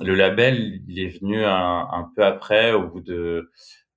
le 0.00 0.14
label, 0.14 0.80
il 0.88 0.98
est 0.98 1.20
venu 1.20 1.44
un, 1.44 1.88
un, 1.92 2.10
peu 2.16 2.24
après, 2.24 2.72
au 2.72 2.88
bout 2.88 3.02
de 3.02 3.50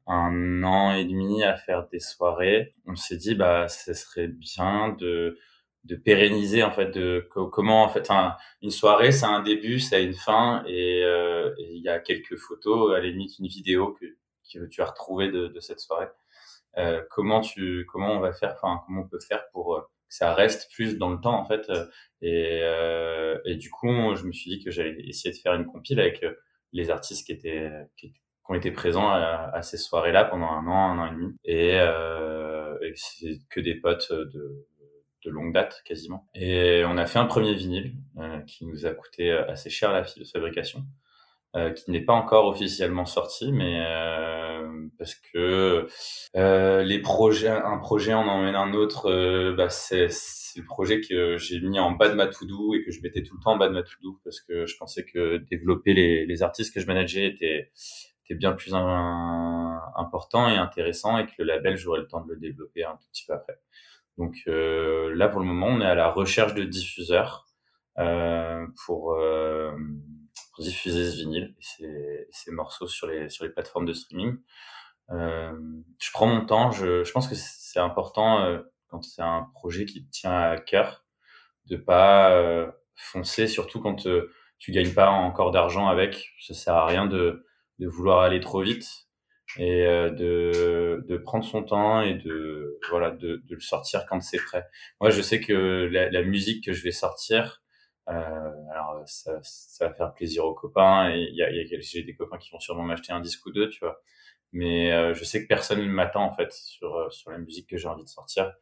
un 0.08 0.63
an 0.63 0.93
et 0.93 1.05
demi 1.05 1.43
à 1.43 1.55
faire 1.55 1.88
des 1.88 1.99
soirées, 1.99 2.75
on 2.86 2.95
s'est 2.95 3.17
dit 3.17 3.34
bah 3.34 3.67
ce 3.67 3.93
serait 3.93 4.27
bien 4.27 4.89
de 4.99 5.39
de 5.86 5.95
pérenniser 5.95 6.63
en 6.63 6.71
fait 6.71 6.91
de 6.91 7.27
comment 7.31 7.84
en 7.84 7.89
fait 7.89 8.12
une 8.62 8.71
soirée 8.71 9.12
c'est 9.12 9.25
un 9.25 9.41
début 9.43 9.79
ça 9.79 9.97
a 9.97 9.99
une 9.99 10.15
fin 10.15 10.63
euh, 10.67 11.53
et 11.58 11.75
il 11.75 11.81
y 11.84 11.89
a 11.89 11.99
quelques 11.99 12.38
photos 12.38 12.95
à 12.95 12.99
la 12.99 13.08
limite 13.08 13.38
une 13.39 13.47
vidéo 13.47 13.93
que, 13.99 14.05
tu 14.67 14.81
as 14.81 14.86
retrouvé 14.86 15.31
de, 15.31 15.60
cette 15.60 15.79
soirée 15.79 16.08
euh, 16.77 17.01
comment 17.12 17.41
tu 17.41 17.86
comment 17.91 18.13
on 18.13 18.19
va 18.19 18.34
faire 18.34 18.53
enfin 18.55 18.81
comment 18.86 19.01
on 19.01 19.08
peut 19.08 19.19
faire 19.19 19.43
pour 19.51 19.89
ça 20.09 20.33
reste 20.33 20.71
plus 20.73 20.97
dans 20.97 21.09
le 21.09 21.19
temps 21.19 21.39
en 21.39 21.45
fait 21.45 21.69
et, 22.21 22.59
euh, 22.63 23.37
et 23.45 23.55
du 23.55 23.69
coup 23.69 24.15
je 24.15 24.25
me 24.25 24.31
suis 24.31 24.49
dit 24.51 24.63
que 24.63 24.71
j'allais 24.71 24.95
essayer 25.07 25.33
de 25.33 25.39
faire 25.39 25.53
une 25.53 25.65
compile 25.65 25.99
avec 25.99 26.25
les 26.73 26.89
artistes 26.89 27.25
qui 27.25 27.31
étaient 27.31 27.71
qui, 27.97 28.13
qui 28.45 28.51
ont 28.51 28.55
été 28.55 28.71
présents 28.71 29.09
à, 29.09 29.61
ces 29.63 29.77
soirées-là 29.77 30.25
pendant 30.25 30.47
un 30.47 30.67
an, 30.67 30.91
un 30.91 30.99
an 30.99 31.07
et 31.07 31.15
demi. 31.15 31.35
Et, 31.45 31.79
euh, 31.79 32.77
et 32.81 32.93
c'est 32.95 33.39
que 33.49 33.59
des 33.59 33.75
potes 33.75 34.11
de, 34.11 34.67
de 35.25 35.31
longue 35.31 35.53
date 35.53 35.81
quasiment. 35.83 36.27
Et 36.35 36.83
on 36.85 36.97
a 36.97 37.05
fait 37.07 37.19
un 37.19 37.25
premier 37.25 37.53
vinyle 37.53 37.95
euh, 38.17 38.39
qui 38.41 38.65
nous 38.65 38.85
a 38.85 38.91
coûté 38.91 39.31
assez 39.31 39.69
cher 39.69 39.91
la 39.91 40.03
fabrication, 40.31 40.85
euh, 41.55 41.71
qui 41.71 41.89
n'est 41.89 42.03
pas 42.03 42.13
encore 42.13 42.47
officiellement 42.47 43.05
sorti, 43.05 43.53
mais 43.53 43.79
euh, 43.79 44.87
parce 44.97 45.15
que 45.15 45.87
euh, 46.35 46.83
les 46.83 46.99
projets, 46.99 47.47
un 47.47 47.77
projet 47.77 48.13
en 48.13 48.27
emmène 48.27 48.55
un 48.55 48.73
autre, 48.73 49.09
euh, 49.09 49.53
bah 49.55 49.69
c'est 49.69 50.09
le 50.57 50.65
projet 50.65 50.99
que 50.99 51.37
j'ai 51.37 51.61
mis 51.61 51.79
en 51.79 51.91
bas 51.91 52.09
de 52.09 52.13
ma 52.15 52.27
to-do 52.27 52.73
et 52.73 52.83
que 52.83 52.91
je 52.91 53.01
mettais 53.01 53.23
tout 53.23 53.35
le 53.37 53.41
temps 53.41 53.53
en 53.53 53.57
bas 53.57 53.69
de 53.69 53.73
ma 53.73 53.83
to-do 53.83 54.19
parce 54.25 54.41
que 54.41 54.65
je 54.65 54.75
pensais 54.77 55.05
que 55.05 55.37
développer 55.49 55.93
les, 55.93 56.25
les 56.25 56.43
artistes 56.43 56.73
que 56.73 56.81
je 56.81 56.87
manageais 56.87 57.25
était 57.25 57.71
était 58.25 58.37
bien 58.37 58.51
plus 58.51 58.73
important 58.73 60.49
et 60.49 60.57
intéressant 60.57 61.17
et 61.19 61.25
que 61.25 61.33
le 61.37 61.45
label 61.45 61.77
j'aurais 61.77 61.99
le 61.99 62.07
temps 62.07 62.21
de 62.21 62.33
le 62.33 62.39
développer 62.39 62.83
un 62.83 62.97
petit 63.11 63.25
peu 63.25 63.33
après. 63.33 63.59
Donc 64.17 64.35
euh, 64.47 65.15
là 65.15 65.29
pour 65.29 65.39
le 65.39 65.45
moment 65.45 65.67
on 65.67 65.79
est 65.79 65.85
à 65.85 65.95
la 65.95 66.09
recherche 66.09 66.53
de 66.53 66.63
diffuseurs 66.63 67.45
pour, 68.85 69.15
pour, 70.55 70.63
diffuser 70.63 71.11
ce 71.11 71.17
vinyle 71.17 71.55
et 71.59 72.27
ces, 72.31 72.51
morceaux 72.51 72.87
sur 72.87 73.07
les 73.07 73.29
sur 73.29 73.43
les 73.43 73.51
plateformes 73.51 73.85
de 73.85 73.93
streaming. 73.93 74.37
Euh, 75.11 75.51
je 76.01 76.11
prends 76.11 76.27
mon 76.27 76.45
temps, 76.45 76.71
je, 76.71 77.03
je 77.03 77.11
pense 77.11 77.27
que 77.27 77.35
c'est 77.35 77.79
important 77.79 78.41
euh, 78.43 78.59
quand 78.87 79.03
c'est 79.03 79.21
un 79.21 79.49
projet 79.53 79.85
qui 79.85 80.05
te 80.05 80.11
tient 80.11 80.31
à 80.31 80.57
cœur 80.57 81.05
de 81.65 81.77
pas 81.77 82.71
foncer, 82.95 83.47
surtout 83.47 83.81
quand 83.81 84.07
tu 84.59 84.71
gagnes 84.71 84.93
pas 84.93 85.09
encore 85.09 85.51
d'argent 85.51 85.87
avec. 85.87 86.31
Ça 86.39 86.53
sert 86.53 86.75
à 86.75 86.85
rien 86.85 87.05
de 87.05 87.45
de 87.79 87.87
vouloir 87.87 88.21
aller 88.21 88.39
trop 88.39 88.61
vite 88.61 89.07
et 89.57 89.85
euh, 89.85 90.09
de, 90.09 91.05
de 91.07 91.17
prendre 91.17 91.45
son 91.45 91.63
temps 91.63 92.01
et 92.01 92.15
de 92.15 92.79
voilà 92.89 93.11
de, 93.11 93.43
de 93.45 93.55
le 93.55 93.59
sortir 93.59 94.05
quand 94.07 94.19
c'est 94.21 94.37
prêt. 94.37 94.65
Moi, 95.01 95.09
je 95.09 95.21
sais 95.21 95.39
que 95.39 95.87
la, 95.91 96.09
la, 96.09 96.23
musique 96.23 96.65
que 96.65 96.73
je 96.73 96.83
vais 96.83 96.91
sortir, 96.91 97.61
euh, 97.61 97.64
alors 98.07 99.01
ça, 99.05 99.39
ça, 99.41 99.87
va 99.87 99.93
faire 99.93 100.13
plaisir 100.13 100.45
aux 100.45 100.53
copains 100.53 101.09
et 101.09 101.21
il 101.21 101.35
y 101.35 101.43
a, 101.43 101.51
y 101.51 101.59
a 101.59 101.79
j'ai 101.79 102.03
des 102.03 102.15
copains 102.15 102.37
qui 102.37 102.51
vont 102.51 102.59
sûrement 102.59 102.83
m'acheter 102.83 103.11
un 103.13 103.19
disque 103.19 103.45
ou 103.45 103.51
deux, 103.51 103.69
tu 103.69 103.79
vois. 103.79 104.01
Mais 104.51 104.93
euh, 104.93 105.13
je 105.13 105.23
sais 105.23 105.41
que 105.43 105.47
personne 105.47 105.79
ne 105.79 105.91
m'attend 105.91 106.23
en 106.23 106.33
fait 106.33 106.51
sur 106.51 106.95
euh, 106.95 107.09
sur 107.09 107.31
la 107.31 107.39
musique 107.39 107.69
que 107.69 107.77
j'ai 107.77 107.87
envie 107.87 108.03
de 108.03 108.09
sortir 108.09 108.53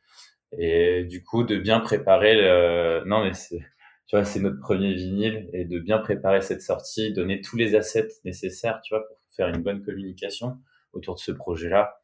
et 0.57 1.03
du 1.03 1.23
coup 1.23 1.43
de 1.43 1.57
bien 1.57 1.79
préparer 1.79 2.35
le 2.35 3.03
non 3.05 3.23
mais 3.23 3.33
c'est 3.33 3.59
tu 4.07 4.17
vois, 4.17 4.25
c'est 4.25 4.39
notre 4.39 4.59
premier 4.59 4.93
vinyle 4.93 5.49
et 5.53 5.65
de 5.65 5.79
bien 5.79 5.97
préparer 5.97 6.41
cette 6.41 6.61
sortie, 6.61 7.13
donner 7.13 7.41
tous 7.41 7.55
les 7.55 7.75
assets 7.75 8.09
nécessaires, 8.25 8.81
tu 8.83 8.93
vois, 8.93 9.07
pour 9.07 9.17
faire 9.35 9.47
une 9.47 9.61
bonne 9.63 9.81
communication 9.81 10.59
autour 10.91 11.15
de 11.15 11.19
ce 11.19 11.31
projet-là 11.31 11.99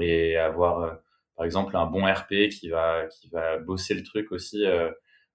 et 0.00 0.36
avoir, 0.36 0.82
euh, 0.82 0.94
par 1.36 1.44
exemple, 1.44 1.76
un 1.76 1.86
bon 1.86 2.10
RP 2.10 2.48
qui 2.50 2.68
va 2.68 3.06
qui 3.08 3.28
va 3.30 3.58
bosser 3.58 3.94
le 3.94 4.02
truc 4.02 4.32
aussi 4.32 4.64
euh, 4.64 4.90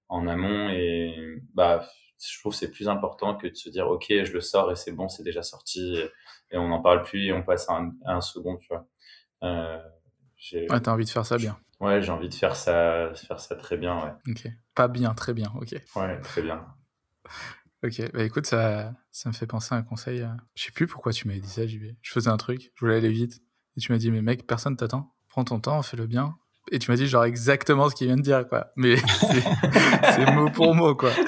en 0.08 0.28
amont 0.28 0.70
et 0.70 1.42
bah 1.54 1.88
je 2.20 2.40
trouve 2.40 2.54
c'est 2.54 2.72
plus 2.72 2.88
important 2.88 3.36
que 3.36 3.48
de 3.48 3.56
se 3.56 3.70
dire 3.70 3.88
ok 3.88 4.06
je 4.10 4.34
le 4.34 4.42
sors 4.42 4.72
et 4.72 4.76
c'est 4.76 4.92
bon 4.92 5.10
c'est 5.10 5.24
déjà 5.24 5.44
sorti 5.44 5.98
et, 6.52 6.58
on 6.58 6.70
n'en 6.70 6.82
parle 6.82 7.04
plus 7.04 7.26
et 7.26 7.34
on 7.34 7.44
passe 7.44 7.70
à 7.70 7.74
un, 7.74 7.92
un 8.06 8.22
second 8.22 8.58
tu 8.58 8.68
vois 8.70 8.88
euh, 9.44 9.82
ah, 10.70 10.80
t'as 10.80 10.92
envie 10.92 11.06
de 11.06 11.10
faire 11.10 11.26
ça 11.26 11.38
bien 11.38 11.58
Ouais, 11.82 12.02
j'ai 12.02 12.12
envie 12.12 12.30
de 12.30 12.34
faire 12.34 12.56
ça, 12.56 13.14
faire 13.16 13.40
ça 13.40 13.56
très 13.56 13.78
bien, 13.78 14.02
ouais. 14.04 14.32
Ok. 14.32 14.48
Pas 14.74 14.88
bien, 14.88 15.14
très 15.14 15.34
bien, 15.34 15.52
ok. 15.60 15.76
Ouais, 15.96 16.22
très 16.22 16.42
bien. 16.42 16.66
ok, 17.84 18.12
bah 18.14 18.24
écoute, 18.24 18.46
ça, 18.46 18.94
ça 19.12 19.30
me 19.30 19.34
fait 19.34 19.48
penser 19.48 19.76
à 19.76 19.78
un 19.78 19.84
conseil. 19.84 20.22
Euh, 20.22 20.30
je 20.56 20.64
sais 20.64 20.72
plus 20.72 20.88
pourquoi 20.88 21.12
tu 21.12 21.28
m'avais 21.28 21.42
dit 21.42 21.50
ça, 21.50 21.68
JB. 21.68 21.96
Je 22.02 22.12
faisais 22.12 22.30
un 22.30 22.38
truc, 22.38 22.72
je 22.76 22.80
voulais 22.80 22.98
aller 22.98 23.12
vite. 23.12 23.42
Et 23.78 23.82
tu 23.82 23.92
m'as 23.92 23.98
dit, 23.98 24.10
mais 24.10 24.22
mec, 24.22 24.48
personne 24.48 24.78
t'attend. 24.78 25.14
Prends 25.28 25.44
ton 25.44 25.60
temps, 25.60 25.82
fais-le 25.82 26.08
bien. 26.08 26.38
Et 26.72 26.80
tu 26.80 26.90
m'as 26.90 26.98
dit 26.98 27.08
genre 27.08 27.26
exactement 27.26 27.90
ce 27.90 27.96
qu'il 27.96 28.08
vient 28.08 28.18
de 28.18 28.22
dire, 28.22 28.48
quoi. 28.48 28.68
Mais 28.76 28.96
c'est 30.16 30.32
mot 30.34 30.50
pour 30.50 30.74
mot, 30.76 30.96
quoi. 30.96 31.12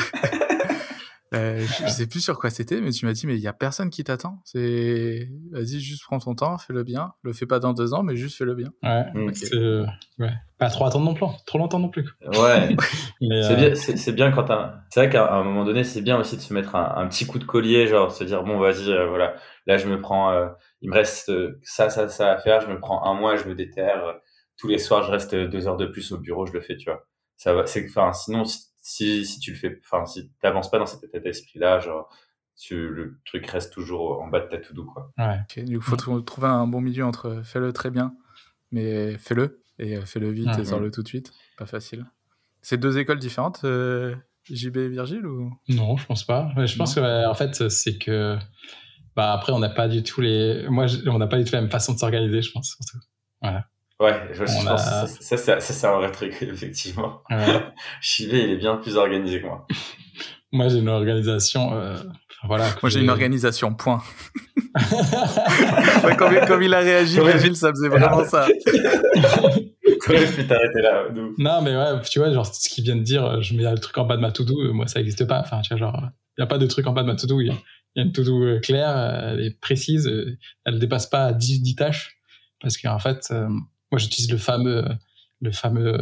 Euh, 1.35 1.59
je 1.59 1.89
sais 1.89 2.07
plus 2.07 2.21
sur 2.21 2.39
quoi 2.39 2.49
c'était, 2.49 2.79
mais 2.79 2.91
tu 2.91 3.05
m'as 3.05 3.11
dit, 3.11 3.27
mais 3.27 3.35
il 3.35 3.41
y 3.41 3.47
a 3.47 3.53
personne 3.53 3.89
qui 3.89 4.03
t'attend. 4.03 4.39
C'est, 4.45 5.29
vas-y, 5.51 5.79
juste 5.79 6.03
prends 6.03 6.19
ton 6.19 6.35
temps, 6.35 6.57
fais-le 6.57 6.83
bien. 6.83 7.11
Le 7.21 7.33
fais 7.33 7.45
pas 7.45 7.59
dans 7.59 7.73
deux 7.73 7.93
ans, 7.93 8.01
mais 8.01 8.15
juste 8.15 8.37
fais-le 8.37 8.55
bien. 8.55 8.69
Ouais, 8.81 9.05
mm. 9.13 9.85
ouais. 10.19 10.33
Pas 10.57 10.69
trop 10.69 10.85
attendre 10.85 11.05
non 11.05 11.13
plus, 11.13 11.25
trop 11.45 11.57
longtemps 11.57 11.79
non 11.79 11.89
plus. 11.89 12.05
Ouais. 12.25 12.75
c'est, 13.19 13.55
bien, 13.55 13.75
c'est, 13.75 14.11
bien 14.13 14.31
quand 14.31 14.45
t'as, 14.45 14.75
c'est 14.89 15.01
vrai 15.01 15.09
qu'à 15.09 15.33
un 15.33 15.43
moment 15.43 15.65
donné, 15.65 15.83
c'est 15.83 16.01
bien 16.01 16.17
aussi 16.17 16.37
de 16.37 16.41
se 16.41 16.53
mettre 16.53 16.75
un, 16.75 16.93
un, 16.95 17.07
petit 17.07 17.27
coup 17.27 17.39
de 17.39 17.43
collier, 17.43 17.87
genre 17.87 18.11
se 18.11 18.23
dire, 18.23 18.43
bon, 18.43 18.57
vas-y, 18.57 18.89
euh, 18.89 19.07
voilà, 19.07 19.35
là, 19.65 19.77
je 19.77 19.87
me 19.87 19.99
prends, 19.99 20.31
euh, 20.31 20.47
il 20.81 20.89
me 20.89 20.95
reste 20.95 21.31
ça, 21.61 21.89
ça, 21.89 22.07
ça 22.07 22.31
à 22.31 22.37
faire, 22.37 22.61
je 22.61 22.67
me 22.67 22.79
prends 22.79 23.03
un 23.03 23.13
mois, 23.13 23.35
je 23.35 23.47
me 23.47 23.53
déterre. 23.53 24.15
Tous 24.57 24.67
les 24.67 24.79
soirs, 24.79 25.03
je 25.03 25.11
reste 25.11 25.35
deux 25.35 25.67
heures 25.67 25.77
de 25.77 25.85
plus 25.85 26.11
au 26.11 26.17
bureau, 26.17 26.45
je 26.45 26.53
le 26.53 26.61
fais, 26.61 26.77
tu 26.77 26.89
vois. 26.89 27.05
Ça 27.35 27.53
va, 27.53 27.65
c'est, 27.67 27.85
enfin, 27.87 28.11
sinon, 28.13 28.43
si, 28.81 29.25
si 29.25 29.39
tu 29.39 29.51
le 29.51 29.57
fais, 29.57 29.79
enfin, 29.85 30.05
si 30.05 30.31
t'avances 30.41 30.71
pas 30.71 30.79
dans 30.79 30.85
cet 30.85 31.03
état 31.03 31.19
d'esprit-là, 31.19 31.79
genre, 31.79 32.09
tu, 32.57 32.89
le 32.89 33.19
truc 33.25 33.45
reste 33.47 33.71
toujours 33.71 34.21
en 34.21 34.27
bas 34.27 34.39
de 34.39 34.47
ta 34.47 34.57
to-do, 34.57 34.85
quoi. 34.85 35.11
Ouais. 35.17 35.39
Okay, 35.43 35.63
du 35.63 35.79
coup, 35.79 35.85
faut 35.85 36.21
trouver 36.21 36.47
un 36.47 36.65
bon 36.65 36.81
milieu 36.81 37.05
entre 37.05 37.41
fais-le 37.43 37.71
très 37.71 37.91
bien, 37.91 38.15
mais 38.71 39.17
fais-le, 39.19 39.61
et 39.77 39.97
euh, 39.97 40.05
fais-le 40.05 40.31
vite 40.31 40.57
et 40.57 40.65
sors-le 40.65 40.89
tout 40.89 41.03
de 41.03 41.07
suite. 41.07 41.31
Pas 41.57 41.67
facile. 41.67 42.05
C'est 42.61 42.77
deux 42.77 42.97
écoles 42.97 43.19
différentes, 43.19 43.61
euh, 43.63 44.15
JB 44.45 44.77
et 44.77 44.89
Virgile, 44.89 45.27
ou? 45.27 45.53
Non, 45.69 45.97
je 45.97 46.05
pense 46.07 46.23
pas. 46.25 46.51
Je 46.65 46.75
pense 46.75 46.95
que, 46.95 47.27
en 47.27 47.35
fait, 47.35 47.69
c'est 47.69 47.99
que, 47.99 48.37
bah, 49.15 49.33
après, 49.33 49.51
on 49.51 49.59
n'a 49.59 49.69
pas 49.69 49.87
du 49.87 50.01
tout 50.01 50.21
les, 50.21 50.67
moi, 50.69 50.87
on 51.05 51.19
n'a 51.19 51.27
pas 51.27 51.37
du 51.37 51.43
tout 51.43 51.53
la 51.53 51.61
même 51.61 51.69
façon 51.69 51.93
de 51.93 51.99
s'organiser, 51.99 52.41
je 52.41 52.51
pense, 52.51 52.75
surtout. 52.75 53.05
Voilà. 53.41 53.67
Ouais, 53.99 54.13
je, 54.31 54.43
pense 54.43 55.17
que 55.17 55.23
ça, 55.23 55.37
ça, 55.37 55.59
c'est 55.59 55.87
un 55.87 55.97
vrai 55.97 56.11
truc, 56.11 56.37
effectivement. 56.41 57.23
Ouais. 57.31 57.63
il 58.19 58.35
est 58.35 58.55
bien 58.55 58.75
plus 58.77 58.95
organisé 58.95 59.41
que 59.41 59.47
moi. 59.47 59.65
moi, 60.51 60.67
j'ai 60.67 60.77
une 60.77 60.89
organisation. 60.89 61.73
Euh, 61.73 61.97
voilà. 62.43 62.65
Moi, 62.83 62.91
j'ai 62.91 62.99
une 62.99 63.09
organisation, 63.09 63.73
point. 63.73 64.03
ouais, 66.03 66.15
comme, 66.15 66.39
comme, 66.47 66.61
il 66.61 66.75
a 66.75 66.79
réagi, 66.79 67.19
Régil, 67.19 67.55
ça 67.55 67.71
faisait 67.71 67.87
vraiment 67.87 68.23
ça. 68.23 68.47
t'arrêter 70.05 70.81
là. 70.81 71.05
Non, 71.39 71.63
mais 71.63 71.75
ouais, 71.75 71.99
tu 72.07 72.19
vois, 72.19 72.31
genre, 72.31 72.45
ce 72.45 72.69
qu'il 72.69 72.83
vient 72.83 72.97
de 72.97 73.01
dire, 73.01 73.41
je 73.41 73.55
mets 73.55 73.63
le 73.63 73.79
truc 73.79 73.97
en 73.97 74.05
bas 74.05 74.15
de 74.15 74.21
ma 74.21 74.31
to-do, 74.31 74.61
euh, 74.61 74.73
moi, 74.73 74.85
ça 74.85 74.99
n'existe 74.99 75.25
pas. 75.25 75.39
Enfin, 75.39 75.61
tu 75.61 75.69
vois, 75.69 75.79
genre, 75.79 75.99
il 76.37 76.41
n'y 76.41 76.43
a 76.43 76.47
pas 76.47 76.59
de 76.59 76.67
truc 76.67 76.85
en 76.85 76.93
bas 76.93 77.01
de 77.01 77.07
ma 77.07 77.15
to-do. 77.15 77.41
Il 77.41 77.47
y, 77.47 77.49
a 77.49 78.03
une 78.03 78.11
to-do 78.11 78.43
euh, 78.43 78.59
claire, 78.59 78.95
elle 78.95 79.41
est 79.41 79.59
précise, 79.59 80.07
elle 80.65 80.75
ne 80.75 80.79
dépasse 80.79 81.07
pas 81.07 81.33
10, 81.33 81.63
10 81.63 81.75
tâches. 81.75 82.19
Parce 82.61 82.77
qu'en 82.77 82.99
fait, 82.99 83.31
moi, 83.91 83.99
j'utilise 83.99 84.31
le 84.31 84.37
fameux, 84.37 84.85
le 85.41 85.51
fameux 85.51 85.97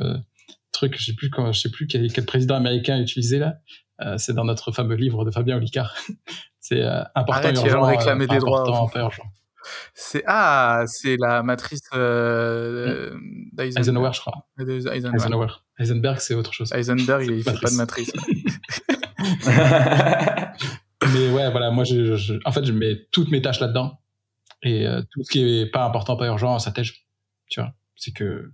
truc, 0.72 0.98
je 0.98 1.06
sais 1.06 1.14
plus 1.14 1.30
quand, 1.30 1.52
je 1.52 1.60
sais 1.60 1.70
plus 1.70 1.88
quel, 1.88 2.12
quel 2.12 2.26
président 2.26 2.56
américain 2.56 3.00
utilisait 3.00 3.40
là. 3.40 3.56
Euh, 4.02 4.18
c'est 4.18 4.34
dans 4.34 4.44
notre 4.44 4.72
fameux 4.72 4.96
livre 4.96 5.24
de 5.24 5.32
Fabien 5.32 5.56
Olicard. 5.58 5.96
c'est 6.60 6.82
euh, 6.82 7.02
important 7.16 7.48
Arrête, 7.48 7.56
urgent, 7.58 7.82
réclamer 7.84 8.28
des 8.28 8.40
droits. 8.40 8.90
Urgent. 8.96 9.24
C'est 9.94 10.24
ah, 10.28 10.84
c'est 10.86 11.18
la 11.18 11.42
matrice 11.42 11.82
euh, 11.96 13.18
Eisenhower, 13.58 14.12
je 14.14 14.20
crois. 14.20 14.48
Eisenhower. 14.60 15.16
Eisenhower. 15.16 15.48
Heisenberg, 15.80 16.20
c'est 16.20 16.36
autre 16.36 16.54
chose. 16.54 16.72
Heisenberg, 16.74 17.24
il, 17.26 17.38
il 17.38 17.44
fait 17.50 17.60
pas 17.60 17.70
de 17.70 17.76
matrice. 17.76 18.12
Mais 21.14 21.30
ouais, 21.30 21.52
voilà, 21.52 21.72
moi, 21.72 21.84
je, 21.84 22.16
je, 22.16 22.36
en 22.46 22.52
fait, 22.52 22.66
je 22.66 22.72
mets 22.72 23.08
toutes 23.12 23.30
mes 23.32 23.42
tâches 23.42 23.60
là-dedans 23.60 24.00
et 24.64 24.88
euh, 24.88 25.02
tout 25.12 25.24
ce 25.24 25.32
qui 25.32 25.60
est 25.60 25.66
pas 25.68 25.86
important, 25.86 26.16
pas 26.18 26.28
urgent, 26.28 26.60
ça 26.60 26.72
tèche 26.72 27.05
tu 27.50 27.60
vois. 27.60 27.74
C'est 27.96 28.12
que, 28.12 28.52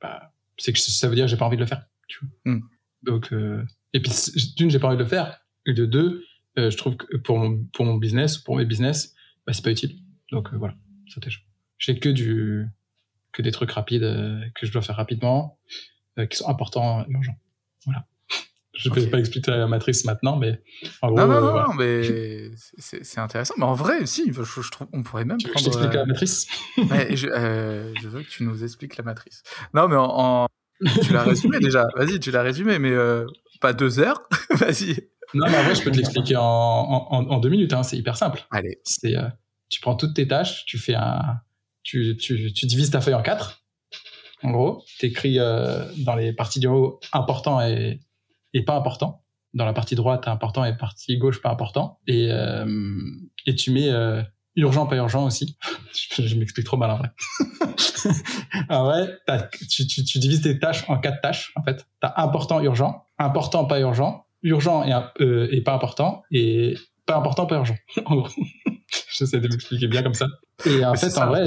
bah, 0.00 0.32
c'est 0.58 0.72
que 0.72 0.78
ça 0.78 1.08
veut 1.08 1.14
dire 1.14 1.24
que 1.24 1.30
j'ai 1.30 1.36
pas 1.36 1.46
envie 1.46 1.56
de 1.56 1.62
le 1.62 1.66
faire, 1.66 1.86
tu 2.08 2.18
vois. 2.20 2.52
Hmm. 2.52 2.60
Donc, 3.02 3.32
euh, 3.32 3.64
et 3.92 4.00
puis, 4.00 4.12
d'une, 4.56 4.70
j'ai 4.70 4.78
pas 4.78 4.88
envie 4.88 4.96
de 4.96 5.02
le 5.02 5.08
faire, 5.08 5.40
et 5.66 5.72
de 5.72 5.86
deux, 5.86 6.24
euh, 6.58 6.70
je 6.70 6.76
trouve 6.76 6.96
que 6.96 7.16
pour 7.16 7.38
mon, 7.38 7.64
pour 7.72 7.84
mon 7.84 7.96
business, 7.96 8.38
pour 8.38 8.56
mes 8.56 8.64
business, 8.64 9.14
bah, 9.46 9.52
c'est 9.52 9.62
pas 9.64 9.70
utile. 9.70 9.98
Donc, 10.30 10.52
euh, 10.52 10.56
voilà, 10.56 10.74
ça 11.08 11.20
t'aide. 11.20 11.32
J'ai 11.78 11.98
que 11.98 12.08
du, 12.08 12.66
que 13.32 13.42
des 13.42 13.50
trucs 13.50 13.72
rapides, 13.72 14.02
que 14.54 14.66
je 14.66 14.72
dois 14.72 14.82
faire 14.82 14.96
rapidement, 14.96 15.58
qui 16.30 16.36
sont 16.36 16.48
importants 16.48 17.04
et 17.06 17.10
urgents. 17.10 17.38
Voilà. 17.84 18.06
Je 18.74 18.88
ne 18.88 18.94
vais 18.94 19.06
pas 19.08 19.18
expliquer 19.18 19.50
la 19.50 19.66
matrice 19.66 20.04
maintenant, 20.04 20.36
mais 20.36 20.62
en 21.02 21.08
gros. 21.08 21.18
Non, 21.18 21.26
non, 21.26 21.40
non, 21.40 21.52
non 21.68 21.74
mais 21.74 22.50
c'est 22.56 23.18
intéressant. 23.18 23.54
Mais 23.58 23.64
en 23.64 23.74
vrai, 23.74 24.06
si, 24.06 24.32
je, 24.32 24.42
je 24.42 24.70
trouve, 24.70 24.88
on 24.92 25.02
pourrait 25.02 25.26
même 25.26 25.36
tu 25.36 25.48
prendre. 25.48 25.60
Je 25.60 25.64
t'explique 25.64 25.92
la 25.92 26.06
matrice? 26.06 26.46
Ouais, 26.90 27.14
je, 27.14 27.26
euh, 27.28 27.92
je, 28.00 28.08
veux 28.08 28.22
que 28.22 28.28
tu 28.28 28.44
nous 28.44 28.64
expliques 28.64 28.96
la 28.96 29.04
matrice. 29.04 29.42
Non, 29.74 29.88
mais 29.88 29.96
en. 29.98 30.46
tu 31.02 31.12
l'as 31.12 31.24
résumé 31.24 31.58
déjà. 31.58 31.86
Vas-y, 31.96 32.18
tu 32.18 32.30
l'as 32.30 32.42
résumé, 32.42 32.78
mais 32.78 32.92
euh, 32.92 33.26
pas 33.60 33.74
deux 33.74 34.00
heures. 34.00 34.22
Vas-y. 34.50 35.08
Non, 35.34 35.46
mais 35.50 35.58
en 35.58 35.62
vrai, 35.64 35.74
je 35.74 35.82
peux 35.82 35.90
te 35.90 35.98
l'expliquer 35.98 36.36
en, 36.36 36.42
en, 36.42 37.30
en, 37.30 37.38
deux 37.40 37.50
minutes. 37.50 37.74
Hein, 37.74 37.82
c'est 37.82 37.96
hyper 37.96 38.16
simple. 38.16 38.46
Allez. 38.50 38.80
C'est, 38.84 39.16
euh, 39.16 39.28
tu 39.68 39.80
prends 39.80 39.96
toutes 39.96 40.14
tes 40.14 40.26
tâches, 40.26 40.64
tu 40.66 40.78
fais 40.78 40.94
un. 40.94 41.40
Tu, 41.82 42.16
tu, 42.16 42.52
tu 42.52 42.66
divises 42.66 42.90
ta 42.90 43.00
feuille 43.00 43.14
en 43.14 43.22
quatre. 43.22 43.62
En 44.42 44.50
gros, 44.50 44.84
tu 44.98 45.06
écris 45.06 45.38
euh, 45.38 45.84
dans 45.98 46.16
les 46.16 46.32
parties 46.32 46.60
du 46.60 46.66
haut 46.66 47.00
important 47.12 47.60
et 47.60 48.00
et 48.54 48.62
pas 48.62 48.74
important. 48.74 49.24
Dans 49.54 49.66
la 49.66 49.72
partie 49.72 49.94
droite, 49.94 50.28
important 50.28 50.64
et 50.64 50.76
partie 50.76 51.18
gauche, 51.18 51.42
pas 51.42 51.50
important. 51.50 51.98
Et, 52.06 52.28
euh, 52.30 52.66
et 53.44 53.54
tu 53.54 53.70
mets 53.70 53.90
euh, 53.90 54.22
urgent, 54.56 54.86
pas 54.86 54.96
urgent 54.96 55.26
aussi. 55.26 55.58
je, 56.18 56.34
m'explique 56.36 56.66
trop 56.66 56.76
mal 56.76 56.90
en 56.90 56.98
vrai. 56.98 57.10
en 58.68 58.84
vrai, 58.84 59.08
tu, 59.70 59.86
tu, 59.86 60.04
tu, 60.04 60.18
divises 60.18 60.42
tes 60.42 60.58
tâches 60.58 60.88
en 60.88 60.98
quatre 60.98 61.20
tâches. 61.20 61.52
En 61.56 61.62
fait, 61.62 61.86
t'as 62.00 62.14
important, 62.16 62.60
urgent, 62.60 63.04
important, 63.18 63.66
pas 63.66 63.80
urgent, 63.80 64.24
urgent 64.42 64.84
et, 64.84 64.94
euh, 65.20 65.48
et 65.50 65.60
pas 65.60 65.74
important, 65.74 66.22
et 66.30 66.76
pas 67.06 67.16
important, 67.16 67.46
pas 67.46 67.56
urgent. 67.56 67.76
en 68.06 68.16
gros, 68.16 68.28
j'essaie 69.10 69.40
de 69.40 69.48
m'expliquer 69.48 69.86
bien 69.86 70.02
comme 70.02 70.14
ça. 70.14 70.28
Et 70.64 70.84
en 70.84 70.94
fait, 70.94 71.16
en 71.18 71.26
vrai, 71.26 71.44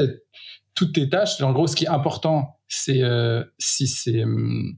toutes 0.75 0.93
tes 0.93 1.09
tâches, 1.09 1.41
en 1.41 1.53
gros, 1.53 1.67
ce 1.67 1.75
qui 1.75 1.85
est 1.85 1.89
important, 1.89 2.59
c'est 2.67 3.01
euh, 3.01 3.43
si 3.57 3.87
c'est 3.87 4.23
hum, 4.23 4.75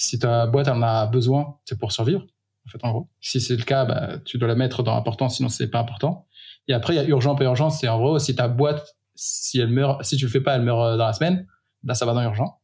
si 0.00 0.18
ta 0.18 0.46
boîte 0.46 0.68
en 0.68 0.80
a 0.82 1.06
besoin, 1.06 1.58
c'est 1.66 1.78
pour 1.78 1.92
survivre. 1.92 2.24
En 2.66 2.70
fait, 2.70 2.78
en 2.82 2.90
gros. 2.90 3.08
Si 3.20 3.40
c'est 3.40 3.56
le 3.56 3.64
cas, 3.64 3.84
bah, 3.84 4.18
tu 4.24 4.38
dois 4.38 4.48
la 4.48 4.54
mettre 4.54 4.82
dans 4.82 4.96
important, 4.96 5.28
sinon 5.28 5.48
c'est 5.50 5.68
pas 5.68 5.78
important. 5.80 6.26
Et 6.68 6.72
après, 6.72 6.94
il 6.94 6.96
y 6.96 7.00
a 7.00 7.04
urgent, 7.04 7.34
pas 7.34 7.44
urgent. 7.44 7.68
C'est 7.68 7.86
en 7.86 7.98
gros, 7.98 8.18
si 8.18 8.34
ta 8.34 8.48
boîte, 8.48 8.96
si 9.14 9.60
elle 9.60 9.68
meurt, 9.68 10.02
si 10.04 10.16
tu 10.16 10.24
le 10.24 10.30
fais 10.30 10.40
pas, 10.40 10.56
elle 10.56 10.62
meurt 10.62 10.80
euh, 10.80 10.96
dans 10.96 11.06
la 11.06 11.12
semaine, 11.12 11.46
là, 11.84 11.94
ça 11.94 12.06
va 12.06 12.14
dans 12.14 12.22
urgent. 12.22 12.60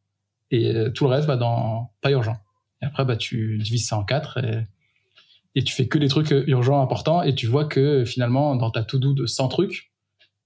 Et 0.49 0.73
euh, 0.73 0.89
tout 0.89 1.03
le 1.03 1.11
reste 1.11 1.27
va 1.27 1.37
dans 1.37 1.93
pas 2.01 2.09
urgent. 2.09 2.37
Et 2.81 2.85
après, 2.85 3.05
bah, 3.05 3.17
tu 3.17 3.59
divises 3.59 3.87
ça 3.87 3.97
en 3.97 4.03
quatre 4.03 4.39
et, 4.43 5.63
tu 5.63 5.73
fais 5.73 5.87
que 5.87 5.97
les 5.97 6.07
trucs 6.07 6.31
euh, 6.31 6.43
urgents, 6.47 6.81
importants. 6.81 7.21
Et 7.21 7.35
tu 7.35 7.45
vois 7.45 7.65
que 7.65 8.03
finalement, 8.03 8.55
dans 8.55 8.71
ta 8.71 8.83
to-do 8.83 9.13
de 9.13 9.27
100 9.27 9.47
trucs, 9.49 9.91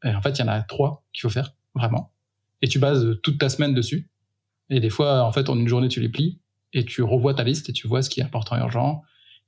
en 0.03 0.21
fait, 0.21 0.31
il 0.31 0.41
y 0.41 0.43
en 0.43 0.47
a 0.47 0.61
trois 0.61 1.05
qu'il 1.13 1.21
faut 1.21 1.29
faire, 1.29 1.53
vraiment. 1.75 2.11
Et 2.61 2.67
tu 2.67 2.79
bases 2.79 3.19
toute 3.23 3.37
ta 3.37 3.47
semaine 3.47 3.73
dessus. 3.73 4.09
Et 4.69 4.79
des 4.79 4.89
fois, 4.89 5.23
en 5.23 5.31
fait, 5.31 5.49
en 5.49 5.57
une 5.57 5.67
journée, 5.67 5.87
tu 5.87 6.01
les 6.01 6.09
plies 6.09 6.40
et 6.74 6.86
tu 6.86 7.03
revois 7.03 7.34
ta 7.34 7.43
liste 7.43 7.69
et 7.69 7.74
tu 7.74 7.88
vois 7.88 8.01
ce 8.01 8.09
qui 8.09 8.19
est 8.19 8.24
important 8.24 8.57
et 8.57 8.59
urgent. 8.59 9.03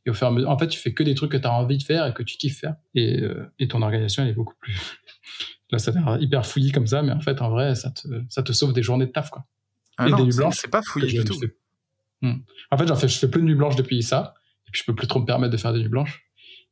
Et 0.06 0.10
au 0.10 0.14
fur 0.14 0.28
et 0.28 0.30
à 0.30 0.34
mesure, 0.34 0.50
en 0.50 0.58
fait, 0.58 0.68
tu 0.68 0.80
fais 0.80 0.94
que 0.94 1.04
des 1.04 1.16
trucs 1.16 1.32
que 1.32 1.38
tu 1.38 1.48
as 1.48 1.54
envie 1.54 1.78
de 1.78 1.84
faire 1.84 2.06
et 2.06 2.14
que 2.14 2.24
tu 2.24 2.38
kiffes 2.38 2.60
faire. 2.60 2.76
Et, 2.94 3.22
euh, 3.22 3.50
et 3.60 3.68
ton 3.68 3.82
organisation, 3.82 4.24
elle 4.24 4.30
est 4.30 4.34
beaucoup 4.34 4.56
plus. 4.60 5.00
Là, 5.72 5.80
ça 5.80 5.92
a 5.92 5.94
l'air 5.94 6.22
hyper 6.22 6.46
fouillis 6.46 6.72
comme 6.72 6.88
ça, 6.88 7.02
mais 7.02 7.14
en 7.14 7.22
fait, 7.22 7.42
en 7.42 7.50
vrai, 7.50 7.74
ça 7.76 7.90
te, 7.90 8.08
ça 8.30 8.44
te 8.44 8.52
sauve 8.52 8.74
des 8.74 8.84
journées 8.84 9.08
de 9.08 9.12
taf, 9.12 9.30
quoi. 9.30 9.46
Ah 9.98 10.08
et 10.08 10.14
des 10.14 10.24
nuits 10.24 10.36
blanches. 10.36 10.58
C'est 10.58 10.68
pas 10.68 10.82
fouillis 10.86 11.20
du 11.20 11.26
tout. 11.26 11.40
Hmm. 12.22 12.40
En 12.72 12.78
fait, 12.78 12.88
j'en 12.88 12.96
fais, 12.96 13.08
je 13.08 13.18
fais 13.18 13.30
plus 13.30 13.42
de 13.42 13.46
nuits 13.46 13.56
blanches 13.56 13.76
depuis 13.76 14.02
ça. 14.04 14.34
Et 14.68 14.72
puis, 14.72 14.82
je 14.82 14.86
peux 14.86 14.96
plus 14.96 15.08
trop 15.08 15.20
me 15.20 15.26
permettre 15.26 15.52
de 15.52 15.58
faire 15.58 15.74
des 15.74 15.80
nuits 15.80 15.90
blanches. 15.90 16.26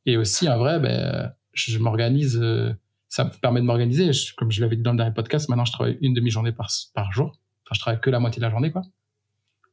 Et 0.06 0.16
aussi, 0.16 0.48
en 0.48 0.58
vrai, 0.58 0.78
ben, 0.80 1.32
je 1.52 1.78
m'organise, 1.78 2.38
euh, 2.42 2.72
ça 3.08 3.24
me 3.24 3.30
permet 3.30 3.60
de 3.60 3.66
m'organiser. 3.66 4.10
Comme 4.36 4.50
je 4.50 4.60
l'avais 4.60 4.76
dit 4.76 4.82
dans 4.82 4.92
le 4.92 4.96
dernier 4.96 5.14
podcast, 5.14 5.48
maintenant, 5.48 5.64
je 5.64 5.72
travaille 5.72 5.98
une 6.00 6.14
demi-journée 6.14 6.52
par, 6.52 6.70
par 6.94 7.12
jour. 7.12 7.38
Enfin, 7.64 7.74
je 7.74 7.80
travaille 7.80 8.00
que 8.00 8.10
la 8.10 8.18
moitié 8.18 8.40
de 8.40 8.44
la 8.44 8.50
journée, 8.50 8.72
quoi. 8.72 8.82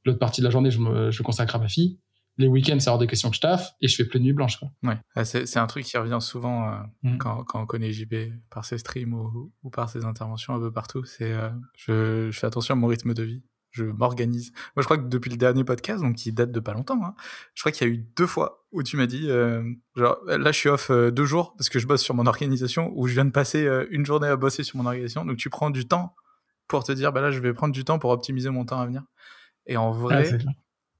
L'autre 0.05 0.19
partie 0.19 0.41
de 0.41 0.45
la 0.45 0.51
journée, 0.51 0.71
je 0.71 0.79
me, 0.79 1.11
je 1.11 1.23
consacre 1.23 1.55
à 1.55 1.59
ma 1.59 1.67
fille. 1.67 1.99
Les 2.39 2.47
week-ends, 2.47 2.79
c'est 2.79 2.89
hors 2.89 2.97
des 2.97 3.07
questions 3.07 3.29
que 3.29 3.35
je 3.35 3.41
taffe 3.41 3.73
et 3.81 3.89
je 3.89 3.95
fais 3.97 4.05
plein 4.05 4.21
de 4.21 4.25
nuits 4.25 4.33
blanches. 4.33 4.57
Quoi. 4.57 4.69
Ouais, 4.83 4.97
ah, 5.13 5.25
c'est 5.25 5.57
un 5.57 5.67
truc 5.67 5.83
qui 5.83 5.97
revient 5.97 6.19
souvent 6.21 6.69
euh, 6.69 6.77
mm. 7.03 7.17
quand, 7.17 7.43
quand, 7.43 7.61
on 7.61 7.65
connaît 7.65 7.91
JB 7.91 8.15
par 8.49 8.63
ses 8.63 8.77
streams 8.77 9.13
ou, 9.13 9.51
ou 9.61 9.69
par 9.69 9.89
ses 9.89 10.05
interventions 10.05 10.55
un 10.55 10.59
peu 10.59 10.71
partout. 10.71 11.03
C'est 11.03 11.33
euh, 11.33 11.49
je, 11.75 12.29
je, 12.31 12.39
fais 12.39 12.47
attention 12.47 12.75
à 12.75 12.77
mon 12.77 12.87
rythme 12.87 13.13
de 13.13 13.23
vie. 13.23 13.43
Je 13.71 13.83
m'organise. 13.83 14.53
Moi, 14.75 14.81
je 14.81 14.85
crois 14.85 14.97
que 14.97 15.07
depuis 15.09 15.29
le 15.29 15.35
dernier 15.35 15.65
podcast, 15.65 16.01
donc 16.01 16.15
qui 16.15 16.31
date 16.31 16.53
de 16.53 16.61
pas 16.61 16.73
longtemps, 16.73 17.03
hein, 17.03 17.13
je 17.55 17.61
crois 17.61 17.73
qu'il 17.73 17.85
y 17.85 17.91
a 17.91 17.93
eu 17.93 17.97
deux 17.97 18.25
fois 18.25 18.65
où 18.71 18.83
tu 18.83 18.95
m'as 18.95 19.05
dit, 19.05 19.29
euh, 19.29 19.61
genre, 19.97 20.17
là, 20.25 20.51
je 20.53 20.57
suis 20.57 20.69
off 20.69 20.89
deux 20.89 21.25
jours 21.25 21.55
parce 21.57 21.67
que 21.67 21.77
je 21.77 21.87
bosse 21.87 22.01
sur 22.01 22.15
mon 22.15 22.25
organisation, 22.25 22.93
ou 22.95 23.07
je 23.07 23.15
viens 23.15 23.25
de 23.25 23.31
passer 23.31 23.67
une 23.91 24.05
journée 24.05 24.27
à 24.27 24.37
bosser 24.37 24.63
sur 24.63 24.77
mon 24.77 24.85
organisation. 24.85 25.25
Donc, 25.25 25.37
tu 25.37 25.49
prends 25.49 25.69
du 25.69 25.87
temps 25.87 26.15
pour 26.69 26.85
te 26.85 26.93
dire, 26.93 27.11
bah 27.11 27.19
là, 27.19 27.31
je 27.31 27.39
vais 27.39 27.53
prendre 27.53 27.73
du 27.73 27.83
temps 27.83 27.99
pour 27.99 28.11
optimiser 28.11 28.49
mon 28.49 28.63
temps 28.63 28.79
à 28.79 28.85
venir. 28.85 29.03
Et 29.65 29.77
en 29.77 29.91
vrai, 29.91 30.37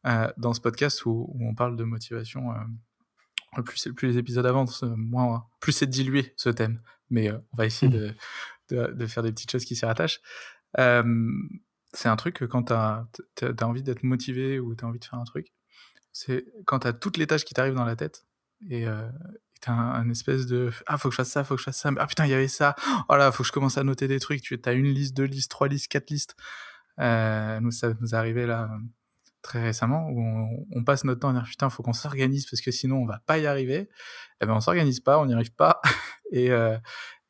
euh, 0.06 0.32
dans 0.38 0.54
ce 0.54 0.62
podcast 0.62 1.06
où, 1.06 1.36
on 1.40 1.56
parle 1.56 1.76
de 1.76 1.84
motivation, 1.84 2.52
euh, 2.52 3.62
plus, 3.64 3.90
plus 3.96 4.10
les 4.10 4.18
épisodes 4.18 4.46
avancent, 4.46 4.84
moins, 4.84 5.46
plus 5.60 5.72
c'est 5.72 5.88
dilué 5.88 6.34
ce 6.38 6.50
thème. 6.50 6.82
Mais 7.10 7.30
euh, 7.30 7.38
on 7.54 7.58
va 7.58 7.66
essayer 7.66 7.92
mmh. 7.92 8.14
de, 8.70 8.94
de, 8.94 9.08
faire 9.08 9.24
des 9.24 9.32
petites 9.32 9.52
choses 9.52 9.66
qui 9.66 9.76
s'y 9.76 9.86
rattachent. 9.86 10.22
c'est 10.76 12.10
un 12.10 12.16
truc 12.16 12.36
que 12.36 12.46
quand 12.46 12.66
tu 12.66 12.74
as, 12.74 13.08
envie 13.62 13.84
d'être 13.84 14.04
motivé 14.04 14.60
ou 14.60 14.76
tu 14.76 14.86
as 14.86 14.88
envie 14.88 15.00
de 15.00 15.06
faire 15.06 15.20
un 15.20 15.24
truc, 15.24 15.54
c'est 16.12 16.46
quand 16.66 16.80
tu 16.80 16.88
as 16.88 16.94
toutes 16.94 17.18
les 17.18 17.28
tâches 17.28 17.46
qui 17.46 17.54
t'arrivent 17.54 17.76
dans 17.76 17.86
la 17.86 17.96
tête 17.96 18.26
et 18.68 18.88
euh, 18.88 19.08
tu 19.62 19.70
as 19.70 19.74
un, 19.74 20.10
espèce 20.10 20.46
de 20.46 20.72
Ah, 20.88 20.98
faut 20.98 21.10
que 21.10 21.14
je 21.14 21.18
fasse 21.18 21.30
ça, 21.30 21.44
faut 21.44 21.56
que 21.56 21.60
je 21.60 21.66
fasse 21.66 21.78
ça. 21.78 21.92
Ah 21.98 22.08
putain, 22.08 22.26
il 22.26 22.32
y 22.32 22.34
avait 22.34 22.48
ça. 22.48 22.76
Oh 23.08 23.16
là, 23.16 23.32
faut 23.32 23.44
que 23.44 23.48
je 23.48 23.52
commence 23.52 23.78
à 23.78 23.84
noter 23.84 24.08
des 24.08 24.20
trucs. 24.20 24.42
Tu 24.42 24.60
as 24.64 24.72
une 24.74 24.88
liste, 24.88 25.16
deux 25.16 25.26
listes, 25.26 25.52
trois 25.52 25.68
listes, 25.68 25.88
quatre 25.88 26.10
listes. 26.10 26.36
Euh, 27.00 27.60
nous, 27.60 27.72
ça 27.72 27.94
nous 28.00 28.14
est 28.14 28.18
arrivé 28.18 28.46
là 28.46 28.70
très 29.42 29.64
récemment 29.64 30.10
où 30.10 30.68
on, 30.72 30.84
passe 30.84 31.06
notre 31.06 31.22
temps 31.22 31.30
à 31.30 31.34
dire 31.34 31.44
putain, 31.44 31.70
faut 31.70 31.82
qu'on 31.82 31.94
s'organise 31.94 32.46
parce 32.46 32.62
que 32.62 32.72
sinon 32.72 32.98
on 32.98 33.06
va 33.06 33.20
pas 33.26 33.38
y 33.38 33.48
arriver. 33.48 33.90
Eh 34.42 34.46
ben 34.46 34.54
on 34.54 34.60
s'organise 34.60 35.00
pas, 35.00 35.20
on 35.20 35.26
n'y 35.26 35.34
arrive 35.34 35.54
pas. 35.54 35.82
et, 36.32 36.52
euh, 36.52 36.78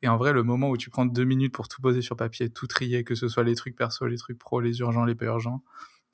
et 0.02 0.08
en 0.08 0.16
vrai, 0.16 0.32
le 0.32 0.42
moment 0.42 0.70
où 0.70 0.76
tu 0.76 0.90
prends 0.90 1.06
deux 1.06 1.24
minutes 1.24 1.52
pour 1.52 1.68
tout 1.68 1.80
poser 1.82 2.02
sur 2.02 2.16
papier, 2.16 2.50
tout 2.50 2.66
trier, 2.66 3.04
que 3.04 3.14
ce 3.14 3.28
soit 3.28 3.44
les 3.44 3.54
trucs 3.54 3.76
perso, 3.76 4.06
les 4.06 4.16
trucs 4.16 4.38
pro, 4.38 4.60
les 4.60 4.80
urgents, 4.80 5.04
les 5.04 5.14
pas 5.14 5.26
urgents. 5.26 5.62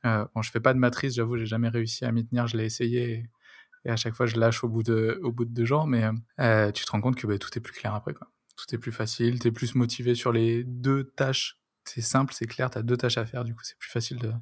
Euh, 0.05 0.25
bon, 0.35 0.43
je 0.43 0.51
fais 0.51 0.61
pas 0.61 0.75
de 0.75 0.79
matrice, 0.79 1.15
j'avoue, 1.15 1.37
j'ai 1.37 1.47
jamais 1.47 1.69
réussi 1.69 2.05
à 2.05 2.13
m'y 2.13 2.27
tenir. 2.27 2.47
Je 2.47 2.57
l'ai 2.57 2.65
essayé 2.65 3.29
et, 3.85 3.91
à 3.91 3.97
chaque 3.97 4.15
fois 4.15 4.27
je 4.27 4.37
lâche 4.37 4.65
au 4.65 4.69
bout 4.69 4.83
de, 4.83 5.21
au 5.23 5.31
bout 5.33 5.45
de 5.45 5.53
deux 5.53 5.65
jours. 5.65 5.87
Mais 5.87 6.05
euh, 6.41 6.73
tu 6.73 6.85
te 6.85 6.91
rends 6.91 7.01
compte 7.01 7.17
que 7.17 7.27
bah, 7.27 7.39
tout 7.39 7.51
est 7.57 7.61
plus 7.61 7.73
clair 7.73 7.95
après. 7.95 8.15
Tout 8.15 8.75
est 8.75 8.79
plus 8.79 8.93
facile, 8.93 9.39
tu 9.39 9.49
es 9.49 9.51
plus 9.53 9.75
motivé 9.75 10.15
sur 10.15 10.33
les 10.33 10.65
deux 10.65 11.05
tâches. 11.17 11.59
C'est 11.87 12.01
simple, 12.01 12.35
c'est 12.37 12.47
clair, 12.47 12.71
tu 12.71 12.79
as 12.79 12.83
deux 12.83 12.97
tâches 12.97 13.19
à 13.19 13.27
faire, 13.27 13.45
du 13.45 13.55
coup 13.55 13.63
c'est 13.63 13.79
plus 13.79 13.91
facile 13.91 14.19
de, 14.19 14.33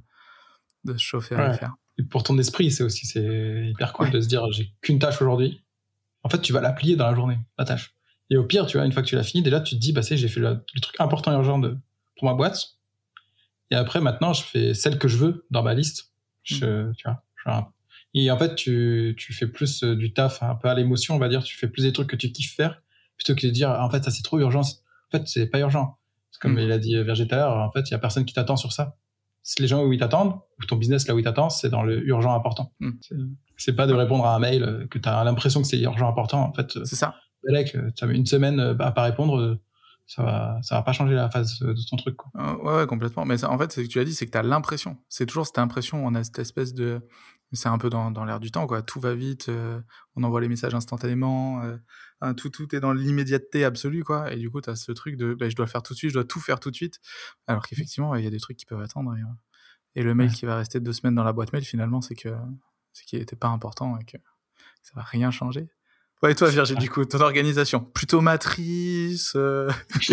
de 0.84 0.96
se 0.96 1.02
chauffer 1.02 1.34
à 1.34 1.48
le 1.48 1.54
faire. 1.54 1.74
Et 1.98 2.02
pour 2.02 2.22
ton 2.22 2.38
esprit, 2.38 2.70
c'est 2.70 2.82
aussi 2.82 3.06
c'est 3.06 3.68
hyper 3.70 3.92
cool 3.92 4.10
de 4.10 4.20
se 4.20 4.26
dire 4.26 4.50
j'ai 4.50 4.72
qu'une 4.80 4.98
tâche 4.98 5.20
aujourd'hui. 5.20 5.62
En 6.22 6.28
fait, 6.30 6.40
tu 6.40 6.52
vas 6.52 6.60
la 6.60 6.72
plier 6.72 6.96
dans 6.96 7.06
la 7.06 7.14
journée, 7.14 7.38
la 7.58 7.64
tâche. 7.64 7.94
Et 8.30 8.36
au 8.36 8.44
pire, 8.44 8.66
tu 8.66 8.78
vois, 8.78 8.86
une 8.86 8.92
fois 8.92 9.02
que 9.02 9.08
tu 9.08 9.14
l'as 9.14 9.22
fini, 9.22 9.42
déjà, 9.42 9.60
tu 9.60 9.74
te 9.74 9.80
dis, 9.80 9.92
bah, 9.92 10.02
c'est, 10.02 10.16
j'ai 10.16 10.28
fait 10.28 10.40
le, 10.40 10.64
truc 10.80 10.96
important 10.98 11.30
et 11.30 11.34
urgent 11.34 11.58
de, 11.58 11.76
pour 12.16 12.26
ma 12.26 12.34
boîte. 12.34 12.78
Et 13.70 13.74
après, 13.74 14.00
maintenant, 14.00 14.32
je 14.32 14.42
fais 14.42 14.72
celle 14.72 14.98
que 14.98 15.06
je 15.06 15.18
veux 15.18 15.46
dans 15.50 15.62
ma 15.62 15.74
liste. 15.74 16.12
Je, 16.42 16.64
mm. 16.64 16.94
tu 16.96 17.08
vois, 17.44 17.74
et 18.14 18.30
en 18.30 18.38
fait, 18.38 18.54
tu, 18.54 19.14
tu 19.18 19.32
fais 19.32 19.48
plus 19.48 19.82
euh, 19.82 19.96
du 19.96 20.12
taf, 20.12 20.42
un 20.42 20.54
peu 20.54 20.68
à 20.68 20.74
l'émotion, 20.74 21.16
on 21.16 21.18
va 21.18 21.28
dire. 21.28 21.42
Tu 21.42 21.56
fais 21.56 21.68
plus 21.68 21.82
des 21.82 21.92
trucs 21.92 22.08
que 22.08 22.16
tu 22.16 22.30
kiffes 22.30 22.54
faire, 22.54 22.80
plutôt 23.16 23.34
que 23.34 23.46
de 23.46 23.50
dire, 23.50 23.70
en 23.70 23.90
fait, 23.90 24.04
ça, 24.04 24.10
c'est 24.10 24.22
trop 24.22 24.38
urgent. 24.38 24.60
En 24.60 25.18
fait, 25.18 25.26
c'est 25.26 25.46
pas 25.46 25.58
urgent. 25.58 25.98
Comme 26.40 26.54
mm. 26.54 26.58
il 26.58 26.72
a 26.72 26.78
dit 26.78 26.96
euh, 26.96 27.14
tout 27.14 27.26
à 27.30 27.36
l'heure, 27.36 27.56
en 27.56 27.70
fait, 27.70 27.88
il 27.88 27.92
y 27.92 27.94
a 27.94 27.98
personne 27.98 28.24
qui 28.24 28.34
t'attend 28.34 28.56
sur 28.56 28.72
ça. 28.72 28.96
C'est 29.42 29.60
les 29.60 29.68
gens 29.68 29.84
où 29.84 29.92
ils 29.92 29.98
t'attendent, 29.98 30.40
ou 30.58 30.64
ton 30.64 30.76
business 30.76 31.06
là 31.06 31.14
où 31.14 31.18
ils 31.18 31.24
t'attendent, 31.24 31.50
c'est 31.50 31.68
dans 31.68 31.82
le 31.82 32.02
urgent 32.06 32.34
important. 32.34 32.72
Mm. 32.80 32.92
C'est 33.56 33.76
pas 33.76 33.86
de 33.86 33.92
répondre 33.92 34.24
à 34.24 34.34
un 34.34 34.38
mail 34.38 34.62
euh, 34.62 34.86
que 34.86 34.98
tu 34.98 35.08
as 35.08 35.22
l'impression 35.24 35.60
que 35.60 35.66
c'est 35.66 35.80
urgent 35.80 36.08
important. 36.08 36.42
En 36.42 36.52
fait, 36.52 36.72
c'est 36.84 36.96
ça 36.96 37.14
tu 37.94 38.04
as 38.04 38.06
une 38.06 38.26
semaine 38.26 38.60
euh, 38.60 38.76
à 38.78 38.92
pas 38.92 39.02
répondre, 39.02 39.38
euh, 39.38 39.60
ça 40.06 40.22
va, 40.22 40.58
ça 40.62 40.76
va 40.76 40.82
pas 40.82 40.92
changer 40.92 41.14
la 41.14 41.30
phase 41.30 41.58
de 41.60 41.88
ton 41.88 41.96
truc. 41.96 42.16
Quoi. 42.16 42.30
Euh, 42.36 42.56
ouais, 42.56 42.76
ouais, 42.80 42.86
complètement. 42.86 43.24
Mais 43.24 43.42
en 43.44 43.58
fait, 43.58 43.72
ce 43.72 43.80
que 43.80 43.86
tu 43.86 44.00
as 44.00 44.04
dit, 44.04 44.14
c'est 44.14 44.26
que 44.26 44.32
tu 44.32 44.38
as 44.38 44.42
l'impression. 44.42 44.98
C'est 45.08 45.26
toujours 45.26 45.46
cette 45.46 45.58
impression. 45.58 46.04
On 46.04 46.14
a 46.14 46.24
cette 46.24 46.38
espèce 46.38 46.74
de. 46.74 47.00
C'est 47.54 47.68
un 47.68 47.78
peu 47.78 47.90
dans, 47.90 48.10
dans 48.10 48.24
l'air 48.24 48.40
du 48.40 48.50
temps, 48.50 48.66
quoi. 48.66 48.82
Tout 48.82 49.00
va 49.00 49.14
vite, 49.14 49.50
on 50.16 50.22
envoie 50.22 50.40
les 50.40 50.48
messages 50.48 50.74
instantanément, 50.74 51.62
tout, 52.36 52.48
tout 52.48 52.74
est 52.74 52.80
dans 52.80 52.92
l'immédiateté 52.92 53.64
absolue, 53.64 54.04
quoi. 54.04 54.32
Et 54.32 54.36
du 54.36 54.50
coup, 54.50 54.60
tu 54.60 54.70
as 54.70 54.76
ce 54.76 54.92
truc 54.92 55.16
de 55.16 55.34
bah, 55.34 55.48
je 55.48 55.56
dois 55.56 55.66
faire 55.66 55.82
tout 55.82 55.92
de 55.92 55.98
suite, 55.98 56.10
je 56.10 56.14
dois 56.14 56.24
tout 56.24 56.40
faire 56.40 56.60
tout 56.60 56.70
de 56.70 56.76
suite. 56.76 57.00
Alors 57.46 57.66
qu'effectivement, 57.66 58.14
il 58.14 58.24
y 58.24 58.26
a 58.26 58.30
des 58.30 58.40
trucs 58.40 58.56
qui 58.56 58.66
peuvent 58.66 58.80
attendre. 58.80 59.14
Et, 59.94 60.02
le 60.02 60.14
mail 60.14 60.32
qui 60.32 60.46
va 60.46 60.56
rester 60.56 60.80
deux 60.80 60.92
semaines 60.92 61.14
dans 61.14 61.24
la 61.24 61.32
boîte 61.32 61.52
mail, 61.52 61.64
finalement, 61.64 62.00
c'est 62.00 62.14
que 62.14 62.30
c'est 62.92 63.04
qu'il 63.04 63.18
n'était 63.18 63.36
pas 63.36 63.48
important 63.48 63.98
et 63.98 64.04
que 64.04 64.16
ça 64.82 64.92
va 64.96 65.02
rien 65.02 65.30
changer. 65.30 65.68
Ouais, 66.22 66.32
et 66.32 66.34
toi, 66.34 66.48
Virgile, 66.48 66.78
du 66.78 66.88
coup, 66.88 67.04
ton 67.04 67.20
organisation 67.20 67.80
Plutôt 67.80 68.20
matrice 68.20 69.34
euh? 69.36 69.68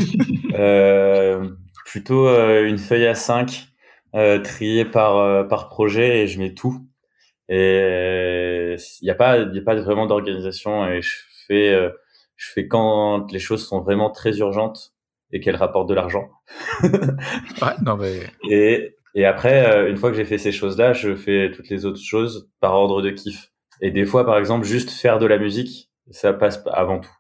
euh, 0.54 1.50
Plutôt 1.86 2.28
euh, 2.28 2.68
une 2.68 2.80
feuille 2.80 3.08
à 3.08 3.16
5 3.16 3.68
triée 4.44 4.84
par, 4.84 5.48
par 5.48 5.70
projet 5.70 6.24
et 6.24 6.28
je 6.28 6.38
mets 6.40 6.54
tout. 6.54 6.86
Et 7.54 8.76
il 9.02 9.04
n'y 9.04 9.10
a, 9.10 9.16
pas, 9.16 9.40
y 9.40 9.60
a 9.60 9.62
pas 9.62 9.76
vraiment 9.76 10.06
d'organisation 10.06 10.88
et 10.88 11.02
je 11.02 11.18
fais, 11.48 11.92
je 12.38 12.52
fais 12.54 12.68
quand 12.68 13.30
les 13.32 13.40
choses 13.40 13.68
sont 13.68 13.82
vraiment 13.82 14.10
très 14.10 14.38
urgentes 14.38 14.94
et 15.34 15.42
qu'elles 15.42 15.58
rapportent 15.58 15.90
de 15.90 15.94
l'argent. 15.94 16.30
ouais, 16.84 17.76
non, 17.86 17.98
mais... 17.98 18.22
Et, 18.50 18.96
et 19.16 19.26
après, 19.26 19.90
une 19.90 19.98
fois 19.98 20.12
que 20.12 20.16
j'ai 20.16 20.24
fait 20.24 20.38
ces 20.38 20.54
choses-là, 20.54 20.94
je 20.94 21.14
fais 21.14 21.52
toutes 21.52 21.68
les 21.68 21.86
autres 21.86 22.00
choses 22.02 22.50
par 22.62 22.74
ordre 22.74 23.02
de 23.02 23.10
kiff. 23.10 23.52
Et 23.82 23.92
des 23.92 24.06
fois, 24.06 24.26
par 24.26 24.38
exemple, 24.38 24.66
juste 24.66 24.92
faire 24.92 25.20
de 25.20 25.26
la 25.26 25.38
musique, 25.38 25.90
ça 26.12 26.32
passe 26.32 26.64
avant 26.72 27.00
tout. 27.00 27.12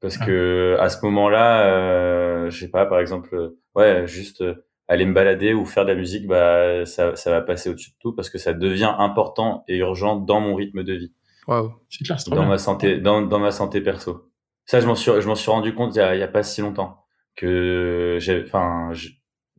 Parce 0.00 0.16
ah. 0.20 0.26
que 0.26 0.76
à 0.80 0.88
ce 0.88 1.04
moment-là, 1.04 1.66
euh, 1.66 2.50
je 2.50 2.58
sais 2.58 2.70
pas, 2.70 2.86
par 2.86 3.00
exemple, 3.00 3.52
ouais, 3.74 4.06
juste 4.06 4.40
euh, 4.40 4.54
aller 4.90 5.06
me 5.06 5.14
balader 5.14 5.54
ou 5.54 5.64
faire 5.64 5.84
de 5.84 5.90
la 5.90 5.94
musique, 5.94 6.26
bah 6.26 6.84
ça, 6.84 7.14
ça 7.14 7.30
va 7.30 7.40
passer 7.42 7.70
au-dessus 7.70 7.90
de 7.90 7.96
tout 8.00 8.12
parce 8.12 8.28
que 8.28 8.38
ça 8.38 8.52
devient 8.52 8.92
important 8.98 9.62
et 9.68 9.76
urgent 9.76 10.16
dans 10.16 10.40
mon 10.40 10.56
rythme 10.56 10.82
de 10.82 10.94
vie. 10.94 11.12
Waouh, 11.46 11.72
c'est 11.88 12.04
clair, 12.04 12.18
dans 12.26 12.44
ma 12.44 12.58
santé, 12.58 12.98
dans, 12.98 13.22
dans 13.22 13.38
ma 13.38 13.52
santé 13.52 13.80
perso. 13.80 14.28
Ça, 14.66 14.80
je 14.80 14.88
m'en 14.88 14.96
suis, 14.96 15.12
je 15.20 15.26
m'en 15.28 15.36
suis 15.36 15.50
rendu 15.50 15.74
compte 15.74 15.94
il 15.94 15.98
y 15.98 16.02
a, 16.02 16.16
il 16.16 16.18
y 16.18 16.24
a 16.24 16.28
pas 16.28 16.42
si 16.42 16.60
longtemps 16.60 17.04
que 17.36 18.18
j'ai, 18.20 18.42
enfin, 18.44 18.90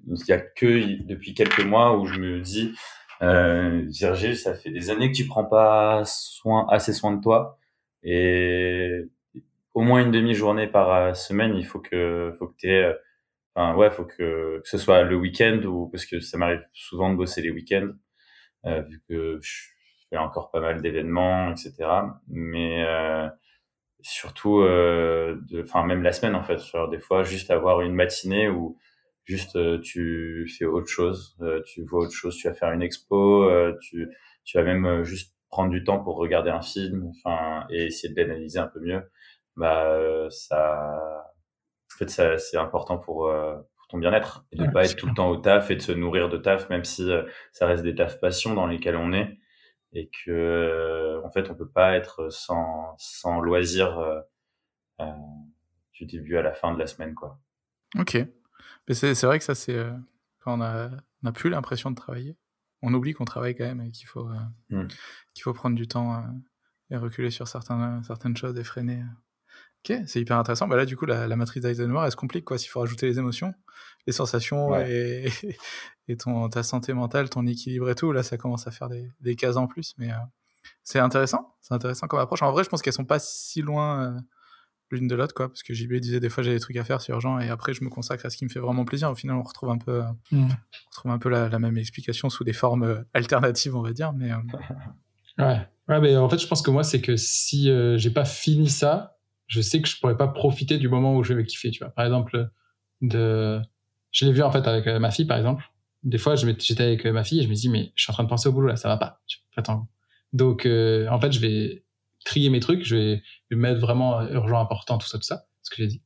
il 0.05 0.27
y 0.27 0.33
a 0.33 0.39
que 0.39 1.01
depuis 1.07 1.33
quelques 1.33 1.63
mois 1.63 1.97
où 1.97 2.05
je 2.05 2.19
me 2.19 2.41
dis, 2.41 2.73
euh, 3.21 3.83
Virgile, 3.87 4.35
ça 4.35 4.53
fait 4.53 4.69
des 4.69 4.89
années 4.89 5.09
que 5.11 5.15
tu 5.15 5.27
prends 5.27 5.45
pas 5.45 6.03
soin, 6.05 6.67
assez 6.69 6.91
soin 6.91 7.15
de 7.15 7.21
toi 7.21 7.57
et 8.03 9.05
au 9.73 9.81
moins 9.81 10.03
une 10.03 10.11
demi-journée 10.11 10.67
par 10.67 11.15
semaine, 11.15 11.55
il 11.55 11.65
faut 11.65 11.79
que, 11.79 12.35
faut 12.37 12.47
que 12.47 12.55
tu 12.57 12.69
aies, 12.69 12.83
euh, 12.83 12.93
enfin, 13.55 13.75
ouais, 13.75 13.91
faut 13.91 14.05
que, 14.05 14.59
que 14.61 14.67
ce 14.67 14.77
soit 14.77 15.03
le 15.03 15.15
week-end 15.15 15.61
ou 15.65 15.89
parce 15.89 16.05
que 16.05 16.19
ça 16.19 16.37
m'arrive 16.37 16.63
souvent 16.73 17.11
de 17.11 17.17
bosser 17.17 17.41
les 17.41 17.51
week-ends, 17.51 17.91
euh, 18.65 18.81
vu 18.83 19.01
que 19.09 19.39
je 19.41 19.53
fais 20.09 20.17
encore 20.17 20.51
pas 20.51 20.61
mal 20.61 20.81
d'événements, 20.81 21.51
etc. 21.51 21.75
Mais 22.27 22.85
euh, 22.85 23.27
surtout, 24.01 24.61
euh, 24.61 25.41
enfin 25.63 25.85
même 25.85 26.03
la 26.03 26.13
semaine 26.13 26.35
en 26.35 26.43
fait, 26.43 26.59
genre, 26.59 26.89
des 26.89 26.99
fois 26.99 27.23
juste 27.23 27.51
avoir 27.51 27.81
une 27.81 27.93
matinée 27.95 28.49
où 28.49 28.77
juste 29.25 29.57
tu 29.83 30.47
fais 30.57 30.65
autre 30.65 30.87
chose, 30.87 31.37
tu 31.65 31.83
vois 31.85 32.01
autre 32.05 32.13
chose, 32.13 32.37
tu 32.37 32.47
vas 32.47 32.53
faire 32.53 32.71
une 32.71 32.81
expo, 32.81 33.49
tu, 33.81 34.09
tu 34.43 34.57
vas 34.57 34.63
même 34.63 35.03
juste 35.03 35.35
prendre 35.49 35.71
du 35.71 35.83
temps 35.83 35.99
pour 36.03 36.17
regarder 36.17 36.49
un 36.49 36.61
film, 36.61 37.09
enfin, 37.09 37.65
et 37.69 37.85
essayer 37.85 38.13
de 38.13 38.19
l'analyser 38.21 38.59
un 38.59 38.67
peu 38.67 38.79
mieux, 38.81 39.03
bah, 39.55 40.27
ça, 40.29 41.20
fait, 42.07 42.39
c'est 42.39 42.57
important 42.57 42.97
pour, 42.97 43.27
euh, 43.27 43.55
pour 43.77 43.87
ton 43.87 43.97
bien-être 43.97 44.45
et 44.51 44.57
de 44.57 44.65
ne 44.65 44.71
pas 44.71 44.85
être 44.85 44.95
tout 44.95 45.07
le 45.07 45.13
temps 45.13 45.29
au 45.29 45.37
taf 45.37 45.71
et 45.71 45.75
de 45.75 45.81
se 45.81 45.91
nourrir 45.91 46.29
de 46.29 46.37
taf, 46.37 46.69
même 46.69 46.83
si 46.83 47.09
euh, 47.09 47.23
ça 47.51 47.65
reste 47.65 47.83
des 47.83 47.95
taf 47.95 48.19
passion 48.19 48.53
dans 48.53 48.67
lesquels 48.67 48.95
on 48.95 49.13
est 49.13 49.37
et 49.93 50.09
que, 50.23 51.21
en 51.25 51.31
fait, 51.31 51.49
on 51.49 51.55
peut 51.55 51.69
pas 51.69 51.95
être 51.95 52.29
sans, 52.31 52.95
sans 52.97 53.41
loisir 53.41 53.99
euh, 54.99 55.05
du 55.93 56.05
début 56.05 56.37
à 56.37 56.41
la 56.41 56.53
fin 56.53 56.73
de 56.73 56.79
la 56.79 56.87
semaine, 56.87 57.13
quoi. 57.13 57.39
Ok. 57.99 58.17
Mais 58.87 58.93
c'est, 58.93 59.25
vrai 59.25 59.37
que 59.37 59.43
ça, 59.43 59.55
c'est 59.55 59.77
quand 60.39 60.57
on 60.57 60.61
a, 60.61 60.89
on 61.23 61.27
a 61.27 61.31
plus 61.31 61.49
l'impression 61.49 61.91
de 61.91 61.95
travailler 61.95 62.37
on 62.81 62.93
oublie 62.93 63.13
qu'on 63.13 63.25
travaille 63.25 63.55
quand 63.55 63.65
même 63.65 63.81
et 63.81 63.91
qu'il 63.91 64.07
faut, 64.07 64.27
euh, 64.27 64.83
mm. 64.83 64.87
qu'il 65.33 65.43
faut 65.43 65.53
prendre 65.53 65.75
du 65.75 65.87
temps 65.87 66.23
et 66.89 66.97
reculer 66.97 67.29
sur 67.29 67.47
certains, 67.47 68.01
certaines 68.03 68.35
choses 68.35 68.57
et 68.57 68.63
freiner. 68.63 69.03
Ok, 69.83 69.97
c'est 70.05 70.21
hyper 70.21 70.37
intéressant. 70.37 70.67
Bah 70.67 70.75
là, 70.75 70.85
du 70.85 70.95
coup, 70.95 71.05
la, 71.05 71.27
matrice 71.35 71.63
d'Eisenhower, 71.63 72.05
elle 72.05 72.11
se 72.11 72.15
complique, 72.15 72.45
quoi. 72.45 72.57
S'il 72.57 72.69
faut 72.69 72.79
rajouter 72.79 73.07
les 73.07 73.17
émotions, 73.17 73.53
les 74.05 74.13
sensations 74.13 74.75
et, 74.79 75.27
et 76.07 76.17
ton, 76.17 76.49
ta 76.49 76.61
santé 76.63 76.93
mentale, 76.93 77.29
ton 77.29 77.47
équilibre 77.47 77.89
et 77.89 77.95
tout, 77.95 78.11
là, 78.11 78.21
ça 78.21 78.37
commence 78.37 78.67
à 78.67 78.71
faire 78.71 78.89
des, 78.89 79.09
des 79.21 79.35
cases 79.35 79.57
en 79.57 79.67
plus. 79.67 79.95
Mais 79.97 80.11
euh, 80.11 80.15
c'est 80.83 80.99
intéressant. 80.99 81.55
C'est 81.61 81.73
intéressant 81.73 82.07
comme 82.07 82.19
approche. 82.19 82.43
En 82.43 82.51
vrai, 82.51 82.63
je 82.63 82.69
pense 82.69 82.81
qu'elles 82.81 82.93
sont 82.93 83.05
pas 83.05 83.19
si 83.19 83.61
loin 83.61 84.15
l'une 84.91 85.07
de 85.07 85.15
l'autre, 85.15 85.33
quoi. 85.33 85.47
Parce 85.47 85.63
que 85.63 85.73
JB 85.73 85.95
disait 85.95 86.19
des 86.19 86.29
fois 86.29 86.43
j'ai 86.43 86.53
des 86.53 86.59
trucs 86.59 86.75
à 86.77 86.83
faire, 86.83 87.01
c'est 87.01 87.11
urgent, 87.11 87.39
et 87.39 87.49
après 87.49 87.73
je 87.73 87.83
me 87.83 87.89
consacre 87.89 88.25
à 88.25 88.29
ce 88.29 88.37
qui 88.37 88.45
me 88.45 88.49
fait 88.49 88.59
vraiment 88.59 88.85
plaisir. 88.85 89.09
Au 89.09 89.15
final, 89.15 89.37
on 89.37 89.43
retrouve 89.43 89.69
un 89.69 89.77
peu, 89.77 90.01
mm. 90.31 90.43
on 90.43 90.89
retrouve 90.89 91.11
un 91.11 91.17
peu 91.17 91.29
la, 91.29 91.59
même 91.59 91.77
explication 91.77 92.29
sous 92.29 92.43
des 92.43 92.53
formes 92.53 92.83
euh, 92.83 93.01
alternatives, 93.13 93.75
on 93.75 93.81
va 93.81 93.93
dire. 93.93 94.13
Mais 94.13 94.31
euh, 94.31 94.37
ouais, 95.39 95.67
ouais, 95.87 96.01
mais 96.01 96.15
en 96.17 96.29
fait, 96.29 96.39
je 96.39 96.47
pense 96.47 96.61
que 96.61 96.71
moi, 96.71 96.83
c'est 96.83 97.01
que 97.01 97.15
si 97.15 97.69
euh, 97.69 97.97
j'ai 97.97 98.11
pas 98.11 98.25
fini 98.25 98.69
ça, 98.69 99.17
je 99.51 99.59
sais 99.59 99.81
que 99.81 99.89
je 99.89 99.99
pourrais 99.99 100.15
pas 100.15 100.29
profiter 100.29 100.77
du 100.77 100.87
moment 100.87 101.15
où 101.15 101.23
je 101.23 101.33
vais 101.33 101.43
kiffer. 101.43 101.71
Tu 101.71 101.79
vois, 101.79 101.89
par 101.89 102.05
exemple, 102.05 102.49
je 103.01 103.61
l'ai 104.21 104.31
vu 104.31 104.41
en 104.41 104.51
fait 104.51 104.65
avec 104.65 104.87
ma 104.87 105.11
fille, 105.11 105.25
par 105.25 105.37
exemple. 105.37 105.65
Des 106.03 106.17
fois, 106.17 106.35
j'étais 106.35 106.83
avec 106.83 107.05
ma 107.05 107.25
fille 107.25 107.41
et 107.41 107.43
je 107.43 107.49
me 107.49 107.53
dis 107.53 107.67
mais 107.67 107.91
je 107.95 108.03
suis 108.03 108.11
en 108.11 108.13
train 108.13 108.23
de 108.23 108.29
penser 108.29 108.47
au 108.47 108.53
boulot 108.53 108.67
là, 108.67 108.77
ça 108.77 108.87
va 108.87 108.97
pas. 108.97 109.21
Attends. 109.57 109.89
Donc, 110.31 110.65
en 110.65 111.19
fait, 111.19 111.33
je 111.33 111.39
vais 111.39 111.83
trier 112.23 112.49
mes 112.49 112.61
trucs, 112.61 112.85
je 112.85 112.95
vais, 112.95 113.23
mettre 113.51 113.81
vraiment 113.81 114.21
urgent, 114.29 114.61
important, 114.61 114.97
tout 114.97 115.07
ça, 115.07 115.17
tout 115.17 115.25
ça, 115.25 115.47
ce 115.63 115.69
que 115.69 115.75
j'ai 115.77 115.87
dit. 115.87 116.01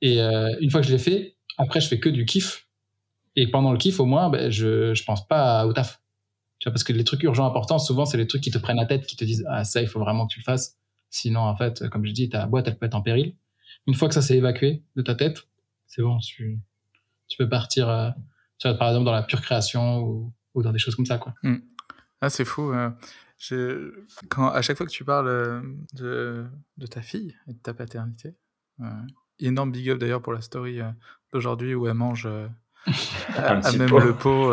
Et 0.00 0.22
euh, 0.22 0.56
une 0.60 0.70
fois 0.70 0.80
que 0.80 0.86
je 0.86 0.92
l'ai 0.92 0.98
fait, 0.98 1.36
après, 1.58 1.80
je 1.80 1.88
fais 1.88 1.98
que 1.98 2.08
du 2.08 2.24
kiff. 2.24 2.68
Et 3.36 3.50
pendant 3.50 3.72
le 3.72 3.78
kiff, 3.78 4.00
au 4.00 4.06
moins, 4.06 4.30
ben, 4.30 4.50
je, 4.50 4.94
je 4.94 5.04
pense 5.04 5.26
pas 5.28 5.66
au 5.66 5.72
taf. 5.72 6.00
Parce 6.64 6.82
que 6.82 6.92
les 6.92 7.04
trucs 7.04 7.22
urgents, 7.22 7.46
importants, 7.46 7.78
souvent, 7.78 8.04
c'est 8.04 8.16
les 8.16 8.26
trucs 8.26 8.42
qui 8.42 8.50
te 8.50 8.58
prennent 8.58 8.78
la 8.78 8.86
tête, 8.86 9.06
qui 9.06 9.16
te 9.16 9.24
disent, 9.24 9.44
ah, 9.48 9.64
ça, 9.64 9.80
il 9.80 9.88
faut 9.88 10.00
vraiment 10.00 10.26
que 10.26 10.32
tu 10.32 10.40
le 10.40 10.44
fasses. 10.44 10.78
Sinon, 11.10 11.40
en 11.40 11.56
fait, 11.56 11.88
comme 11.88 12.04
je 12.04 12.12
dis, 12.12 12.28
ta 12.28 12.46
boîte, 12.46 12.68
elle 12.68 12.78
peut 12.78 12.86
être 12.86 12.94
en 12.94 13.02
péril. 13.02 13.34
Une 13.86 13.94
fois 13.94 14.08
que 14.08 14.14
ça 14.14 14.22
s'est 14.22 14.36
évacué 14.36 14.82
de 14.96 15.02
ta 15.02 15.14
tête, 15.14 15.38
c'est 15.86 16.02
bon, 16.02 16.18
tu, 16.18 16.58
tu 17.28 17.36
peux 17.38 17.48
partir, 17.48 17.88
euh, 17.88 18.10
Tu 18.58 18.68
vois, 18.68 18.76
par 18.76 18.88
exemple, 18.88 19.06
dans 19.06 19.12
la 19.12 19.22
pure 19.22 19.40
création 19.40 20.00
ou, 20.00 20.32
ou 20.54 20.62
dans 20.62 20.72
des 20.72 20.78
choses 20.78 20.94
comme 20.94 21.06
ça, 21.06 21.18
quoi. 21.18 21.34
Ah, 22.20 22.30
c'est 22.30 22.44
fou. 22.44 22.72
quand, 24.28 24.48
à 24.48 24.62
chaque 24.62 24.76
fois 24.76 24.86
que 24.86 24.92
tu 24.92 25.04
parles 25.04 25.62
de, 25.94 26.46
de 26.76 26.86
ta 26.86 27.00
fille 27.00 27.34
et 27.46 27.54
de 27.54 27.58
ta 27.58 27.72
paternité, 27.72 28.34
énorme 29.38 29.72
big 29.72 29.88
up 29.90 29.98
d'ailleurs 29.98 30.22
pour 30.22 30.32
la 30.32 30.40
story 30.40 30.80
d'aujourd'hui 31.32 31.74
où 31.74 31.86
elle 31.86 31.94
mange 31.94 32.28
à, 33.36 33.72
même 33.72 33.98
le 33.98 34.14
pot. 34.14 34.52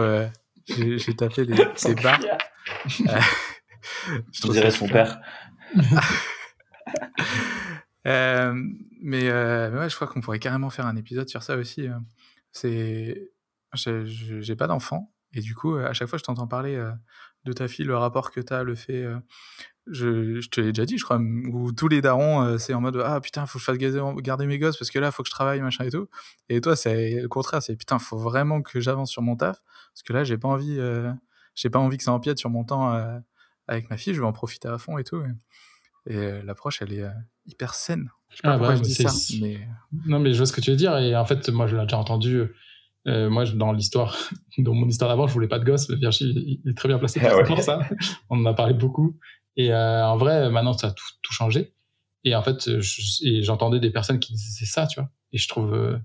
J'ai 0.67 1.15
tapé 1.15 1.45
des, 1.45 1.55
des 1.85 1.95
barres. 1.95 2.19
je 2.87 4.51
dirais 4.51 4.71
son 4.71 4.87
père. 4.87 5.21
Euh, 8.07 8.53
mais, 9.01 9.29
euh, 9.29 9.71
mais, 9.71 9.79
ouais, 9.79 9.89
je 9.89 9.95
crois 9.95 10.07
qu'on 10.07 10.21
pourrait 10.21 10.39
carrément 10.39 10.69
faire 10.69 10.85
un 10.85 10.95
épisode 10.95 11.27
sur 11.29 11.43
ça 11.43 11.57
aussi. 11.57 11.87
Euh. 11.87 11.97
C'est, 12.51 13.31
j'ai 13.73 14.55
pas 14.55 14.67
d'enfant 14.67 15.11
et 15.33 15.41
du 15.41 15.55
coup, 15.55 15.75
à 15.75 15.91
chaque 15.93 16.07
fois, 16.07 16.17
je 16.17 16.23
t'entends 16.23 16.47
parler 16.47 16.81
de 17.43 17.51
ta 17.51 17.67
fille, 17.67 17.83
le 17.83 17.97
rapport 17.97 18.31
que 18.31 18.39
tu 18.39 18.53
as, 18.53 18.63
le 18.63 18.75
fait. 18.75 19.05
Je, 19.87 20.39
te 20.47 20.61
l'ai 20.61 20.71
déjà 20.71 20.85
dit, 20.85 20.97
je 20.97 21.03
crois, 21.03 21.17
où 21.17 21.73
tous 21.73 21.89
les 21.89 22.01
darons, 22.01 22.57
c'est 22.57 22.73
en 22.73 22.79
mode 22.79 23.01
ah 23.03 23.19
putain, 23.19 23.45
faut 23.45 23.59
que 23.59 23.65
je 23.65 23.65
fasse 23.65 23.77
garder, 23.77 24.45
mes 24.47 24.59
gosses 24.59 24.77
parce 24.77 24.91
que 24.91 24.99
là, 24.99 25.11
faut 25.11 25.23
que 25.23 25.27
je 25.27 25.33
travaille, 25.33 25.59
machin 25.59 25.83
et 25.83 25.89
tout. 25.89 26.07
Et 26.47 26.61
toi, 26.61 26.77
c'est 26.77 27.21
le 27.21 27.27
contraire, 27.27 27.61
c'est 27.61 27.75
putain, 27.75 27.99
faut 27.99 28.17
vraiment 28.17 28.61
que 28.61 28.79
j'avance 28.79 29.11
sur 29.11 29.21
mon 29.21 29.35
taf 29.35 29.61
parce 29.93 30.03
que 30.03 30.13
là, 30.13 30.23
j'ai 30.23 30.37
pas 30.37 30.47
envie, 30.47 30.79
j'ai 31.53 31.69
pas 31.69 31.79
envie 31.79 31.97
que 31.97 32.03
ça 32.03 32.13
empiète 32.13 32.37
sur 32.37 32.49
mon 32.49 32.63
temps 32.63 32.93
avec 33.67 33.89
ma 33.89 33.97
fille, 33.97 34.13
je 34.13 34.21
vais 34.21 34.27
en 34.27 34.31
profiter 34.31 34.69
à 34.69 34.77
fond 34.77 34.97
et 34.97 35.03
tout. 35.03 35.21
L'approche, 36.05 36.81
elle 36.81 36.93
est 36.93 37.03
euh, 37.03 37.09
hyper 37.45 37.73
saine. 37.73 38.09
Je 38.29 38.37
sais 38.37 38.41
pas 38.43 38.53
ah 38.53 38.57
pourquoi 38.57 38.75
bah, 38.75 38.81
je 38.81 38.83
dis 38.83 38.93
ça, 38.93 39.11
mais... 39.41 39.67
Non, 40.05 40.19
mais 40.19 40.33
je 40.33 40.37
vois 40.37 40.45
ce 40.45 40.53
que 40.53 40.61
tu 40.61 40.71
veux 40.71 40.77
dire. 40.77 40.97
Et 40.97 41.15
en 41.15 41.25
fait, 41.25 41.49
moi, 41.49 41.67
je 41.67 41.75
l'ai 41.75 41.83
déjà 41.83 41.97
entendu. 41.97 42.43
Euh, 43.07 43.29
moi, 43.29 43.45
dans 43.45 43.71
l'histoire, 43.71 44.17
dans 44.57 44.73
mon 44.73 44.87
histoire 44.87 45.09
d'avant, 45.09 45.27
je 45.27 45.33
voulais 45.33 45.47
pas 45.47 45.59
de 45.59 45.65
gosse. 45.65 45.89
Virgile, 45.89 46.59
il 46.63 46.69
est 46.69 46.77
très 46.77 46.87
bien 46.87 46.97
placé 46.97 47.19
ah 47.23 47.43
pour, 47.43 47.61
ça. 47.61 47.79
On 48.29 48.39
en 48.39 48.45
a 48.45 48.53
parlé 48.53 48.73
beaucoup. 48.73 49.17
Et 49.57 49.71
euh, 49.71 50.05
en 50.05 50.17
vrai, 50.17 50.49
maintenant, 50.49 50.73
ça 50.73 50.87
a 50.87 50.91
tout, 50.91 51.05
tout 51.21 51.33
changé. 51.33 51.73
Et 52.23 52.35
en 52.35 52.41
fait, 52.41 52.69
j'entendais 53.41 53.79
des 53.79 53.91
personnes 53.91 54.19
qui 54.19 54.33
disaient 54.33 54.65
ça, 54.65 54.87
tu 54.87 54.99
vois. 54.99 55.09
Et 55.31 55.37
je 55.37 55.47
trouve, 55.47 55.99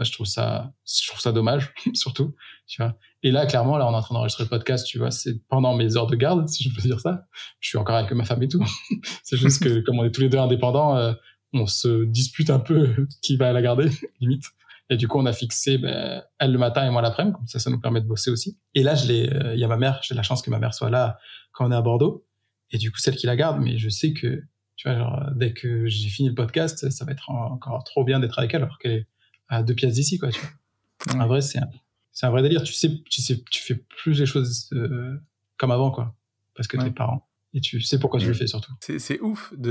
je 0.00 0.12
trouve 0.12 0.26
ça, 0.26 0.72
je 0.86 1.06
trouve 1.08 1.20
ça 1.20 1.32
dommage, 1.32 1.72
surtout, 1.94 2.34
tu 2.66 2.82
vois. 2.82 2.96
Et 3.22 3.30
là, 3.30 3.46
clairement, 3.46 3.76
là, 3.76 3.86
on 3.86 3.92
est 3.92 3.96
en 3.96 4.00
train 4.00 4.14
d'enregistrer 4.14 4.44
le 4.44 4.50
podcast, 4.50 4.86
tu 4.86 4.98
vois, 4.98 5.10
c'est 5.10 5.46
pendant 5.48 5.76
mes 5.76 5.96
heures 5.96 6.06
de 6.06 6.16
garde, 6.16 6.48
si 6.48 6.64
je 6.64 6.74
peux 6.74 6.82
dire 6.82 7.00
ça. 7.00 7.26
Je 7.60 7.68
suis 7.68 7.78
encore 7.78 7.96
avec 7.96 8.10
ma 8.12 8.24
femme 8.24 8.42
et 8.42 8.48
tout. 8.48 8.64
c'est 9.22 9.36
juste 9.36 9.62
que, 9.62 9.80
comme 9.86 9.98
on 9.98 10.04
est 10.04 10.10
tous 10.10 10.22
les 10.22 10.28
deux 10.28 10.38
indépendants, 10.38 10.96
euh, 10.96 11.12
on 11.52 11.66
se 11.66 12.04
dispute 12.04 12.50
un 12.50 12.58
peu 12.58 13.06
qui 13.22 13.36
va 13.36 13.52
la 13.52 13.62
garder, 13.62 13.90
limite. 14.20 14.44
Et 14.90 14.96
du 14.96 15.08
coup, 15.08 15.18
on 15.18 15.26
a 15.26 15.32
fixé 15.32 15.78
ben, 15.78 16.22
elle 16.38 16.52
le 16.52 16.58
matin 16.58 16.84
et 16.86 16.90
moi 16.90 17.00
l'après-midi, 17.00 17.36
comme 17.36 17.46
ça, 17.46 17.58
ça 17.58 17.70
nous 17.70 17.80
permet 17.80 18.00
de 18.00 18.06
bosser 18.06 18.30
aussi. 18.30 18.58
Et 18.74 18.82
là, 18.82 18.94
je 18.94 19.06
l'ai, 19.06 19.32
euh, 19.32 19.54
il 19.54 19.60
y 19.60 19.64
a 19.64 19.68
ma 19.68 19.76
mère, 19.76 20.00
j'ai 20.02 20.14
la 20.14 20.22
chance 20.22 20.42
que 20.42 20.50
ma 20.50 20.58
mère 20.58 20.74
soit 20.74 20.90
là 20.90 21.18
quand 21.52 21.66
on 21.66 21.72
est 21.72 21.76
à 21.76 21.82
Bordeaux. 21.82 22.26
Et 22.72 22.78
du 22.78 22.90
coup, 22.90 22.98
celle 22.98 23.16
qui 23.16 23.26
la 23.26 23.36
garde, 23.36 23.60
mais 23.60 23.78
je 23.78 23.88
sais 23.88 24.12
que, 24.12 24.42
tu 24.76 24.88
vois, 24.88 24.98
genre, 24.98 25.30
dès 25.36 25.52
que 25.52 25.86
j'ai 25.86 26.08
fini 26.08 26.28
le 26.28 26.34
podcast, 26.34 26.90
ça 26.90 27.04
va 27.04 27.12
être 27.12 27.30
encore 27.30 27.84
trop 27.84 28.02
bien 28.02 28.18
d'être 28.18 28.38
avec 28.38 28.54
elle, 28.54 28.62
alors 28.62 28.78
qu'elle 28.78 28.92
est 28.92 29.06
à 29.48 29.62
deux 29.62 29.74
pièces 29.74 29.94
d'ici, 29.94 30.18
quoi, 30.18 30.30
tu 30.30 30.40
vois. 30.40 31.22
En 31.22 31.26
vrai, 31.26 31.40
c'est 31.40 31.58
un, 31.58 31.68
c'est 32.12 32.26
un 32.26 32.30
vrai 32.30 32.42
délire. 32.42 32.62
Tu 32.62 32.72
sais, 32.72 33.02
tu 33.10 33.22
sais, 33.22 33.42
tu 33.50 33.62
fais 33.62 33.74
plus 33.74 34.18
les 34.18 34.26
choses 34.26 34.68
euh, 34.72 35.16
comme 35.56 35.70
avant, 35.70 35.90
quoi. 35.90 36.14
Parce 36.54 36.68
que 36.68 36.76
t'es 36.76 36.90
parent. 36.90 37.28
Et 37.54 37.60
tu 37.60 37.80
sais 37.80 37.98
pourquoi 37.98 38.20
tu 38.20 38.26
le 38.26 38.34
fais, 38.34 38.46
surtout. 38.46 38.72
C'est 38.80 39.20
ouf 39.20 39.52
de. 39.56 39.70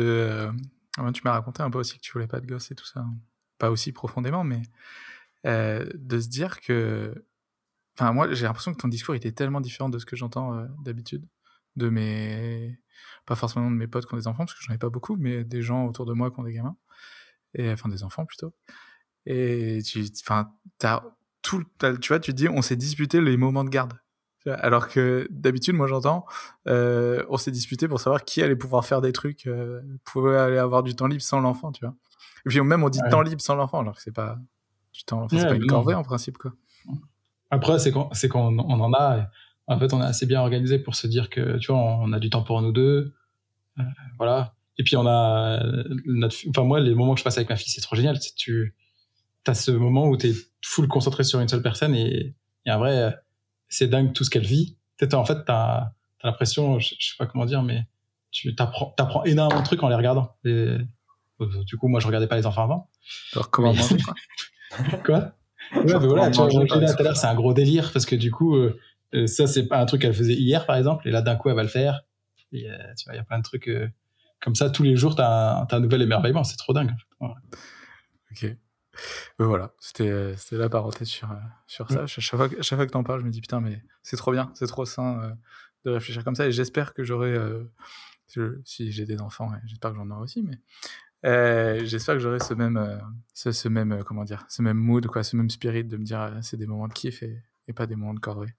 Euh, 1.00 1.12
tu 1.14 1.22
m'as 1.24 1.32
raconté 1.32 1.64
un 1.64 1.70
peu 1.70 1.80
aussi 1.80 1.96
que 1.96 2.02
tu 2.02 2.12
voulais 2.12 2.28
pas 2.28 2.40
de 2.40 2.46
gosse 2.46 2.72
et 2.72 2.76
tout 2.76 2.86
ça. 2.86 3.06
Pas 3.58 3.72
aussi 3.72 3.92
profondément, 3.92 4.44
mais 4.44 4.62
euh, 5.46 5.86
de 5.96 6.20
se 6.20 6.28
dire 6.28 6.60
que. 6.60 7.26
Enfin, 7.98 8.14
moi, 8.14 8.34
j'ai 8.34 8.46
l'impression 8.46 8.74
que 8.74 8.78
ton 8.78 8.88
discours 8.88 9.16
était 9.16 9.32
tellement 9.32 9.62
différent 9.62 9.90
de 9.90 10.00
ce 10.00 10.06
que 10.06 10.16
j'entends 10.16 10.66
d'habitude. 10.84 11.26
De 11.76 11.90
mes. 11.90 12.80
Pas 13.26 13.36
forcément 13.36 13.70
de 13.70 13.76
mes 13.76 13.88
potes 13.88 14.08
qui 14.08 14.14
ont 14.14 14.18
des 14.18 14.28
enfants, 14.28 14.46
parce 14.46 14.54
que 14.54 14.64
j'en 14.64 14.74
ai 14.74 14.78
pas 14.78 14.90
beaucoup, 14.90 15.16
mais 15.16 15.44
des 15.44 15.62
gens 15.62 15.86
autour 15.86 16.06
de 16.06 16.14
moi 16.14 16.32
qui 16.32 16.40
ont 16.40 16.44
des 16.44 16.54
gamins. 16.54 16.76
Et, 17.54 17.72
enfin, 17.72 17.90
des 17.90 18.04
enfants 18.04 18.26
plutôt. 18.26 18.54
Et 19.26 19.80
tu. 19.86 20.06
Enfin, 20.24 20.52
t'as 20.78 21.04
tout, 21.42 21.64
tu 22.02 22.10
vois, 22.10 22.20
tu 22.20 22.34
dis, 22.34 22.48
on 22.48 22.62
s'est 22.62 22.76
disputé 22.76 23.20
les 23.20 23.38
moments 23.38 23.64
de 23.64 23.70
garde. 23.70 23.94
Alors 24.48 24.88
que 24.88 25.28
d'habitude, 25.30 25.76
moi 25.76 25.86
j'entends, 25.86 26.26
euh, 26.68 27.24
on 27.30 27.38
s'est 27.38 27.52
disputé 27.52 27.88
pour 27.88 28.00
savoir 28.00 28.24
qui 28.24 28.42
allait 28.42 28.56
pouvoir 28.56 28.86
faire 28.86 29.00
des 29.02 29.12
trucs, 29.12 29.46
euh, 29.46 29.82
pouvait 30.04 30.36
aller 30.36 30.58
avoir 30.58 30.82
du 30.82 30.96
temps 30.96 31.06
libre 31.06 31.22
sans 31.22 31.40
l'enfant, 31.40 31.72
tu 31.72 31.86
vois. 31.86 31.96
Et 32.46 32.50
puis 32.50 32.60
même 32.62 32.84
on 32.84 32.90
dit 32.90 33.00
temps 33.12 33.22
libre 33.22 33.42
sans 33.42 33.56
l'enfant, 33.56 33.82
alors 33.82 33.96
que 33.96 34.02
c'est 34.02 34.14
pas 34.14 34.40
du 34.94 35.04
temps, 35.04 35.28
c'est 35.30 35.46
pas 35.46 35.54
une 35.54 35.68
corvée 35.68 35.94
en 35.94 36.04
principe, 36.04 36.40
quoi. 36.40 36.54
Après, 37.52 37.78
c'est 37.80 37.92
quand, 37.92 38.10
c'est 38.14 38.30
quand 38.30 38.48
on, 38.48 38.80
en 38.80 38.94
a. 38.94 39.30
En 39.68 39.78
fait, 39.78 39.94
on 39.94 40.02
est 40.02 40.06
assez 40.06 40.26
bien 40.26 40.42
organisé 40.42 40.80
pour 40.80 40.96
se 40.96 41.06
dire 41.06 41.30
que, 41.30 41.58
tu 41.58 41.72
vois, 41.72 41.80
on 41.80 42.12
a 42.14 42.20
du 42.20 42.30
temps 42.30 42.44
pour 42.44 42.62
nous 42.62 42.72
deux, 42.72 43.14
euh, 43.80 43.84
voilà. 44.18 44.56
Et 44.78 44.84
puis 44.84 44.96
on 44.96 45.06
a 45.06 45.62
notre, 46.06 46.36
enfin 46.50 46.64
moi, 46.64 46.80
les 46.80 46.96
moments 46.96 47.14
que 47.14 47.20
je 47.20 47.24
passe 47.24 47.38
avec 47.38 47.50
ma 47.50 47.58
fille, 47.58 47.72
c'est 47.72 47.82
trop 47.82 47.96
génial. 47.96 48.20
C'est 48.20 48.34
tu, 48.36 48.74
t'as 49.44 49.54
ce 49.54 49.72
moment 49.72 50.08
où 50.08 50.18
t'es 50.18 50.34
full 50.64 50.88
concentré 50.88 51.24
sur 51.24 51.40
une 51.40 51.48
seule 51.48 51.62
personne 51.62 51.96
et, 51.96 52.36
et 52.66 52.72
en 52.72 52.80
vrai, 52.80 53.16
c'est 53.72 53.88
dingue 53.88 54.14
tout 54.14 54.24
ce 54.24 54.30
qu'elle 54.30 54.46
vit. 54.46 54.78
En 55.14 55.26
fait, 55.26 55.44
t'as 55.46 55.94
as, 56.22 56.28
l'impression, 56.28 56.78
je, 56.78 56.90
sais 57.00 57.16
pas 57.18 57.26
comment 57.26 57.46
dire, 57.46 57.64
mais 57.64 57.88
tu 58.30 58.54
t'apprends, 58.54 58.94
apprends 58.98 59.24
énormément 59.24 59.62
de 59.62 59.66
trucs 59.66 59.82
en 59.82 59.90
les 59.90 59.96
regardant. 59.96 60.36
Et, 60.46 60.50
euh, 60.50 61.64
du 61.66 61.78
coup, 61.78 61.88
moi, 61.88 62.00
je 62.00 62.06
regardais 62.06 62.28
pas 62.28 62.38
les 62.38 62.46
enfants 62.46 62.64
avant. 62.64 62.90
Alors, 63.34 63.50
comment 63.50 63.74
manger, 63.74 63.98
quoi 63.98 64.14
Quoi? 65.06 65.34
Ouais, 65.76 65.84
mais 66.00 66.08
voilà, 66.08 66.30
tu 66.30 66.38
vois, 66.38 66.50
tout 66.50 66.74
à 66.74 67.04
l'heure, 67.04 67.18
c'est 67.18 67.28
un 67.28 67.36
gros 67.36 67.54
délire 67.54 67.92
parce 67.92 68.06
que 68.06 68.16
du 68.16 68.30
coup, 68.30 68.56
euh, 68.56 68.80
euh, 69.16 69.26
ça, 69.26 69.48
c'est 69.48 69.68
pas 69.68 69.80
un 69.80 69.86
truc 69.86 70.02
qu'elle 70.02 70.14
faisait 70.14 70.36
hier, 70.36 70.66
par 70.66 70.76
exemple, 70.76 71.08
et 71.08 71.12
là, 71.12 71.22
d'un 71.22 71.36
coup, 71.36 71.50
elle 71.50 71.56
va 71.56 71.64
le 71.64 71.70
faire. 71.70 72.02
Et 72.54 72.68
tu 72.98 73.06
vois, 73.06 73.14
il 73.14 73.18
y 73.18 73.20
a 73.20 73.24
plein 73.24 73.40
de 73.40 73.44
trucs 73.44 73.70
comme 74.42 74.56
ça. 74.56 74.70
Tous 74.70 74.84
les 74.84 74.98
jours, 74.98 75.16
t'as 75.16 75.62
un, 75.62 75.68
un 75.70 75.80
nouvel 75.80 76.02
émerveillement. 76.02 76.44
C'est 76.44 76.58
trop 76.58 76.74
dingue. 76.74 76.92
Ok 77.22 78.46
voilà, 79.40 79.74
c'était 79.80 80.36
la 80.52 80.70
parenthèse 80.70 81.08
sur, 81.08 81.32
euh, 81.32 81.36
sur 81.68 81.90
ça. 81.90 82.06
Chaque 82.08 82.38
fois, 82.38 82.50
chaque 82.62 82.78
fois 82.78 82.86
que 82.86 82.92
t'en 82.92 83.04
parles, 83.04 83.22
je 83.22 83.26
me 83.26 83.32
dis 83.32 83.42
putain, 83.42 83.62
mais 83.62 83.82
c'est 84.04 84.18
trop 84.18 84.32
bien, 84.32 84.52
c'est 84.54 84.68
trop 84.68 84.86
sain 84.86 85.22
euh, 85.22 85.34
de 85.86 85.92
réfléchir 85.92 86.24
comme 86.24 86.36
ça. 86.36 86.48
Et 86.48 86.52
j'espère 86.52 86.94
que 86.94 87.04
j'aurai, 87.04 87.34
euh, 87.34 87.64
si 88.66 88.92
j'ai 88.92 89.06
des 89.06 89.22
enfants, 89.22 89.52
j'espère 89.66 89.92
que 89.92 89.98
j'en 89.98 90.10
aurai 90.10 90.22
aussi, 90.22 90.44
mais 90.44 90.60
j'espère 91.86 92.16
que 92.16 92.20
j'aurai 92.20 92.40
ce 92.40 92.54
même, 92.54 93.02
ce, 93.34 93.68
même, 93.68 94.04
comment 94.04 94.24
dire, 94.24 94.46
ce 94.50 94.62
même 94.62 94.78
mood, 94.78 95.08
quoi, 95.08 95.24
ce 95.24 95.36
même 95.36 95.50
spirit 95.50 95.84
de 95.84 95.98
me 95.98 96.04
dire 96.04 96.38
c'est 96.42 96.58
des 96.58 96.68
moments 96.68 96.88
de 96.88 96.94
kiff 96.94 97.24
et, 97.24 97.42
pas 97.74 97.88
des 97.88 97.96
moments 97.96 98.14
de 98.14 98.20
corvée. 98.20 98.54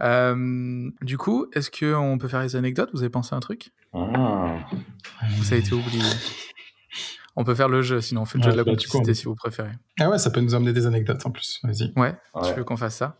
du 0.00 1.18
coup, 1.18 1.46
est-ce 1.52 1.70
qu'on 1.70 2.18
peut 2.18 2.28
faire 2.28 2.42
les 2.42 2.54
anecdotes? 2.54 2.90
Vous 2.92 3.00
avez 3.00 3.10
pensé 3.10 3.34
à 3.34 3.38
un 3.38 3.40
truc? 3.40 3.72
Ah. 3.92 4.58
Ça 5.42 5.56
a 5.56 5.58
été 5.58 5.72
oublié? 5.72 6.02
On 7.36 7.44
peut 7.44 7.54
faire 7.54 7.68
le 7.68 7.82
jeu, 7.82 8.00
sinon 8.00 8.22
on 8.22 8.24
fait 8.24 8.38
le 8.38 8.44
jeu 8.44 8.52
de 8.52 8.56
la 8.56 8.64
bah, 8.64 8.70
complicité 8.70 9.14
si 9.14 9.24
vous 9.24 9.34
préférez. 9.34 9.72
Ah 10.00 10.08
ouais, 10.08 10.18
ça 10.18 10.30
peut 10.30 10.40
nous 10.40 10.54
amener 10.54 10.72
des 10.72 10.86
anecdotes 10.86 11.24
en 11.26 11.30
plus. 11.30 11.60
Vas-y. 11.62 11.92
Ouais, 11.96 12.14
tu 12.44 12.54
veux 12.54 12.64
qu'on 12.64 12.76
fasse 12.76 12.96
ça 12.96 13.18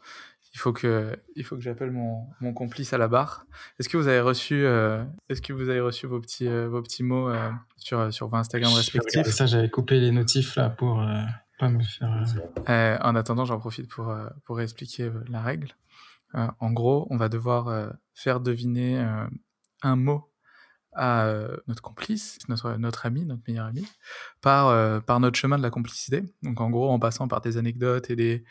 il 0.57 0.59
faut 0.59 0.73
que, 0.73 1.15
il 1.35 1.45
faut 1.45 1.55
que 1.55 1.61
j'appelle 1.61 1.91
mon, 1.91 2.29
mon, 2.41 2.55
complice 2.55 2.95
à 2.95 2.99
la 2.99 3.09
barre. 3.09 3.45
Est-ce 3.79 3.91
que 3.91 3.99
vous 3.99 4.09
avez 4.09 4.21
reçu, 4.21 4.65
euh, 4.65 5.05
est-ce 5.29 5.43
que 5.43 5.53
vous 5.53 5.69
avez 5.69 5.81
reçu 5.81 6.07
vos 6.07 6.19
petits, 6.19 6.49
euh, 6.49 6.67
vos 6.67 6.81
petits 6.81 7.03
mots 7.03 7.29
euh, 7.29 7.51
sur, 7.77 8.11
sur 8.11 8.29
vos 8.29 8.37
Instagram 8.37 8.73
respectifs? 8.73 9.27
Ça, 9.27 9.45
j'avais 9.45 9.69
coupé 9.69 10.01
les 10.01 10.13
notifs 10.13 10.57
là 10.57 10.71
pour 10.71 11.07
pas 11.59 11.69
me 11.69 11.83
faire. 11.83 13.03
en 13.05 13.17
attendant, 13.17 13.45
j'en 13.45 13.59
profite 13.59 13.87
pour, 13.91 14.17
pour 14.47 14.63
expliquer 14.63 15.11
la 15.29 15.43
règle. 15.43 15.77
en 16.33 16.73
gros, 16.73 17.07
on 17.11 17.19
va 17.19 17.29
devoir 17.29 17.93
faire 18.15 18.41
deviner 18.41 19.05
un 19.83 19.97
mot 19.97 20.31
à 20.97 21.27
euh, 21.27 21.57
notre 21.69 21.83
complice, 21.83 22.39
notre, 22.49 22.77
notre 22.77 23.07
ami, 23.07 23.25
notre 23.25 23.43
meilleur 23.47 23.67
ami, 23.67 23.87
par, 24.41 24.69
euh, 24.69 24.99
par 25.01 25.21
notre 25.21 25.39
chemin 25.39 25.59
de 25.59 25.63
la 25.63 25.71
complicité. 25.71 26.25
Donc 26.43 26.61
en 26.61 26.71
gros, 26.71 26.91
en 26.91 26.99
passant 26.99 27.29
par 27.29 27.43
des 27.43 27.59
anecdotes 27.59 28.11
et 28.11 28.17
des, 28.17 28.45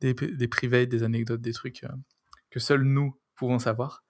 des, 0.00 0.14
des 0.14 0.48
privés, 0.48 0.86
des 0.86 1.02
anecdotes, 1.02 1.40
des 1.40 1.52
trucs 1.52 1.84
euh, 1.84 1.88
que 2.50 2.58
seuls 2.58 2.82
nous 2.82 3.14
pouvons 3.36 3.58
savoir. 3.58 4.04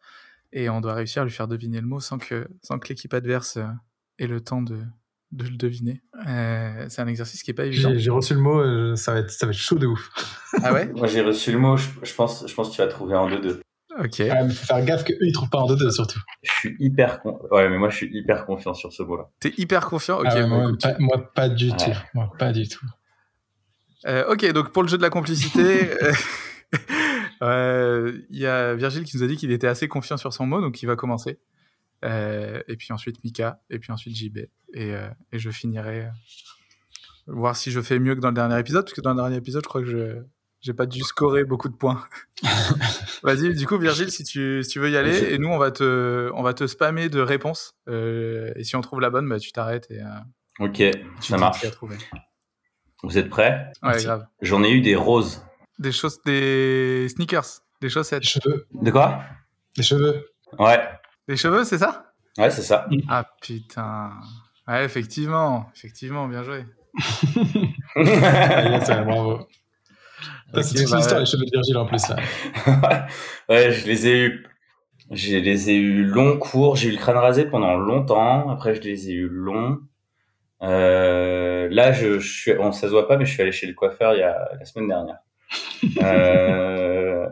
Et 0.52 0.70
on 0.70 0.80
doit 0.80 0.94
réussir 0.94 1.22
à 1.22 1.24
lui 1.24 1.32
faire 1.32 1.48
deviner 1.48 1.80
le 1.80 1.86
mot 1.86 2.00
sans 2.00 2.18
que, 2.18 2.46
sans 2.62 2.78
que 2.78 2.88
l'équipe 2.88 3.12
adverse 3.14 3.58
ait 4.18 4.26
le 4.26 4.40
temps 4.40 4.62
de, 4.62 4.78
de 5.32 5.44
le 5.44 5.56
deviner. 5.56 6.02
c'est 6.88 7.00
un 7.00 7.06
exercice 7.06 7.42
qui 7.42 7.50
est 7.50 7.54
pas 7.54 7.64
évident. 7.64 7.90
J'ai 7.96 8.10
reçu 8.10 8.34
le 8.34 8.40
mot, 8.40 8.94
ça, 8.96 9.14
va 9.14 9.20
être, 9.20 9.30
ça 9.30 9.46
va 9.46 9.52
être 9.52 9.58
chaud 9.58 9.78
de 9.78 9.86
ouf. 9.86 10.10
Ah 10.62 10.74
ouais? 10.74 10.92
Moi 10.92 11.06
j'ai 11.06 11.22
reçu 11.22 11.52
le 11.52 11.58
mot, 11.58 11.78
je, 11.78 11.88
je, 12.02 12.14
pense, 12.14 12.46
je 12.46 12.54
pense 12.54 12.68
que 12.68 12.74
tu 12.74 12.82
vas 12.82 12.88
trouver 12.88 13.16
en 13.16 13.30
deux-deux. 13.30 13.62
Ok. 13.98 14.22
Faut 14.22 14.66
faire 14.66 14.84
gaffe 14.84 15.04
qu'eux, 15.04 15.18
ils 15.20 15.32
trouvent 15.32 15.50
pas 15.50 15.58
en 15.58 15.66
deux-deux, 15.66 15.90
surtout. 15.90 16.20
Je 16.42 16.50
suis 16.50 16.76
hyper, 16.78 17.20
ouais, 17.50 17.68
mais 17.68 17.78
moi, 17.78 17.90
je 17.90 17.96
suis 17.96 18.10
hyper 18.16 18.46
confiant 18.46 18.74
sur 18.74 18.92
ce 18.92 19.02
mot-là. 19.02 19.28
T'es 19.40 19.52
hyper 19.58 19.86
confiant? 19.86 20.20
Ok. 20.20 20.28
Ah 20.28 20.46
moi, 20.98 21.32
pas, 21.34 21.48
du 21.48 21.70
tout. 21.70 21.90
Moi, 22.14 22.32
pas 22.38 22.52
du 22.52 22.68
tout. 22.68 22.86
Euh, 24.06 24.32
ok, 24.32 24.50
donc 24.52 24.72
pour 24.72 24.82
le 24.82 24.88
jeu 24.88 24.96
de 24.96 25.02
la 25.02 25.10
complicité, 25.10 25.90
euh, 27.42 28.18
il 28.30 28.38
y 28.38 28.46
a 28.46 28.74
Virgile 28.74 29.04
qui 29.04 29.16
nous 29.16 29.22
a 29.22 29.26
dit 29.26 29.36
qu'il 29.36 29.52
était 29.52 29.68
assez 29.68 29.88
confiant 29.88 30.16
sur 30.16 30.32
son 30.32 30.46
mot, 30.46 30.60
donc 30.60 30.82
il 30.82 30.86
va 30.86 30.96
commencer. 30.96 31.38
Euh, 32.04 32.60
et 32.66 32.76
puis 32.76 32.92
ensuite 32.92 33.22
Mika, 33.22 33.60
et 33.70 33.78
puis 33.78 33.92
ensuite 33.92 34.16
JB. 34.16 34.38
Et, 34.74 34.94
et 35.32 35.38
je 35.38 35.50
finirai 35.50 36.08
voir 37.26 37.56
si 37.56 37.70
je 37.70 37.80
fais 37.80 37.98
mieux 37.98 38.16
que 38.16 38.20
dans 38.20 38.30
le 38.30 38.34
dernier 38.34 38.58
épisode, 38.58 38.84
parce 38.84 38.94
que 38.94 39.00
dans 39.00 39.10
le 39.10 39.16
dernier 39.16 39.36
épisode, 39.36 39.62
je 39.62 39.68
crois 39.68 39.82
que 39.82 39.88
je, 39.88 40.22
j'ai 40.62 40.72
pas 40.72 40.86
dû 40.86 41.00
scorer 41.00 41.44
beaucoup 41.44 41.68
de 41.68 41.74
points. 41.74 42.04
Vas-y, 43.24 43.54
du 43.54 43.66
coup, 43.66 43.78
Virgile, 43.78 44.10
si 44.10 44.22
tu, 44.22 44.62
si 44.62 44.70
tu 44.70 44.78
veux 44.78 44.90
y 44.90 44.96
aller, 44.96 45.34
et 45.34 45.38
nous, 45.38 45.48
on 45.48 45.58
va 45.58 45.72
te, 45.72 46.30
on 46.34 46.42
va 46.42 46.54
te 46.54 46.66
spammer 46.68 47.08
de 47.08 47.20
réponses. 47.20 47.74
Euh, 47.88 48.52
et 48.54 48.62
si 48.62 48.76
on 48.76 48.80
trouve 48.80 49.00
la 49.00 49.10
bonne, 49.10 49.28
bah, 49.28 49.38
tu 49.38 49.52
t'arrêtes 49.52 49.90
et. 49.90 50.00
Euh, 50.00 50.64
ok, 50.64 50.82
ça 51.20 51.36
marche. 51.36 51.66
Vous 53.02 53.18
êtes 53.18 53.28
prêts? 53.28 53.72
Ouais, 53.82 54.02
grave. 54.02 54.26
J'en 54.40 54.62
ai 54.62 54.70
eu 54.70 54.80
des 54.80 54.94
roses. 54.94 55.44
Des 55.80 55.90
choses, 55.90 56.22
des 56.24 57.08
sneakers, 57.08 57.62
des 57.80 57.88
chaussettes. 57.88 58.22
Des 58.22 58.28
cheveux. 58.28 58.68
De 58.72 58.90
quoi? 58.92 59.24
Des 59.76 59.82
cheveux. 59.82 60.28
Ouais. 60.60 60.80
Des 61.26 61.36
cheveux, 61.36 61.64
c'est 61.64 61.78
ça? 61.78 62.12
Ouais, 62.38 62.50
c'est 62.50 62.62
ça. 62.62 62.88
Ah 63.08 63.26
putain. 63.40 64.12
Ouais, 64.68 64.84
effectivement, 64.84 65.68
effectivement, 65.74 66.28
bien 66.28 66.44
joué. 66.44 66.64
c'est 67.96 69.04
bravo. 69.04 69.48
C'est 70.62 70.74
toute 70.74 70.94
l'histoire, 70.94 71.20
les 71.20 71.26
cheveux 71.26 71.44
de 71.44 71.50
Virgile 71.52 71.76
en 71.76 71.86
plus. 71.86 72.08
Là. 72.08 72.16
ouais, 73.48 73.72
je 73.72 73.86
les 73.86 74.06
ai 74.06 74.18
eu. 74.18 74.46
Je 75.10 75.36
les 75.36 75.70
ai 75.70 75.74
eu 75.74 76.04
longs, 76.04 76.38
courts. 76.38 76.76
J'ai 76.76 76.88
eu 76.88 76.92
le 76.92 76.98
crâne 76.98 77.16
rasé 77.16 77.44
pendant 77.44 77.76
longtemps. 77.76 78.48
Après, 78.48 78.74
je 78.74 78.80
les 78.80 79.10
ai 79.10 79.12
eu 79.12 79.28
longs. 79.28 79.78
Euh, 80.62 81.68
là, 81.70 81.92
je, 81.92 82.18
je 82.18 82.40
suis, 82.40 82.52
on 82.58 82.72
ça 82.72 82.86
se 82.86 82.92
voit 82.92 83.08
pas, 83.08 83.16
mais 83.16 83.26
je 83.26 83.32
suis 83.32 83.42
allé 83.42 83.52
chez 83.52 83.66
le 83.66 83.74
coiffeur 83.74 84.14
il 84.14 84.20
y 84.20 84.22
a 84.22 84.48
la 84.58 84.64
semaine 84.64 84.88
dernière. 84.88 85.18
euh, 86.02 87.28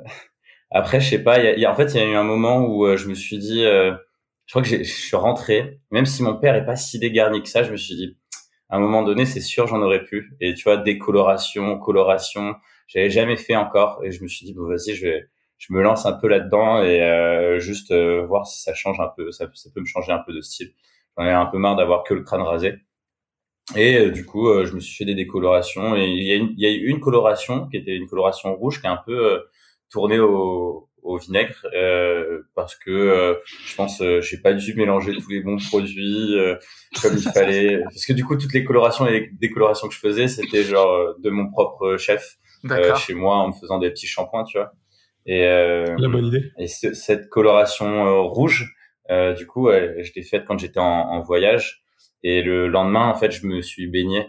après, 0.70 1.01
je 1.01 1.11
sais 1.11 1.22
pas. 1.22 1.38
Y 1.38 1.64
a, 1.64 1.70
en 1.70 1.74
fait, 1.74 1.95
il 1.95 2.01
y 2.01 2.01
a 2.01 2.07
eu 2.07 2.16
un 2.16 2.24
moment 2.24 2.61
où 2.66 2.86
euh, 2.86 2.97
je 2.97 3.09
me 3.09 3.14
suis 3.14 3.38
dit, 3.38 3.62
je 3.64 4.53
crois 4.53 4.62
que 4.62 4.68
je 4.68 4.82
suis 4.82 5.16
rentré, 5.16 5.80
même 5.91 6.07
si 6.07 6.22
mon 6.22 6.36
père 6.36 6.55
est 6.57 6.66
pas 6.66 6.76
si 6.76 6.99
dégarni 6.99 7.43
que 7.43 7.49
ça, 7.49 7.62
je 7.62 7.70
me 7.70 7.76
suis 7.76 7.95
dit, 7.95 8.16
à 8.68 8.76
un 8.76 8.80
moment 8.80 9.03
donné, 9.03 9.26
c'est 9.26 9.41
sûr, 9.41 9.66
j'en 9.66 9.80
aurais 9.80 10.05
pu. 10.05 10.32
Et 10.41 10.55
tu 10.55 10.64
vois, 10.64 10.76
décoloration, 10.76 11.78
coloration, 11.78 12.55
j'avais 12.91 13.11
jamais 13.11 13.36
fait 13.36 13.57
encore. 13.57 14.01
Et 14.05 14.11
je 14.11 14.22
me 14.22 14.28
suis 14.28 14.45
dit, 14.47 14.55
bon, 14.55 14.68
vas-y, 14.68 14.95
je 14.95 15.07
vais, 15.07 15.28
je 15.59 15.72
me 15.72 15.82
lance 15.82 16.07
un 16.07 16.12
peu 16.12 16.28
là-dedans 16.28 16.82
et 16.82 17.03
euh, 17.03 17.59
juste 17.59 17.93
euh, 17.93 18.26
voir 18.26 18.47
si 18.47 18.62
ça 18.62 18.74
change 18.74 19.01
un 19.01 19.11
peu, 19.16 19.30
ça, 19.30 19.47
ça, 19.55 19.70
peut 19.74 19.80
me 19.80 19.86
changer 19.86 20.12
un 20.12 20.18
peu 20.18 20.32
de 20.32 20.41
style. 20.41 20.72
J'en 21.16 21.24
ai 21.24 21.30
un 21.30 21.47
peu 21.47 21.59
marre 21.59 21.76
d'avoir 21.76 22.05
que 22.05 22.14
le 22.14 22.22
crâne 22.22 22.43
rasé. 22.43 22.74
Et 23.76 23.97
euh, 23.99 24.11
du 24.11 24.26
coup, 24.26 24.49
je 24.64 24.74
me 24.74 24.80
suis 24.80 24.97
fait 24.97 25.05
des 25.05 25.14
décolorations. 25.14 25.97
Et 25.97 26.07
il 26.07 26.24
y, 26.24 26.32
a 26.32 26.36
une, 26.36 26.53
il 26.57 26.61
y 26.61 26.66
a 26.66 26.70
eu 26.70 26.88
une 26.88 27.01
coloration 27.01 27.68
qui 27.68 27.76
était 27.76 27.95
une 27.95 28.09
coloration 28.09 28.55
rouge 28.55 28.80
qui 28.80 28.86
est 28.86 28.91
un 28.91 29.03
peu 29.07 29.43
tournée 29.91 30.18
au, 30.18 30.91
au 31.03 31.18
vinaigre 31.18 31.66
euh, 31.74 32.43
parce 32.55 32.76
que 32.76 32.91
euh, 32.91 33.34
je 33.66 33.74
pense 33.74 34.01
euh, 34.03 34.20
j'ai 34.20 34.38
pas 34.38 34.53
dû 34.53 34.74
mélanger 34.74 35.12
tous 35.16 35.30
les 35.30 35.41
bons 35.41 35.59
produits 35.68 36.38
euh, 36.38 36.57
comme 37.01 37.16
il 37.16 37.22
fallait 37.22 37.82
parce 37.84 38.07
que 38.07 38.12
du 38.12 38.24
coup 38.24 38.36
toutes 38.36 38.53
les 38.53 38.64
colorations 38.64 39.07
et 39.07 39.12
les 39.12 39.30
décolorations 39.32 39.88
que 39.88 39.95
je 39.95 40.01
faisais 40.01 40.28
c'était 40.28 40.62
genre 40.62 41.14
de 41.18 41.30
mon 41.30 41.51
propre 41.51 41.97
chef 41.97 42.38
chez 42.97 43.15
moi 43.15 43.37
en 43.37 43.49
me 43.49 43.53
faisant 43.53 43.79
des 43.79 43.91
petits 43.91 44.07
shampoings 44.07 44.45
tu 44.45 44.59
vois 44.59 44.73
et 45.27 45.45
la 45.45 46.09
bonne 46.09 46.27
idée 46.27 46.51
et 46.59 46.67
cette 46.67 47.29
coloration 47.29 48.27
rouge 48.29 48.75
du 49.09 49.47
coup 49.47 49.71
je 49.71 50.11
l'ai 50.15 50.23
faite 50.23 50.45
quand 50.47 50.59
j'étais 50.59 50.81
en, 50.81 50.85
en, 50.85 51.21
voyage 51.21 51.83
et 52.23 52.43
le 52.43 52.69
lendemain 52.69 53.09
en 53.09 53.15
fait 53.15 53.31
je 53.31 53.47
me 53.47 53.61
suis 53.61 53.87
baigné 53.87 54.27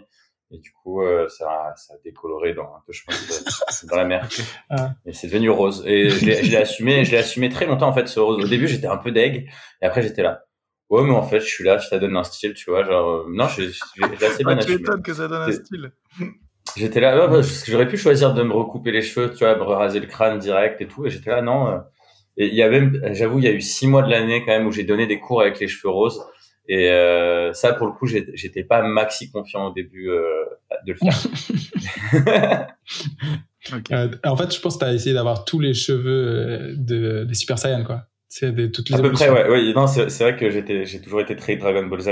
et 0.52 0.58
du 0.58 0.70
coup, 0.70 1.02
euh, 1.02 1.28
ça, 1.28 1.72
ça 1.76 1.94
a 1.94 1.96
décoloré 2.04 2.52
dans 2.52 2.64
un 2.64 2.82
peu, 2.86 2.92
je 2.92 3.02
pense, 3.04 3.84
dans 3.84 3.96
la 3.96 4.04
mer. 4.04 4.28
Ah. 4.68 4.92
Et 5.06 5.14
c'est 5.14 5.26
devenu 5.26 5.48
rose. 5.48 5.82
Et 5.86 6.10
je 6.10 6.26
l'ai 6.26 6.56
assumé, 6.56 7.06
je 7.06 7.12
l'ai 7.12 7.18
assumé 7.18 7.48
très 7.48 7.64
longtemps 7.64 7.88
en 7.88 7.94
fait 7.94 8.06
ce 8.06 8.20
rose. 8.20 8.44
Au 8.44 8.46
début, 8.46 8.68
j'étais 8.68 8.86
un 8.86 8.98
peu 8.98 9.12
deg, 9.12 9.48
et 9.80 9.84
après 9.84 10.02
j'étais 10.02 10.22
là. 10.22 10.44
Ouais, 10.90 11.02
mais 11.04 11.14
en 11.14 11.22
fait, 11.22 11.40
je 11.40 11.46
suis 11.46 11.64
là, 11.64 11.78
ça 11.78 11.98
donne 11.98 12.18
un 12.18 12.22
style, 12.22 12.52
tu 12.52 12.70
vois. 12.70 12.84
Genre, 12.84 13.08
euh, 13.08 13.26
non, 13.30 13.48
j'ai 13.48 13.68
assez 13.68 14.44
bien 14.44 14.58
ah, 14.58 14.62
Tu 14.62 14.76
m'étonnes 14.76 15.02
que 15.02 15.14
ça 15.14 15.26
donne 15.26 15.48
un 15.48 15.52
style. 15.52 15.92
J'étais 16.76 17.00
là, 17.00 17.16
ouais, 17.16 17.30
parce 17.30 17.62
que 17.62 17.70
j'aurais 17.70 17.88
pu 17.88 17.96
choisir 17.96 18.34
de 18.34 18.42
me 18.42 18.52
recouper 18.52 18.92
les 18.92 19.02
cheveux, 19.02 19.30
tu 19.30 19.38
vois, 19.44 19.56
me 19.56 19.62
raser 19.62 20.00
le 20.00 20.06
crâne 20.06 20.38
direct 20.38 20.80
et 20.80 20.86
tout. 20.86 21.06
Et 21.06 21.10
j'étais 21.10 21.30
là, 21.30 21.42
non. 21.42 21.68
Euh. 21.68 21.78
Et 22.36 22.46
il 22.46 22.54
y 22.54 22.62
a 22.62 22.70
même, 22.70 22.98
j'avoue, 23.12 23.38
il 23.38 23.44
y 23.44 23.48
a 23.48 23.52
eu 23.52 23.60
six 23.60 23.86
mois 23.86 24.02
de 24.02 24.10
l'année 24.10 24.40
quand 24.40 24.52
même 24.52 24.66
où 24.66 24.72
j'ai 24.72 24.84
donné 24.84 25.06
des 25.06 25.20
cours 25.20 25.42
avec 25.42 25.60
les 25.60 25.68
cheveux 25.68 25.90
roses. 25.90 26.24
Et 26.68 26.90
euh, 26.90 27.52
ça, 27.52 27.72
pour 27.72 27.86
le 27.86 27.92
coup, 27.92 28.06
j'étais 28.06 28.64
pas 28.64 28.82
maxi 28.82 29.30
confiant 29.30 29.68
au 29.68 29.72
début 29.72 30.08
euh, 30.08 30.44
de 30.86 30.92
le 30.92 30.98
faire. 30.98 32.66
Euh, 33.92 34.08
en 34.24 34.36
fait, 34.36 34.52
je 34.52 34.60
pense 34.60 34.74
que 34.74 34.80
tu 34.80 34.84
as 34.86 34.92
essayé 34.92 35.14
d'avoir 35.14 35.44
tous 35.44 35.60
les 35.60 35.72
cheveux 35.72 36.74
de, 36.76 37.22
des 37.22 37.34
Super 37.34 37.60
Saiyan, 37.60 37.84
quoi. 37.84 38.02
C'est 38.28 38.52
des, 38.52 38.72
toutes 38.72 38.90
les 38.90 38.96
À 38.96 38.98
peu 39.00 39.12
près, 39.12 39.30
ouais. 39.30 39.48
ouais. 39.48 39.72
Non, 39.72 39.86
c'est 39.86 40.08
vrai 40.18 40.36
que 40.36 40.50
j'étais, 40.50 40.84
j'ai 40.84 41.00
toujours 41.00 41.20
été 41.20 41.36
très 41.36 41.54
Dragon 41.54 41.86
Ball 41.86 42.00
Z. 42.00 42.08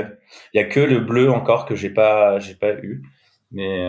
Il 0.55 0.61
y 0.61 0.61
a 0.61 0.65
que 0.65 0.79
le 0.79 1.01
bleu 1.01 1.29
encore 1.29 1.67
que 1.67 1.75
j'ai 1.75 1.91
pas, 1.91 2.39
j'ai 2.39 2.55
pas 2.55 2.75
eu. 2.75 3.03
Mais 3.51 3.83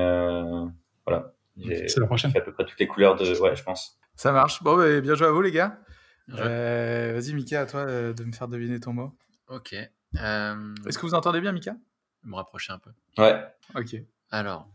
voilà. 1.06 1.34
C'est 1.58 1.98
la 2.00 2.06
prochaine. 2.06 2.32
Fait 2.32 2.40
à 2.40 2.42
peu 2.42 2.54
près 2.54 2.66
toutes 2.66 2.80
les 2.80 2.88
couleurs 2.88 3.16
de, 3.16 3.40
ouais, 3.40 3.56
je 3.56 3.64
pense. 3.64 4.00
Ça 4.16 4.32
marche. 4.32 4.62
Bon, 4.64 4.78
bah, 4.78 5.02
bien 5.02 5.16
joué 5.16 5.28
à 5.28 5.32
vous, 5.32 5.42
les 5.42 5.52
gars. 5.52 5.80
Vas-y, 6.28 7.34
Mika, 7.34 7.62
à 7.62 7.66
toi 7.66 7.86
de 7.86 8.24
me 8.24 8.32
faire 8.32 8.48
deviner 8.48 8.80
ton 8.80 8.94
mot. 8.94 9.16
Ok. 9.48 9.76
Euh, 10.20 10.76
Est-ce 10.88 10.98
que 10.98 11.06
vous 11.06 11.14
entendez 11.14 11.42
bien, 11.42 11.52
Mika? 11.52 11.76
Me 12.24 12.36
rapprocher 12.36 12.74
un 12.74 12.80
peu. 12.80 12.92
Ouais. 13.18 13.44
Ok. 13.76 13.96
Alors, 14.30 14.70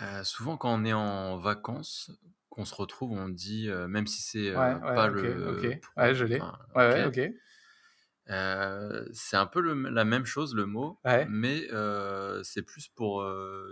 euh, 0.00 0.24
souvent 0.24 0.56
quand 0.56 0.72
on 0.72 0.84
est 0.84 0.92
en 0.92 1.38
vacances, 1.38 2.10
qu'on 2.50 2.64
se 2.64 2.74
retrouve, 2.74 3.12
on 3.12 3.28
dit, 3.28 3.70
euh, 3.70 3.88
même 3.88 4.06
si 4.06 4.20
c'est 4.22 4.52
pas 4.52 5.08
le. 5.08 5.56
Ok. 5.56 5.80
Ouais, 5.96 6.14
je 6.14 6.24
l'ai. 6.24 6.40
ouais, 6.74 7.04
ok. 7.06 7.20
C'est 8.26 9.36
un 9.36 9.46
peu 9.46 9.60
la 9.60 10.04
même 10.04 10.24
chose 10.24 10.54
le 10.54 10.66
mot, 10.66 11.00
mais 11.28 11.68
c'est 12.42 12.62
plus 12.62 12.88
pour 12.88 13.24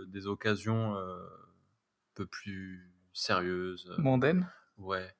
des 0.07 0.27
occasions 0.27 0.95
un 0.95 1.19
peu 2.15 2.25
plus 2.25 2.91
sérieuses. 3.13 3.93
Mondaines 3.97 4.47
Ouais. 4.77 5.13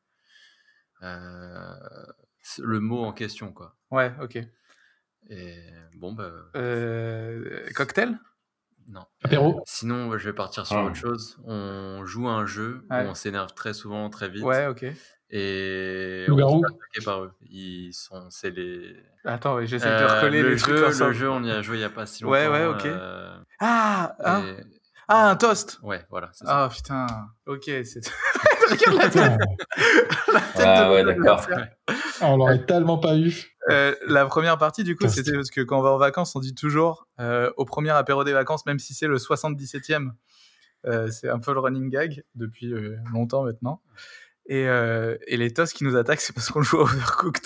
le 1.02 2.80
mot 2.80 3.04
en 3.04 3.14
question, 3.14 3.52
quoi. 3.52 3.76
Ouais, 3.92 4.14
ok. 4.22 4.40
Et 5.30 5.56
bon, 5.96 6.14
bah. 6.14 6.32
Euh, 6.56 7.68
cocktail? 7.76 8.20
Non. 8.88 9.06
Apéro 9.24 9.60
euh, 9.60 9.62
Sinon, 9.66 10.18
je 10.18 10.30
vais 10.30 10.34
partir 10.34 10.66
sur 10.66 10.78
ah. 10.78 10.86
autre 10.86 10.96
chose. 10.96 11.40
On 11.46 12.06
joue 12.06 12.28
un 12.28 12.46
jeu 12.46 12.86
où 12.90 12.94
on 12.94 13.14
s'énerve 13.14 13.54
très 13.54 13.74
souvent, 13.74 14.10
très 14.10 14.30
vite. 14.30 14.44
Ouais, 14.44 14.68
ok. 14.68 14.86
Et 15.32 16.26
on 16.30 16.62
est 16.96 17.06
par 17.06 17.24
eux. 17.24 17.32
Ils 17.50 17.94
sont, 17.94 18.30
c'est 18.30 18.52
les. 18.52 18.96
Attends, 19.24 19.56
ouais, 19.56 19.66
j'essaie 19.66 19.88
de 19.88 20.04
recoller 20.04 20.40
euh, 20.40 20.44
le 20.44 20.50
les 20.50 20.58
jeu, 20.58 20.76
trucs 20.76 21.00
Le 21.00 21.14
jeu, 21.14 21.30
on 21.30 21.44
y 21.44 21.52
a 21.52 21.62
joué 21.62 21.78
il 21.78 21.82
y 21.82 21.86
a 21.86 21.90
pas 21.90 22.06
si 22.06 22.24
longtemps. 22.24 22.34
Ouais, 22.34 22.48
ouais, 22.48 22.66
ok. 22.66 22.86
Ah, 23.60 24.16
ah, 24.20 24.42
ah, 25.08 25.30
un 25.30 25.36
toast. 25.36 25.80
Ouais, 25.84 26.06
voilà. 26.10 26.32
Ah 26.46 26.70
putain. 26.72 27.08
Ok, 27.46 27.64
c'est. 27.66 28.02
Regarde 28.70 28.98
la 28.98 29.10
tête. 29.10 29.40
la 30.34 30.40
tête 30.40 30.66
ah, 30.66 30.92
ouais, 30.92 31.04
d'accord. 31.04 31.48
on 32.22 32.38
l'aurait 32.38 32.66
tellement 32.66 32.98
pas 32.98 33.16
eu. 33.18 33.34
Euh, 33.70 33.96
la 34.08 34.26
première 34.26 34.58
partie, 34.58 34.84
du 34.84 34.96
coup, 34.96 35.08
c'était 35.08 35.34
parce 35.34 35.52
que 35.52 35.62
quand 35.62 35.80
on 35.80 35.82
va 35.82 35.92
en 35.92 35.98
vacances, 35.98 36.36
on 36.36 36.40
dit 36.40 36.56
toujours 36.56 37.08
euh, 37.20 37.52
au 37.58 37.66
premier 37.66 37.92
apéro 37.92 38.24
des 38.24 38.34
vacances, 38.34 38.66
même 38.66 38.80
si 38.80 38.94
c'est 38.94 39.08
le 39.08 39.18
77e. 39.18 40.12
Euh, 40.88 41.12
c'est 41.12 41.30
un 41.30 41.40
peu 41.40 41.54
le 41.54 41.60
running 41.60 41.90
gag 41.90 42.24
depuis 42.36 42.74
longtemps 43.14 43.44
maintenant. 43.44 43.82
Et, 44.48 44.64
et, 44.64 45.38
les 45.38 45.54
toasts 45.54 45.74
qui 45.74 45.84
nous 45.84 45.96
attaquent, 45.96 46.22
c'est 46.22 46.34
parce 46.34 46.50
qu'on 46.50 46.62
joue 46.62 46.80
à 46.80 46.84
Overcooked. 46.84 47.44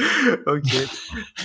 ok. 0.46 0.62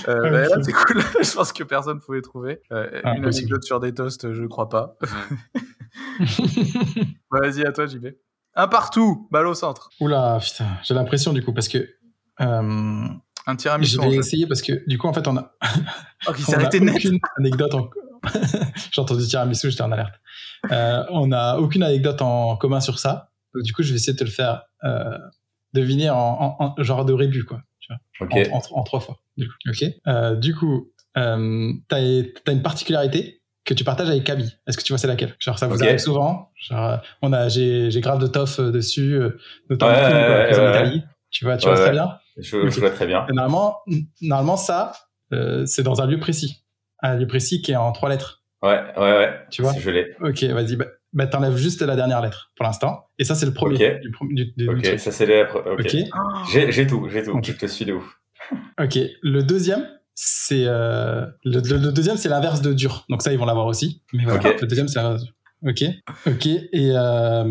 Bah, 0.05 0.47
c'est 0.63 0.71
cool. 0.71 1.01
je 1.21 1.33
pense 1.33 1.53
que 1.53 1.63
personne 1.63 1.97
ne 1.97 2.01
pouvait 2.01 2.21
trouver. 2.21 2.61
Ah, 2.69 3.15
une 3.15 3.25
anecdote 3.25 3.63
sur 3.63 3.79
des 3.79 3.93
toasts, 3.93 4.33
je 4.33 4.43
crois 4.45 4.69
pas. 4.69 4.97
Vas-y, 7.31 7.65
à 7.65 7.71
toi, 7.71 7.87
JB. 7.87 8.07
Un 8.55 8.67
partout, 8.67 9.27
balle 9.31 9.47
au 9.47 9.53
centre. 9.53 9.89
Oula, 9.99 10.39
putain, 10.41 10.65
j'ai 10.83 10.93
l'impression 10.93 11.33
du 11.33 11.43
coup, 11.43 11.53
parce 11.53 11.67
que 11.67 11.89
euh, 12.41 13.07
un 13.47 13.55
tiramisu. 13.55 13.97
Je 14.01 14.09
vais 14.09 14.15
essayer 14.15 14.47
parce 14.47 14.61
que 14.61 14.87
du 14.87 14.97
coup, 14.97 15.07
en 15.07 15.13
fait, 15.13 15.27
on 15.27 15.35
a, 15.35 15.51
oh, 16.27 16.31
on 16.47 16.53
a 16.53 16.65
aucune 16.65 17.19
anecdote. 17.37 17.73
En... 17.73 17.89
J'ai 18.91 19.01
entendu 19.01 19.25
tiramisu, 19.27 19.69
j'étais 19.69 19.83
en 19.83 19.91
alerte. 19.91 20.15
Euh, 20.71 21.03
on 21.09 21.27
n'a 21.27 21.59
aucune 21.59 21.83
anecdote 21.83 22.21
en 22.21 22.55
commun 22.55 22.79
sur 22.79 22.97
ça. 22.97 23.31
Donc, 23.55 23.63
du 23.63 23.73
coup, 23.73 23.83
je 23.83 23.89
vais 23.89 23.95
essayer 23.95 24.13
de 24.13 24.19
te 24.19 24.23
le 24.23 24.29
faire 24.29 24.63
euh, 24.83 25.17
deviner 25.73 26.09
en, 26.09 26.55
en, 26.59 26.83
genre 26.83 27.05
de 27.05 27.13
rébut, 27.13 27.43
quoi. 27.43 27.61
Tu 27.79 27.93
vois, 28.19 28.27
en, 28.51 28.61
en, 28.71 28.83
trois 28.83 28.99
fois. 28.99 29.19
Du 29.37 29.47
coup, 29.47 29.55
ok. 29.67 29.83
Euh, 30.07 30.35
du 30.35 30.55
coup, 30.55 30.91
euh, 31.17 31.71
t'as 31.87 31.97
as 31.97 32.51
une 32.51 32.61
particularité 32.61 33.41
que 33.63 33.73
tu 33.73 33.83
partages 33.83 34.09
avec 34.09 34.23
Kaby. 34.23 34.51
Est-ce 34.67 34.77
que 34.77 34.83
tu 34.83 34.91
vois 34.91 34.97
c'est 34.97 35.07
laquelle? 35.07 35.35
Genre 35.39 35.57
ça 35.57 35.67
vous 35.67 35.81
arrive 35.83 35.97
souvent? 35.97 36.51
Genre, 36.55 36.99
on 37.21 37.33
a 37.33 37.49
j'ai 37.49 37.89
grave 38.01 38.19
de 38.19 38.27
toff 38.27 38.59
dessus, 38.59 39.19
notamment 39.69 39.93
ouais, 39.93 40.59
ouais, 40.59 41.03
Tu 41.31 41.45
vois, 41.45 41.57
tu 41.57 41.67
vois 41.67 41.75
très 41.77 41.91
bien? 41.91 42.19
Je, 42.37 42.57
vois 42.79 42.89
très 42.91 43.07
bien. 43.07 43.25
normalement, 43.29 43.79
normalement, 44.21 44.57
ça, 44.57 44.91
euh, 45.33 45.65
c'est 45.65 45.83
dans 45.83 46.01
un 46.01 46.07
lieu 46.07 46.19
précis. 46.19 46.63
Un 47.01 47.17
lieu 47.17 47.27
précis 47.27 47.61
qui 47.61 47.71
est 47.71 47.75
en 47.75 47.91
trois 47.91 48.09
lettres. 48.09 48.43
Ouais, 48.61 48.81
ouais, 48.97 49.17
ouais. 49.17 49.39
Tu 49.51 49.61
vois? 49.61 49.73
Je 49.77 49.89
l'ai. 49.89 50.15
Ok, 50.21 50.43
vas-y. 50.43 50.75
Bah, 50.75 50.87
bah, 51.15 51.25
t'enlèves 51.25 51.57
juste 51.57 51.81
la 51.81 51.95
dernière 51.95 52.21
lettre 52.21 52.51
pour 52.55 52.65
l'instant. 52.65 53.07
Et 53.17 53.23
ça, 53.23 53.33
c'est 53.33 53.47
le 53.47 53.53
premier. 53.53 53.95
Ok, 53.95 54.01
du, 54.29 54.53
du, 54.55 54.69
ok, 54.69 54.99
ça, 54.99 55.11
c'est 55.11 55.25
les... 55.25 55.43
Ok. 55.65 55.95
J'ai 56.51 56.85
tout, 56.85 57.07
j'ai 57.09 57.23
tout. 57.23 57.39
Je 57.41 57.53
te 57.53 57.65
suis 57.65 57.85
de 57.85 57.93
ouf. 57.93 58.19
Ok. 58.79 58.99
Le 59.23 59.41
deuxième, 59.41 59.87
c'est 60.13 60.65
euh, 60.67 61.25
le, 61.43 61.61
le, 61.61 61.91
deuxième, 61.91 62.17
c'est 62.17 62.29
l'inverse 62.29 62.61
de 62.61 62.73
dur. 62.73 63.05
Donc 63.09 63.23
ça, 63.23 63.31
ils 63.33 63.39
vont 63.39 63.45
l'avoir 63.45 63.65
aussi. 63.65 64.03
Mais 64.13 64.25
voilà, 64.25 64.53
le 64.61 64.67
deuxième, 64.67 64.87
c'est 64.87 65.01
l'inverse. 65.01 65.23
Ok. 65.65 65.83
Ok. 66.27 66.45
Et 66.45 66.91
euh, 66.93 67.43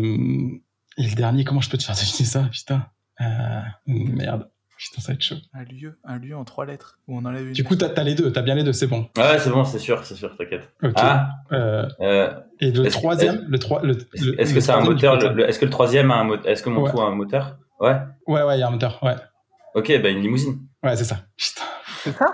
Et 0.97 1.07
le 1.09 1.15
dernier, 1.15 1.43
comment 1.43 1.61
je 1.61 1.69
peux 1.69 1.77
te 1.77 1.83
faire 1.83 1.95
deviner 1.95 2.23
ça? 2.25 2.49
Putain. 2.51 2.87
Euh, 3.19 3.61
merde. 3.87 4.47
Putain, 4.87 5.01
ça 5.01 5.07
va 5.07 5.13
être 5.15 5.21
chaud. 5.23 5.35
Un 5.55 5.63
lieu, 5.63 5.97
un 6.03 6.19
lieu 6.19 6.35
en 6.37 6.43
trois 6.45 6.65
lettres 6.67 6.99
où 7.07 7.17
on 7.17 7.25
enlève 7.25 7.47
une. 7.47 7.53
Du 7.53 7.63
coup, 7.63 7.75
t'as 7.75 7.87
as 7.99 8.03
les 8.03 8.13
deux, 8.13 8.31
t'as 8.31 8.43
bien 8.43 8.53
les 8.53 8.63
deux, 8.63 8.71
c'est 8.73 8.85
bon. 8.85 9.09
Ouais, 9.17 9.39
c'est 9.39 9.49
bon, 9.49 9.63
c'est 9.65 9.79
sûr, 9.79 10.05
c'est 10.05 10.13
sûr, 10.15 10.37
t'inquiète. 10.37 10.69
Ok. 10.83 10.91
Ah, 10.97 11.29
Euh, 11.51 11.87
euh, 12.01 12.31
et 12.59 12.71
le 12.71 12.87
troisième, 12.89 13.45
le 13.47 13.57
trois, 13.57 13.81
le, 13.81 13.93
le- 14.13 14.39
est-ce 14.39 14.53
que 14.53 14.59
c'est 14.59 14.71
un 14.71 14.81
troisième, 14.83 14.93
moteur 15.13 15.31
le- 15.33 15.35
le- 15.41 15.49
Est-ce 15.49 15.57
que 15.57 15.65
le 15.65 15.71
troisième 15.71 16.11
a 16.11 16.17
un 16.17 16.23
moteur 16.23 16.51
Est-ce 16.51 16.61
que 16.61 16.69
mon 16.69 16.83
Ouais. 16.83 16.91
a 16.99 17.03
un 17.03 17.15
moteur? 17.15 17.57
Ouais. 17.79 17.97
Ouais, 18.27 18.43
ouais, 18.43 18.57
il 18.57 18.59
y 18.59 18.63
a 18.63 18.67
un 18.67 18.71
moteur, 18.71 19.01
ouais. 19.03 19.15
Ok, 19.73 19.91
bah 20.03 20.09
une 20.09 20.21
limousine. 20.21 20.59
Ouais, 20.83 20.95
c'est 20.95 21.03
ça. 21.03 21.17
Putain. 21.35 21.63
C'est 22.03 22.11
ça? 22.11 22.31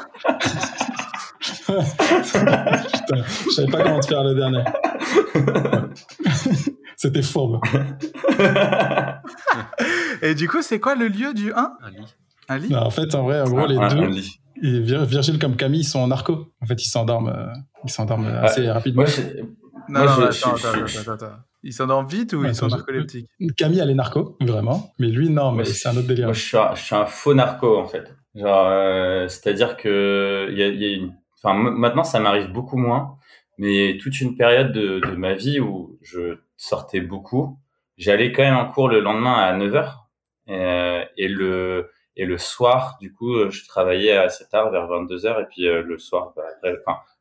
Putain, 2.91 3.23
je 3.45 3.49
savais 3.51 3.71
pas 3.71 3.83
comment 3.83 3.99
te 4.01 4.07
faire 4.07 4.23
le 4.23 4.35
dernier. 4.35 4.63
C'était 6.97 7.21
fourbe. 7.21 7.61
Et 10.21 10.35
du 10.35 10.47
coup, 10.47 10.61
c'est 10.61 10.79
quoi 10.79 10.95
le 10.95 11.07
lieu 11.07 11.33
du 11.33 11.51
1 11.53 11.73
Un 11.81 11.89
lit. 11.89 12.15
Un 12.51 12.57
lit? 12.59 12.69
Non, 12.69 12.79
en 12.79 12.89
fait, 12.89 13.15
en 13.15 13.23
vrai, 13.23 13.41
en 13.41 13.45
gros, 13.49 13.65
les 13.65 13.77
Un- 13.77 13.81
un 13.83 13.95
deux, 13.95 14.07
lit. 14.07 14.39
et 14.61 14.79
Vir- 14.81 15.05
Virgile 15.05 15.39
comme 15.39 15.55
Camille, 15.55 15.81
ils 15.81 15.85
sont 15.85 15.99
en 15.99 16.07
narco. 16.07 16.53
En 16.61 16.65
fait, 16.65 16.83
ils 16.83 16.89
s'endorment, 16.89 17.29
euh, 17.29 17.47
ils 17.85 17.89
s'endorment 17.89 18.27
Ah, 18.31 18.43
assez 18.45 18.69
rapidement. 18.69 19.03
Moi, 19.03 19.09
c'est- 19.09 19.41
Non, 19.89 19.99
Moi, 19.99 20.05
non, 20.05 20.11
attends, 20.11 20.25
attends, 20.25 20.55
je- 20.55 20.99
attends, 20.99 21.11
attends, 21.11 21.25
attends. 21.25 21.35
Ils 21.63 21.73
s'endorment 21.73 22.07
vite 22.07 22.33
ou 22.33 22.41
Ouais, 22.41 22.49
ils 22.49 22.55
sont 22.55 22.67
narcoleptiques? 22.67 23.27
Camille, 23.57 23.79
elle 23.79 23.89
est 23.89 23.95
narco, 23.95 24.37
vraiment. 24.41 24.91
Mais 24.99 25.07
lui, 25.07 25.29
non, 25.29 25.51
mais 25.51 25.63
c'est 25.65 25.89
un 25.89 25.97
autre 25.97 26.07
délire. 26.07 26.25
Moi, 26.27 26.33
je 26.33 26.41
suis 26.41 26.57
un, 26.57 26.75
je 26.75 26.81
suis 26.83 26.95
un 26.95 27.05
faux 27.05 27.33
narco 27.33 27.77
en 27.77 27.87
fait. 27.87 28.13
Genre, 28.35 28.67
euh, 28.67 29.27
c'est-à-dire 29.27 29.77
que 29.77 30.47
il 30.51 30.57
y 30.57 30.63
a, 30.63 30.67
y 30.67 30.85
a 30.85 30.95
une. 30.97 31.13
Enfin, 31.43 31.53
maintenant, 31.55 32.03
ça 32.03 32.19
m'arrive 32.19 32.51
beaucoup 32.51 32.77
moins, 32.77 33.15
mais 33.57 33.97
toute 34.01 34.21
une 34.21 34.35
période 34.37 34.71
de, 34.71 34.99
de 34.99 35.15
ma 35.15 35.33
vie 35.33 35.59
où 35.59 35.97
je 36.03 36.37
sortais 36.57 37.01
beaucoup, 37.01 37.57
j'allais 37.97 38.31
quand 38.31 38.43
même 38.43 38.55
en 38.55 38.67
cours 38.71 38.87
le 38.89 38.99
lendemain 39.01 39.33
à 39.35 39.51
9h 39.57 40.07
euh, 40.49 41.03
et 41.17 41.27
le 41.27 41.89
et 42.17 42.25
le 42.25 42.37
soir, 42.37 42.97
du 42.99 43.13
coup, 43.13 43.35
euh, 43.35 43.49
je 43.49 43.65
travaillais 43.67 44.11
assez 44.11 44.45
tard, 44.49 44.69
vers 44.71 44.87
22h, 44.87 45.41
et 45.41 45.45
puis 45.49 45.67
euh, 45.67 45.81
le 45.81 45.97
soir, 45.97 46.33
bah, 46.35 46.43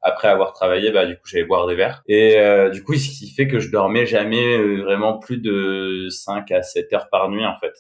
après, 0.03 0.29
avoir 0.29 0.53
travaillé, 0.53 0.91
bah, 0.91 1.07
du 1.07 1.15
coup, 1.15 1.23
j'allais 1.27 1.45
boire 1.45 1.67
des 1.67 1.75
verres. 1.75 2.03
Et 2.07 2.39
euh, 2.39 2.71
du 2.71 2.83
coup, 2.83 2.95
ce 2.97 3.09
qui 3.09 3.31
fait 3.31 3.47
que 3.47 3.61
je 3.61 3.71
dormais 3.71 4.07
jamais 4.07 4.57
euh, 4.57 4.83
vraiment 4.83 5.19
plus 5.19 5.39
de 5.39 6.09
5 6.11 6.51
à 6.51 6.63
7 6.63 6.93
heures 6.93 7.09
par 7.11 7.29
nuit, 7.31 7.47
en 7.47 7.57
fait. 7.59 7.75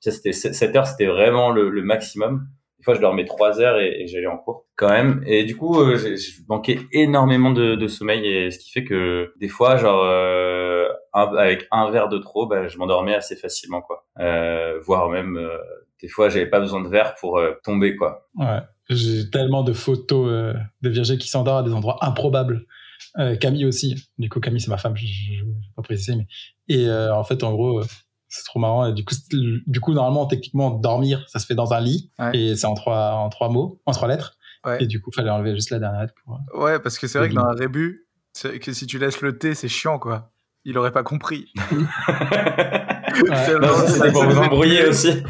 C'était 0.00 0.32
7 0.32 0.76
heures, 0.76 0.86
c'était 0.86 1.06
vraiment 1.06 1.50
le, 1.50 1.70
maximum. 1.82 2.46
Des 2.78 2.84
fois, 2.84 2.94
je 2.94 3.00
dormais 3.00 3.24
3 3.24 3.60
heures 3.60 3.78
et, 3.80 4.06
j'allais 4.06 4.26
en 4.26 4.36
cours 4.36 4.66
quand 4.76 4.90
même. 4.90 5.22
Et 5.26 5.44
du 5.44 5.56
coup, 5.56 5.80
euh, 5.80 5.96
je 5.96 6.42
manquais 6.48 6.78
énormément 6.92 7.50
de, 7.50 7.86
sommeil, 7.88 8.26
et 8.26 8.50
ce 8.50 8.58
qui 8.58 8.70
fait 8.70 8.84
que 8.84 9.32
des 9.40 9.48
fois, 9.48 9.76
genre, 9.76 10.04
avec 11.12 11.66
un 11.70 11.90
verre 11.90 12.08
de 12.08 12.18
trop, 12.18 12.46
bah, 12.46 12.68
je 12.68 12.78
m'endormais 12.78 13.14
assez 13.14 13.36
facilement, 13.36 13.80
quoi. 13.80 14.06
Euh, 14.20 14.78
voire 14.80 15.08
même, 15.08 15.36
euh, 15.36 15.58
des 16.02 16.08
fois, 16.08 16.28
j'avais 16.28 16.46
pas 16.46 16.60
besoin 16.60 16.80
de 16.82 16.88
verre 16.88 17.14
pour 17.16 17.38
euh, 17.38 17.52
tomber, 17.64 17.96
quoi. 17.96 18.28
Ouais. 18.36 18.60
J'ai 18.88 19.28
tellement 19.30 19.62
de 19.62 19.72
photos 19.72 20.28
euh, 20.30 20.54
de 20.82 20.88
Virgile 20.90 21.18
qui 21.18 21.28
s'endort 21.28 21.58
à 21.58 21.62
des 21.62 21.72
endroits 21.72 21.98
improbables. 22.04 22.66
Euh, 23.18 23.36
Camille 23.36 23.64
aussi. 23.66 24.08
Du 24.18 24.28
coup, 24.28 24.40
Camille, 24.40 24.60
c'est 24.60 24.70
ma 24.70 24.78
femme, 24.78 24.96
je 24.96 25.06
je- 25.06 25.34
je 25.38 25.44
vais 25.44 25.50
pas 25.74 25.82
préciser. 25.82 26.14
Mais... 26.16 26.26
Et 26.68 26.86
euh, 26.88 27.14
en 27.14 27.24
fait, 27.24 27.42
en 27.42 27.52
gros, 27.52 27.82
c'est 28.28 28.44
trop 28.44 28.60
marrant. 28.60 28.86
Et 28.86 28.92
du 28.92 29.04
coup, 29.04 29.14
du 29.66 29.80
coup, 29.80 29.92
normalement, 29.94 30.26
techniquement, 30.26 30.70
dormir, 30.70 31.24
ça 31.28 31.38
se 31.38 31.46
fait 31.46 31.54
dans 31.54 31.72
un 31.72 31.80
lit. 31.80 32.10
Ouais. 32.18 32.36
Et 32.38 32.56
c'est 32.56 32.66
en 32.66 32.74
trois, 32.74 33.12
en 33.14 33.28
trois 33.28 33.48
mots, 33.48 33.80
en 33.86 33.92
trois 33.92 34.08
lettres. 34.08 34.36
Ouais. 34.64 34.82
Et 34.82 34.86
du 34.86 35.00
coup, 35.00 35.10
fallait 35.12 35.30
enlever 35.30 35.54
juste 35.54 35.70
la 35.70 35.78
dernière 35.78 36.00
lettre 36.02 36.14
pour. 36.24 36.34
euh, 36.54 36.58
Ouais, 36.64 36.78
parce 36.80 36.98
que 36.98 37.06
c'est 37.06 37.18
vrai 37.18 37.28
que 37.28 37.34
dans 37.34 37.44
un 37.44 37.54
rébut, 37.54 38.06
c'est 38.32 38.58
que 38.58 38.72
si 38.72 38.86
tu 38.86 38.98
laisses 38.98 39.20
le 39.20 39.36
T, 39.38 39.54
c'est 39.54 39.68
chiant, 39.68 39.98
quoi. 39.98 40.30
Il 40.64 40.76
aurait 40.78 40.92
pas 40.92 41.02
compris. 41.04 41.52
Non, 43.24 43.74
ça, 43.76 43.88
c'était 43.88 44.12
pour 44.12 44.24
vous 44.24 44.38
embrouiller 44.38 44.86
aussi. 44.86 45.10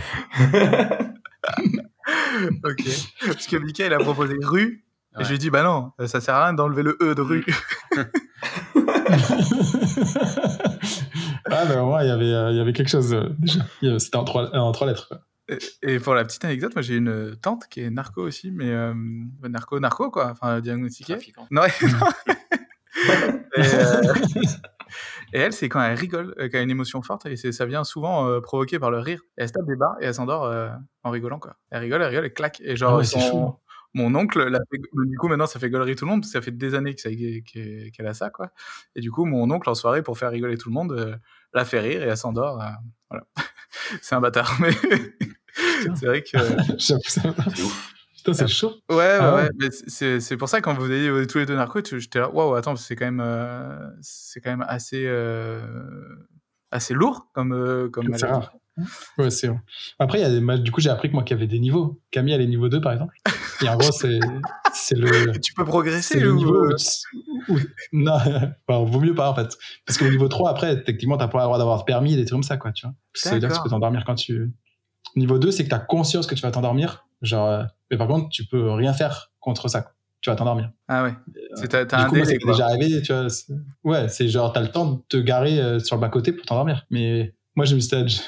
ok. 2.64 2.84
Parce 3.26 3.46
que 3.46 3.56
Mika, 3.56 3.86
il 3.86 3.92
a 3.92 3.98
proposé 3.98 4.34
rue. 4.42 4.82
Et 5.14 5.18
Ouais. 5.18 5.24
je 5.24 5.28
lui 5.30 5.36
ai 5.36 5.38
dit, 5.38 5.48
bah 5.50 5.62
non, 5.62 5.92
ça 6.06 6.20
sert 6.20 6.34
à 6.34 6.44
rien 6.44 6.52
d'enlever 6.52 6.82
le 6.82 6.98
E 7.00 7.14
de 7.14 7.22
rue. 7.22 7.44
ah, 11.50 11.64
mais 11.68 11.76
au 11.76 11.86
moins, 11.86 12.02
il 12.02 12.08
y 12.08 12.10
avait, 12.10 12.24
euh, 12.32 12.50
il 12.50 12.56
y 12.56 12.60
avait 12.60 12.72
quelque 12.72 12.90
chose 12.90 13.14
euh, 13.14 13.30
déjà. 13.38 13.60
C'était 13.98 14.16
en 14.16 14.24
trois, 14.24 14.54
euh, 14.54 14.58
en 14.58 14.72
trois 14.72 14.86
lettres. 14.86 15.08
quoi. 15.08 15.20
Et, 15.48 15.58
et 15.94 16.00
pour 16.00 16.14
la 16.14 16.24
petite 16.24 16.44
anecdote, 16.44 16.74
moi 16.74 16.82
j'ai 16.82 16.96
une 16.96 17.36
tante 17.40 17.66
qui 17.70 17.80
est 17.80 17.88
narco 17.90 18.20
aussi, 18.22 18.50
mais 18.50 18.68
euh, 18.70 18.92
narco, 19.48 19.78
narco 19.78 20.10
quoi, 20.10 20.30
enfin 20.32 20.60
diagnostiquée. 20.60 21.14
Trafiquant. 21.14 21.46
Non, 21.50 21.62
ouais. 21.62 21.68
et, 23.56 23.60
euh, 23.60 24.02
et 25.32 25.38
elle, 25.38 25.52
c'est 25.52 25.68
quand 25.68 25.82
elle 25.82 25.96
rigole, 25.98 26.34
euh, 26.38 26.44
quand 26.48 26.54
elle 26.54 26.60
a 26.60 26.62
une 26.62 26.70
émotion 26.70 27.02
forte, 27.02 27.26
et 27.26 27.36
ça 27.36 27.66
vient 27.66 27.84
souvent 27.84 28.28
euh, 28.28 28.40
provoqué 28.40 28.78
par 28.78 28.90
le 28.90 28.98
rire. 28.98 29.20
Et 29.38 29.42
elle 29.42 29.48
se 29.48 29.52
tape 29.52 29.66
des 29.66 29.76
barres 29.76 29.96
et 30.00 30.06
elle 30.06 30.14
s'endort 30.14 30.44
euh, 30.44 30.68
en 31.04 31.10
rigolant, 31.10 31.38
quoi. 31.38 31.56
Elle 31.70 31.80
rigole, 31.80 32.02
elle 32.02 32.08
rigole, 32.08 32.24
elle 32.26 32.32
claque. 32.34 32.60
Et 32.64 32.76
genre, 32.76 32.92
Ah 32.94 32.96
ouais, 32.98 33.04
c'est 33.04 33.18
son- 33.20 33.30
chaud. 33.30 33.60
mon 33.94 34.14
oncle, 34.14 34.42
l'a 34.48 34.58
du 34.72 35.16
coup, 35.18 35.28
maintenant, 35.28 35.46
ça 35.46 35.58
fait 35.58 35.70
gaulerie 35.70 35.96
tout 35.96 36.04
le 36.04 36.10
monde, 36.10 36.20
parce 36.22 36.32
que 36.32 36.38
ça 36.38 36.42
fait 36.42 36.50
des 36.56 36.74
années 36.74 36.94
qu'elle 36.94 38.06
a 38.06 38.14
ça, 38.14 38.30
quoi. 38.30 38.50
Et 38.94 39.00
du 39.00 39.10
coup, 39.10 39.24
mon 39.24 39.50
oncle, 39.50 39.68
en 39.70 39.74
soirée, 39.74 40.02
pour 40.02 40.18
faire 40.18 40.30
rigoler 40.30 40.56
tout 40.58 40.68
le 40.68 40.74
monde, 40.74 40.92
euh, 40.92 41.16
la 41.54 41.64
fait 41.64 41.80
rire 41.80 42.02
et 42.02 42.06
elle 42.06 42.16
s'endort. 42.16 42.60
euh, 42.60 42.66
voilà. 43.10 43.24
c'est 44.02 44.14
un 44.14 44.20
bâtard, 44.20 44.56
mais 44.60 44.70
c'est 45.96 46.06
vrai 46.06 46.22
que. 46.22 46.36
J'avoue, 46.78 47.00
ça-. 47.06 47.34
Putain, 48.32 48.46
c'est 48.46 48.48
chaud. 48.52 48.74
Ouais, 48.90 48.96
ouais, 48.96 49.18
Ah 49.20 49.34
ouais. 49.36 49.42
ouais. 49.42 49.50
mais 49.58 50.18
c'est 50.20 50.36
pour 50.36 50.48
ça, 50.48 50.60
quand 50.60 50.74
vous 50.74 50.84
avez 50.84 51.26
tous 51.26 51.38
les 51.38 51.46
deux 51.46 51.56
narcos, 51.56 51.82
tu- 51.82 52.00
j'étais 52.00 52.18
là, 52.20 52.30
waouh, 52.30 52.54
attends, 52.54 52.76
c'est 52.76 52.96
quand 52.96 53.04
même, 53.06 53.22
euh, 53.24 53.88
c'est 54.00 54.40
quand 54.40 54.50
même 54.50 54.64
assez, 54.68 55.04
euh, 55.06 55.60
assez 56.70 56.94
lourd 56.94 57.28
comme, 57.34 57.52
euh, 57.52 57.88
comme 57.88 58.14
C'est 58.16 58.26
rare. 58.26 58.52
Ouais, 59.16 59.30
c'est. 59.30 59.48
Après, 59.98 60.18
il 60.18 60.22
y 60.22 60.24
a 60.24 60.28
des 60.30 60.40
mal- 60.40 60.62
du 60.62 60.70
coup, 60.70 60.82
j'ai 60.82 60.90
appris 60.90 61.08
que 61.08 61.14
moi, 61.14 61.22
qu'il 61.22 61.34
y 61.34 61.38
avait 61.40 61.46
des 61.46 61.58
niveaux. 61.58 61.98
Camille, 62.10 62.34
elle 62.34 62.42
est 62.42 62.46
niveau 62.46 62.68
2, 62.68 62.78
par 62.80 62.92
exemple. 62.92 63.14
Et 63.62 63.68
en 63.70 63.76
gros, 63.78 63.90
c'est, 63.90 64.18
c'est 64.74 64.96
le, 64.98 65.06
Tu 65.40 65.54
peux 65.54 65.64
progresser 65.64 66.20
le 66.20 66.32
ou... 66.32 66.36
niveau 66.36 66.66
où- 67.48 67.54
où- 67.54 67.58
non, 67.92 68.12
enfin, 68.68 68.84
vaut 68.84 69.00
mieux 69.00 69.14
pas, 69.14 69.30
en 69.30 69.34
fait. 69.34 69.56
Parce 69.86 69.96
qu'au 69.98 70.08
niveau 70.10 70.28
3, 70.28 70.50
après, 70.50 70.82
techniquement, 70.82 71.16
t'as 71.16 71.28
pas 71.28 71.38
le 71.38 71.44
droit 71.44 71.56
d'avoir 71.56 71.86
permis 71.86 72.16
des 72.16 72.24
trucs 72.26 72.32
comme 72.32 72.42
ça, 72.42 72.58
quoi, 72.58 72.72
tu 72.72 72.84
vois. 72.86 72.94
Parce 73.14 73.34
que 73.36 73.40
tu 73.46 73.62
peux 73.62 73.70
t'endormir 73.70 74.04
quand 74.04 74.14
tu, 74.16 74.52
niveau 75.14 75.38
2, 75.38 75.50
c'est 75.50 75.64
que 75.64 75.70
t'as 75.70 75.78
conscience 75.78 76.26
que 76.26 76.34
tu 76.34 76.42
vas 76.42 76.50
t'endormir. 76.50 77.05
Genre, 77.22 77.48
euh, 77.48 77.62
mais 77.90 77.96
par 77.96 78.08
contre, 78.08 78.28
tu 78.30 78.44
peux 78.44 78.70
rien 78.72 78.92
faire 78.92 79.32
contre 79.40 79.68
ça. 79.68 79.82
quoi. 79.82 79.92
Tu 80.20 80.30
vas 80.30 80.36
t'endormir. 80.36 80.70
Ah 80.88 81.04
ouais. 81.04 81.14
C'est- 81.54 81.68
T'as 81.68 81.86
t'as 81.86 82.00
un 82.00 82.08
coup, 82.08 82.16
moi, 82.16 82.24
c'est 82.24 82.38
déjà 82.44 82.66
arrivé, 82.66 83.02
tu 83.02 83.12
vois. 83.12 83.28
c'est- 83.28 83.52
Ouais, 83.84 84.08
c'est 84.08 84.28
genre, 84.28 84.52
t'as 84.52 84.60
le 84.62 84.68
temps 84.68 84.86
de 84.86 85.02
te 85.08 85.16
garer 85.16 85.60
euh, 85.60 85.78
sur 85.78 85.96
le 85.96 86.00
bas-côté 86.00 86.32
pour 86.32 86.44
t'endormir. 86.46 86.84
Mais 86.90 87.34
moi, 87.54 87.64
je 87.64 87.74
me 87.74 87.80
suis, 87.80 87.96
je, 88.08 88.20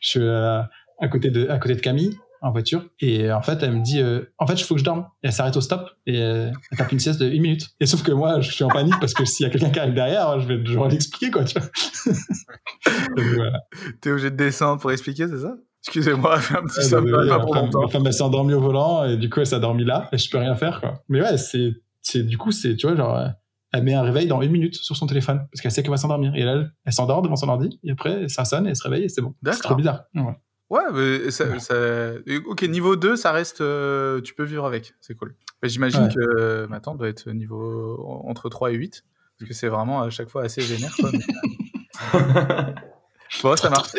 suis 0.00 0.20
euh, 0.20 0.60
à, 1.00 1.08
côté 1.08 1.30
de, 1.30 1.48
à 1.48 1.58
côté 1.58 1.74
de 1.76 1.80
Camille, 1.80 2.18
en 2.40 2.50
voiture. 2.50 2.84
Et 3.00 3.30
en 3.30 3.40
fait, 3.40 3.62
elle 3.62 3.72
me 3.72 3.82
dit, 3.82 4.00
euh, 4.00 4.22
en 4.38 4.46
fait, 4.46 4.54
il 4.54 4.64
faut 4.64 4.74
que 4.74 4.80
je 4.80 4.84
dorme. 4.84 5.06
Et 5.22 5.28
elle 5.28 5.32
s'arrête 5.32 5.56
au 5.56 5.60
stop 5.60 5.88
et 6.06 6.20
euh, 6.20 6.50
elle 6.72 6.78
tape 6.78 6.92
une 6.92 6.98
sieste 6.98 7.20
de 7.20 7.26
une 7.26 7.42
minute. 7.42 7.68
Et 7.80 7.86
sauf 7.86 8.02
que 8.02 8.12
moi, 8.12 8.40
je 8.40 8.50
suis 8.50 8.64
en 8.64 8.68
panique 8.68 8.98
parce 9.00 9.14
que 9.14 9.24
s'il 9.24 9.44
y 9.44 9.48
a 9.48 9.50
quelqu'un 9.52 9.70
qui 9.70 9.78
arrive 9.78 9.94
derrière, 9.94 10.40
je 10.40 10.48
vais 10.48 10.58
devoir 10.58 10.88
l'expliquer, 10.88 11.30
quoi, 11.30 11.44
tu 11.44 11.58
vois. 11.58 11.68
Donc, 13.16 13.26
voilà. 13.36 13.60
T'es 14.00 14.10
obligé 14.10 14.30
de 14.30 14.36
descendre 14.36 14.80
pour 14.80 14.90
expliquer, 14.92 15.28
c'est 15.28 15.38
ça? 15.40 15.54
Excusez-moi, 15.86 16.36
fais 16.40 16.56
un 16.56 16.62
petit 16.62 16.78
Ouais, 16.78 16.84
somme, 16.84 17.04
désolé, 17.04 17.28
pas 17.28 17.38
ma 17.38 17.44
pour 17.44 17.54
femme, 17.54 17.64
longtemps. 17.66 17.82
ma 17.82 17.88
femme, 17.88 18.06
elle 18.06 18.12
s'est 18.14 18.22
endormie 18.22 18.54
au 18.54 18.60
volant 18.60 19.04
et 19.04 19.16
du 19.16 19.28
coup, 19.30 19.40
elle 19.40 19.46
s'est 19.46 19.56
endormie 19.56 19.84
là 19.84 20.08
et 20.12 20.18
je 20.18 20.30
peux 20.30 20.38
rien 20.38 20.54
faire, 20.56 20.80
quoi. 20.80 21.02
Mais 21.08 21.20
ouais, 21.20 21.36
c'est, 21.38 21.74
c'est, 22.00 22.22
du 22.22 22.38
coup, 22.38 22.52
c'est, 22.52 22.76
tu 22.76 22.86
vois, 22.86 22.96
genre, 22.96 23.28
elle 23.72 23.82
met 23.82 23.94
un 23.94 24.02
réveil 24.02 24.26
dans 24.26 24.40
une 24.40 24.50
minute 24.52 24.76
sur 24.76 24.96
son 24.96 25.06
téléphone 25.06 25.46
parce 25.52 25.60
qu'elle 25.60 25.72
sait 25.72 25.82
qu'elle 25.82 25.90
va 25.90 25.96
s'endormir. 25.96 26.34
Et 26.36 26.42
là, 26.42 26.52
elle, 26.52 26.72
elle 26.84 26.92
s'endort 26.92 27.22
devant 27.22 27.36
son 27.36 27.48
ordi 27.48 27.78
et 27.84 27.90
après, 27.92 28.28
ça 28.28 28.44
sonne 28.44 28.66
et 28.66 28.70
elle 28.70 28.76
se 28.76 28.82
réveille 28.84 29.04
et 29.04 29.08
c'est 29.08 29.20
bon. 29.20 29.34
C'est 29.44 29.60
trop 29.60 29.74
bizarre. 29.74 30.04
Ouais. 30.14 30.22
Ouais, 30.70 30.82
mais 30.94 31.30
ça, 31.30 31.58
ça- 31.60 31.74
Ok, 32.46 32.62
niveau 32.62 32.96
2, 32.96 33.16
ça 33.16 33.32
reste. 33.32 33.60
euh, 33.60 34.20
tu 34.22 34.34
peux 34.34 34.44
vivre 34.44 34.64
avec, 34.64 34.94
c'est 35.00 35.14
cool. 35.14 35.34
Mais 35.62 35.68
J'imagine 35.68 36.04
Ouais. 36.04 36.14
que 36.14 36.20
euh, 36.20 36.66
ma 36.68 36.80
tante 36.80 36.98
doit 36.98 37.08
être 37.08 37.30
niveau 37.30 38.02
entre 38.26 38.48
3 38.48 38.70
et 38.70 38.74
8. 38.74 39.04
Parce 39.38 39.48
que 39.48 39.54
c'est 39.54 39.68
vraiment 39.68 40.00
à 40.02 40.10
chaque 40.10 40.28
fois 40.30 40.44
assez 40.44 40.62
vénère. 40.62 40.94
Quoi, 40.98 41.10
mais- 41.12 41.20
bon, 43.42 43.56
ça 43.56 43.70
marche. 43.70 43.90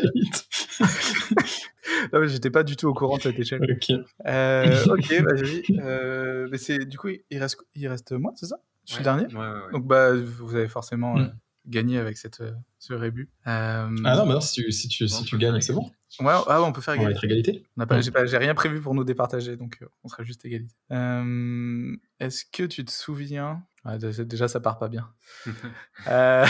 Non, 2.14 2.20
mais 2.22 2.28
J'étais 2.28 2.50
pas 2.52 2.64
du 2.64 2.76
tout 2.76 2.88
au 2.88 2.94
courant 2.94 3.18
de 3.18 3.22
cette 3.24 3.40
échelle. 3.40 3.62
ok. 3.72 3.98
Euh, 4.28 4.86
ok, 4.88 5.12
vas-y. 5.24 5.64
Euh, 5.80 6.48
mais 6.52 6.58
c'est 6.58 6.80
du 6.86 6.98
coup, 6.98 7.10
il 7.30 7.38
reste, 7.40 7.58
il 7.76 7.88
reste 7.88 8.12
moi, 8.14 8.32
c'est 8.36 8.46
ça? 8.48 8.58
Je 8.88 8.94
suis 8.94 9.04
Ouais. 9.04 9.12
le 9.12 9.18
dernier? 9.22 9.34
Ouais, 9.36 9.40
ouais, 9.48 9.66
ouais. 9.66 9.72
Donc 9.74 9.88
bah, 9.88 10.14
vous 10.16 10.56
avez 10.56 10.68
forcément 10.68 11.18
euh, 11.18 11.24
Mm. 11.24 11.34
gagné 11.68 11.98
avec 11.98 12.18
cette, 12.18 12.42
euh, 12.42 12.52
ce 12.78 12.94
rébut. 12.94 13.30
Euh, 13.48 13.90
Ah 14.06 14.16
non, 14.16 14.26
mais 14.28 14.34
non, 14.34 14.42
si 14.42 14.62
tu, 14.62 14.72
si 14.72 14.88
tu, 14.88 15.08
si 15.08 15.24
tu 15.24 15.38
gagnes, 15.40 15.60
c'est 15.62 15.74
bon. 15.74 15.90
ouais, 16.20 16.28
ah 16.48 16.62
ouais, 16.62 16.68
on 16.68 16.72
peut 16.72 16.82
faire 16.82 16.94
On 16.94 16.98
va 17.04 17.10
égalité. 17.12 17.18
être 17.18 17.32
égalité. 17.52 17.66
On 17.76 17.82
n'a 17.82 17.86
pas- 17.88 17.98
Mm. 17.98 18.04
J'ai 18.04 18.12
pas- 18.12 18.26
j'ai 18.28 18.38
rien 18.38 18.54
prévu 18.54 18.80
pour 18.82 18.94
nous 18.94 19.04
départager, 19.04 19.58
donc 19.58 19.80
euh, 19.82 19.88
on 20.04 20.08
sera 20.08 20.24
juste 20.24 20.46
égalité. 20.46 20.76
Euh, 20.92 21.96
Est-ce 22.20 22.46
que 22.46 22.64
tu 22.64 22.86
te 22.86 22.92
souviens? 22.92 23.64
Ouais, 23.86 23.98
dé- 23.98 24.26
Déjà, 24.26 24.48
ça 24.48 24.60
part 24.60 24.78
pas 24.78 24.88
bien. 24.90 25.10
Euh, 26.08 26.46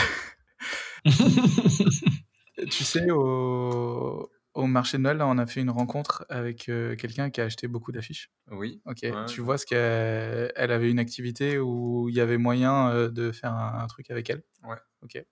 tu 2.72 2.84
sais, 2.84 3.10
au, 3.12 4.30
au 4.56 4.68
marché 4.68 4.98
de 4.98 5.04
Noël, 5.04 5.18
là, 5.18 5.28
on 5.28 5.38
a 5.38 5.46
fait 5.46 5.60
une 5.62 5.70
rencontre 5.70 6.26
avec 6.30 6.70
euh, 6.70 6.96
quelqu'un 6.96 7.30
qui 7.30 7.42
a 7.42 7.44
acheté 7.44 7.68
beaucoup 7.68 7.92
d'affiches. 7.92 8.32
Oui. 8.50 8.82
Ok. 8.86 9.00
Ouais, 9.04 9.26
tu 9.28 9.42
vois 9.42 9.58
ce 9.58 9.66
qu'elle 9.66 10.52
elle 10.56 10.72
avait 10.72 10.90
une 10.90 11.00
activité 11.00 11.60
où 11.60 12.08
il 12.10 12.16
y 12.16 12.22
avait 12.22 12.38
moyen 12.38 12.90
euh, 12.90 13.10
de 13.10 13.32
faire 13.32 13.54
un, 13.54 13.80
un 13.84 13.88
truc 13.88 14.10
avec 14.10 14.30
elle? 14.30 14.44
Ouais. 14.64 14.78
Ok. 15.04 15.24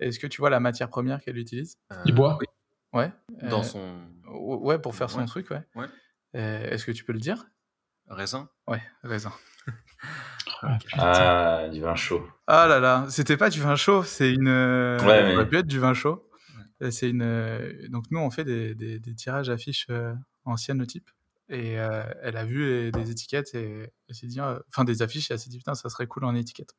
Est-ce 0.00 0.18
que 0.18 0.26
tu 0.26 0.40
vois 0.40 0.50
la 0.50 0.60
matière 0.60 0.90
première 0.90 1.20
qu'elle 1.20 1.38
utilise? 1.38 1.78
Euh, 1.92 2.04
Du 2.04 2.12
bois. 2.12 2.38
Oui. 2.40 2.46
Ouais. 2.92 3.10
Dans 3.48 3.62
son. 3.62 3.96
Ouais, 4.26 4.78
pour 4.78 4.94
faire 4.94 5.10
son 5.10 5.24
truc, 5.24 5.50
ouais. 5.50 5.62
Ouais. 5.74 5.86
Est-ce 6.34 6.84
que 6.84 6.92
tu 6.92 7.04
peux 7.04 7.12
le 7.12 7.20
dire? 7.20 7.46
Raisin 8.06 8.48
Ouais, 8.66 8.82
raisin. 9.02 9.32
ah, 10.92 11.68
du 11.68 11.80
vin 11.80 11.94
chaud. 11.94 12.26
Ah 12.46 12.66
là 12.66 12.80
là, 12.80 13.06
c'était 13.10 13.36
pas 13.36 13.50
du 13.50 13.60
vin 13.60 13.76
chaud, 13.76 14.02
c'est 14.02 14.32
une. 14.32 14.48
Ouais, 14.48 15.24
mais... 15.24 15.36
Ça 15.36 15.44
peut 15.44 15.56
être 15.56 15.66
du 15.66 15.78
vin 15.78 15.94
chaud. 15.94 16.27
C'est 16.90 17.10
une. 17.10 17.88
Donc 17.90 18.04
nous, 18.10 18.20
on 18.20 18.30
fait 18.30 18.44
des, 18.44 18.74
des, 18.74 19.14
tirages 19.14 19.50
affiches 19.50 19.88
anciennes, 20.44 20.78
le 20.78 20.86
type. 20.86 21.10
Et 21.48 21.72
elle 21.72 22.36
a 22.36 22.44
vu 22.44 22.90
des 22.92 23.10
étiquettes 23.10 23.54
et 23.54 23.90
elle 24.08 24.14
s'est 24.14 24.26
dit, 24.26 24.40
enfin 24.40 24.84
des 24.84 25.02
affiches, 25.02 25.30
et 25.30 25.34
elle 25.34 25.40
s'est 25.40 25.50
dit 25.50 25.58
putain, 25.58 25.74
ça 25.74 25.88
serait 25.88 26.06
cool 26.06 26.24
en 26.24 26.34
étiquette. 26.34 26.74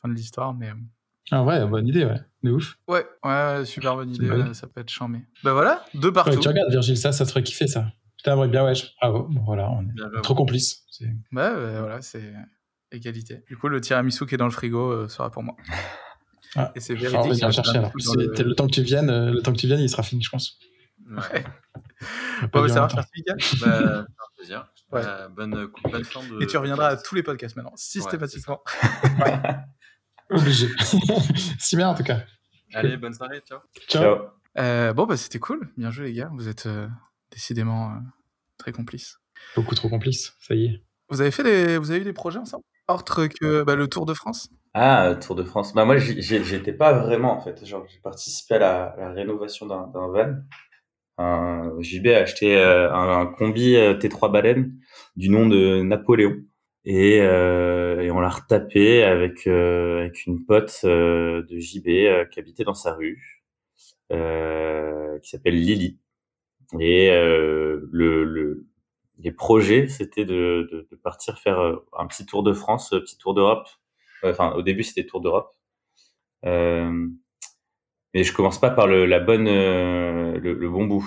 Fin 0.00 0.08
de 0.08 0.14
l'histoire, 0.14 0.54
mais. 0.54 0.72
Ah 1.30 1.44
ouais, 1.44 1.64
bonne 1.66 1.86
idée, 1.86 2.04
ouais. 2.04 2.20
De 2.42 2.50
ouf. 2.50 2.78
Ouais, 2.88 3.06
ouais, 3.24 3.64
super 3.64 3.94
bonne 3.94 4.10
idée, 4.10 4.54
ça 4.54 4.66
peut 4.66 4.80
être 4.80 4.90
chambé. 4.90 5.20
Bah 5.44 5.52
voilà, 5.52 5.84
deux 5.94 6.12
partout. 6.12 6.38
tu 6.38 6.48
regardes, 6.48 6.70
Virgile, 6.70 6.96
ça, 6.96 7.12
ça 7.12 7.24
te 7.24 7.30
ferait 7.30 7.42
kiffer 7.42 7.68
ça. 7.68 7.92
Putain, 8.16 8.46
bien, 8.46 8.64
ouais. 8.64 8.72
Bravo. 9.00 9.24
Bon, 9.28 9.42
voilà, 9.44 9.70
on 9.70 9.82
est 9.82 10.22
trop 10.22 10.34
complices. 10.34 10.84
Ouais, 11.00 11.10
bah, 11.32 11.80
voilà, 11.80 12.02
c'est 12.02 12.32
égalité. 12.90 13.42
Du 13.48 13.56
coup, 13.56 13.68
le 13.68 13.80
tiramisu 13.80 14.26
qui 14.26 14.34
est 14.34 14.38
dans 14.38 14.46
le 14.46 14.52
frigo 14.52 15.08
sera 15.08 15.30
pour 15.30 15.42
moi. 15.42 15.56
Ah. 16.56 16.72
Et 16.74 16.80
c'est 16.80 16.94
véridique. 16.94 17.42
Va 17.42 17.50
chercher 17.50 17.78
alors. 17.78 17.92
Le... 17.94 18.42
le... 18.42 18.54
temps 18.54 18.66
que 18.66 18.72
tu 18.72 18.82
viennes, 18.82 19.30
le 19.30 19.40
temps 19.42 19.52
que 19.52 19.58
tu 19.58 19.66
viennes, 19.66 19.80
il 19.80 19.88
sera 19.88 20.02
fini, 20.02 20.22
je 20.22 20.30
pense. 20.30 20.58
Ouais. 21.10 21.44
Bon, 22.52 22.66
ça 22.66 22.80
marche, 22.80 22.94
merci 22.96 23.10
Mika. 23.14 23.34
Bah, 23.60 23.98
un 24.00 24.06
plaisir. 24.36 24.66
Ouais. 24.90 25.02
Euh, 25.04 25.28
bonne, 25.28 25.68
bonne 25.84 26.04
fin 26.04 26.20
de. 26.20 26.42
Et 26.42 26.48
tu 26.48 26.56
reviendras 26.56 26.88
à 26.88 26.96
tous 26.96 27.14
les 27.14 27.22
podcasts 27.22 27.54
maintenant, 27.54 27.76
systématiquement. 27.76 28.60
Ouais, 29.20 29.40
Obligé. 30.32 30.68
si 31.58 31.76
bien 31.76 31.88
en 31.88 31.94
tout 31.94 32.02
cas. 32.02 32.22
Allez, 32.74 32.96
bonne 32.96 33.12
soirée, 33.12 33.40
ciao. 33.46 33.60
Ciao. 33.86 34.28
Euh, 34.58 34.92
bon, 34.92 35.06
bah 35.06 35.16
c'était 35.16 35.38
cool. 35.38 35.70
Bien 35.76 35.90
joué, 35.90 36.06
les 36.06 36.12
gars. 36.14 36.30
Vous 36.34 36.48
êtes 36.48 36.66
euh, 36.66 36.88
décidément 37.30 37.92
euh, 37.92 37.98
très 38.58 38.72
complices. 38.72 39.18
Beaucoup 39.56 39.74
trop 39.74 39.88
complices, 39.88 40.34
ça 40.40 40.54
y 40.54 40.66
est. 40.66 40.82
Vous 41.08 41.20
avez 41.20 41.30
fait 41.30 41.42
des, 41.42 41.78
vous 41.78 41.90
avez 41.90 42.00
eu 42.00 42.04
des 42.04 42.12
projets 42.12 42.38
ensemble? 42.38 42.64
Autre 42.88 43.26
que 43.26 43.62
bah, 43.62 43.76
le 43.76 43.88
Tour 43.88 44.06
de 44.06 44.14
France? 44.14 44.48
Ah, 44.74 45.14
Tour 45.20 45.36
de 45.36 45.44
France. 45.44 45.74
Bah 45.74 45.84
moi, 45.84 45.98
j'étais 45.98 46.72
pas 46.72 46.94
vraiment 46.94 47.36
en 47.36 47.40
fait. 47.40 47.64
Genre, 47.64 47.84
j'ai 47.88 48.00
participé 48.00 48.54
à 48.54 48.58
la, 48.58 49.10
rénovation 49.12 49.66
d'un 49.66 49.90
van 49.92 50.36
un, 51.18 51.76
JB 51.80 52.08
a 52.08 52.18
acheté 52.20 52.56
euh, 52.56 52.92
un, 52.92 53.26
combi 53.26 53.76
euh, 53.76 53.94
T3 53.94 54.32
baleine 54.32 54.78
du 55.16 55.28
nom 55.28 55.46
de 55.46 55.82
Napoléon 55.82 56.36
et, 56.84 57.20
euh, 57.20 58.10
on 58.12 58.20
l'a 58.20 58.28
retapé 58.30 59.04
avec 59.04 59.46
avec 59.46 60.26
une 60.26 60.44
pote 60.44 60.80
de 60.84 61.46
JB 61.48 62.28
qui 62.30 62.40
habitait 62.40 62.64
dans 62.64 62.74
sa 62.74 62.94
rue 62.94 63.42
qui 64.10 65.30
s'appelle 65.30 65.54
Lily 65.54 65.98
et 66.80 67.10
le, 67.10 68.24
le 68.24 68.66
les 69.18 69.32
projets 69.32 69.88
c'était 69.88 70.24
de, 70.24 70.68
de, 70.72 70.86
de, 70.90 70.96
partir 70.96 71.38
faire 71.38 71.60
un 71.96 72.06
petit 72.06 72.26
tour 72.26 72.42
de 72.42 72.52
France, 72.52 72.92
un 72.92 73.00
petit 73.00 73.18
tour 73.18 73.34
d'Europe. 73.34 73.68
Enfin, 74.24 74.52
au 74.52 74.62
début, 74.62 74.82
c'était 74.82 75.06
tour 75.06 75.20
d'Europe. 75.20 75.50
Euh, 76.44 77.08
mais 78.14 78.24
je 78.24 78.32
commence 78.32 78.60
pas 78.60 78.70
par 78.70 78.86
le, 78.86 79.06
la 79.06 79.20
bonne, 79.20 79.46
euh, 79.48 80.38
le, 80.38 80.68
bon 80.68 80.86
bout. 80.86 81.06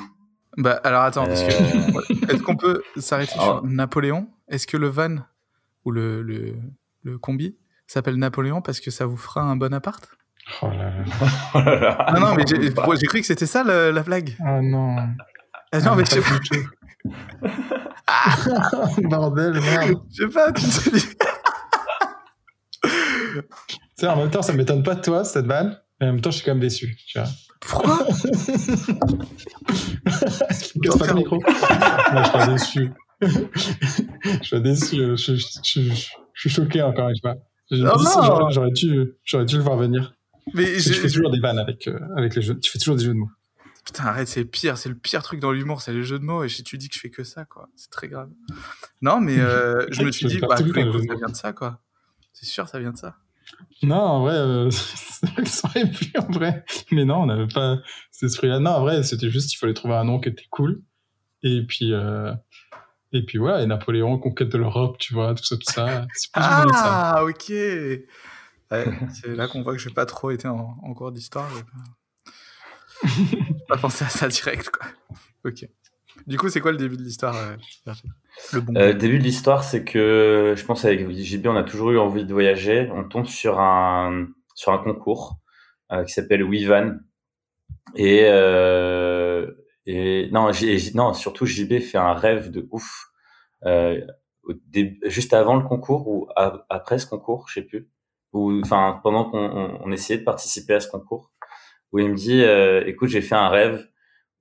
Bah 0.58 0.80
alors 0.84 1.04
attends, 1.04 1.28
euh. 1.28 1.34
est-ce 2.30 2.42
qu'on 2.42 2.56
peut 2.56 2.82
s'arrêter 2.98 3.34
sur 3.34 3.64
Napoléon? 3.64 4.30
Est-ce 4.48 4.68
que 4.68 4.78
le 4.78 4.88
van 4.88 5.18
ou 5.84 5.92
le, 5.92 6.22
le, 6.22 6.56
le 7.04 7.18
combi 7.18 7.58
s'appelle 7.88 8.16
Napoléon 8.16 8.62
parce 8.62 8.80
que 8.80 8.90
ça 8.90 9.06
vous 9.06 9.18
fera 9.18 9.42
un 9.42 9.56
bon 9.56 9.74
appart 9.74 10.10
Oh 10.62 10.68
là 10.70 10.92
là. 11.56 11.98
Ah 12.00 12.20
non, 12.20 12.36
mais 12.36 12.44
j'ai 12.48 12.72
cru 13.08 13.20
que 13.20 13.26
c'était 13.26 13.46
ça 13.46 13.64
la, 13.64 14.04
blague. 14.04 14.36
Oh 14.40 14.62
non. 14.62 14.96
Ah 15.72 15.80
non, 15.80 15.96
mais 15.96 16.06
je 16.06 16.12
sais 16.12 16.22
pas. 16.22 16.40
Bordel, 19.04 19.60
merde. 19.60 20.02
Je 20.12 20.24
sais 20.24 20.30
pas, 20.30 20.52
tu 20.52 20.66
te 20.66 20.90
dis. 20.96 21.08
Tu 23.68 23.78
sais, 23.96 24.08
en 24.08 24.18
même 24.18 24.30
temps, 24.30 24.42
ça 24.42 24.54
m'étonne 24.54 24.84
pas 24.84 24.96
de 24.96 25.02
toi, 25.02 25.24
cette 25.24 25.46
vanne. 25.46 25.80
Mais 26.00 26.08
en 26.08 26.14
même 26.14 26.22
temps, 26.22 26.32
je 26.32 26.38
suis 26.38 26.46
quand 26.46 26.52
même 26.52 26.60
déçu. 26.60 26.98
Tu 27.08 27.20
vois. 27.20 27.28
Pourquoi 27.62 28.00
Casse 30.84 30.98
pas 30.98 31.08
le 31.08 31.14
micro. 31.14 31.40
Moi, 31.40 32.24
je 32.24 32.30
suis 32.30 32.48
déçu. 32.52 32.92
je 33.22 34.44
suis 34.44 34.62
déçu. 34.62 34.98
Je, 35.16 35.36
je, 35.36 35.36
je, 35.64 36.08
suis 36.36 36.50
choqué 36.50 36.82
encore 36.82 37.10
une 37.10 37.20
fois. 37.22 37.36
J'aurais 37.72 38.72
dû, 38.72 39.14
j'aurais 39.24 39.46
dû 39.46 39.58
le 39.58 39.64
voir 39.64 39.78
venir. 39.78 40.14
Mais 40.54 40.78
tu 40.78 40.94
fais 40.94 41.10
toujours 41.10 41.32
des 41.32 41.40
vannes 41.40 41.60
avec, 41.60 41.88
euh, 41.88 42.00
avec 42.16 42.36
les 42.36 42.42
jeux. 42.42 42.60
Tu 42.60 42.70
fais 42.70 42.78
toujours 42.78 42.96
des 42.96 43.06
jeux 43.06 43.14
de 43.14 43.18
mots. 43.18 43.32
Putain, 43.86 44.06
arrête, 44.06 44.28
c'est 44.28 44.46
pire. 44.46 44.78
C'est 44.78 44.90
le 44.90 44.96
pire 44.96 45.24
truc 45.24 45.40
dans 45.40 45.52
l'humour, 45.52 45.82
c'est 45.82 45.94
les 45.94 46.04
jeux 46.04 46.20
de 46.20 46.24
mots. 46.24 46.44
Et 46.44 46.50
si 46.50 46.64
tu 46.64 46.78
dis 46.78 46.90
que 46.90 46.96
je 46.96 47.00
fais 47.00 47.10
que 47.10 47.24
ça, 47.24 47.46
quoi. 47.46 47.70
C'est 47.76 47.90
très 47.90 48.08
grave. 48.08 48.30
Non, 49.02 49.22
mais 49.22 49.40
euh, 49.40 49.86
je 49.92 50.04
me 50.04 50.12
suis 50.12 50.28
dit, 50.28 50.40
bah, 50.40 50.56
tous 50.58 50.72
les 50.74 50.86
coups, 50.90 51.08
ça 51.08 51.16
vient 51.16 51.30
de 51.30 51.36
ça, 51.36 51.54
quoi. 51.54 51.80
C'est 52.34 52.46
sûr, 52.46 52.68
ça 52.68 52.80
vient 52.80 52.92
de 52.92 52.98
ça. 52.98 53.16
Non, 53.84 53.96
en 53.96 54.22
vrai, 54.22 54.36
euh, 54.36 54.70
ça 55.46 55.68
aurait 55.68 55.90
pu, 55.90 56.12
en 56.18 56.32
vrai. 56.32 56.66
Mais 56.92 57.06
non, 57.06 57.24
on 57.24 57.26
n'avait 57.26 57.48
pas 57.48 57.78
cet 58.12 58.30
esprit-là. 58.32 58.60
Non, 58.60 58.72
en 58.72 58.82
vrai, 58.82 59.04
c'était 59.04 59.30
juste 59.30 59.50
qu'il 59.50 59.60
fallait 59.60 59.74
trouver 59.74 59.96
un 59.96 60.04
nom 60.04 60.20
qui 60.20 60.30
était 60.30 60.48
cool. 60.50 60.82
Et 61.44 61.64
puis, 61.68 61.94
euh, 61.94 62.34
et 63.12 63.24
puis 63.24 63.38
voilà, 63.38 63.62
et 63.62 63.68
Napoléon, 63.68 64.18
conquête 64.18 64.50
de 64.50 64.58
l'Europe, 64.58 64.98
tu 64.98 65.14
vois, 65.14 65.36
tout 65.36 65.44
ça, 65.44 65.58
tout 65.58 65.72
ça. 65.72 66.08
ah, 66.34 67.24
ok. 67.24 67.46
c'est 67.46 69.36
là 69.36 69.48
qu'on 69.48 69.62
voit 69.62 69.74
que 69.74 69.80
je 69.80 69.90
n'ai 69.90 69.94
pas 69.94 70.06
trop 70.06 70.32
été 70.32 70.48
en, 70.48 70.94
cours 70.96 71.12
d'histoire. 71.12 71.50
Je 73.04 73.36
n'ai 73.36 73.66
pas 73.68 73.78
pensé 73.78 74.06
à 74.06 74.10
ça 74.10 74.28
direct, 74.28 74.70
quoi. 74.70 74.88
Ok. 75.44 75.68
Du 76.28 76.38
coup, 76.38 76.50
c'est 76.50 76.60
quoi 76.60 76.72
le 76.72 76.78
début 76.78 76.98
de 76.98 77.04
l'histoire 77.04 77.36
euh, 77.36 77.94
Le 78.54 78.62
bon 78.62 78.76
euh, 78.76 78.94
début 78.94 79.20
de 79.20 79.24
l'histoire, 79.24 79.64
c'est 79.64 79.84
que 79.84 80.54
je 80.58 80.66
pense 80.66 80.86
avec 80.86 81.10
JB, 81.10 81.48
on 81.48 81.56
a 81.56 81.64
toujours 81.64 81.92
eu 81.92 82.00
envie 82.00 82.26
de 82.26 82.34
voyager. 82.34 82.90
On 82.94 83.04
tombe 83.04 83.28
sur 83.28 83.60
un 83.60 84.28
sur 84.56 84.72
un 84.72 84.78
concours 84.78 85.38
euh, 85.92 86.04
qui 86.04 86.14
s'appelle 86.14 86.44
WeVan 86.44 87.00
et 87.96 88.22
euh, 88.26 89.52
et 89.86 90.30
non, 90.32 90.50
non, 90.96 91.14
surtout 91.14 91.46
JB 91.46 91.80
fait 91.80 91.98
un 91.98 92.14
rêve 92.14 92.50
de 92.52 92.68
ouf. 92.72 93.08
Euh, 93.66 94.02
au 94.44 94.54
juste 95.06 95.34
avant 95.34 95.56
le 95.56 95.64
concours 95.64 96.08
ou 96.08 96.28
après 96.36 97.00
ce 97.00 97.08
concours, 97.08 97.48
je 97.50 97.56
sais 97.56 97.66
plus. 97.66 97.90
Ou 98.34 98.60
enfin 98.62 99.00
pendant 99.02 99.26
qu'on 99.26 99.80
on, 99.82 99.92
essayait 99.92 100.20
de 100.20 100.24
participer 100.24 100.76
à 100.76 100.80
ce 100.80 100.88
concours, 100.88 101.32
où 101.92 102.00
il 102.00 102.10
me 102.10 102.16
dit, 102.16 102.44
euh, 102.44 102.84
écoute, 102.86 103.10
j'ai 103.10 103.22
fait 103.22 103.36
un 103.36 103.50
rêve 103.50 103.88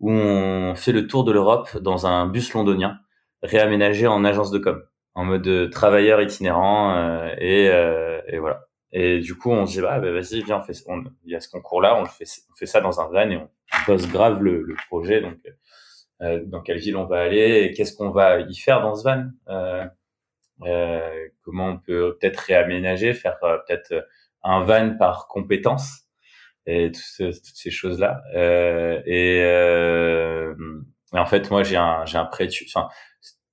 où 0.01 0.11
on 0.11 0.75
fait 0.75 0.93
le 0.93 1.07
tour 1.07 1.25
de 1.25 1.33
l'Europe 1.33 1.77
dans 1.79 2.07
un 2.07 2.27
bus 2.27 2.53
londonien 2.53 2.99
réaménagé 3.43 4.07
en 4.07 4.25
agence 4.25 4.51
de 4.51 4.59
com, 4.59 4.83
en 5.15 5.25
mode 5.25 5.71
travailleur 5.71 6.21
itinérant 6.21 6.97
euh, 6.97 7.35
et, 7.39 7.69
euh, 7.69 8.21
et, 8.29 8.39
voilà. 8.39 8.67
Et 8.93 9.21
du 9.21 9.37
coup, 9.37 9.51
on 9.51 9.67
se 9.67 9.73
dit 9.73 9.81
bah, 9.81 9.99
bah 9.99 10.13
vas-y, 10.13 10.43
viens, 10.43 10.59
on 10.59 10.63
fait, 10.63 10.75
on, 10.87 11.03
il 11.25 11.33
y 11.33 11.35
a 11.35 11.41
ce 11.41 11.49
concours-là, 11.49 12.01
on 12.01 12.07
fait, 12.07 12.25
on 12.53 12.55
fait 12.55 12.67
ça 12.67 12.81
dans 12.81 13.01
un 13.01 13.09
van 13.09 13.29
et 13.31 13.37
on 13.37 13.49
bosse 13.87 14.09
grave 14.09 14.43
le, 14.43 14.63
le 14.63 14.75
projet. 14.89 15.21
Donc, 15.21 15.39
euh, 16.23 16.43
dans 16.47 16.63
quelle 16.63 16.79
ville 16.79 16.97
on 16.97 17.05
va 17.05 17.21
aller, 17.23 17.73
qu'est-ce 17.77 17.95
qu'on 17.97 18.11
va 18.11 18.41
y 18.41 18.55
faire 18.55 18.81
dans 18.83 18.95
ce 18.95 19.03
van, 19.03 19.25
euh, 19.49 19.85
euh, 20.63 21.29
comment 21.43 21.71
on 21.71 21.79
peut 21.79 22.17
peut-être 22.21 22.39
réaménager, 22.39 23.15
faire 23.15 23.39
peut-être 23.41 24.07
un 24.45 24.63
van 24.63 24.97
par 24.97 25.27
compétence 25.27 26.04
et 26.67 26.91
toutes 26.93 27.57
ces 27.57 27.71
choses-là. 27.71 28.23
Euh, 28.35 29.03
et, 29.07 29.41
euh, 29.43 30.55
en 31.13 31.27
fait, 31.27 31.51
moi, 31.51 31.63
j'ai 31.63 31.77
un, 31.77 32.05
j'ai 32.07 32.19
un 32.19 32.25
prêt, 32.25 32.49
enfin, 32.75 32.89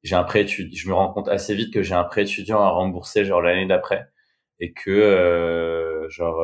j'ai 0.03 0.15
un 0.15 0.23
prêt 0.23 0.47
Je 0.47 0.89
me 0.89 0.93
rends 0.93 1.13
compte 1.13 1.27
assez 1.29 1.55
vite 1.55 1.73
que 1.73 1.83
j'ai 1.83 1.93
un 1.95 2.03
prêt 2.03 2.23
étudiant 2.23 2.61
à 2.61 2.69
rembourser 2.69 3.25
genre 3.25 3.41
l'année 3.41 3.67
d'après 3.67 4.07
et 4.59 4.73
que 4.73 4.91
euh, 4.91 6.09
genre 6.09 6.43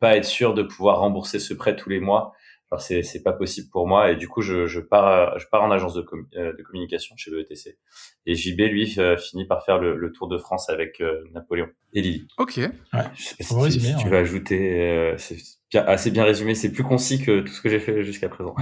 pas 0.00 0.16
être 0.16 0.24
sûr 0.24 0.54
de 0.54 0.62
pouvoir 0.62 1.00
rembourser 1.00 1.38
ce 1.38 1.54
prêt 1.54 1.76
tous 1.76 1.88
les 1.88 2.00
mois 2.00 2.34
alors 2.70 2.82
c'est 2.82 3.02
c'est 3.02 3.22
pas 3.22 3.32
possible 3.32 3.68
pour 3.70 3.86
moi 3.86 4.10
et 4.10 4.16
du 4.16 4.26
coup 4.26 4.42
je, 4.42 4.66
je 4.66 4.80
pars 4.80 5.38
je 5.38 5.46
pars 5.50 5.62
en 5.62 5.70
agence 5.70 5.94
de, 5.94 6.04
euh, 6.36 6.52
de 6.52 6.62
communication 6.64 7.16
chez 7.16 7.30
le 7.30 7.40
ETC 7.40 7.78
et 8.26 8.34
JB 8.34 8.60
lui 8.62 8.94
euh, 8.98 9.16
finit 9.16 9.46
par 9.46 9.64
faire 9.64 9.78
le, 9.78 9.96
le, 9.96 10.10
tour 10.10 10.26
de 10.26 10.36
France 10.36 10.68
avec 10.68 11.00
euh, 11.00 11.22
Napoléon 11.32 11.68
et 11.92 12.02
Lily. 12.02 12.26
Ok. 12.38 12.56
Ouais. 12.56 12.70
Si, 13.14 13.94
tu 14.00 14.08
vas 14.08 14.18
ajouter 14.18 15.14
c'est 15.16 15.38
assez 15.78 16.10
bien 16.10 16.24
résumé 16.24 16.56
c'est 16.56 16.72
plus 16.72 16.82
concis 16.82 17.22
que 17.22 17.40
tout 17.40 17.52
ce 17.52 17.60
que 17.60 17.68
j'ai 17.68 17.78
fait 17.78 18.02
jusqu'à 18.02 18.28
présent. 18.28 18.54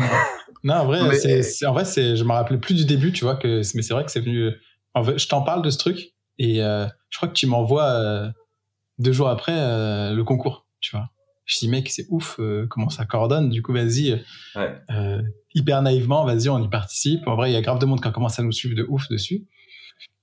non 0.65 0.75
en 0.75 0.85
vrai 0.85 1.15
c'est 1.15 1.67
en 1.67 1.73
vrai 1.73 1.87
c'est 1.87 2.17
je 2.17 2.25
me 2.25 2.33
rappelais 2.33 2.59
plus 2.59 2.75
du 2.75 2.85
début 2.85 3.11
tu 3.11 3.25
vois 3.25 3.37
que 3.37 3.63
mais 3.75 3.83
c'est 3.83 3.95
vrai 3.95 4.05
que 4.05 4.11
c'est 4.11 4.21
venu 4.21 4.51
en 4.93 5.03
fait, 5.03 5.19
je 5.19 5.29
t'en 5.29 5.43
parle 5.43 5.63
de 5.63 5.71
ce 5.71 5.79
truc 5.79 6.13
et 6.39 6.57
je 6.57 7.17
crois 7.17 7.29
que 7.29 7.35
tu 7.35 7.47
m'envoies 7.47 8.31
deux 8.99 9.13
jours 9.13 9.31
après 9.31 9.55
le 9.55 10.23
concours 10.25 10.67
tu 10.81 10.95
vois 10.95 11.09
je 11.47 11.59
dis 11.59 11.69
mec 11.69 11.89
c'est 11.91 12.07
ouf 12.11 12.37
euh, 12.41 12.67
comment 12.69 12.89
ça 12.91 13.05
coordonne 13.05 13.51
du 13.51 13.63
coup 13.63 13.73
vas-y 13.73 14.23
ouais. 14.57 14.79
euh, 14.91 15.23
hyper 15.55 15.83
naïvement 15.83 16.25
vas-y 16.25 16.49
on 16.49 16.63
y 16.63 16.69
participe 16.69 17.27
en 17.27 17.37
vrai 17.37 17.51
il 17.51 17.55
y 17.55 17.57
a 17.57 17.61
grave 17.63 17.79
de 17.79 17.87
monde 17.87 18.01
qui 18.03 18.11
commence 18.13 18.39
à 18.39 18.43
nous 18.43 18.53
suivre 18.53 18.75
de 18.77 18.85
ouf 18.89 19.09
dessus 19.09 19.47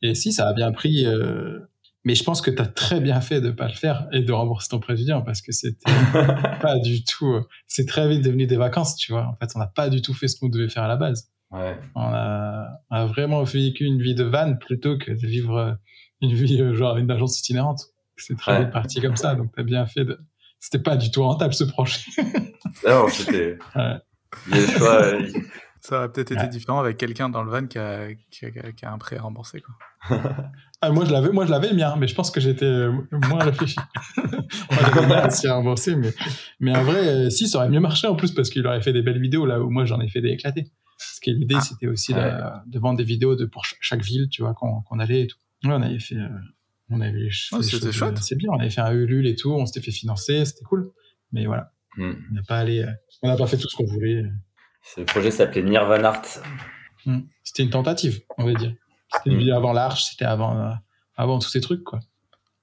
et 0.01 0.15
si 0.15 0.33
ça 0.33 0.47
a 0.49 0.53
bien 0.53 0.71
pris 0.71 1.05
euh, 1.05 1.59
Mais 2.03 2.15
je 2.15 2.23
pense 2.23 2.41
que 2.41 2.49
tu 2.49 2.59
as 2.61 2.65
très 2.65 2.99
bien 2.99 3.21
fait 3.21 3.39
de 3.41 3.51
pas 3.51 3.67
le 3.67 3.73
faire 3.75 4.07
et 4.11 4.21
de 4.23 4.31
rembourser 4.31 4.69
ton 4.69 4.79
président 4.79 5.21
parce 5.21 5.41
que 5.41 5.51
c'était 5.51 5.77
pas 6.61 6.79
du 6.79 7.03
tout. 7.03 7.39
C'est 7.67 7.85
très 7.85 8.09
vite 8.09 8.23
devenu 8.23 8.47
des 8.47 8.57
vacances, 8.57 8.95
tu 8.95 9.11
vois. 9.11 9.27
En 9.27 9.35
fait, 9.35 9.51
on 9.55 9.59
n'a 9.59 9.67
pas 9.67 9.87
du 9.89 10.01
tout 10.01 10.15
fait 10.15 10.27
ce 10.27 10.35
qu'on 10.39 10.49
devait 10.49 10.67
faire 10.69 10.81
à 10.81 10.87
la 10.87 10.95
base. 10.95 11.29
Ouais. 11.51 11.77
On 11.93 12.01
a, 12.01 12.67
on 12.89 12.95
a 12.95 13.05
vraiment 13.05 13.43
vécu 13.43 13.83
une 13.85 14.01
vie 14.01 14.15
de 14.15 14.23
van 14.23 14.55
plutôt 14.55 14.97
que 14.97 15.11
de 15.11 15.27
vivre 15.27 15.77
une 16.21 16.33
vie 16.33 16.59
euh, 16.59 16.73
genre 16.73 16.97
une 16.97 17.11
agence 17.11 17.37
itinérante. 17.39 17.81
C'est 18.17 18.35
très 18.35 18.57
Ouais. 18.57 18.71
parti 18.71 18.99
comme 19.01 19.15
ça, 19.15 19.35
donc 19.35 19.51
t'as 19.55 19.63
bien 19.63 19.85
fait 19.85 20.03
de. 20.05 20.17
C'était 20.61 20.79
pas 20.81 20.95
du 20.95 21.11
tout 21.11 21.23
rentable 21.23 21.53
ce 21.53 21.65
projet. 21.65 21.99
Non, 22.87 23.07
c'était. 23.09 23.57
Ouais. 23.75 24.65
Choix. 24.77 25.01
euh, 25.03 25.27
Ça 25.81 25.97
aurait 25.97 26.11
peut-être 26.11 26.31
été 26.31 26.41
Ouais. 26.43 26.47
différent 26.47 26.79
avec 26.79 26.95
quelqu'un 26.97 27.27
dans 27.27 27.43
le 27.43 27.51
van 27.51 27.67
qui 27.67 27.77
a, 27.79 28.07
qui 28.29 28.45
a, 28.45 28.71
qui 28.71 28.85
a 28.85 28.91
un 28.93 28.97
prêt 28.97 29.17
à 29.17 29.23
rembourser. 29.23 29.61
Quoi. 29.61 30.17
Ah, 30.83 30.89
moi 30.89 31.05
je 31.05 31.11
l'avais, 31.11 31.31
moi 31.31 31.45
je 31.45 31.51
l'avais 31.51 31.69
le 31.69 31.75
mien, 31.75 31.95
mais 31.99 32.07
je 32.07 32.15
pense 32.15 32.31
que 32.31 32.39
j'étais 32.41 32.65
euh, 32.65 32.91
moins 33.29 33.43
réfléchi. 33.43 33.75
moi 34.17 34.79
j'avais 34.95 35.05
bien 35.05 35.27
aussi 35.27 35.47
à 35.47 35.53
rembourser, 35.55 35.95
mais 35.95 36.11
mais 36.59 36.75
en 36.75 36.83
vrai, 36.83 37.07
euh, 37.07 37.29
si 37.29 37.47
ça 37.47 37.59
aurait 37.59 37.69
mieux 37.69 37.79
marché 37.79 38.07
en 38.07 38.15
plus 38.15 38.31
parce 38.31 38.49
qu'il 38.49 38.65
aurait 38.65 38.81
fait 38.81 38.91
des 38.93 39.03
belles 39.03 39.21
vidéos 39.21 39.45
là 39.45 39.59
où 39.61 39.69
moi 39.69 39.85
j'en 39.85 39.99
ai 40.01 40.07
fait 40.07 40.21
des 40.21 40.29
éclatés. 40.29 40.71
Parce 40.97 41.19
que 41.19 41.29
l'idée 41.31 41.55
Ah. 41.57 41.61
c'était 41.61 41.87
aussi 41.87 42.13
Ouais. 42.15 42.31
de, 42.31 42.71
de 42.71 42.79
vendre 42.79 42.97
des 42.97 43.03
vidéos 43.03 43.35
de 43.35 43.45
pour 43.45 43.63
ch- 43.65 43.77
chaque 43.81 44.01
ville, 44.01 44.27
tu 44.29 44.41
vois, 44.41 44.53
qu'on 44.55 44.99
allait 44.99 45.21
et 45.23 45.27
tout. 45.27 45.37
Ouais, 45.65 45.71
on 45.73 45.81
avait 45.83 45.99
fait, 45.99 46.15
euh, 46.15 46.29
on 46.91 47.01
avait 47.01 47.11
des 47.13 47.29
c'était 47.31 47.91
chouette. 47.91 48.17
euh, 48.17 48.21
C'est 48.21 48.35
bien, 48.35 48.49
on 48.51 48.59
avait 48.59 48.69
fait 48.69 48.81
un 48.81 48.91
Ulule 48.91 49.27
et 49.27 49.35
tout, 49.35 49.51
on 49.51 49.65
s'était 49.65 49.81
fait 49.81 49.91
financer, 49.91 50.45
c'était 50.45 50.63
cool. 50.65 50.91
Mais 51.31 51.45
voilà, 51.45 51.71
Hmm. 51.97 52.13
on 52.31 52.35
n'a 52.35 52.41
pas 52.47 52.59
allé, 52.59 52.79
euh, 52.83 52.91
on 53.21 53.27
n'a 53.27 53.35
pas 53.35 53.47
fait 53.47 53.57
tout 53.57 53.67
ce 53.69 53.75
qu'on 53.75 53.85
voulait. 53.85 54.23
Ce 54.95 55.01
projet 55.01 55.29
s'appelait 55.31 55.61
Nirvana 55.63 56.09
Art. 56.09 56.21
Hmm. 57.05 57.21
C'était 57.43 57.63
une 57.63 57.69
tentative, 57.69 58.21
on 58.37 58.45
va 58.45 58.53
dire. 58.53 58.73
C'était 59.13 59.29
une 59.31 59.35
Mm. 59.37 59.39
vie 59.39 59.51
avant 59.51 59.73
l'arche, 59.73 60.05
c'était 60.05 60.23
avant, 60.25 60.57
euh, 60.57 60.71
avant 61.17 61.37
tous 61.39 61.49
ces 61.49 61.59
trucs, 61.59 61.83
quoi. 61.83 61.99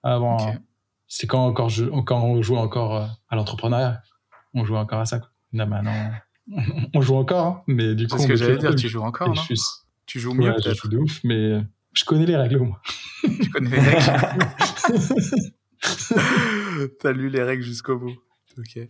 Avant, 0.03 0.49
euh, 0.49 0.53
c'était 1.07 1.27
quand 1.27 1.45
encore 1.45 1.69
je, 1.69 1.85
quand 1.85 2.23
on 2.25 2.41
jouait 2.43 2.59
encore 2.59 2.97
euh, 2.97 3.07
à 3.29 3.37
l'entrepreneuriat. 3.37 4.01
On 4.55 4.65
jouait 4.65 4.79
encore 4.79 5.01
à 5.01 5.05
ça, 5.05 5.19
quoi. 5.19 5.29
Là, 5.53 5.67
maintenant, 5.67 6.11
on 6.95 7.01
joue 7.03 7.17
encore, 7.17 7.47
hein, 7.47 7.63
mais 7.67 7.95
du 7.95 8.07
coup, 8.09 8.17
C'est 8.17 8.23
ce 8.23 8.27
on 8.27 8.29
que 8.29 8.37
j'allais 8.37 8.57
dire, 8.59 8.75
tu 8.75 8.89
joues 8.89 9.03
encore, 9.03 9.29
non 9.29 9.35
je 9.35 9.43
suis, 9.55 9.61
Tu 10.07 10.19
joues 10.21 10.33
mieux 10.33 10.51
ouais, 10.51 10.57
je 10.65 10.73
joue 10.75 10.89
de 10.89 10.97
ouf, 10.97 11.21
mais 11.25 11.61
je 11.93 12.05
connais 12.07 12.25
les 12.25 12.37
règles, 12.37 12.61
moi. 12.61 12.81
Tu 13.43 13.51
connais 13.51 13.71
les 13.71 13.81
règles 13.81 14.47
T'as 17.01 17.13
lu 17.13 17.29
les 17.29 17.43
règles 17.43 17.63
jusqu'au 17.63 17.99
bout. 17.99 18.17
Ok, 18.59 18.77
ouais, 18.77 18.89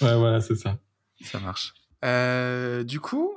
voilà, 0.00 0.40
c'est 0.40 0.54
ça. 0.54 0.78
ça 1.24 1.40
marche. 1.40 1.74
Euh, 2.04 2.84
du 2.84 3.00
coup, 3.00 3.34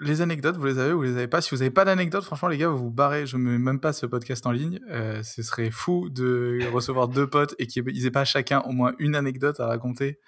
les 0.00 0.20
anecdotes, 0.20 0.56
vous 0.56 0.66
les 0.66 0.78
avez 0.78 0.92
ou 0.92 0.98
vous 0.98 1.04
les 1.04 1.16
avez 1.16 1.28
pas? 1.28 1.40
Si 1.40 1.50
vous 1.50 1.58
n'avez 1.58 1.70
pas 1.70 1.84
d'anecdotes, 1.84 2.24
franchement, 2.24 2.48
les 2.48 2.58
gars, 2.58 2.68
vous 2.68 2.78
vous 2.78 2.90
barrez. 2.90 3.26
Je 3.26 3.36
ne 3.36 3.42
mets 3.42 3.58
même 3.58 3.80
pas 3.80 3.92
ce 3.92 4.06
podcast 4.06 4.46
en 4.46 4.52
ligne. 4.52 4.80
Euh, 4.90 5.22
ce 5.22 5.42
serait 5.42 5.70
fou 5.70 6.08
de 6.10 6.60
recevoir 6.72 7.08
deux 7.08 7.28
potes 7.28 7.54
et 7.58 7.66
qu'ils 7.66 7.84
n'aient 7.84 8.10
pas 8.10 8.24
chacun 8.24 8.60
au 8.60 8.72
moins 8.72 8.92
une 8.98 9.14
anecdote 9.16 9.60
à 9.60 9.66
raconter. 9.66 10.18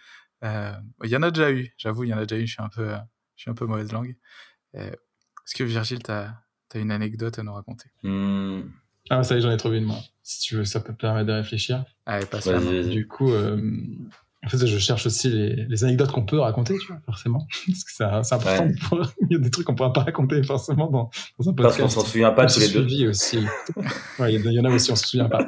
Euh, 0.45 0.72
Il 1.05 1.11
y 1.11 1.16
en 1.16 1.22
a 1.22 1.30
déjà 1.30 1.51
eu, 1.51 1.72
j'avoue, 1.76 2.05
il 2.05 2.11
y 2.11 2.14
en 2.14 2.18
a 2.18 2.26
déjà 2.26 2.41
eu. 2.41 2.47
Je 2.47 2.53
suis 2.53 2.62
un 2.62 2.68
peu, 2.68 2.88
euh, 2.88 2.99
je 3.36 3.43
suis 3.43 3.51
un 3.51 3.55
peu 3.55 3.66
mauvaise 3.66 3.93
langue. 3.93 4.16
Euh, 4.74 4.91
Est-ce 4.91 5.55
que 5.55 5.64
Virgile, 5.64 6.03
tu 6.03 6.11
as, 6.11 6.34
une 6.74 6.91
anecdote 6.91 7.38
à 7.38 7.43
nous 7.43 7.53
raconter? 7.53 7.91
Hmm. 8.03 8.62
Ah, 9.11 9.22
ça 9.24 9.34
y 9.34 9.38
est, 9.38 9.40
j'en 9.40 9.50
ai 9.50 9.56
trouvé 9.56 9.78
une, 9.78 9.84
moi. 9.84 9.98
Si 10.22 10.40
tu 10.40 10.54
veux, 10.56 10.64
ça 10.64 10.80
peut 10.80 10.92
te 10.92 10.98
permettre 11.00 11.26
de 11.26 11.32
réfléchir. 11.32 11.84
Allez, 12.06 12.24
passe 12.26 12.46
Vas-y, 12.46 12.64
la 12.64 12.82
main. 12.82 12.88
Du 12.88 13.06
coup, 13.08 13.32
euh, 13.32 13.61
en 14.44 14.48
fait, 14.48 14.64
je 14.66 14.78
cherche 14.78 15.04
aussi 15.06 15.28
les, 15.28 15.66
les 15.66 15.84
anecdotes 15.84 16.12
qu'on 16.12 16.24
peut 16.24 16.38
raconter, 16.38 16.78
tu 16.78 16.86
vois, 16.86 17.00
forcément. 17.04 17.46
Parce 17.66 17.84
que 17.84 17.90
c'est 17.92 18.04
important. 18.04 18.64
Ouais. 18.66 18.72
de 18.72 18.78
pouvoir- 18.78 19.12
Il 19.28 19.32
y 19.32 19.36
a 19.36 19.38
des 19.38 19.50
trucs 19.50 19.66
qu'on 19.66 19.74
pourra 19.74 19.92
pas 19.92 20.04
raconter 20.04 20.42
forcément 20.44 20.86
dans, 20.88 21.11
dans 21.38 21.48
un 21.50 21.52
Parce 21.54 21.76
podcast. 21.76 21.80
qu'on 21.80 21.88
s'en 22.02 22.06
souvient 22.06 22.30
pas 22.30 22.44
On 22.44 22.46
tous 22.46 22.61
les 22.61 22.68
deux. 22.68 22.86
suivi 22.88 23.08
aussi. 23.08 23.38
Ouais, 24.20 24.32
il 24.34 24.40
y, 24.40 24.42
en 24.42 24.46
a- 24.46 24.52
il 24.52 24.54
y 24.54 24.61
en 24.61 24.64
a 24.64 24.70
aussi, 24.70 24.92
on 24.92 24.96
se 24.96 25.06
souvient 25.08 25.28
pas. 25.28 25.44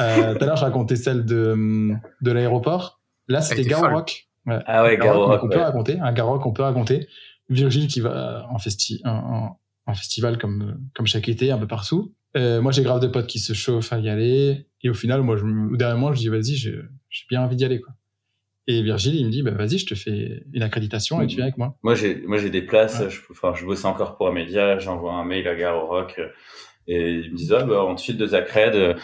Euh, 0.00 0.34
Tout 0.34 0.42
à 0.42 0.46
l'heure, 0.46 0.56
je 0.56 0.64
racontais 0.64 0.96
celle 0.96 1.24
de, 1.24 1.92
de 2.20 2.30
l'aéroport. 2.32 3.00
Là, 3.28 3.40
c'était 3.42 3.60
était 3.62 3.70
Garo 3.70 3.84
folle. 3.84 3.94
Rock. 3.94 4.28
Ouais. 4.46 4.58
Ah 4.66 4.82
ouais, 4.82 4.96
Garo 4.96 5.20
Rock, 5.20 5.28
Rock, 5.32 5.40
qu'on 5.42 5.48
peut 5.50 5.60
raconter. 5.60 5.98
Un 6.00 6.12
Garo 6.12 6.30
Rock 6.32 6.42
qu'on 6.42 6.52
peut 6.52 6.62
raconter. 6.62 7.08
Virgile 7.48 7.86
qui 7.86 8.00
va 8.00 8.46
festi 8.58 9.00
en 9.04 9.94
festival 9.94 10.36
comme, 10.38 10.78
comme 10.94 11.06
chaque 11.06 11.28
été, 11.28 11.50
un 11.50 11.58
peu 11.58 11.66
partout. 11.66 12.12
Euh, 12.36 12.60
moi, 12.60 12.72
j'ai 12.72 12.82
grave 12.82 13.00
de 13.00 13.06
potes 13.06 13.26
qui 13.26 13.38
se 13.38 13.52
chauffent 13.52 13.92
à 13.92 13.98
y 13.98 14.08
aller. 14.08 14.66
Et 14.82 14.90
au 14.90 14.94
final, 14.94 15.22
moi, 15.22 15.36
je, 15.36 15.44
me- 15.44 15.72
au 15.72 15.76
dernier 15.76 15.98
moment, 15.98 16.12
je 16.12 16.18
dis, 16.18 16.28
vas-y, 16.28 16.54
j'ai 16.56 16.78
bien 17.30 17.42
envie 17.42 17.56
d'y 17.56 17.64
aller, 17.64 17.80
quoi. 17.80 17.94
Et 18.66 18.82
Virgile, 18.82 19.14
il 19.16 19.24
me 19.26 19.30
dit, 19.30 19.42
bah, 19.42 19.52
vas-y, 19.52 19.78
je 19.78 19.86
te 19.86 19.94
fais 19.94 20.42
une 20.52 20.62
accréditation 20.62 21.22
et 21.22 21.26
tu 21.26 21.36
viens 21.36 21.46
avec 21.46 21.56
moi. 21.56 21.74
Moi, 21.82 21.94
j'ai, 21.94 22.16
moi, 22.26 22.36
j'ai 22.36 22.50
des 22.50 22.60
places. 22.60 23.00
Ouais. 23.00 23.08
Je, 23.08 23.20
enfin, 23.30 23.54
je 23.54 23.64
bossais 23.64 23.86
encore 23.86 24.16
pour 24.18 24.28
Amélia. 24.28 24.78
J'envoie 24.78 25.14
un 25.14 25.24
mail 25.24 25.48
à 25.48 25.54
Gare 25.56 25.82
au 25.82 25.86
Rock. 25.86 26.16
euh, 26.18 26.28
Et 26.86 27.12
ils 27.14 27.32
me 27.32 27.36
disent, 27.36 27.54
ah, 27.54 27.64
bah, 27.64 27.82
on 27.86 27.94
te 27.94 28.02
file 28.02 28.18
deux 28.18 28.34
accrèdes. 28.34 28.96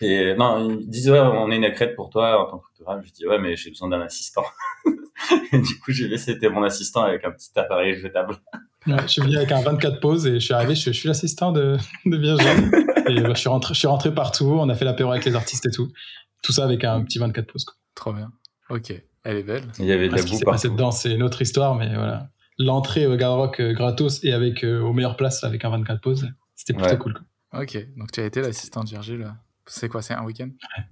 Et 0.00 0.34
non, 0.36 0.70
ils 0.70 0.76
me 0.86 0.90
disent, 0.90 1.10
ouais, 1.10 1.18
on 1.20 1.50
a 1.50 1.54
une 1.54 1.64
accrède 1.64 1.94
pour 1.96 2.08
toi 2.10 2.42
en 2.46 2.50
tant 2.50 2.58
que 2.58 2.66
photographe. 2.68 3.04
Je 3.06 3.12
dis, 3.12 3.26
ouais, 3.26 3.38
mais 3.38 3.56
j'ai 3.56 3.70
besoin 3.70 3.88
d'un 3.90 4.00
assistant. 4.00 4.44
et 5.52 5.58
du 5.58 5.78
coup, 5.80 5.92
j'ai 5.92 6.08
laissé, 6.08 6.32
c'était 6.34 6.48
mon 6.48 6.62
assistant 6.62 7.02
avec 7.02 7.24
un 7.24 7.30
petit 7.30 7.50
appareil 7.56 7.94
jetable. 7.98 8.36
Ouais, 8.86 8.96
je 9.02 9.06
suis 9.08 9.22
venu 9.22 9.36
avec 9.36 9.50
un 9.52 9.60
24 9.62 10.00
pauses 10.00 10.26
et 10.26 10.34
je 10.34 10.44
suis 10.44 10.54
arrivé, 10.54 10.74
je, 10.74 10.92
je 10.92 10.96
suis 10.96 11.08
l'assistant 11.08 11.52
de, 11.52 11.76
de 12.04 12.16
Virgile. 12.16 12.70
Et 13.08 13.20
bah, 13.20 13.34
je 13.34 13.38
suis 13.40 13.48
rentré, 13.48 13.72
je 13.72 13.78
suis 13.78 13.86
rentré 13.86 14.12
partout. 14.12 14.46
On 14.46 14.68
a 14.68 14.74
fait 14.74 14.84
l'apéro 14.84 15.12
avec 15.12 15.24
les 15.24 15.36
artistes 15.36 15.64
et 15.66 15.70
tout. 15.70 15.92
Tout 16.42 16.50
ça 16.50 16.64
avec 16.64 16.82
un 16.82 17.02
petit 17.04 17.20
24 17.20 17.46
pauses, 17.52 17.64
quoi. 17.64 17.74
Trop 17.94 18.12
bien. 18.12 18.32
Ok, 18.68 18.92
elle 19.22 19.36
est 19.36 19.42
belle. 19.44 19.62
Il 19.78 19.84
y 19.84 19.92
avait 19.92 20.08
de 20.08 20.16
la 20.16 20.22
boue 20.22 20.28
s'est 20.28 20.44
passé 20.44 20.66
partout. 20.68 20.76
dedans, 20.76 20.90
c'est 20.90 21.12
une 21.14 21.22
autre 21.22 21.40
histoire, 21.40 21.76
mais 21.76 21.94
voilà. 21.94 22.30
L'entrée 22.58 23.06
au 23.06 23.14
Gare 23.16 23.36
Rock 23.36 23.60
euh, 23.60 23.72
gratos 23.74 24.24
et 24.24 24.32
avec 24.32 24.64
euh, 24.64 24.80
aux 24.80 24.92
meilleures 24.92 25.16
places 25.16 25.44
avec 25.44 25.64
un 25.64 25.70
24 25.70 26.00
pauses, 26.00 26.28
c'était 26.56 26.72
plutôt 26.72 26.90
Ouais. 26.90 26.98
cool. 26.98 27.14
Quoi. 27.52 27.62
Ok, 27.62 27.78
donc 27.96 28.10
tu 28.10 28.18
as 28.20 28.24
été 28.24 28.40
l'assistant 28.40 28.82
de 28.82 28.88
Virgile. 28.88 29.32
C'est 29.66 29.88
quoi, 29.88 30.02
c'est 30.02 30.14
un 30.14 30.24
week-end? 30.24 30.48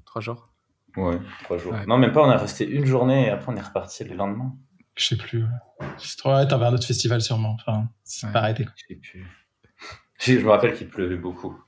Trois 0.06 0.22
jours? 0.22 0.52
Ouais, 0.96 1.18
trois 1.44 1.58
jours. 1.58 1.72
Ouais. 1.72 1.86
Non, 1.86 1.98
même 1.98 2.12
pas, 2.12 2.22
on 2.22 2.30
a 2.30 2.36
resté 2.36 2.68
une 2.68 2.84
journée 2.86 3.26
et 3.26 3.30
après, 3.30 3.52
on 3.52 3.56
est 3.56 3.60
reparti 3.60 4.04
le 4.04 4.14
lendemain. 4.14 4.52
Je 4.96 5.06
sais 5.06 5.16
plus. 5.16 5.42
ouais. 5.42 5.88
Ouais, 6.24 6.46
t'avais 6.46 6.66
un 6.66 6.72
autre 6.74 6.86
festival 6.86 7.20
sûrement. 7.20 7.56
Enfin, 7.60 7.88
c'est 8.04 8.26
Ouais. 8.26 8.32
pas 8.32 8.38
arrêté. 8.40 8.64
Je 8.76 8.84
sais 8.94 8.94
plus. 9.00 9.26
Je 10.20 10.38
je 10.38 10.44
me 10.44 10.50
rappelle 10.50 10.74
qu'il 10.74 10.88
pleuvait 10.88 11.16
beaucoup. 11.16 11.58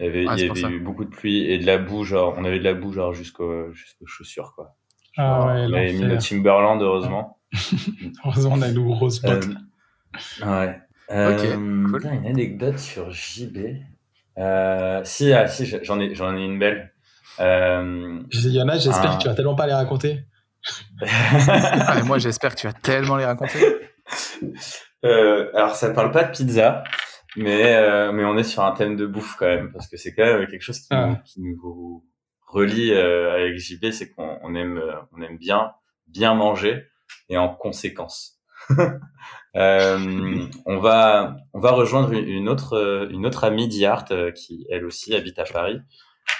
Il 0.00 0.06
y 0.06 0.08
avait, 0.08 0.24
Ah, 0.28 0.34
il 0.36 0.46
y 0.46 0.50
avait 0.64 0.74
eu 0.74 0.80
beaucoup 0.80 1.04
de 1.04 1.10
pluie 1.10 1.44
et 1.50 1.58
de 1.58 1.66
la 1.66 1.78
boue, 1.78 2.04
genre, 2.04 2.34
on 2.36 2.44
avait 2.44 2.58
de 2.58 2.64
la 2.64 2.74
boue, 2.74 2.92
genre, 2.92 3.12
jusqu'au, 3.14 3.72
jusqu'aux 3.72 4.06
chaussures, 4.06 4.52
quoi. 4.54 4.76
Ah 5.16 5.46
ouais, 5.46 5.66
on 5.68 5.72
avait 5.72 5.92
mis 5.92 6.00
nos 6.02 6.16
Timberland, 6.18 6.80
heureusement. 6.82 7.40
Heureusement, 8.24 8.54
on 8.56 8.62
a 8.62 8.70
nos 8.70 8.84
grosses 8.84 9.20
bottes. 9.22 9.48
Euh, 10.42 10.66
ouais. 10.66 10.80
Euh, 11.10 11.54
cool. 11.86 11.92
putain, 12.00 12.12
Une 12.14 12.26
anecdote 12.26 12.78
sur 12.78 13.10
JB. 13.10 13.58
Euh, 14.36 15.00
si, 15.04 15.32
ah, 15.32 15.48
si, 15.48 15.66
j'en 15.82 15.98
ai, 15.98 16.14
j'en 16.14 16.36
ai 16.36 16.44
une 16.44 16.58
belle. 16.58 16.92
Euh, 17.40 18.20
Il 18.32 18.50
y 18.52 18.60
en 18.62 18.68
a, 18.68 18.78
j'espère 18.78 19.16
que 19.18 19.22
tu 19.22 19.28
vas 19.28 19.34
tellement 19.34 19.54
pas 19.54 19.66
les 19.66 19.74
raconter. 19.74 20.24
Ah, 21.02 21.94
mais 21.96 22.02
Moi, 22.02 22.18
j'espère 22.18 22.54
que 22.54 22.60
tu 22.60 22.66
vas 22.66 22.72
tellement 22.72 23.16
les 23.16 23.24
raconter. 23.24 23.58
Euh, 25.04 25.48
alors, 25.54 25.76
ça 25.76 25.88
ne 25.90 25.94
parle 25.94 26.10
pas 26.10 26.24
de 26.24 26.32
pizza, 26.32 26.82
mais, 27.36 27.76
euh, 27.76 28.10
mais 28.10 28.24
on 28.24 28.36
est 28.36 28.42
sur 28.42 28.64
un 28.64 28.72
thème 28.72 28.96
de 28.96 29.06
bouffe 29.06 29.36
quand 29.38 29.46
même, 29.46 29.70
parce 29.70 29.86
que 29.86 29.96
c'est 29.96 30.12
quand 30.12 30.24
même 30.24 30.44
quelque 30.48 30.62
chose 30.62 30.80
qui, 30.80 30.88
Ah. 30.90 31.06
nous, 31.06 31.16
qui 31.24 31.40
nous 31.40 32.04
relie 32.48 32.92
euh, 32.92 33.32
avec 33.32 33.58
JB, 33.58 33.92
c'est 33.92 34.10
qu'on 34.10 34.40
on 34.42 34.56
aime, 34.56 34.78
euh, 34.78 34.94
on 35.12 35.22
aime 35.22 35.38
bien, 35.38 35.70
bien 36.08 36.34
manger 36.34 36.86
et 37.28 37.38
en 37.38 37.48
conséquence. 37.48 38.40
euh, 39.56 40.46
on 40.66 40.78
va, 40.78 41.36
on 41.52 41.60
va 41.60 41.70
rejoindre 41.70 42.12
une 42.12 42.48
autre, 42.48 43.08
une 43.12 43.24
autre 43.24 43.44
amie 43.44 43.68
d'Yart 43.68 44.06
euh, 44.10 44.32
qui 44.32 44.66
elle 44.68 44.84
aussi 44.84 45.14
habite 45.14 45.38
à 45.38 45.44
Paris. 45.44 45.80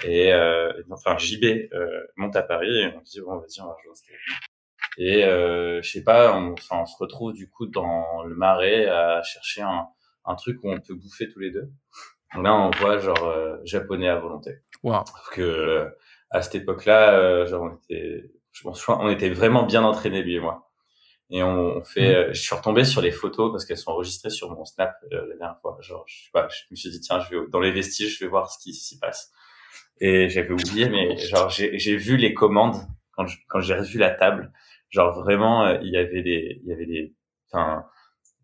Et 0.05 0.33
euh, 0.33 0.73
enfin 0.91 1.19
JB 1.19 1.45
euh, 1.73 2.07
monte 2.17 2.37
à 2.37 2.43
Paris 2.43 2.79
et 2.79 2.95
on 2.95 3.05
se 3.05 3.13
dit 3.13 3.21
bon 3.21 3.37
vas-y 3.39 3.61
on 3.61 3.67
va 3.67 3.75
rejoindre. 3.75 3.99
Et 4.99 5.25
euh, 5.25 5.81
je 5.83 5.91
sais 5.91 6.03
pas, 6.05 6.37
on, 6.37 6.55
on 6.71 6.87
se 6.87 6.97
retrouve 6.99 7.33
du 7.33 7.49
coup 7.49 7.67
dans 7.67 8.25
le 8.25 8.35
marais 8.35 8.87
à 8.87 9.23
chercher 9.23 9.63
un, 9.63 9.87
un 10.25 10.35
truc 10.35 10.59
où 10.63 10.71
on 10.71 10.81
peut 10.81 10.95
bouffer 10.95 11.29
tous 11.29 11.39
les 11.39 11.51
deux. 11.51 11.71
Là, 12.35 12.55
on 12.55 12.71
voit 12.71 12.99
genre 12.99 13.25
euh, 13.25 13.57
japonais 13.65 14.09
à 14.09 14.17
volonté. 14.17 14.59
Parce 15.07 15.31
que 15.31 15.41
euh, 15.41 15.89
à 16.31 16.43
cette 16.43 16.57
époque-là, 16.57 17.15
euh, 17.15 17.47
genre 17.47 17.63
on 17.63 17.75
était, 17.77 18.31
je 18.53 18.63
pense, 18.63 18.87
on 18.89 19.09
était 19.09 19.31
vraiment 19.31 19.65
bien 19.65 19.83
entraînés 19.83 20.23
lui 20.23 20.35
et 20.37 20.41
moi. 20.41 20.71
Et 21.31 21.43
on, 21.43 21.77
on 21.79 21.85
fait, 21.85 22.15
euh, 22.15 22.33
je 22.33 22.41
suis 22.41 22.55
retombé 22.55 22.85
sur 22.85 23.01
les 23.01 23.11
photos 23.11 23.51
parce 23.53 23.65
qu'elles 23.65 23.79
sont 23.79 23.91
enregistrées 23.91 24.31
sur 24.31 24.51
mon 24.51 24.65
Snap 24.65 24.95
euh, 25.13 25.27
la 25.29 25.37
dernière 25.37 25.61
fois. 25.61 25.77
Genre, 25.81 26.05
je 26.07 26.25
sais 26.25 26.31
pas, 26.33 26.49
je 26.49 26.63
me 26.71 26.77
suis 26.77 26.91
dit 26.91 27.01
tiens, 27.01 27.21
je 27.21 27.37
vais 27.37 27.47
dans 27.51 27.61
les 27.61 27.71
vestiges, 27.73 28.19
je 28.19 28.25
vais 28.25 28.31
voir 28.31 28.51
ce 28.51 28.59
qui 28.59 28.75
s'y 28.75 28.99
passe. 28.99 29.33
Et 30.01 30.29
j'avais 30.29 30.51
oublié, 30.53 30.89
mais 30.89 31.17
genre 31.17 31.49
j'ai 31.51 31.79
j'ai 31.79 31.97
vu 31.97 32.17
les 32.17 32.33
commandes 32.35 32.77
quand 33.13 33.27
je- 33.27 33.39
quand 33.49 33.61
j'ai 33.61 33.75
revu 33.75 33.99
la 33.99 34.11
table. 34.11 34.53
Genre 34.91 35.13
vraiment, 35.23 35.65
euh, 35.67 35.79
il 35.83 35.91
y 35.93 35.97
avait 35.97 36.23
des, 36.23 36.61
il 36.63 36.69
y 36.69 36.73
avait 36.73 36.87
des, 36.87 37.15
enfin, 37.53 37.85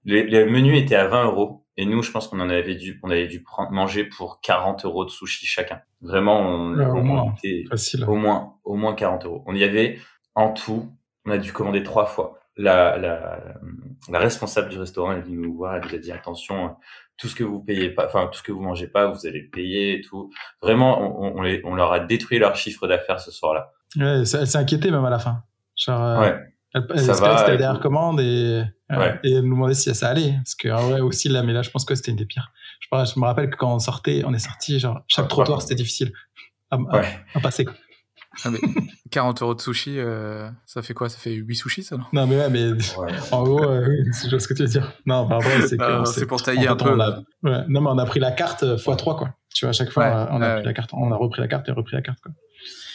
les, 0.05 0.25
les 0.25 0.45
menus 0.47 0.77
étaient 0.83 0.97
à 0.97 1.07
20 1.07 1.25
euros. 1.27 1.61
Et 1.77 1.87
nous, 1.87 2.03
je 2.03 2.11
pense 2.13 2.29
qu'on 2.29 2.39
en 2.41 2.51
avait 2.51 2.77
dû, 2.77 3.01
on 3.03 3.11
avait 3.11 3.27
dû 3.27 3.43
prendre, 3.43 3.73
manger 3.73 4.05
pour 4.05 4.41
40 4.43 4.85
euros 4.85 5.05
de 5.05 5.11
sushi 5.11 5.45
chacun. 5.47 5.81
Vraiment, 6.03 6.39
on, 6.41 6.75
Ouais, 6.77 6.87
au 6.87 7.03
moins. 7.03 7.35
était 7.43 7.65
Facile. 7.69 8.05
au 8.05 8.15
moins, 8.15 8.55
au 8.65 8.77
moins 8.77 8.95
40 8.95 9.25
euros. 9.25 9.43
On 9.47 9.55
y 9.57 9.65
avait, 9.65 9.99
en 10.37 10.53
tout, 10.53 10.93
on 11.25 11.31
a 11.33 11.39
dû 11.39 11.53
commander 11.53 11.83
trois 11.83 12.07
fois. 12.07 12.39
La, 12.57 12.97
la, 12.97 13.43
la 14.09 14.19
responsable 14.21 14.69
du 14.69 14.79
restaurant, 14.79 15.11
elle 15.13 15.19
est 15.19 15.23
venue 15.23 15.39
nous 15.39 15.55
voir, 15.57 15.75
elle 15.77 15.83
nous 15.89 15.95
a 15.95 15.99
dit 15.99 16.13
attention, 16.13 16.77
tout 17.17 17.29
ce 17.29 17.35
que 17.35 17.45
vous 17.45 17.61
payez 17.61 17.91
pas, 17.91 18.07
enfin 18.07 18.29
tout 18.33 18.39
ce 18.39 18.43
que 18.43 18.53
vous 18.53 18.61
mangez 18.61 18.89
pas, 18.89 19.07
vous 19.07 19.27
allez 19.27 19.43
payer 19.43 19.99
et 19.99 20.01
tout. 20.01 20.31
Vraiment, 20.61 21.21
on, 21.21 21.41
on, 21.41 21.61
on 21.65 21.75
leur 21.75 21.93
a 21.93 22.01
détruit 22.01 22.39
leur 22.39 22.57
chiffre 22.57 22.87
d'affaires 22.89 23.21
ce 23.21 23.31
soir-là. 23.31 23.71
Ouais, 23.97 24.19
elle 24.19 24.27
s'est 24.27 24.59
inquiétée 24.59 24.91
même 24.91 25.05
à 25.05 25.11
la 25.11 25.19
fin. 25.19 25.43
Genre, 25.77 26.03
euh, 26.03 26.21
ouais. 26.21 26.41
Elle, 26.75 26.85
elle 26.91 27.01
ça 27.01 27.13
va, 27.13 27.39
c'était 27.39 27.53
la 27.53 27.57
dernière 27.57 27.81
commande 27.81 28.21
et, 28.21 28.65
ouais. 28.91 29.21
et 29.23 29.33
elle 29.33 29.43
nous 29.43 29.55
demandait 29.55 29.75
si 29.75 29.95
ça 29.95 30.09
allait. 30.09 30.33
Parce 30.33 30.57
que 30.57 30.69
ouais, 30.93 31.01
aussi 31.01 31.29
là, 31.29 31.45
mais 31.45 31.53
là, 31.53 31.63
je 31.63 31.71
pense 31.71 31.85
que 31.85 31.95
c'était 31.95 32.11
une 32.11 32.17
des 32.17 32.27
pires. 32.27 32.51
Je, 32.81 32.89
je 32.91 33.21
me 33.21 33.25
rappelle 33.25 33.49
que 33.51 33.57
quand 33.57 33.73
on 33.73 33.79
sortait, 33.79 34.23
on 34.27 34.35
est 34.35 34.41
sorti, 34.41 34.81
genre 34.81 35.03
chaque 35.07 35.29
trottoir 35.29 35.63
c'était 35.63 35.77
difficile 35.77 36.13
à, 36.71 36.79
à, 37.35 37.41
passer. 37.41 37.65
Quoi. 37.65 37.75
40 39.11 39.39
ah, 39.39 39.41
euros 39.45 39.55
de 39.55 39.61
sushi, 39.61 39.99
euh, 39.99 40.49
ça 40.67 40.83
fait 40.83 40.95
quoi? 40.95 41.09
Ça 41.09 41.19
fait 41.19 41.33
8 41.33 41.55
sushis, 41.55 41.83
ça, 41.83 41.97
non? 41.97 42.05
Non, 42.13 42.27
mais 42.27 42.37
ouais, 42.37 42.51
mais 42.51 42.71
en 43.33 43.43
gros, 43.43 43.65
euh, 43.65 44.05
c'est 44.13 44.39
ce 44.39 44.49
que 44.49 44.55
tu 44.55 44.63
veux 44.63 44.69
dire. 44.69 44.93
Non, 45.07 45.29
pardon, 45.29 45.49
c'est 45.61 45.77
C'est 46.07 46.27
pour 46.27 46.43
tailler 46.43 46.69
un 46.69 46.77
peu. 46.77 47.01
A... 47.01 47.23
Ouais. 47.43 47.65
Non, 47.69 47.81
mais 47.81 47.91
on 47.91 47.99
a 47.99 48.07
pris 48.07 48.21
la 48.21 48.33
carte 48.33 48.65
x3, 48.65 49.17
quoi. 49.17 49.35
Tu 49.55 49.65
vois, 49.65 49.71
à 49.71 49.73
chaque 49.73 49.91
fois, 49.91 50.29
on 50.31 50.43
a 50.43 50.57
pris 50.57 50.65
la 50.65 50.73
carte, 50.73 50.91
on 50.93 51.13
a 51.13 51.17
repris 51.17 51.41
la 51.41 51.49
carte 51.49 51.69
et 51.69 51.73
repris 51.73 51.97
la 51.97 52.03
carte, 52.03 52.21
quoi. 52.21 52.33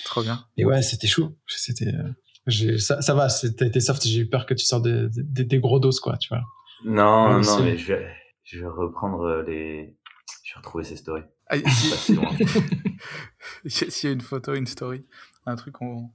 Trop 0.05 0.23
bien. 0.23 0.43
Et 0.57 0.65
ouais, 0.65 0.81
c'était 0.81 1.07
chaud. 1.07 1.35
C'était. 1.47 1.93
Euh, 1.93 2.77
ça, 2.79 3.01
ça 3.01 3.13
va, 3.13 3.27
t'es 3.27 3.79
soft. 3.79 4.07
J'ai 4.07 4.21
eu 4.21 4.29
peur 4.29 4.45
que 4.45 4.55
tu 4.55 4.65
sortes 4.65 4.83
des, 4.83 5.07
des, 5.09 5.43
des, 5.43 5.59
gros 5.59 5.79
doses, 5.79 5.99
quoi, 5.99 6.17
tu 6.17 6.29
vois. 6.29 6.41
Non, 6.83 7.39
non, 7.39 7.61
mais 7.61 7.77
je 7.77 7.93
vais, 7.93 8.07
je 8.43 8.59
vais 8.59 8.67
reprendre 8.67 9.43
les. 9.47 9.95
Je 10.43 10.53
vais 10.53 10.57
retrouver 10.57 10.83
ces 10.83 10.95
stories. 10.95 11.23
Ah, 11.49 11.57
S'il 13.65 14.09
y 14.09 14.11
a 14.11 14.13
une 14.13 14.21
photo, 14.21 14.53
une 14.53 14.67
story, 14.67 15.03
un 15.49 15.55
truc 15.55 15.73
qu'on 15.73 16.11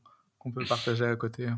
peut 0.55 0.65
partager 0.69 1.05
à 1.05 1.17
côté, 1.17 1.49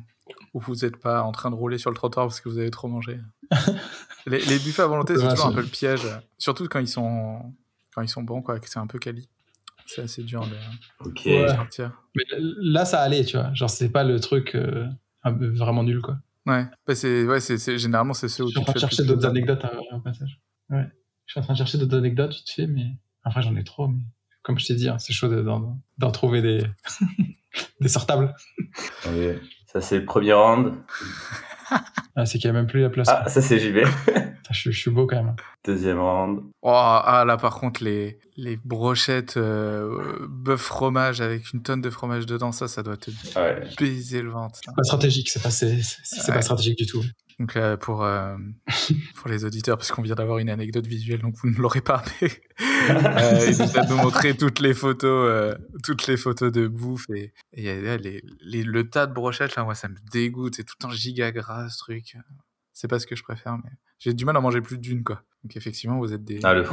où 0.54 0.60
vous 0.60 0.74
n'êtes 0.76 0.96
pas 0.96 1.22
en 1.22 1.32
train 1.32 1.50
de 1.50 1.56
rouler 1.56 1.78
sur 1.78 1.90
le 1.90 1.96
trottoir 1.96 2.26
parce 2.26 2.40
que 2.40 2.48
vous 2.48 2.58
avez 2.58 2.70
trop 2.70 2.88
mangé. 2.88 3.20
les, 4.26 4.40
les, 4.40 4.58
buffets 4.58 4.82
à 4.82 4.86
volonté, 4.86 5.16
c'est 5.16 5.28
toujours 5.28 5.46
un 5.46 5.52
peu 5.52 5.60
le 5.60 5.66
piège, 5.66 6.02
surtout 6.38 6.66
quand 6.68 6.80
ils 6.80 6.88
sont, 6.88 7.54
quand 7.94 8.02
ils 8.02 8.08
sont 8.08 8.22
bons, 8.22 8.42
quoi, 8.42 8.58
que 8.58 8.68
c'est 8.68 8.78
un 8.78 8.86
peu 8.86 8.98
quali. 8.98 9.28
C'est 9.86 10.02
assez 10.02 10.24
dur 10.24 10.44
de, 10.44 11.48
sortir. 11.48 12.02
Mais 12.16 12.24
là, 12.60 12.84
ça 12.84 13.00
allait, 13.02 13.24
tu 13.24 13.36
vois. 13.36 13.54
Genre, 13.54 13.70
c'est 13.70 13.90
pas 13.90 14.02
le 14.02 14.18
truc 14.18 14.56
euh, 14.56 14.88
vraiment 15.24 15.84
nul, 15.84 16.00
quoi. 16.02 16.18
Ouais, 16.44 16.66
bah, 16.86 16.94
c'est, 16.94 17.24
ouais 17.24 17.40
c'est, 17.40 17.78
généralement, 17.78 18.14
c'est 18.14 18.28
ceux 18.28 18.44
où 18.44 18.48
Je 18.48 18.52
suis 18.52 18.60
en 18.60 18.64
train 18.64 18.72
de 18.72 18.78
chercher 18.78 19.04
d'autres 19.04 19.26
anecdotes 19.26 19.64
au 19.92 20.00
passage. 20.00 20.40
Ouais. 20.70 20.86
Je 21.26 21.32
suis 21.32 21.40
en 21.40 21.44
train 21.44 21.54
de 21.54 21.58
chercher 21.58 21.78
d'autres 21.78 21.96
anecdotes, 21.96 22.42
tu 22.44 22.52
sais, 22.52 22.66
mais. 22.66 22.96
Enfin, 23.24 23.40
j'en 23.40 23.56
ai 23.56 23.64
trop, 23.64 23.88
mais 23.88 23.98
comme 24.46 24.60
je 24.60 24.66
t'ai 24.66 24.74
dit, 24.74 24.88
hein, 24.88 24.96
c'est 25.00 25.12
chaud 25.12 25.28
d'en 25.28 26.10
trouver 26.12 26.40
des, 26.40 26.62
des 27.80 27.88
sortables. 27.88 28.32
Ça, 29.66 29.80
c'est 29.80 29.98
le 29.98 30.04
premier 30.04 30.34
round. 30.34 30.74
Ah, 32.14 32.24
c'est 32.24 32.38
qu'il 32.38 32.48
n'y 32.48 32.56
a 32.56 32.60
même 32.60 32.68
plus 32.68 32.80
la 32.80 32.90
place. 32.90 33.08
Ah, 33.10 33.28
ça, 33.28 33.42
c'est 33.42 33.58
JB. 33.58 33.78
je, 34.52 34.70
je, 34.70 34.78
suis 34.78 34.90
beau 34.92 35.06
quand 35.06 35.16
même. 35.16 35.34
Deuxième 35.64 35.98
round. 35.98 36.42
Oh, 36.62 36.70
ah, 36.70 37.24
là, 37.26 37.36
par 37.36 37.56
contre, 37.58 37.82
les, 37.82 38.20
les 38.36 38.56
brochettes 38.56 39.36
euh, 39.36 40.24
bœuf 40.28 40.60
fromage 40.60 41.20
avec 41.20 41.52
une 41.52 41.62
tonne 41.62 41.80
de 41.80 41.90
fromage 41.90 42.24
dedans, 42.24 42.52
ça, 42.52 42.68
ça 42.68 42.84
doit 42.84 42.96
te 42.96 43.10
baiser 43.80 44.22
le 44.22 44.30
ventre. 44.30 44.60
C'est 44.64 44.74
pas 44.74 44.84
stratégique, 44.84 45.28
c'est 45.28 45.42
pas, 45.42 45.50
c'est, 45.50 45.82
pas 46.28 46.40
stratégique 46.40 46.78
du 46.78 46.86
tout. 46.86 47.02
Donc 47.40 47.54
là, 47.54 47.76
pour, 47.76 48.04
euh, 48.04 48.36
pour 49.16 49.28
les 49.28 49.44
auditeurs, 49.44 49.76
parce 49.76 49.90
qu'on 49.90 50.02
vient 50.02 50.14
d'avoir 50.14 50.38
une 50.38 50.50
anecdote 50.50 50.86
visuelle, 50.86 51.20
donc 51.20 51.34
vous 51.34 51.50
ne 51.50 51.56
l'aurez 51.56 51.80
pas, 51.82 52.02
mais 52.22 52.30
euh, 52.90 53.50
il 53.50 53.58
nous 53.58 53.78
a 53.78 53.86
nous 53.86 53.96
montrer 54.02 54.36
toutes 54.36 54.60
les 54.60 54.74
photos, 54.74 55.30
euh, 55.30 55.54
toutes 55.82 56.06
les 56.06 56.16
photos 56.16 56.52
de 56.52 56.66
bouffe 56.66 57.08
et, 57.10 57.32
et 57.52 57.80
les, 57.98 58.22
les, 58.40 58.62
le 58.62 58.88
tas 58.88 59.06
de 59.06 59.12
brochettes 59.12 59.56
là, 59.56 59.64
moi 59.64 59.74
ça 59.74 59.88
me 59.88 59.96
dégoûte, 60.12 60.56
c'est 60.56 60.64
tout 60.64 60.84
en 60.84 60.90
giga 60.90 61.32
gras 61.32 61.68
ce 61.68 61.78
truc. 61.78 62.16
C'est 62.72 62.88
pas 62.88 62.98
ce 62.98 63.06
que 63.06 63.16
je 63.16 63.22
préfère, 63.22 63.56
mais 63.56 63.70
j'ai 63.98 64.12
du 64.12 64.26
mal 64.26 64.36
à 64.36 64.40
manger 64.40 64.60
plus 64.60 64.78
d'une 64.78 65.02
quoi. 65.02 65.22
Donc 65.42 65.56
effectivement, 65.56 65.98
vous 65.98 66.12
êtes 66.12 66.24
des. 66.24 66.40
Ah, 66.42 66.54
le 66.54 66.64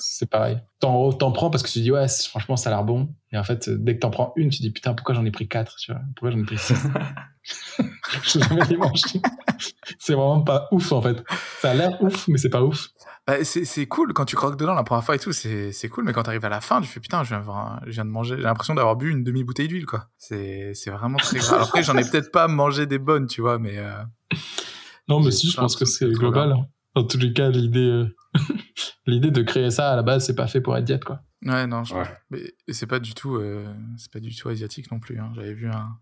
c'est 0.00 0.28
pareil. 0.28 0.58
T'en, 0.80 1.12
t'en 1.12 1.32
prends 1.32 1.48
parce 1.48 1.62
que 1.62 1.68
tu 1.68 1.80
dis 1.80 1.90
ouais, 1.90 2.06
franchement 2.28 2.56
ça 2.56 2.70
a 2.70 2.72
l'air 2.72 2.84
bon. 2.84 3.14
Et 3.30 3.38
en 3.38 3.44
fait, 3.44 3.70
dès 3.70 3.94
que 3.94 4.00
t'en 4.00 4.10
prends 4.10 4.32
une, 4.36 4.50
tu 4.50 4.60
dis 4.62 4.70
putain 4.70 4.94
pourquoi 4.94 5.14
j'en 5.14 5.24
ai 5.24 5.30
pris 5.30 5.48
quatre, 5.48 5.76
tu 5.76 5.92
vois? 5.92 6.02
Pourquoi 6.16 6.32
j'en 6.32 6.40
ai 6.40 6.44
pris 6.44 6.58
six? 6.58 6.74
Je 8.22 8.38
jamais 8.38 8.64
les 8.68 8.76
manger. 8.76 9.20
c'est 9.98 10.14
vraiment 10.14 10.42
pas 10.42 10.68
ouf 10.72 10.92
en 10.92 11.02
fait. 11.02 11.22
Ça 11.60 11.70
a 11.70 11.74
l'air 11.74 12.02
ouf, 12.02 12.28
mais 12.28 12.38
c'est 12.38 12.50
pas 12.50 12.62
ouf. 12.62 12.88
Bah, 13.26 13.44
c'est, 13.44 13.86
cool 13.86 14.12
quand 14.14 14.24
tu 14.24 14.34
croques 14.34 14.58
dedans 14.58 14.74
la 14.74 14.82
première 14.82 15.04
fois 15.04 15.14
et 15.14 15.18
tout, 15.18 15.32
c'est, 15.32 15.88
cool. 15.90 16.04
Mais 16.04 16.12
quand 16.12 16.24
t'arrives 16.24 16.44
à 16.44 16.48
la 16.48 16.60
fin, 16.60 16.80
tu 16.80 16.88
fais 16.88 16.98
putain, 16.98 17.22
je 17.22 17.28
viens, 17.28 17.80
je 17.86 17.90
viens 17.90 18.04
de 18.04 18.10
manger. 18.10 18.36
J'ai 18.36 18.42
l'impression 18.42 18.74
d'avoir 18.74 18.96
bu 18.96 19.10
une 19.10 19.22
demi 19.22 19.44
bouteille 19.44 19.68
d'huile 19.68 19.86
quoi. 19.86 20.08
C'est, 20.18 20.74
vraiment 20.86 21.18
très 21.18 21.38
grave. 21.38 21.62
Après, 21.62 21.82
j'en 21.82 21.96
ai 21.96 22.08
peut-être 22.08 22.32
pas 22.32 22.48
mangé 22.48 22.86
des 22.86 22.98
bonnes, 22.98 23.26
tu 23.26 23.40
vois, 23.40 23.58
mais. 23.58 23.78
Euh... 23.78 24.02
Non, 25.08 25.20
mais 25.20 25.30
si, 25.30 25.50
je 25.50 25.56
pense 25.56 25.76
que 25.76 25.84
c'est 25.84 26.10
global. 26.10 26.56
En 26.94 27.04
tous 27.04 27.18
les 27.18 27.32
cas, 27.32 27.48
l'idée, 27.48 27.78
euh, 27.80 28.14
l'idée 29.06 29.30
de 29.30 29.42
créer 29.42 29.70
ça 29.70 29.92
à 29.92 29.96
la 29.96 30.02
base, 30.02 30.26
c'est 30.26 30.34
pas 30.34 30.46
fait 30.46 30.60
pour 30.60 30.76
être 30.76 30.84
diète, 30.84 31.04
quoi. 31.04 31.20
Ouais, 31.44 31.66
non, 31.66 31.82
je 31.84 31.94
mais 32.30 32.54
c'est 32.68 32.86
pas 32.86 33.00
du 33.00 33.14
tout, 33.14 33.36
euh, 33.36 33.66
c'est 33.96 34.12
pas 34.12 34.20
du 34.20 34.34
tout 34.34 34.48
asiatique 34.48 34.90
non 34.92 35.00
plus. 35.00 35.18
Hein. 35.18 35.32
J'avais 35.34 35.54
vu 35.54 35.68
un, 35.68 35.98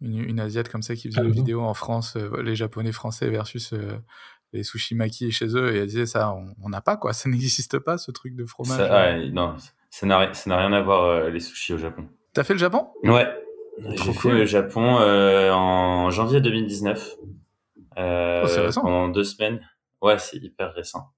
une, 0.00 0.18
une 0.18 0.40
asiate 0.40 0.68
comme 0.68 0.82
ça 0.82 0.94
qui 0.94 1.08
faisait 1.08 1.20
ah, 1.20 1.24
une 1.24 1.32
vidéo 1.32 1.62
en 1.62 1.72
France, 1.72 2.16
euh, 2.16 2.42
les 2.42 2.54
Japonais 2.54 2.92
français 2.92 3.30
versus 3.30 3.72
les 4.54 4.64
sushi 4.64 4.94
maki 4.94 5.30
chez 5.30 5.56
eux, 5.56 5.74
et 5.74 5.80
elle 5.80 5.86
disait 5.86 6.06
ça, 6.06 6.34
on 6.62 6.68
n'a 6.68 6.80
pas 6.80 6.96
quoi, 6.96 7.12
ça 7.12 7.28
n'existe 7.30 7.78
pas 7.78 7.98
ce 7.98 8.10
truc 8.10 8.34
de 8.34 8.44
fromage. 8.44 8.78
Ça, 8.78 8.92
ouais, 8.92 9.28
non, 9.30 9.56
ça 9.90 10.06
n'a 10.06 10.18
rien 10.18 10.72
à 10.72 10.80
voir 10.80 11.28
les 11.28 11.40
sushis 11.40 11.74
au 11.74 11.78
Japon. 11.78 12.08
T'as 12.32 12.44
fait 12.44 12.54
le 12.54 12.58
Japon? 12.58 12.88
Ouais, 13.02 13.28
j'ai 13.78 14.12
fait 14.12 14.30
le 14.30 14.46
Japon 14.46 14.82
en 14.82 16.10
janvier 16.10 16.40
2019. 16.40 17.16
Euh, 17.98 18.70
oh, 18.76 18.80
pendant 18.80 19.08
deux 19.08 19.24
semaines. 19.24 19.60
Ouais, 20.02 20.18
c'est 20.18 20.38
hyper 20.38 20.74
récent. 20.74 21.12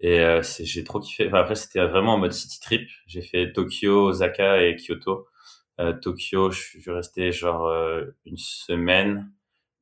Et 0.00 0.20
euh, 0.20 0.42
j'ai 0.42 0.84
trop 0.84 1.00
kiffé. 1.00 1.26
Enfin, 1.26 1.38
après, 1.38 1.54
c'était 1.54 1.84
vraiment 1.86 2.14
en 2.14 2.18
mode 2.18 2.32
city 2.32 2.60
trip. 2.60 2.88
J'ai 3.06 3.22
fait 3.22 3.52
Tokyo, 3.52 4.08
Osaka 4.08 4.62
et 4.62 4.76
Kyoto. 4.76 5.26
Euh, 5.80 5.92
Tokyo, 5.92 6.50
je 6.50 6.60
suis 6.60 6.90
resté 6.90 7.32
genre 7.32 7.66
euh, 7.66 8.04
une 8.24 8.36
semaine. 8.36 9.30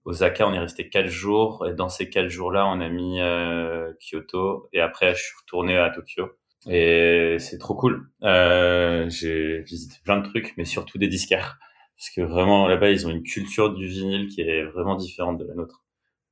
Osaka, 0.04 0.46
on 0.46 0.52
est 0.52 0.58
resté 0.58 0.88
quatre 0.88 1.08
jours. 1.08 1.66
Et 1.66 1.74
dans 1.74 1.88
ces 1.88 2.08
quatre 2.08 2.28
jours-là, 2.28 2.66
on 2.66 2.80
a 2.80 2.88
mis 2.88 3.20
euh, 3.20 3.92
Kyoto. 4.00 4.68
Et 4.72 4.80
après, 4.80 5.14
je 5.14 5.22
suis 5.22 5.34
retourné 5.40 5.76
à 5.78 5.90
Tokyo. 5.90 6.30
Et 6.66 7.36
c'est 7.38 7.58
trop 7.58 7.74
cool. 7.74 8.10
Euh, 8.22 9.08
j'ai 9.10 9.60
visité 9.62 9.96
plein 10.04 10.18
de 10.18 10.28
trucs, 10.28 10.54
mais 10.56 10.64
surtout 10.64 10.98
des 10.98 11.08
disquaires. 11.08 11.58
Parce 11.96 12.10
que 12.10 12.22
vraiment, 12.22 12.66
là-bas, 12.66 12.90
ils 12.90 13.06
ont 13.06 13.10
une 13.10 13.22
culture 13.22 13.72
du 13.72 13.86
vinyle 13.86 14.28
qui 14.28 14.40
est 14.40 14.64
vraiment 14.64 14.96
différente 14.96 15.38
de 15.38 15.44
la 15.44 15.54
nôtre 15.54 15.84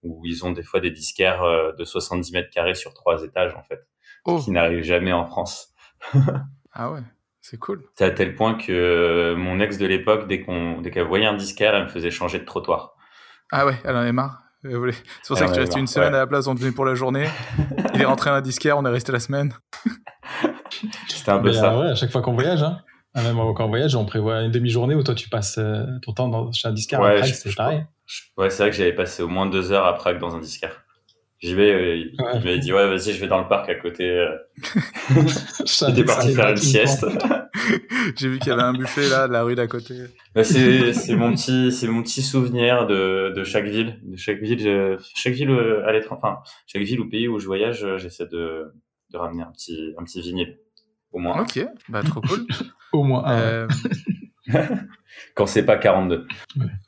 où 0.03 0.23
ils 0.24 0.44
ont 0.44 0.53
des 0.53 0.62
fois 0.62 0.81
des 0.81 0.90
disquaires 0.90 1.43
euh, 1.43 1.73
de 1.73 1.85
70 1.85 2.32
mètres 2.32 2.51
carrés 2.51 2.74
sur 2.74 2.93
trois 2.93 3.23
étages, 3.23 3.55
en 3.55 3.62
fait, 3.62 3.86
oh. 4.24 4.39
qui 4.39 4.51
n'arrivent 4.51 4.82
jamais 4.82 5.12
en 5.12 5.27
France. 5.27 5.74
ah 6.73 6.93
ouais, 6.93 7.01
c'est 7.40 7.59
cool. 7.59 7.85
C'est 7.94 8.05
à 8.05 8.11
tel 8.11 8.35
point 8.35 8.55
que 8.55 9.35
mon 9.36 9.61
ex 9.61 9.78
de 9.78 9.86
l'époque, 9.86 10.27
dès 10.27 10.40
qu'on, 10.40 10.81
dès 10.81 10.90
qu'elle 10.90 11.07
voyait 11.07 11.27
un 11.27 11.36
disquaire, 11.36 11.74
elle 11.74 11.85
me 11.85 11.89
faisait 11.89 12.11
changer 12.11 12.39
de 12.39 12.44
trottoir. 12.44 12.91
Ah 13.53 13.66
ouais, 13.66 13.79
elle 13.85 13.97
en 13.97 14.05
est 14.05 14.12
marre. 14.12 14.43
C'est 14.65 15.29
pour 15.29 15.37
ça 15.37 15.47
que 15.47 15.53
tu 15.53 15.61
restes 15.61 15.77
une 15.77 15.87
semaine 15.87 16.15
à 16.15 16.19
la 16.19 16.27
place, 16.27 16.47
on 16.47 16.55
te 16.55 16.70
pour 16.70 16.85
la 16.85 16.95
journée. 16.95 17.27
Il 17.95 18.01
est 18.01 18.05
rentré 18.05 18.31
à 18.31 18.35
un 18.35 18.41
disquaire, 18.41 18.79
on 18.79 18.87
est 18.87 18.91
resté 18.91 19.12
la 19.12 19.20
semaine. 19.20 19.53
C'était 21.09 21.31
un 21.31 21.39
peu 21.39 21.53
ça. 21.53 21.74
Euh, 21.74 21.81
ouais, 21.81 21.91
à 21.91 21.95
chaque 21.95 22.11
fois 22.11 22.23
qu'on 22.23 22.33
voyage, 22.33 22.62
hein. 22.62 22.79
Ah, 23.15 23.23
même 23.23 23.37
quand 23.37 23.66
on 23.66 23.69
voyage, 23.69 23.95
on 23.95 24.07
prévoit 24.07 24.41
une 24.41 24.51
demi-journée 24.51 24.95
où 24.95 25.03
toi 25.03 25.15
tu 25.15 25.29
passes 25.29 25.59
euh, 25.59 25.85
ton 26.01 26.15
temps 26.15 26.29
dans, 26.29 26.51
chez 26.51 26.69
un 26.69 26.73
disquaire. 26.73 27.01
Ouais, 27.01 27.23
c'est 27.24 27.55
pareil. 27.55 27.85
Ouais, 28.39 28.49
c'est 28.49 28.62
vrai 28.62 28.70
que 28.70 28.77
j'avais 28.77 28.95
passé 28.95 29.23
au 29.23 29.29
moins 29.29 29.47
deux 29.47 29.70
heures 29.70 29.85
à 29.85 29.95
Prague 29.95 30.19
dans 30.19 30.35
un 30.35 30.41
disquaire. 30.41 30.83
J'y 31.41 31.55
vais, 31.55 31.73
euh, 31.73 31.97
il 31.97 32.45
m'a 32.45 32.57
dit 32.57 32.73
ouais 32.73 32.87
vas-y 32.87 33.12
je 33.12 33.20
vais 33.20 33.27
dans 33.27 33.41
le 33.41 33.49
parc 33.49 33.69
à 33.69 33.74
côté. 33.74 34.09
Euh. 34.09 34.37
J'étais 35.66 36.05
parti 36.05 36.35
faire 36.35 36.51
une 36.51 36.57
sieste. 36.57 37.05
J'ai 38.16 38.28
vu 38.28 38.39
qu'il 38.39 38.48
y 38.48 38.52
avait 38.52 38.62
un 38.62 38.72
buffet 38.72 39.09
là, 39.09 39.28
de 39.28 39.32
la 39.32 39.43
rue 39.43 39.55
d'à 39.55 39.66
côté. 39.66 39.94
Bah, 40.34 40.44
c'est 40.44 41.14
mon 41.14 41.32
petit 41.32 41.72
c'est 41.72 41.89
mon 41.89 42.02
petit 42.02 42.22
souvenir 42.22 42.86
de 42.86 43.32
de 43.34 43.44
chaque 43.44 43.66
ville, 43.66 43.98
de 44.02 44.16
chaque 44.16 44.40
ville 44.40 44.98
chaque 45.14 45.34
ville 45.34 45.51
euh, 45.51 45.86
à 45.86 45.93
l'étranger, 45.93 46.20
enfin 46.22 46.39
chaque 46.66 46.82
ville 46.82 47.01
ou 47.01 47.09
pays 47.09 47.28
où 47.28 47.39
je 47.39 47.47
voyage, 47.47 47.86
j'essaie 47.97 48.26
de 48.26 48.72
de 49.10 49.18
ramener 49.18 49.43
un 49.43 49.51
petit 49.52 49.94
un 49.98 50.05
petit 50.05 50.20
vinyle 50.20 50.59
au 51.12 51.18
moins. 51.18 51.40
Ok, 51.43 51.64
bah 51.89 52.02
trop 52.02 52.20
cool. 52.20 52.47
au 52.93 53.02
moins. 53.05 53.30
Euh... 53.30 53.68
Quand 55.34 55.47
c'est 55.47 55.64
pas 55.64 55.76
42. 55.76 56.26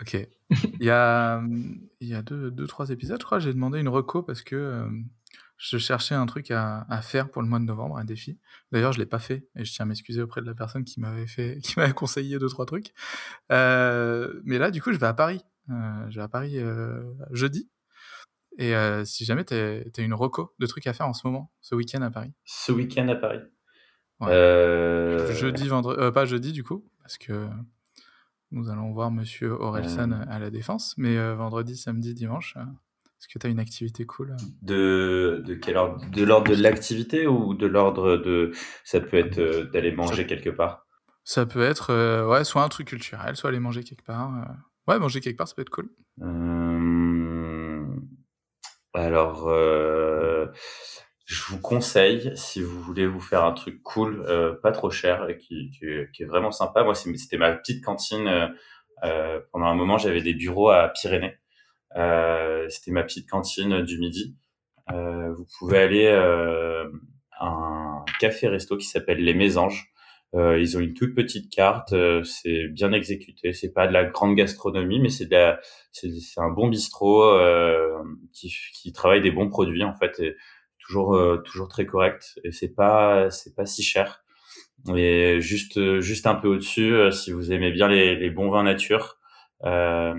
Ok. 0.01 0.29
Il 0.81 0.85
y 0.85 0.91
a, 0.91 1.43
il 2.01 2.09
y 2.09 2.15
a 2.15 2.23
deux, 2.23 2.51
deux, 2.51 2.67
trois 2.67 2.91
épisodes, 2.91 3.19
je 3.19 3.25
crois, 3.25 3.39
j'ai 3.39 3.53
demandé 3.53 3.81
une 3.81 3.89
reco 3.89 4.23
parce 4.23 4.43
que 4.43 4.57
euh, 4.57 4.87
je 5.71 5.79
cherchais 5.79 6.15
un 6.15 6.27
truc 6.27 6.51
à, 6.51 6.85
à, 6.91 7.01
faire 7.01 7.31
pour 7.31 7.41
le 7.41 7.49
mois 7.49 7.59
de 7.59 7.65
novembre, 7.65 7.97
un 7.97 8.05
défi. 8.05 8.39
D'ailleurs, 8.71 8.93
je 8.93 8.99
l'ai 8.99 9.07
pas 9.07 9.19
fait 9.19 9.49
et 9.57 9.65
je 9.65 9.73
tiens 9.73 9.85
à 9.85 9.89
m'excuser 9.89 10.21
auprès 10.21 10.43
de 10.43 10.47
la 10.47 10.55
personne 10.55 10.85
qui 10.85 11.01
m'avait 11.01 11.27
fait, 11.27 11.59
qui 11.63 11.79
m'avait 11.79 11.95
conseillé 11.95 12.39
deux 12.39 12.49
trois 12.49 12.67
trucs. 12.67 12.93
Euh, 13.51 14.41
mais 14.45 14.59
là, 14.59 14.71
du 14.71 14.83
coup, 14.83 14.93
je 14.93 14.99
vais 14.99 15.07
à 15.07 15.15
Paris. 15.15 15.41
Euh, 15.71 16.11
je 16.11 16.17
vais 16.17 16.23
à 16.23 16.29
Paris 16.29 16.59
euh, 16.59 17.03
jeudi. 17.31 17.71
Et 18.59 18.73
si 19.05 19.25
jamais 19.25 19.45
tu 19.45 19.55
as 19.55 20.01
une 20.01 20.15
reco 20.15 20.55
de 20.61 20.67
trucs 20.67 20.87
à 20.87 20.93
faire 20.93 21.09
en 21.09 21.13
ce 21.13 21.27
moment, 21.27 21.51
ce 21.61 21.75
week-end 21.75 22.03
à 22.03 22.11
Paris. 22.11 22.33
Ce 22.45 22.71
week-end 22.71 23.09
à 23.09 23.17
Paris. 23.17 23.41
Ouais. 24.21 24.31
Jeudi, 25.33 25.67
vendredi, 25.67 26.13
pas 26.13 26.25
jeudi 26.25 26.53
du 26.53 26.63
coup, 26.63 26.89
parce 27.01 27.19
que 27.19 27.49
nous 28.53 28.71
allons 28.71 28.93
voir 28.93 29.11
Monsieur 29.11 29.51
Orelsan 29.51 30.13
à 30.13 30.39
la 30.39 30.51
Défense, 30.51 30.95
mais 30.99 31.17
vendredi, 31.35 31.77
samedi, 31.77 32.15
dimanche, 32.15 32.57
Est-ce 33.25 33.33
que 33.33 33.39
tu 33.39 33.47
as 33.47 33.51
une 33.51 33.59
activité 33.59 34.05
cool 34.05 34.37
De, 34.61 35.43
de 35.47 35.55
quel 35.55 35.79
ordre? 35.79 36.05
De 36.11 36.25
l'ordre 36.25 36.55
de 36.55 36.63
l'activité 36.63 37.27
ou 37.27 37.55
de 37.55 37.67
l'ordre 37.67 38.19
de. 38.19 38.53
Ça 38.85 39.01
peut 39.01 39.17
être 39.17 39.71
d'aller 39.73 39.93
manger 39.93 40.27
quelque 40.27 40.51
part? 40.51 40.87
Ça 41.25 41.47
peut 41.47 41.63
être 41.63 42.27
ouais, 42.29 42.45
soit 42.45 42.63
un 42.63 42.69
truc 42.69 42.89
culturel, 42.89 43.35
soit 43.35 43.49
aller 43.49 43.61
manger 43.61 43.83
quelque 43.83 44.05
part. 44.05 44.31
Ouais, 44.87 44.99
manger 44.99 45.23
quelque 45.23 45.39
part, 45.39 45.49
ça 45.49 45.55
peut 45.55 45.63
être 45.63 45.71
cool. 45.71 45.89
Alors, 48.93 49.49
je 51.25 51.43
vous 51.47 51.59
conseille, 51.59 52.33
si 52.37 52.63
vous 52.63 52.81
voulez 52.83 53.07
vous 53.07 53.21
faire 53.21 53.45
un 53.45 53.53
truc 53.53 53.83
cool, 53.83 54.25
euh, 54.29 54.55
pas 54.55 54.73
trop 54.73 54.91
cher 54.91 55.29
et 55.29 55.39
qui, 55.39 55.71
qui, 55.71 55.87
qui, 56.13 56.23
est 56.23 56.27
vraiment 56.27 56.53
sympa. 56.53 56.85
Moi, 56.85 56.95
c'était 56.95 57.39
ma 57.39 57.53
petite 57.53 57.83
cantine. 57.83 58.29
Euh, 58.29 58.49
euh, 59.05 59.41
pendant 59.51 59.67
un 59.67 59.75
moment, 59.75 59.97
j'avais 59.97 60.21
des 60.21 60.35
bureaux 60.35 60.69
à 60.69 60.89
Pyrénées. 60.89 61.39
Euh, 61.97 62.69
c'était 62.69 62.91
ma 62.91 63.03
petite 63.03 63.29
cantine 63.29 63.83
du 63.83 63.99
midi. 63.99 64.37
vous 64.89 65.47
pouvez 65.59 65.79
aller 65.79 66.09
à 66.09 67.47
un 67.47 68.05
café-resto 68.21 68.77
qui 68.77 68.87
s'appelle 68.87 69.19
Les 69.19 69.35
Mésanges. 69.35 69.93
ils 70.35 70.77
ont 70.77 70.81
une 70.81 70.95
toute 70.95 71.15
petite 71.15 71.53
carte, 71.53 71.95
c'est 72.25 72.69
bien 72.69 72.93
exécuté. 72.93 73.53
C'est 73.53 73.73
pas 73.73 73.87
de 73.87 73.93
la 73.93 74.05
grande 74.05 74.35
gastronomie, 74.37 75.01
mais 75.01 75.11
c'est 75.11 75.29
c'est 75.93 76.41
un 76.41 76.51
bon 76.51 76.69
bistrot 76.69 77.39
qui, 78.33 78.55
qui 78.75 78.93
travaille 78.93 79.23
des 79.23 79.31
bons 79.31 79.49
produits 79.49 79.85
en 79.85 79.95
fait. 79.95 80.21
Et, 80.21 80.37
toujours 80.85 81.15
euh, 81.15 81.39
toujours 81.39 81.69
très 81.69 81.87
correct 81.87 82.39
et 82.45 82.53
c'est 82.53 82.75
pas 82.75 83.31
c'est 83.31 83.55
pas 83.55 83.67
si 83.67 83.83
cher 83.83 84.23
et 84.95 85.41
juste 85.41 86.01
juste 86.01 86.27
un 86.27 86.35
peu 86.35 86.49
au-dessus 86.49 86.95
euh, 86.95 87.11
si 87.11 87.33
vous 87.33 87.53
aimez 87.53 87.71
bien 87.71 87.89
les, 87.89 88.17
les 88.17 88.31
bons 88.31 88.51
vins 88.51 88.63
nature 88.63 89.19
euh, 89.65 90.15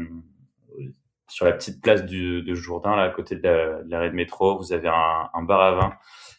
sur 1.28 1.46
la 1.46 1.54
petite 1.54 1.82
place 1.82 2.06
du, 2.06 2.44
de 2.44 2.54
Jourdain 2.54 2.96
là 2.96 3.04
à 3.04 3.10
côté 3.10 3.36
de 3.36 3.42
l'arrêt 3.88 4.10
de, 4.10 4.16
métro 4.16 4.58
vous 4.58 4.74
avez 4.74 4.88
un, 4.88 5.30
un, 5.34 5.44
bar 5.44 5.62
à 5.62 5.72
vin 5.74 5.94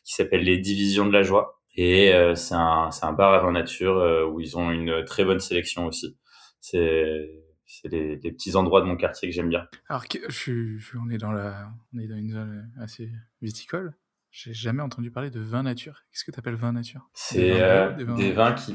qui 0.04 0.14
s'appelle 0.14 0.42
les 0.42 0.58
Divisions 0.58 1.06
de 1.06 1.12
la 1.12 1.22
Joie 1.22 1.60
et 1.74 2.14
euh, 2.14 2.34
c'est 2.34 2.54
un 2.54 2.90
c'est 2.90 3.04
un 3.04 3.12
bar 3.12 3.34
à 3.34 3.38
vin 3.40 3.52
nature 3.52 4.30
où 4.32 4.40
ils 4.40 4.56
ont 4.56 4.70
une 4.70 5.04
très 5.04 5.24
bonne 5.24 5.40
sélection 5.40 5.86
aussi 5.86 6.16
c'est 6.60 7.30
c'est 7.66 7.88
les, 7.88 8.16
les, 8.16 8.32
petits 8.32 8.54
endroits 8.54 8.80
de 8.80 8.86
mon 8.86 8.96
quartier 8.96 9.28
que 9.28 9.34
j'aime 9.34 9.48
bien. 9.48 9.66
Alors, 9.88 10.04
je, 10.28 10.78
je, 10.78 10.96
on 10.98 11.10
est 11.10 11.18
dans 11.18 11.32
la, 11.32 11.68
on 11.92 11.98
est 11.98 12.06
dans 12.06 12.14
une 12.14 12.30
zone 12.30 12.70
assez 12.80 13.10
viticole. 13.42 13.92
J'ai 14.30 14.52
jamais 14.52 14.82
entendu 14.82 15.10
parler 15.10 15.30
de 15.30 15.40
vin 15.40 15.62
nature. 15.62 16.02
Qu'est-ce 16.12 16.24
que 16.24 16.30
tu 16.30 16.38
appelles 16.38 16.56
vin 16.56 16.72
nature? 16.72 17.08
C'est 17.14 17.60
euh, 17.62 17.92
des, 17.92 18.32
vins, 18.32 18.52
qui, 18.52 18.74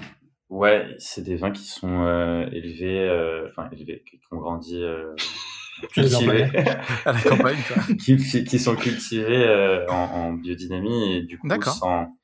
ouais, 0.49 0.95
c'est 0.97 1.21
des 1.21 1.35
vins 1.35 1.51
qui 1.51 1.65
sont 1.65 2.01
euh, 2.01 2.47
élevés, 2.51 3.07
euh, 3.07 3.47
enfin 3.49 3.69
élevés, 3.71 4.03
qui 4.09 4.19
ont 4.31 4.37
grandi, 4.37 4.81
cultivés 5.91 6.43
à 7.05 7.13
la 7.13 7.21
campagne, 7.21 7.57
qui, 8.03 8.43
qui, 8.43 8.59
sont 8.59 8.75
cultivés 8.75 9.85
en, 9.89 9.93
en, 9.93 10.33
biodynamie 10.33 11.15
et 11.15 11.21
du 11.23 11.37
coup 11.37 11.47
sans, 11.61 12.17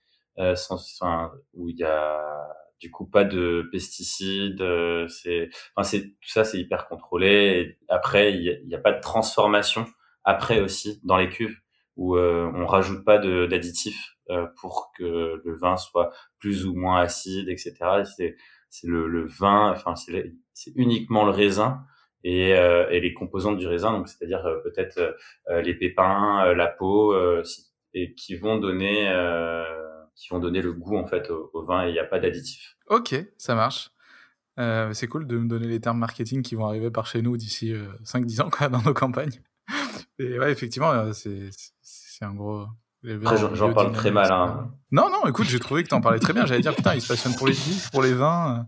sans, 0.56 0.78
sans, 0.78 1.32
où 1.54 1.70
il 1.70 1.78
y 1.78 1.84
a 1.84 2.20
du 2.80 2.92
coup 2.92 3.06
pas 3.06 3.24
de 3.24 3.68
pesticides 3.72 4.64
c'est 5.08 5.50
enfin 5.76 5.84
c'est 5.84 6.04
tout 6.04 6.30
ça 6.30 6.44
c'est 6.44 6.60
hyper 6.60 6.88
contrôlé 6.88 7.28
et 7.28 7.80
après 7.90 8.34
il 8.34 8.62
n'y 8.68 8.76
a, 8.76 8.78
a, 8.78 8.82
pas 8.82 8.92
de 8.92 9.02
transformation 9.02 9.88
après 10.24 10.60
aussi 10.60 11.00
dans 11.04 11.18
les 11.18 11.30
cuves 11.30 11.58
où 11.98 12.16
euh, 12.16 12.50
on 12.54 12.66
rajoute 12.66 13.04
pas 13.04 13.18
d'additifs 13.18 14.16
euh, 14.30 14.46
pour 14.62 14.92
que 14.98 15.42
le 15.44 15.58
vin 15.58 15.78
soit 15.78 16.12
plus 16.40 16.66
ou 16.66 16.76
moins 16.76 17.02
acide, 17.02 17.50
etc. 17.50 17.74
C'est 18.16 18.38
c'est 18.70 18.88
le, 18.88 19.08
le, 19.08 19.26
vin, 19.26 19.72
enfin 19.72 19.96
c'est 19.96 20.74
uniquement 20.76 21.24
le 21.26 21.32
raisin 21.32 21.86
et, 22.24 22.56
euh, 22.56 22.90
et, 22.90 23.00
les 23.00 23.14
composantes 23.14 23.58
du 23.58 23.68
raisin, 23.68 23.92
donc 23.92 24.08
c'est-à-dire 24.08 24.46
euh, 24.46 24.58
peut-être 24.64 25.16
les 25.50 25.74
pépins, 25.74 26.54
la 26.54 26.68
peau, 26.68 27.16
et 27.94 28.14
qui 28.16 28.36
vont 28.36 28.58
donner 28.58 29.14
qui 30.16 30.30
vont 30.30 30.40
donner 30.40 30.64
le 30.64 30.74
goût 30.74 30.98
en 30.98 31.06
fait 31.06 31.30
au, 31.30 31.52
au 31.54 31.64
vin 31.64 31.86
et 31.86 31.90
il 31.90 31.94
n'y 31.94 32.00
a 32.00 32.04
pas 32.04 32.20
d'additifs. 32.20 32.76
Ok, 32.88 33.16
ça 33.38 33.54
marche. 33.54 33.92
Euh, 34.60 34.92
c'est 34.94 35.08
cool 35.08 35.28
de 35.28 35.38
me 35.38 35.48
donner 35.48 35.68
les 35.68 35.80
termes 35.80 36.00
marketing 36.00 36.42
qui 36.42 36.56
vont 36.56 36.66
arriver 36.66 36.90
par 36.90 37.06
chez 37.06 37.22
nous 37.22 37.38
d'ici 37.38 37.76
5-10 38.04 38.42
ans 38.42 38.50
quoi, 38.50 38.70
dans 38.70 38.82
nos 38.82 38.94
campagnes. 38.94 39.42
Et 40.18 40.40
ouais, 40.40 40.52
effectivement, 40.52 41.14
c'est 41.14 41.52
un 42.22 42.34
gros. 42.34 42.66
J'en 43.54 43.74
parle 43.74 43.92
très 43.92 44.12
mal. 44.12 44.32
Hein. 44.32 44.72
Non, 44.92 45.10
non, 45.10 45.28
écoute, 45.28 45.48
j'ai 45.48 45.60
trouvé 45.60 45.84
que 45.84 45.90
tu 45.90 45.96
en 45.96 46.02
parlais 46.02 46.20
très 46.20 46.34
bien. 46.34 46.46
J'allais 46.46 46.62
dire, 46.62 46.76
putain, 46.76 46.96
il 46.96 47.02
se 47.02 47.08
passionne 47.08 47.36
pour 47.36 47.48
les 47.48 47.54
livres, 47.54 47.92
pour 47.92 48.02
les 48.02 48.14
vins, 48.14 48.60
euh, 48.60 48.64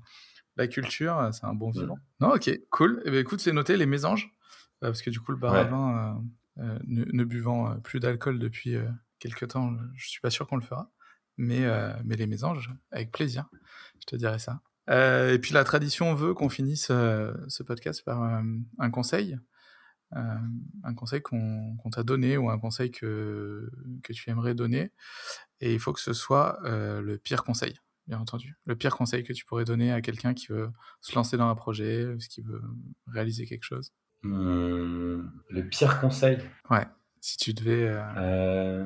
la 0.59 0.67
culture, 0.67 1.17
euh, 1.17 1.31
c'est 1.31 1.45
un 1.45 1.53
bon 1.53 1.71
vivant. 1.71 1.97
Non, 2.19 2.33
ok, 2.35 2.49
cool. 2.69 3.01
Eh 3.05 3.11
ben, 3.11 3.19
écoute, 3.19 3.39
c'est 3.39 3.51
noté, 3.51 3.77
les 3.77 3.85
mésanges. 3.85 4.35
Euh, 4.83 4.87
parce 4.87 5.01
que 5.01 5.09
du 5.09 5.19
coup, 5.19 5.31
le 5.31 5.37
bar 5.37 5.55
à 5.55 5.63
vin, 5.63 6.23
ne, 6.57 7.23
buvant 7.23 7.79
plus 7.79 7.99
d'alcool 7.99 8.39
depuis 8.39 8.75
quelques 9.19 9.47
temps, 9.49 9.75
je 9.95 10.07
suis 10.07 10.21
pas 10.21 10.29
sûr 10.29 10.47
qu'on 10.47 10.57
le 10.57 10.63
fera. 10.63 10.91
Mais, 11.37 11.65
mais 12.03 12.15
les 12.15 12.27
mésanges, 12.27 12.71
avec 12.91 13.11
plaisir. 13.11 13.49
Je 14.01 14.05
te 14.05 14.15
dirais 14.15 14.39
ça. 14.39 14.61
et 14.89 15.39
puis 15.39 15.53
la 15.53 15.63
tradition 15.63 16.13
veut 16.13 16.33
qu'on 16.33 16.49
finisse 16.49 16.87
ce 16.87 17.63
podcast 17.63 18.03
par 18.03 18.21
un 18.21 18.91
conseil. 18.91 19.39
Euh, 20.15 20.37
un 20.83 20.95
conseil 20.95 21.21
qu'on 21.21 21.77
t'a 21.91 22.01
donné 22.03 22.37
ou 22.37 22.49
un 22.49 22.57
conseil 22.57 22.89
que, 22.89 23.69
que 24.03 24.13
tu 24.13 24.29
aimerais 24.29 24.55
donner. 24.55 24.91
Et 25.61 25.73
il 25.73 25.79
faut 25.79 25.93
que 25.93 25.99
ce 25.99 26.13
soit 26.13 26.59
euh, 26.65 27.01
le 27.01 27.17
pire 27.17 27.43
conseil, 27.43 27.79
bien 28.09 28.19
entendu. 28.19 28.57
Le 28.65 28.75
pire 28.75 28.95
conseil 28.97 29.23
que 29.23 29.33
tu 29.33 29.45
pourrais 29.45 29.65
donner 29.65 29.93
à 29.93 30.01
quelqu'un 30.01 30.33
qui 30.33 30.47
veut 30.47 30.69
se 30.99 31.15
lancer 31.15 31.37
dans 31.37 31.47
un 31.47 31.55
projet, 31.55 32.07
qui 32.29 32.41
veut 32.41 32.61
réaliser 33.07 33.45
quelque 33.45 33.63
chose? 33.63 33.93
Mmh, 34.23 35.21
le 35.49 35.69
pire 35.69 36.01
conseil? 36.01 36.39
Ouais. 36.69 36.85
Si 37.21 37.37
tu 37.37 37.53
devais. 37.53 37.93
Euh, 38.17 38.85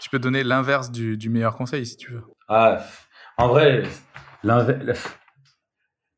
tu 0.00 0.08
peux 0.08 0.18
donner 0.18 0.44
l'inverse 0.44 0.90
du, 0.90 1.16
du, 1.16 1.28
meilleur 1.28 1.56
conseil 1.56 1.84
si 1.86 1.96
tu 1.96 2.12
veux. 2.12 2.22
Ah, 2.48 2.84
en 3.36 3.48
vrai, 3.48 3.82
l'inverse 4.44 5.18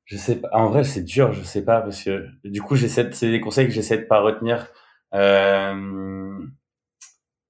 je 0.06 0.16
sais 0.16 0.36
pas. 0.36 0.48
En 0.52 0.68
vrai, 0.68 0.84
c'est 0.84 1.02
dur, 1.02 1.32
je 1.32 1.42
sais 1.42 1.64
pas, 1.64 1.80
parce 1.80 2.02
que 2.02 2.28
du 2.44 2.62
coup, 2.62 2.76
j'essaie. 2.76 3.10
C'est 3.12 3.30
des 3.30 3.40
conseils 3.40 3.66
que 3.66 3.72
j'essaie 3.72 3.98
de 3.98 4.04
pas 4.04 4.20
retenir. 4.20 4.68
Euh, 5.14 6.46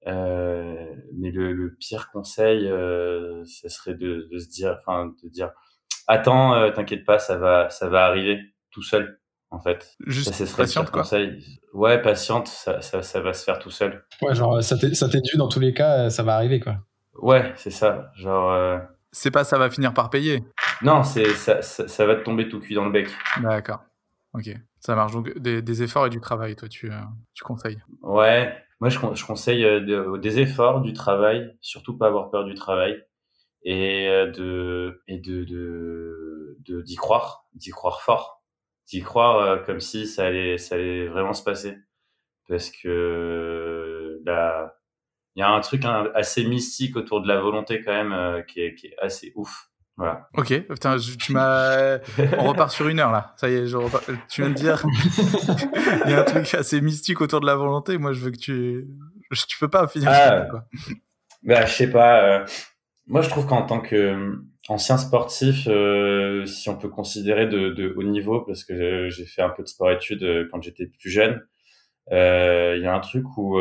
euh, 0.07 0.75
mais 1.15 1.31
le, 1.31 1.53
le, 1.53 1.75
pire 1.75 2.09
conseil, 2.11 2.67
euh, 2.67 3.43
ce 3.45 3.69
serait 3.69 3.95
de, 3.95 4.27
de, 4.31 4.39
se 4.39 4.47
dire, 4.49 4.77
enfin, 4.79 5.13
de 5.23 5.29
dire, 5.29 5.51
attends, 6.07 6.53
euh, 6.53 6.71
t'inquiète 6.71 7.05
pas, 7.05 7.19
ça 7.19 7.37
va, 7.37 7.69
ça 7.69 7.89
va 7.89 8.05
arriver 8.05 8.39
tout 8.71 8.83
seul, 8.83 9.19
en 9.49 9.59
fait. 9.59 9.95
Juste 10.05 10.33
ça, 10.33 10.45
serait 10.45 10.63
patiente, 10.63 10.91
quoi. 10.91 11.01
Conseil. 11.01 11.59
Ouais, 11.73 12.01
patiente, 12.01 12.47
ça, 12.47 12.81
ça, 12.81 13.01
ça, 13.03 13.21
va 13.21 13.33
se 13.33 13.43
faire 13.43 13.59
tout 13.59 13.71
seul. 13.71 14.05
Ouais, 14.21 14.33
genre, 14.33 14.63
ça 14.63 14.77
t'est 14.77 15.21
dû 15.21 15.37
dans 15.37 15.49
tous 15.49 15.59
les 15.59 15.73
cas, 15.73 16.09
ça 16.09 16.23
va 16.23 16.35
arriver, 16.35 16.59
quoi. 16.59 16.77
Ouais, 17.17 17.53
c'est 17.55 17.71
ça. 17.71 18.11
Genre. 18.15 18.51
Euh, 18.51 18.79
c'est 19.11 19.31
pas 19.31 19.43
ça 19.43 19.57
va 19.57 19.69
finir 19.69 19.93
par 19.93 20.09
payer. 20.09 20.43
Non, 20.81 21.03
c'est 21.03 21.29
ça, 21.33 21.61
ça, 21.61 22.05
va 22.05 22.15
te 22.15 22.23
tomber 22.23 22.47
tout 22.49 22.59
cuit 22.59 22.75
dans 22.75 22.85
le 22.85 22.91
bec. 22.91 23.09
D'accord. 23.41 23.83
Ok, 24.33 24.49
ça 24.79 24.95
marche. 24.95 25.13
Donc 25.13 25.37
des, 25.39 25.83
efforts 25.83 26.07
et 26.07 26.09
du 26.09 26.19
travail, 26.19 26.55
toi, 26.55 26.67
tu, 26.67 26.91
euh, 26.91 26.99
tu 27.33 27.43
conseilles. 27.43 27.81
Ouais, 28.01 28.55
moi 28.79 28.89
je, 28.89 28.99
je 29.15 29.25
conseille 29.25 29.65
euh, 29.65 30.17
des 30.17 30.39
efforts, 30.39 30.81
du 30.81 30.93
travail, 30.93 31.55
surtout 31.61 31.97
pas 31.97 32.07
avoir 32.07 32.29
peur 32.29 32.45
du 32.45 32.53
travail 32.53 33.03
et 33.63 34.07
euh, 34.09 34.31
de 34.31 35.03
et 35.07 35.19
de 35.19 35.45
de 36.59 36.81
d'y 36.83 36.95
croire, 36.95 37.47
d'y 37.53 37.71
croire 37.71 38.01
fort, 38.01 38.43
d'y 38.87 39.01
croire 39.01 39.63
comme 39.65 39.79
si 39.81 40.07
ça 40.07 40.25
allait 40.27 40.57
ça 40.57 40.75
allait 40.75 41.07
vraiment 41.07 41.33
se 41.33 41.43
passer, 41.43 41.77
parce 42.47 42.69
que 42.71 44.19
là 44.25 44.73
il 45.35 45.41
y 45.41 45.43
a 45.43 45.51
un 45.51 45.61
truc 45.61 45.85
hein, 45.85 46.09
assez 46.15 46.43
mystique 46.45 46.95
autour 46.97 47.21
de 47.21 47.27
la 47.27 47.39
volonté 47.39 47.81
quand 47.83 47.93
même 47.93 48.43
qui, 48.47 48.61
est, 48.61 48.75
qui 48.75 48.87
est 48.87 48.95
assez 48.99 49.31
ouf. 49.35 49.69
Voilà. 49.97 50.29
Ok, 50.35 50.53
putain, 50.69 50.97
tu 50.97 51.33
m'as. 51.33 51.97
On 52.37 52.43
repart 52.43 52.71
sur 52.71 52.87
une 52.87 52.99
heure 52.99 53.11
là. 53.11 53.33
Ça 53.37 53.49
y 53.49 53.55
est, 53.55 53.65
je 53.65 53.77
tu 54.29 54.41
viens 54.41 54.51
de 54.51 54.55
dire. 54.55 54.85
Il 56.05 56.11
y 56.11 56.13
a 56.13 56.21
un 56.21 56.23
truc 56.23 56.53
assez 56.53 56.81
mystique 56.81 57.19
autour 57.19 57.41
de 57.41 57.47
la 57.47 57.55
volonté. 57.55 57.97
Moi, 57.97 58.13
je 58.13 58.19
veux 58.19 58.31
que 58.31 58.37
tu. 58.37 58.87
Tu 59.47 59.57
peux 59.59 59.67
pas 59.67 59.87
finir 59.87 60.09
ah, 60.09 60.45
quoi. 60.49 60.65
Bah, 61.43 61.65
je 61.65 61.73
sais 61.73 61.89
pas. 61.89 62.23
Euh, 62.23 62.45
moi, 63.07 63.21
je 63.21 63.29
trouve 63.29 63.47
qu'en 63.47 63.63
tant 63.63 63.81
que 63.81 63.95
euh, 63.95 64.35
ancien 64.69 64.97
sportif, 64.97 65.67
euh, 65.67 66.45
si 66.45 66.69
on 66.69 66.77
peut 66.77 66.89
considérer 66.89 67.47
de, 67.47 67.69
de 67.69 67.93
haut 67.97 68.03
niveau, 68.03 68.41
parce 68.41 68.63
que 68.63 69.09
j'ai 69.09 69.25
fait 69.25 69.41
un 69.41 69.49
peu 69.49 69.63
de 69.63 69.67
sport-études 69.67 70.47
quand 70.51 70.61
j'étais 70.61 70.85
plus 70.85 71.09
jeune, 71.09 71.41
il 72.11 72.81
y 72.83 72.85
a 72.85 72.93
un 72.93 72.99
truc 72.99 73.25
où 73.35 73.59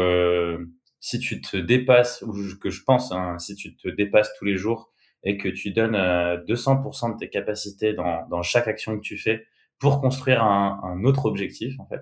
si 1.01 1.19
tu 1.19 1.41
te 1.41 1.57
dépasses, 1.57 2.23
ou 2.23 2.35
que 2.61 2.69
je 2.69 2.83
pense, 2.85 3.11
hein, 3.11 3.39
si 3.39 3.55
tu 3.55 3.75
te 3.77 3.89
dépasses 3.89 4.33
tous 4.39 4.45
les 4.45 4.57
jours 4.57 4.93
et 5.25 5.37
que 5.39 5.49
tu 5.49 5.71
donnes 5.71 5.97
200% 5.97 7.11
euh, 7.11 7.13
de 7.15 7.19
tes 7.19 7.29
capacités 7.31 7.95
dans, 7.95 8.27
dans 8.29 8.43
chaque 8.43 8.69
action 8.69 8.97
que 8.97 9.03
tu 9.03 9.19
fais 9.19 9.47
pour 9.79 10.01
construire 10.01 10.43
un, 10.43 10.81
un 10.83 11.05
autre 11.05 11.27
objectif 11.27 11.79
en 11.81 11.87
fait 11.87 12.01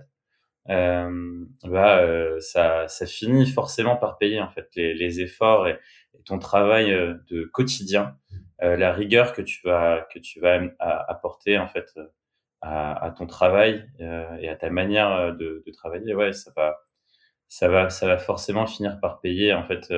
euh, 0.71 1.45
bah 1.65 1.99
euh, 1.99 2.41
ça 2.41 2.89
ça 2.89 3.07
finit 3.07 3.47
forcément 3.47 3.97
par 3.97 4.17
payer 4.17 4.41
en 4.41 4.49
fait 4.49 4.69
les, 4.77 4.95
les 4.95 5.21
efforts 5.21 5.69
et, 5.69 5.79
ton 6.25 6.39
travail 6.39 6.93
euh, 6.93 7.15
de 7.29 7.45
quotidien 7.45 8.17
euh, 8.63 8.77
la 8.77 8.93
rigueur 8.93 9.35
que 9.35 9.43
tu 9.43 9.61
vas 9.65 10.07
que 10.13 10.19
tu 10.19 10.41
vas 10.41 10.61
apporter 10.81 11.59
en 11.59 11.69
fait 11.69 11.91
à, 12.63 13.05
à 13.05 13.11
ton 13.11 13.27
travail 13.27 13.87
et 13.99 14.49
à 14.49 14.57
ta 14.57 14.71
manière 14.71 15.35
de, 15.35 15.63
de 15.67 15.73
travailler 15.73 16.15
ouais 16.15 16.33
ça 16.33 16.51
va 16.57 16.79
ça 17.49 17.69
va, 17.69 17.91
ça 17.91 18.07
va 18.07 18.19
forcément 18.19 18.67
finir 18.67 18.99
par 19.01 19.21
payer. 19.21 19.53
En 19.53 19.65
fait, 19.65 19.93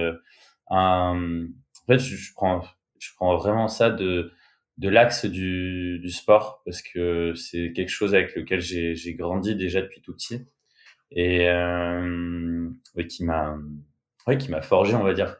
un, 0.68 1.46
en 1.46 1.86
fait, 1.86 1.98
je, 1.98 2.32
prends, 2.34 2.62
je 2.98 3.10
prends 3.16 3.36
vraiment 3.36 3.68
ça 3.68 3.90
de 3.90 4.32
de 4.78 4.90
l'axe 4.90 5.24
du, 5.24 5.98
du 6.00 6.10
sport 6.10 6.62
parce 6.66 6.82
que 6.82 7.32
c'est 7.34 7.72
quelque 7.72 7.88
chose 7.88 8.14
avec 8.14 8.36
lequel 8.36 8.60
j'ai 8.60 9.14
grandi 9.14 9.54
déjà 9.56 9.80
depuis 9.80 10.02
tout 10.02 10.12
petit 10.12 10.46
et 11.10 11.48
euh, 11.48 12.68
qui 13.08 13.24
m'a 13.24 13.56
ouais, 14.26 14.36
qui 14.36 14.50
m'a 14.50 14.60
forgé 14.60 14.94
on 14.94 15.02
va 15.02 15.14
dire 15.14 15.36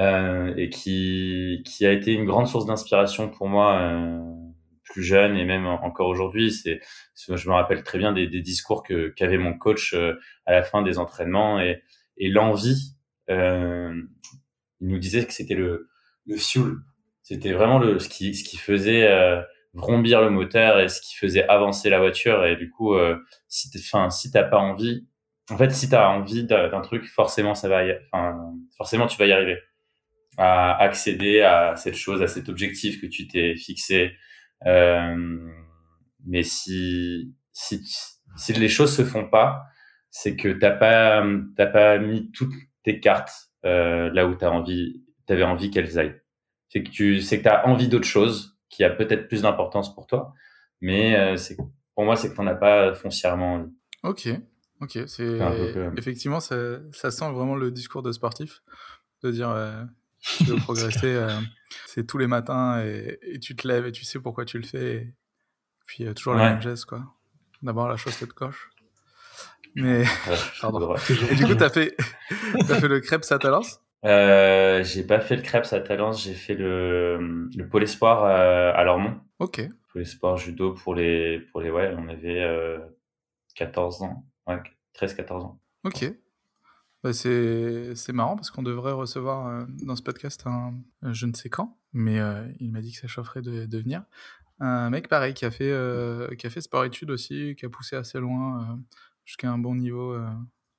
euh, 0.00 0.54
et 0.56 0.70
qui 0.70 1.62
qui 1.64 1.86
a 1.86 1.92
été 1.92 2.12
une 2.12 2.26
grande 2.26 2.46
source 2.46 2.66
d'inspiration 2.66 3.30
pour 3.30 3.48
moi 3.48 3.80
euh, 3.80 4.20
plus 4.84 5.02
jeune 5.02 5.36
et 5.36 5.44
même 5.44 5.66
encore 5.66 6.08
aujourd'hui. 6.08 6.52
C'est 6.52 6.80
je 7.16 7.48
me 7.48 7.54
rappelle 7.54 7.82
très 7.82 7.98
bien 7.98 8.12
des, 8.12 8.26
des 8.26 8.40
discours 8.40 8.82
que 8.82 9.08
qu'avait 9.08 9.38
mon 9.38 9.56
coach 9.56 9.94
euh, 9.94 10.14
à 10.46 10.52
la 10.52 10.62
fin 10.62 10.82
des 10.82 10.98
entraînements 10.98 11.60
et 11.60 11.82
et 12.16 12.28
l'envie 12.28 12.94
euh, 13.30 13.94
il 14.80 14.88
nous 14.88 14.98
disait 14.98 15.24
que 15.26 15.32
c'était 15.32 15.54
le 15.54 15.88
le 16.28 16.36
fuel. 16.36 16.76
C'était 17.22 17.52
vraiment 17.52 17.78
le 17.78 17.98
ce 17.98 18.08
qui 18.08 18.34
ce 18.34 18.44
qui 18.44 18.56
faisait 18.56 19.06
euh, 19.08 19.42
vrombir 19.74 20.20
le 20.20 20.30
moteur 20.30 20.80
et 20.80 20.88
ce 20.88 21.00
qui 21.00 21.16
faisait 21.16 21.46
avancer 21.48 21.90
la 21.90 21.98
voiture. 21.98 22.44
Et 22.46 22.56
du 22.56 22.70
coup 22.70 22.94
euh, 22.94 23.16
si 23.48 23.70
enfin 23.78 24.10
si 24.10 24.30
t'as 24.30 24.44
pas 24.44 24.58
envie 24.58 25.06
en 25.50 25.56
fait 25.56 25.70
si 25.70 25.88
t'as 25.88 26.08
envie 26.08 26.44
d'un 26.44 26.80
truc 26.80 27.06
forcément 27.06 27.54
ça 27.54 27.68
va 27.68 27.82
enfin 28.12 28.38
forcément 28.76 29.06
tu 29.06 29.18
vas 29.18 29.26
y 29.26 29.32
arriver 29.32 29.58
à 30.36 30.76
accéder 30.80 31.40
à 31.40 31.74
cette 31.76 31.96
chose 31.96 32.22
à 32.22 32.28
cet 32.28 32.48
objectif 32.48 33.00
que 33.00 33.06
tu 33.06 33.26
t'es 33.26 33.56
fixé. 33.56 34.12
Euh, 34.66 35.38
mais 36.26 36.42
si 36.42 37.34
si 37.52 37.82
si 38.36 38.52
les 38.52 38.68
choses 38.68 38.94
se 38.94 39.04
font 39.04 39.28
pas 39.28 39.64
c'est 40.10 40.36
que 40.36 40.48
t'as 40.48 40.72
pas 40.72 41.24
t'as 41.56 41.66
pas 41.66 41.98
mis 41.98 42.30
toutes 42.32 42.54
tes 42.84 43.00
cartes 43.00 43.50
euh, 43.64 44.10
là 44.12 44.26
où 44.26 44.34
t'as 44.34 44.50
envie 44.50 45.02
t'avais 45.28 45.44
envie 45.44 45.70
qu'elles 45.70 45.98
aillent 45.98 46.20
c'est 46.68 46.82
que 46.82 46.90
tu 46.90 47.20
sais 47.20 47.38
que 47.38 47.42
tu 47.42 47.48
as 47.48 47.66
envie 47.66 47.88
d'autre 47.88 48.06
chose 48.06 48.56
qui 48.68 48.84
a 48.84 48.90
peut-être 48.90 49.28
plus 49.28 49.42
d'importance 49.42 49.94
pour 49.94 50.06
toi, 50.06 50.34
mais 50.80 51.16
euh, 51.16 51.36
c'est 51.36 51.56
pour 51.94 52.04
moi 52.04 52.16
c'est 52.16 52.30
que 52.30 52.34
tu 52.34 52.40
n'en 52.40 52.46
as 52.46 52.54
pas 52.54 52.94
foncièrement 52.94 53.54
envie. 53.54 53.72
Ok, 54.02 54.28
ok, 54.80 54.98
c'est 55.06 55.38
effectivement 55.96 56.40
ça, 56.40 56.56
ça, 56.92 57.10
sent 57.10 57.30
vraiment 57.32 57.56
le 57.56 57.70
discours 57.70 58.02
de 58.02 58.12
sportif 58.12 58.62
de 59.22 59.30
dire 59.30 59.50
euh, 59.50 59.82
tu 60.20 60.44
veux 60.44 60.56
progresser, 60.62 61.06
euh, 61.06 61.40
c'est 61.86 62.06
tous 62.06 62.18
les 62.18 62.26
matins 62.26 62.80
et, 62.84 63.38
tu 63.40 63.56
te 63.56 63.66
lèves 63.66 63.86
et 63.86 63.92
tu 63.92 64.04
sais 64.04 64.20
pourquoi 64.20 64.44
tu 64.44 64.58
le 64.58 64.64
fais, 64.64 64.96
et 64.96 65.14
puis 65.86 66.04
toujours 66.14 66.34
la 66.34 66.50
même 66.50 66.62
geste 66.62 66.84
quoi. 66.84 67.02
D'abord 67.62 67.88
la 67.88 67.96
chaussette 67.96 68.32
coche. 68.34 68.70
Mais 69.74 70.04
pardon. 70.60 70.94
Et 71.30 71.34
du 71.34 71.46
coup 71.46 71.54
t'as 71.54 71.70
fait 71.70 71.96
as 72.68 72.80
fait 72.80 72.88
le 72.88 73.00
crêpe 73.00 73.24
Satalance 73.24 73.80
euh, 74.04 74.82
j'ai 74.84 75.04
pas 75.04 75.20
fait 75.20 75.36
le 75.36 75.42
Krebs 75.42 75.72
à 75.72 75.80
Talence, 75.80 76.22
j'ai 76.22 76.34
fait 76.34 76.54
le, 76.54 77.48
le 77.54 77.68
pôle 77.68 77.82
espoir 77.82 78.24
à, 78.24 78.70
à 78.70 78.84
Lormont. 78.84 79.20
Ok. 79.38 79.60
Pôle 79.92 80.02
espoir 80.02 80.36
judo 80.36 80.72
pour 80.74 80.94
les, 80.94 81.40
pour 81.40 81.60
les, 81.60 81.70
ouais, 81.70 81.94
on 81.96 82.08
avait 82.08 82.42
euh, 82.42 82.78
14 83.56 84.02
ans, 84.02 84.24
ouais, 84.46 84.60
13-14 84.94 85.42
ans. 85.42 85.60
Ok. 85.84 86.12
Bah 87.04 87.12
c'est, 87.12 87.94
marrant 88.12 88.34
parce 88.34 88.50
qu'on 88.50 88.64
devrait 88.64 88.92
recevoir 88.92 89.46
euh, 89.46 89.64
dans 89.82 89.94
ce 89.94 90.02
podcast 90.02 90.42
un, 90.46 90.74
je 91.02 91.26
ne 91.26 91.32
sais 91.32 91.48
quand, 91.48 91.78
mais 91.92 92.18
euh, 92.18 92.44
il 92.58 92.72
m'a 92.72 92.80
dit 92.80 92.92
que 92.92 92.98
ça 92.98 93.06
chaufferait 93.06 93.40
de, 93.40 93.66
de, 93.66 93.78
venir. 93.78 94.02
Un 94.58 94.90
mec 94.90 95.06
pareil 95.06 95.32
qui 95.32 95.44
a 95.44 95.52
fait, 95.52 95.70
euh, 95.70 96.34
qui 96.34 96.48
a 96.48 96.50
fait 96.50 96.60
sport 96.60 96.84
études 96.84 97.12
aussi, 97.12 97.54
qui 97.56 97.66
a 97.66 97.68
poussé 97.68 97.94
assez 97.94 98.18
loin 98.18 98.80
jusqu'à 99.24 99.48
un 99.48 99.58
bon 99.58 99.76
niveau 99.76 100.18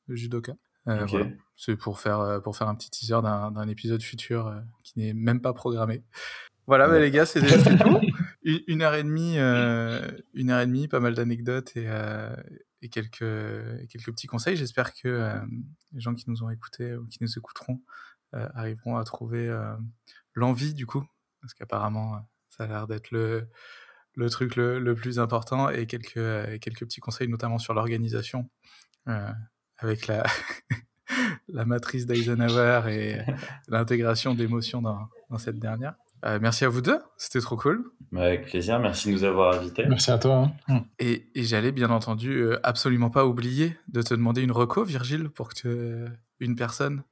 de 0.10 0.16
Euh, 0.90 1.26
C'est 1.56 1.76
pour 1.76 2.00
faire, 2.00 2.20
euh, 2.20 2.40
pour 2.40 2.56
faire 2.56 2.68
un 2.68 2.76
petit 2.76 2.90
teaser 2.90 3.22
d'un 3.22 3.68
épisode 3.68 4.02
futur 4.02 4.48
euh, 4.48 4.60
qui 4.84 5.00
n'est 5.00 5.14
même 5.14 5.42
pas 5.42 5.54
programmé. 5.54 6.04
Voilà, 6.68 6.88
bah, 6.88 7.00
les 7.00 7.12
gars, 7.12 7.26
c'est 7.26 7.42
tout. 7.78 8.02
Une, 8.44 8.82
heure 8.82 8.96
et 8.96 9.04
demie, 9.04 9.38
une 9.38 10.50
heure 10.50 10.62
et 10.62 10.66
demie, 10.66 10.88
pas 10.88 11.00
mal 11.00 11.14
d'anecdotes 11.14 11.76
et, 11.76 11.88
et, 12.82 12.90
quelques, 12.90 13.20
quelques 13.90 14.12
petits 14.12 14.28
conseils. 14.28 14.56
J'espère 14.56 14.94
que 14.94 15.32
les 15.92 16.00
gens 16.00 16.16
qui 16.16 16.30
nous 16.30 16.44
ont 16.44 16.50
écoutés 16.50 16.96
ou 16.96 17.06
qui 17.08 17.18
nous 17.22 17.38
écouteront 17.38 17.82
arriveront 18.32 18.98
à 18.98 19.04
trouver 19.04 19.54
l'envie 20.34 20.74
du 20.74 20.86
coup, 20.86 21.06
parce 21.42 21.54
qu'apparemment, 21.54 22.22
ça 22.50 22.64
a 22.64 22.68
l'air 22.68 22.88
d'être 22.88 23.12
le, 23.12 23.50
le 24.16 24.30
truc 24.30 24.56
le, 24.56 24.80
le, 24.80 24.96
plus 24.96 25.20
important 25.20 25.70
et 25.70 25.86
quelques, 25.86 26.60
quelques 26.60 26.86
petits 26.86 27.02
conseils, 27.02 27.28
notamment 27.28 27.60
sur 27.60 27.74
l'organisation 27.74 28.50
avec 29.80 30.08
la, 30.08 30.24
la 31.48 31.66
matrice 31.66 32.06
d'Eisenhower 32.06 32.82
et 32.88 33.18
l'intégration 33.68 34.36
d'émotions 34.36 34.82
dans, 34.82 35.10
dans, 35.30 35.38
cette 35.38 35.60
dernière. 35.60 35.96
Euh, 36.26 36.38
merci 36.42 36.66
à 36.66 36.70
vous 36.70 36.82
deux, 36.82 37.00
c'était 37.18 37.40
trop 37.40 37.56
cool. 37.56 37.92
Bah, 38.12 38.24
avec 38.24 38.48
plaisir, 38.48 38.80
merci 38.80 39.08
de 39.08 39.14
nous 39.14 39.24
avoir 39.24 39.56
invités. 39.56 39.86
Merci 39.88 40.12
à 40.12 40.18
toi. 40.18 40.52
Hein. 40.68 40.74
Mm. 40.74 40.80
Et, 41.00 41.30
et 41.36 41.44
j'allais 41.44 41.72
bien 41.72 41.90
entendu 41.90 42.40
euh, 42.40 42.60
absolument 42.64 43.10
pas 43.10 43.26
oublier 43.26 43.78
de 43.88 44.02
te 44.02 44.14
demander 44.14 44.42
une 44.42 44.52
reco, 44.52 44.84
Virgile, 44.84 45.30
pour 45.30 45.50
que 45.50 46.08
une 46.42 46.56
personne 46.56 47.04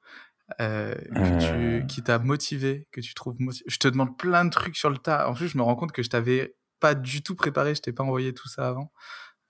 euh, 0.62 0.96
euh... 1.18 1.82
qui 1.82 2.02
t'a 2.02 2.20
motivé, 2.20 2.88
que 2.92 3.02
tu 3.02 3.14
trouves 3.14 3.36
motivé. 3.40 3.66
Je 3.68 3.78
te 3.78 3.88
demande 3.88 4.18
plein 4.18 4.46
de 4.46 4.50
trucs 4.50 4.78
sur 4.78 4.90
le 4.90 4.98
tas. 4.98 5.30
En 5.30 5.34
plus, 5.34 5.50
je 5.50 5.58
me 5.58 5.64
rends 5.64 5.76
compte 5.76 5.92
que 5.92 6.02
je 6.02 6.10
t'avais 6.10 6.56
pas 6.80 6.96
du 6.96 7.22
tout 7.22 7.36
préparé, 7.36 7.76
je 7.76 7.82
t'ai 7.82 7.92
pas 7.92 8.04
envoyé 8.04 8.34
tout 8.34 8.48
ça 8.48 8.68
avant. 8.68 8.92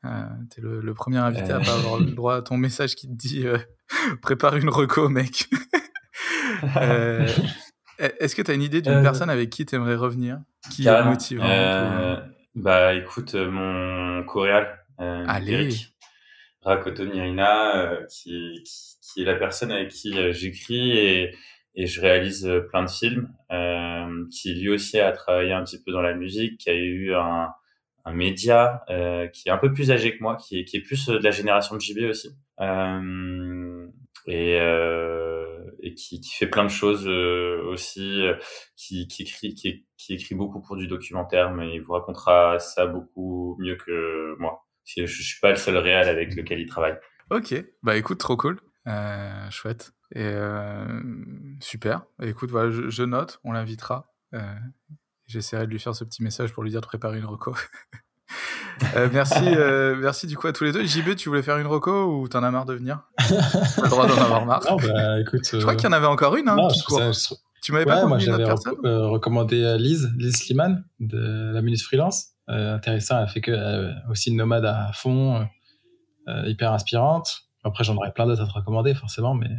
Euh, 0.05 0.09
T'es 0.53 0.61
le, 0.61 0.79
le, 0.79 0.93
premier 0.93 1.17
invité 1.17 1.51
à 1.51 1.59
pas 1.59 1.73
avoir 1.73 1.99
le 1.99 2.11
droit 2.11 2.35
à 2.35 2.41
ton 2.41 2.55
message 2.55 2.95
qui 2.95 3.07
te 3.07 3.13
dit 3.13 3.47
euh, 3.47 3.57
prépare 4.21 4.55
une 4.55 4.69
reco, 4.69 5.09
mec. 5.09 5.45
euh, 6.77 7.27
Est-ce 7.97 8.35
que 8.35 8.41
tu 8.41 8.51
as 8.51 8.53
une 8.53 8.61
idée 8.61 8.81
d'une 8.81 8.93
euh, 8.93 9.01
personne 9.01 9.29
avec 9.29 9.49
qui 9.49 9.65
tu 9.65 9.75
aimerais 9.75 9.95
revenir? 9.95 10.39
Qui 10.71 10.87
est 10.87 11.03
motivant 11.03 11.49
euh, 11.49 12.17
Bah 12.55 12.93
écoute, 12.93 13.33
mon 13.35 14.23
coréal, 14.23 14.79
Eric 14.99 15.93
Rakotoniarina, 16.61 17.99
qui, 18.09 18.61
qui, 18.65 18.97
qui, 19.01 19.21
est 19.21 19.25
la 19.25 19.35
personne 19.35 19.71
avec 19.71 19.89
qui 19.89 20.13
j'écris 20.33 20.97
et, 20.97 21.35
et 21.75 21.85
je 21.85 22.01
réalise 22.01 22.51
plein 22.69 22.83
de 22.83 22.89
films, 22.89 23.29
qui 24.31 24.53
lui 24.53 24.69
aussi 24.69 24.99
a 24.99 25.11
travaillé 25.11 25.53
un 25.53 25.63
petit 25.63 25.81
peu 25.81 25.91
dans 25.91 26.01
la 26.01 26.13
musique, 26.13 26.59
qui 26.59 26.69
a 26.69 26.75
eu 26.75 27.13
un, 27.15 27.47
un 28.07 28.13
média 28.13 28.83
euh, 28.89 29.27
qui 29.27 29.49
est 29.49 29.51
un 29.51 29.57
peu 29.57 29.73
plus 29.73 29.91
âgé 29.91 30.17
que 30.17 30.23
moi, 30.23 30.37
qui 30.37 30.59
est, 30.59 30.65
qui 30.65 30.77
est 30.77 30.81
plus 30.81 31.09
euh, 31.09 31.19
de 31.19 31.23
la 31.23 31.31
génération 31.31 31.75
de 31.75 31.81
JB 31.81 32.09
aussi, 32.09 32.29
euh, 32.61 33.87
et, 34.27 35.93
qui, 35.93 36.21
fait 36.37 36.47
plein 36.47 36.63
de 36.63 36.69
choses 36.69 37.07
aussi, 37.07 38.23
qui, 38.75 39.07
écrit, 39.19 39.53
qui, 39.53 39.85
écrit 40.09 40.35
beaucoup 40.35 40.61
pour 40.61 40.75
du 40.75 40.87
documentaire, 40.87 41.53
mais 41.53 41.75
il 41.75 41.79
vous 41.79 41.93
racontera 41.93 42.59
ça 42.59 42.85
beaucoup 42.87 43.57
mieux 43.59 43.75
que 43.75 44.35
moi. 44.37 44.65
Je, 44.85 45.05
je 45.05 45.23
suis 45.23 45.39
pas 45.39 45.49
le 45.49 45.55
seul 45.55 45.77
réel 45.77 46.07
avec 46.09 46.35
lequel 46.35 46.59
il 46.59 46.67
travaille. 46.67 46.97
Ok, 47.29 47.55
bah 47.83 47.95
écoute, 47.95 48.17
trop 48.17 48.35
cool, 48.35 48.59
chouette. 49.49 49.93
Et 50.13 50.33
super. 51.61 52.03
écoute, 52.21 52.49
je 52.51 53.03
note, 53.03 53.39
on 53.45 53.53
l'invitera. 53.53 54.13
Euh, 55.27 55.31
J'essaierai 55.31 55.65
de 55.65 55.71
lui 55.71 55.79
faire 55.79 55.95
ce 55.95 56.03
petit 56.03 56.23
message 56.23 56.53
pour 56.53 56.63
lui 56.63 56.71
dire 56.71 56.81
de 56.81 56.85
préparer 56.85 57.17
une 57.17 57.25
reco. 57.25 57.53
euh, 58.95 59.09
merci, 59.11 59.43
euh, 59.45 59.95
merci 59.95 60.27
du 60.27 60.37
coup 60.37 60.47
à 60.47 60.53
tous 60.53 60.63
les 60.63 60.71
deux. 60.71 60.85
JB, 60.85 61.15
tu 61.15 61.29
voulais 61.29 61.41
faire 61.41 61.57
une 61.57 61.67
reco 61.67 62.05
ou 62.05 62.27
t'en 62.27 62.43
as 62.43 62.51
marre 62.51 62.65
de 62.65 62.73
venir? 62.73 63.01
T'as 63.17 63.83
le 63.83 63.89
droit 63.89 64.07
d'en 64.07 64.17
avoir 64.17 64.45
marre. 64.45 64.63
Non, 64.69 64.77
bah, 64.77 65.19
écoute, 65.19 65.41
je 65.51 65.59
crois 65.59 65.75
qu'il 65.75 65.85
y 65.85 65.89
en 65.89 65.93
avait 65.93 66.07
encore 66.07 66.35
une. 66.35 66.47
Hein, 66.49 66.55
non, 66.55 66.69
je, 66.69 67.35
Tu 67.61 67.71
m'avais 67.71 67.85
ouais, 67.85 67.91
pas 67.91 68.05
moi, 68.05 68.19
j'avais 68.19 68.43
euh, 68.43 69.07
recommandé 69.07 69.61
euh, 69.63 69.77
Lise, 69.77 70.11
Lise 70.17 70.37
Sliman 70.37 70.83
de 70.99 71.51
la 71.53 71.61
Minute 71.61 71.81
Freelance. 71.81 72.29
Euh, 72.49 72.75
intéressant, 72.75 73.19
elle 73.21 73.27
fait 73.27 73.41
que 73.41 73.51
euh, 73.51 73.91
aussi 74.09 74.29
une 74.29 74.37
nomade 74.37 74.65
à 74.65 74.91
fond, 74.93 75.47
hyper 76.45 76.73
inspirante. 76.73 77.43
Après, 77.63 77.83
j'en 77.83 77.95
aurais 77.97 78.13
plein 78.13 78.25
d'autres 78.25 78.43
à 78.43 78.47
te 78.47 78.53
recommander, 78.53 78.93
forcément, 78.93 79.33
mais 79.33 79.49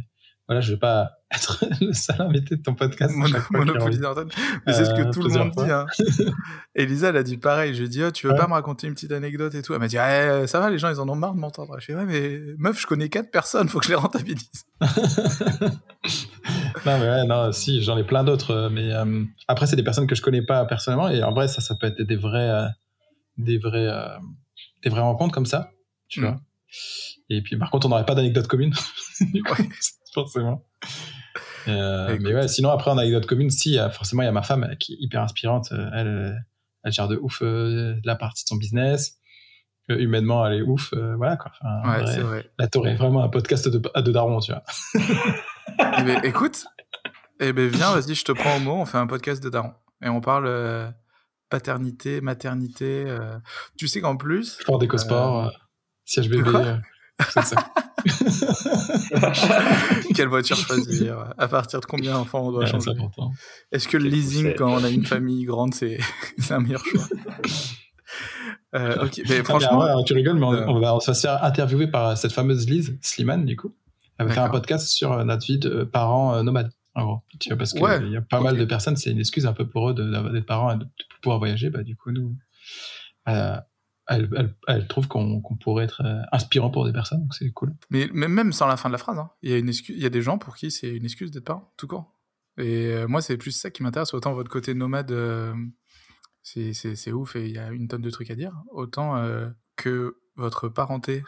voilà, 0.49 0.61
je 0.61 0.73
vais 0.73 0.79
pas 0.79 1.11
être 1.31 1.63
le 1.79 1.93
seul 1.93 2.19
invité 2.21 2.55
de 2.55 2.63
ton 2.63 2.73
podcast. 2.73 3.13
Monopoly 3.51 3.99
d'antenne. 3.99 4.29
Mais 4.65 4.73
c'est 4.73 4.85
ce 4.85 4.95
que 4.95 5.01
euh, 5.01 5.11
tout 5.11 5.21
le 5.21 5.29
monde 5.29 5.51
dit. 5.55 5.69
Hein. 5.69 5.85
Elisa, 6.75 7.09
elle 7.09 7.17
a 7.17 7.23
dit 7.23 7.37
pareil. 7.37 7.75
Je 7.75 7.81
lui 7.81 7.85
ai 7.85 7.89
dit, 7.89 8.03
oh, 8.03 8.09
tu 8.09 8.25
veux 8.25 8.33
pas 8.33 8.47
me 8.47 8.53
raconter 8.53 8.87
une 8.87 8.95
petite 8.95 9.11
anecdote 9.11 9.53
et 9.53 9.61
tout? 9.61 9.73
Elle 9.73 9.79
m'a 9.79 9.87
dit, 9.87 9.97
eh, 9.97 10.47
ça 10.47 10.59
va, 10.59 10.71
les 10.71 10.79
gens, 10.79 10.89
ils 10.89 10.99
en 10.99 11.07
ont 11.07 11.15
marre 11.15 11.35
de 11.35 11.39
m'entendre. 11.39 11.77
Je 11.79 11.85
lui 11.85 11.93
ai 11.93 11.97
dit, 11.97 12.01
ouais, 12.01 12.11
mais 12.11 12.55
meuf, 12.57 12.81
je 12.81 12.87
connais 12.87 13.09
quatre 13.09 13.29
personnes, 13.29 13.69
faut 13.69 13.77
que 13.77 13.85
je 13.85 13.91
les 13.91 13.95
rentabilise. 13.95 14.65
non, 14.81 14.89
mais 16.83 16.99
ouais, 16.99 17.25
non, 17.27 17.51
si, 17.51 17.83
j'en 17.83 17.95
ai 17.99 18.03
plein 18.03 18.23
d'autres. 18.23 18.69
Mais 18.71 18.91
euh, 18.91 19.23
après, 19.47 19.67
c'est 19.67 19.75
des 19.75 19.83
personnes 19.83 20.07
que 20.07 20.15
je 20.15 20.23
connais 20.23 20.41
pas 20.41 20.65
personnellement. 20.65 21.09
Et 21.09 21.21
en 21.21 21.31
vrai, 21.31 21.47
ça, 21.47 21.61
ça 21.61 21.75
peut 21.75 21.85
être 21.85 22.01
des 22.01 22.15
vrais, 22.15 22.49
euh, 22.49 22.65
des 23.37 23.59
vrais, 23.59 23.87
des 24.81 24.89
vrais 24.89 25.01
rencontres 25.01 25.35
comme 25.35 25.45
ça. 25.45 25.69
Tu 26.07 26.21
mm. 26.21 26.23
vois. 26.23 26.39
Et 27.29 27.43
puis, 27.43 27.55
par 27.55 27.69
contre, 27.69 27.85
on 27.85 27.89
n'aurait 27.89 28.07
pas 28.07 28.15
d'anecdote 28.15 28.47
commune. 28.47 28.73
forcément. 30.13 30.65
Euh, 31.67 32.17
mais 32.21 32.33
ouais, 32.33 32.47
sinon, 32.47 32.69
après, 32.69 32.91
en 32.91 32.97
anecdote 32.97 33.25
commune, 33.25 33.49
si, 33.49 33.77
forcément, 33.91 34.21
il 34.23 34.25
y 34.25 34.29
a 34.29 34.31
ma 34.31 34.43
femme 34.43 34.75
qui 34.79 34.93
est 34.93 34.97
hyper 34.99 35.21
inspirante. 35.21 35.71
Euh, 35.71 35.89
elle, 35.93 36.45
elle 36.83 36.91
gère 36.91 37.07
de 37.07 37.17
ouf 37.17 37.41
euh, 37.41 37.95
la 38.03 38.15
partie 38.15 38.43
de 38.43 38.47
son 38.47 38.55
business. 38.55 39.17
humainement, 39.89 40.45
elle 40.45 40.59
est 40.59 40.61
ouf. 40.61 40.93
voilà 41.17 41.37
quoi. 41.37 41.51
ouais, 41.85 42.19
vrai. 42.19 42.51
Là, 42.57 42.67
t'aurais 42.67 42.95
vraiment 42.95 43.23
un 43.23 43.29
podcast 43.29 43.67
de, 43.67 43.81
à 43.93 44.01
deux 44.01 44.11
darons, 44.11 44.39
tu 44.39 44.51
vois. 44.51 44.63
eh 44.95 46.03
ben, 46.03 46.21
écoute, 46.23 46.65
eh 47.39 47.53
ben, 47.53 47.67
viens, 47.67 47.93
vas-y, 47.93 48.15
je 48.15 48.23
te 48.23 48.31
prends 48.31 48.57
au 48.57 48.59
mot, 48.59 48.75
on 48.75 48.85
fait 48.85 48.97
un 48.97 49.07
podcast 49.07 49.43
de 49.43 49.49
darons. 49.49 49.73
Et 50.03 50.09
on 50.09 50.21
parle 50.21 50.93
paternité, 51.49 52.21
maternité. 52.21 53.05
Tu 53.77 53.87
sais 53.87 54.01
qu'en 54.01 54.15
plus. 54.15 54.59
Sport 54.59 54.79
d'éco-sport, 54.79 55.51
siège 56.05 56.29
bébé. 56.29 56.51
C'est 57.33 57.45
ça. 57.45 57.71
Quelle 60.15 60.27
voiture 60.27 60.57
choisir 60.57 61.33
À 61.37 61.47
partir 61.47 61.81
de 61.81 61.85
combien 61.85 62.13
d'enfants 62.13 62.47
on 62.47 62.51
doit 62.51 62.65
changer? 62.65 62.91
Est-ce 63.71 63.87
que 63.87 63.97
le 63.97 64.09
leasing, 64.09 64.55
quand 64.55 64.73
on 64.73 64.83
a 64.83 64.89
une 64.89 65.05
famille 65.05 65.45
grande, 65.45 65.73
c'est 65.73 65.99
un 66.49 66.59
meilleur 66.59 66.83
choix? 66.85 67.03
Euh, 68.75 69.05
ok, 69.05 69.21
mais 69.27 69.43
franchement, 69.43 70.03
tu 70.03 70.13
rigoles, 70.13 70.37
mais 70.37 70.45
on, 70.45 70.79
va 70.79 70.99
se 70.99 71.13
faire 71.13 71.43
interviewer 71.43 71.87
par 71.87 72.15
cette 72.15 72.31
fameuse 72.31 72.69
Lise 72.69 72.99
Slimane, 73.01 73.45
du 73.45 73.55
coup. 73.55 73.73
Elle 74.19 74.27
va 74.27 74.33
faire 74.33 74.43
un 74.43 74.49
podcast 74.49 74.89
sur 74.89 75.11
euh, 75.11 75.23
notre 75.23 75.45
vie 75.45 75.57
de 75.57 75.83
parents 75.83 76.35
euh, 76.35 76.43
nomades, 76.43 76.71
en 76.93 77.05
gros. 77.05 77.21
Tu 77.39 77.49
vois, 77.49 77.57
parce 77.57 77.73
qu'il 77.73 78.11
y 78.11 78.17
a 78.17 78.21
pas 78.21 78.41
mal 78.41 78.57
de 78.57 78.65
personnes, 78.65 78.95
c'est 78.95 79.09
une 79.09 79.19
excuse 79.19 79.47
un 79.47 79.53
peu 79.53 79.67
pour 79.67 79.89
eux 79.89 79.95
d'être 79.95 80.45
parents 80.45 80.71
et 80.71 80.77
de, 80.77 80.85
pouvoir 81.21 81.39
voyager. 81.39 81.71
Bah, 81.71 81.81
du 81.81 81.95
coup, 81.95 82.11
nous, 82.11 82.35
elle, 84.09 84.55
elle, 84.67 84.87
trouve 84.87 85.07
qu'on 85.07 85.41
pourrait 85.61 85.85
être 85.85 86.01
euh, 86.03 86.21
inspirant 86.31 86.69
pour 86.69 86.85
des 86.85 86.91
personnes, 86.91 87.21
donc 87.21 87.33
c'est 87.35 87.51
cool. 87.51 87.73
Mais, 87.89 88.07
même 88.11 88.51
sans 88.51 88.67
la 88.67 88.75
fin 88.75 88.89
de 88.89 88.93
la 88.93 88.97
phrase, 88.97 89.19
hein, 89.19 89.29
il 89.43 89.51
y, 89.51 89.53
a 89.53 89.57
une 89.57 89.69
excuse, 89.69 89.95
il 89.95 90.01
y 90.01 90.05
a 90.05 90.09
des 90.09 90.21
gens 90.21 90.37
pour 90.37 90.55
qui 90.55 90.71
c'est 90.71 90.89
une 90.89 91.05
excuse 91.05 91.31
d'être 91.31 91.45
parent, 91.45 91.71
tout 91.77 91.87
court. 91.87 92.15
Et 92.57 92.87
euh, 92.87 93.07
moi, 93.07 93.21
c'est 93.21 93.37
plus 93.37 93.51
ça 93.51 93.69
qui 93.69 93.83
m'intéresse. 93.83 94.13
Autant 94.13 94.33
votre 94.33 94.49
côté 94.49 94.73
nomade, 94.73 95.11
euh, 95.11 95.53
c'est 96.43 97.11
ouf 97.11 97.35
et 97.35 97.45
il 97.45 97.51
y 97.53 97.59
a 97.59 97.69
une 97.69 97.87
tonne 97.87 98.01
de 98.01 98.09
trucs 98.09 98.31
à 98.31 98.35
dire. 98.35 98.53
Autant 98.71 99.23
que 99.75 100.17
votre 100.35 100.67
parenté. 100.67 101.23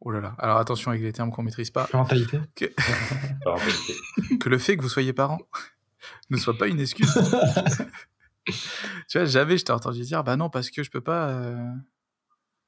Oh 0.00 0.10
là 0.10 0.20
là. 0.20 0.36
Alors 0.38 0.58
attention 0.58 0.90
avec 0.90 1.02
les 1.02 1.12
termes 1.12 1.32
qu'on 1.32 1.42
maîtrise 1.42 1.70
pas. 1.70 1.86
Parentalité. 1.86 2.38
Que... 2.54 2.66
que 4.38 4.48
le 4.48 4.58
fait 4.58 4.76
que 4.76 4.82
vous 4.82 4.90
soyez 4.90 5.14
parent 5.14 5.40
ne 6.30 6.36
soit 6.36 6.56
pas 6.56 6.68
une 6.68 6.78
excuse. 6.78 7.12
tu 8.46 9.18
vois, 9.18 9.24
j'avais, 9.24 9.56
je 9.56 9.64
t'ai 9.64 9.72
entendu 9.72 10.02
dire, 10.02 10.22
bah 10.22 10.36
non, 10.36 10.50
parce 10.50 10.70
que 10.70 10.82
je 10.82 10.90
peux 10.90 11.00
pas 11.00 11.56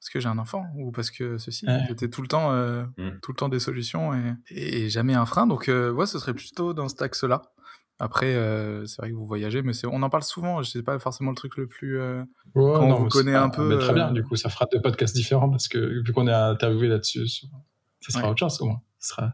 parce 0.00 0.10
que 0.10 0.20
j'ai 0.20 0.28
un 0.28 0.38
enfant 0.38 0.66
ou 0.76 0.92
parce 0.92 1.10
que 1.10 1.38
ceci. 1.38 1.66
J'étais 1.88 2.08
tout 2.08 2.22
le 2.22 2.28
temps, 2.28 2.52
euh, 2.52 2.84
mmh. 2.96 3.20
tout 3.20 3.32
le 3.32 3.36
temps 3.36 3.48
des 3.48 3.58
solutions 3.58 4.12
et, 4.50 4.88
jamais 4.88 5.14
un 5.14 5.26
frein. 5.26 5.46
Donc, 5.46 5.68
euh, 5.68 5.90
ouais, 5.90 6.06
ce 6.06 6.18
serait 6.18 6.34
plutôt 6.34 6.72
dans 6.72 6.88
cet 6.88 7.02
axe-là. 7.02 7.42
Après, 7.98 8.36
euh, 8.36 8.86
c'est 8.86 9.02
vrai 9.02 9.10
que 9.10 9.16
vous 9.16 9.26
voyagez, 9.26 9.60
mais 9.62 9.72
on 9.86 10.02
en 10.04 10.10
parle 10.10 10.22
souvent. 10.22 10.62
Je 10.62 10.70
sais 10.70 10.82
pas 10.84 11.00
forcément 11.00 11.30
le 11.30 11.36
truc 11.36 11.56
le 11.56 11.66
plus. 11.66 11.98
quand 12.54 12.80
on 12.80 12.94
vous 12.94 13.08
connaît 13.08 13.34
un 13.34 13.48
peu. 13.48 13.78
très 13.78 13.92
bien. 13.92 14.12
Du 14.12 14.22
coup, 14.22 14.36
ça 14.36 14.50
fera 14.50 14.66
deux 14.72 14.80
podcasts 14.80 15.16
différents 15.16 15.50
parce 15.50 15.66
que 15.66 15.78
vu 16.04 16.12
qu'on 16.12 16.28
est 16.28 16.32
interviewé 16.32 16.86
là-dessus, 16.86 17.26
ça 17.28 18.12
sera 18.12 18.30
autre 18.30 18.38
chose 18.38 18.60
au 18.60 18.66
moins. 18.66 18.82
Ce 19.00 19.08
sera 19.08 19.32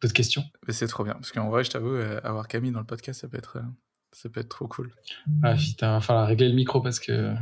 d'autres 0.00 0.14
questions. 0.14 0.44
Mais 0.66 0.72
c'est 0.72 0.86
trop 0.86 1.02
bien 1.02 1.14
parce 1.14 1.32
qu'en 1.32 1.50
vrai, 1.50 1.64
je 1.64 1.70
t'avoue, 1.70 1.96
avoir 2.22 2.46
Camille 2.46 2.70
dans 2.70 2.80
le 2.80 2.86
podcast, 2.86 3.20
ça 3.20 3.28
peut 3.28 3.38
être, 3.38 3.58
ça 4.12 4.28
peut 4.28 4.38
être 4.38 4.48
trop 4.48 4.68
cool. 4.68 4.94
Ah 5.42 5.54
putain, 5.54 5.88
il 5.88 5.94
va 5.94 6.00
falloir 6.00 6.28
régler 6.28 6.48
le 6.48 6.54
micro 6.54 6.80
parce 6.80 7.00
que. 7.00 7.34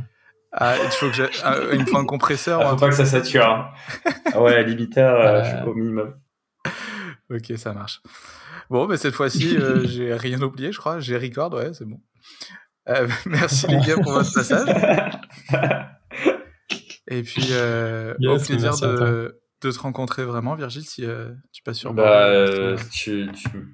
Ah, 0.55 0.75
il 0.83 0.91
faut 0.91 1.07
que 1.07 1.13
j'ai 1.13 1.27
ah, 1.43 1.57
il 1.73 1.85
faut 1.87 1.97
un 1.97 2.05
compresseur. 2.05 2.61
Il 2.61 2.69
faut 2.69 2.75
pas 2.75 2.89
que 2.89 2.95
ça 2.95 3.05
sature. 3.05 3.45
Hein. 3.45 3.71
Ah 4.33 4.41
ouais, 4.41 4.63
limiteur 4.63 5.19
euh, 5.19 5.65
au 5.65 5.73
minimum. 5.73 6.13
Ok, 7.31 7.53
ça 7.57 7.73
marche. 7.73 8.01
Bon, 8.69 8.87
mais 8.87 8.97
cette 8.97 9.15
fois-ci, 9.15 9.57
euh, 9.57 9.83
j'ai 9.85 10.13
rien 10.13 10.39
oublié, 10.43 10.71
je 10.71 10.77
crois. 10.77 10.99
J'ai 10.99 11.17
record, 11.17 11.51
ouais, 11.53 11.73
c'est 11.73 11.85
bon. 11.85 11.99
Euh, 12.87 13.07
merci 13.25 13.65
les 13.67 13.79
gars 13.79 13.95
pour 13.95 14.11
votre 14.11 14.31
passage. 14.31 14.69
Et 17.07 17.23
puis, 17.23 17.49
au 18.27 18.37
plaisir 18.37 18.77
de, 18.79 19.41
de, 19.63 19.71
te 19.71 19.79
rencontrer 19.79 20.23
vraiment, 20.23 20.53
Virgile, 20.53 20.85
si 20.85 21.03
tu 21.51 21.63
passes 21.63 21.77
sur 21.77 21.95
bah, 21.95 22.75
tu, 22.91 23.27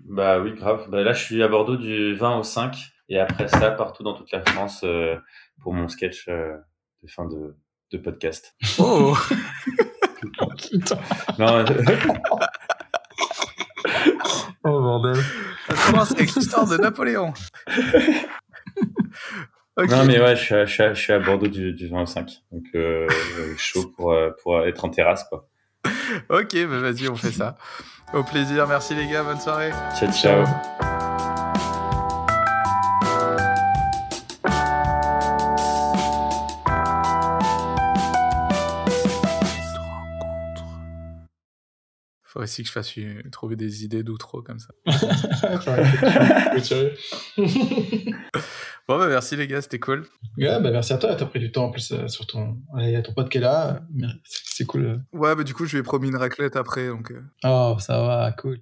bah 0.06 0.40
oui, 0.40 0.54
grave. 0.54 0.86
Bah, 0.90 1.04
là, 1.04 1.12
je 1.12 1.22
suis 1.22 1.44
à 1.44 1.50
Bordeaux 1.50 1.76
du 1.76 2.16
20 2.16 2.38
au 2.38 2.44
5. 2.44 2.78
Et 3.10 3.20
après 3.20 3.50
ça, 3.50 3.72
partout 3.72 4.04
dans 4.04 4.14
toute 4.14 4.32
la 4.32 4.42
France 4.46 4.86
pour 5.62 5.74
mon 5.74 5.90
sketch 5.90 6.30
de 7.04 7.10
fin 7.10 7.26
de, 7.26 7.56
de 7.92 7.98
podcast. 7.98 8.56
Oh 8.78 9.18
non, 11.40 11.66
oh 14.64 14.82
bordel. 14.82 15.16
Ça 15.68 15.76
commence 15.88 16.12
avec 16.12 16.34
l'histoire 16.36 16.68
de 16.68 16.78
Napoléon. 16.78 17.34
Non 19.88 20.04
mais 20.04 20.20
ouais, 20.20 20.36
je 20.36 20.44
suis 20.44 20.56
à, 20.84 20.94
je 20.94 21.00
suis 21.00 21.14
à, 21.14 21.20
Bordeaux 21.20 21.48
du, 21.48 21.72
du 21.74 21.88
25, 21.88 22.30
donc 22.52 22.66
euh, 22.76 23.08
chaud 23.56 23.90
pour, 23.96 24.12
euh, 24.12 24.32
pour 24.44 24.66
être 24.66 24.84
en 24.84 24.90
terrasse 24.90 25.24
quoi. 25.30 25.48
Ok, 26.30 26.54
bah 26.68 26.80
vas-y, 26.80 27.08
on 27.08 27.16
fait 27.16 27.32
ça. 27.32 27.56
Au 28.14 28.24
plaisir, 28.24 28.68
merci 28.68 28.94
les 28.94 29.08
gars, 29.08 29.24
bonne 29.24 29.40
soirée. 29.40 29.72
Ciao 29.98 30.12
ciao. 30.12 30.89
Aussi 42.40 42.64
que 42.64 42.68
je 42.68 42.74
fasse 42.74 42.94
trouver 43.32 43.56
des 43.56 43.84
idées 43.84 44.04
d'outro 44.04 44.42
comme 44.42 44.60
ça. 44.60 44.74
bon, 48.88 48.98
bah, 48.98 49.08
merci 49.08 49.36
les 49.36 49.48
gars, 49.48 49.62
c'était 49.62 49.80
cool. 49.80 50.06
Ouais, 50.38 50.60
bah, 50.62 50.72
merci 50.72 50.94
à 50.94 50.98
toi, 50.98 51.16
t'as 51.16 51.26
pris 51.26 51.40
du 51.40 51.52
temps 51.52 51.66
en 51.66 51.72
plus 51.72 51.92
euh, 51.92 52.08
sur 52.08 52.26
ton. 52.28 52.58
Il 52.78 52.90
y 52.90 52.96
a 52.96 53.02
ton 53.02 53.14
pote 53.14 53.30
qui 53.30 53.38
est 53.38 53.42
là, 53.42 53.82
c'est 54.24 54.66
cool. 54.66 55.04
Ouais, 55.14 55.36
bah 55.36 55.44
du 55.44 55.54
coup, 55.54 55.66
je 55.66 55.74
lui 55.74 55.80
ai 55.80 55.84
promis 55.84 56.10
une 56.10 56.18
raclette 56.18 56.56
après. 56.56 56.88
donc. 56.88 57.14
Oh, 57.44 57.78
ça 57.80 58.02
va, 58.02 58.32
cool. 58.34 58.60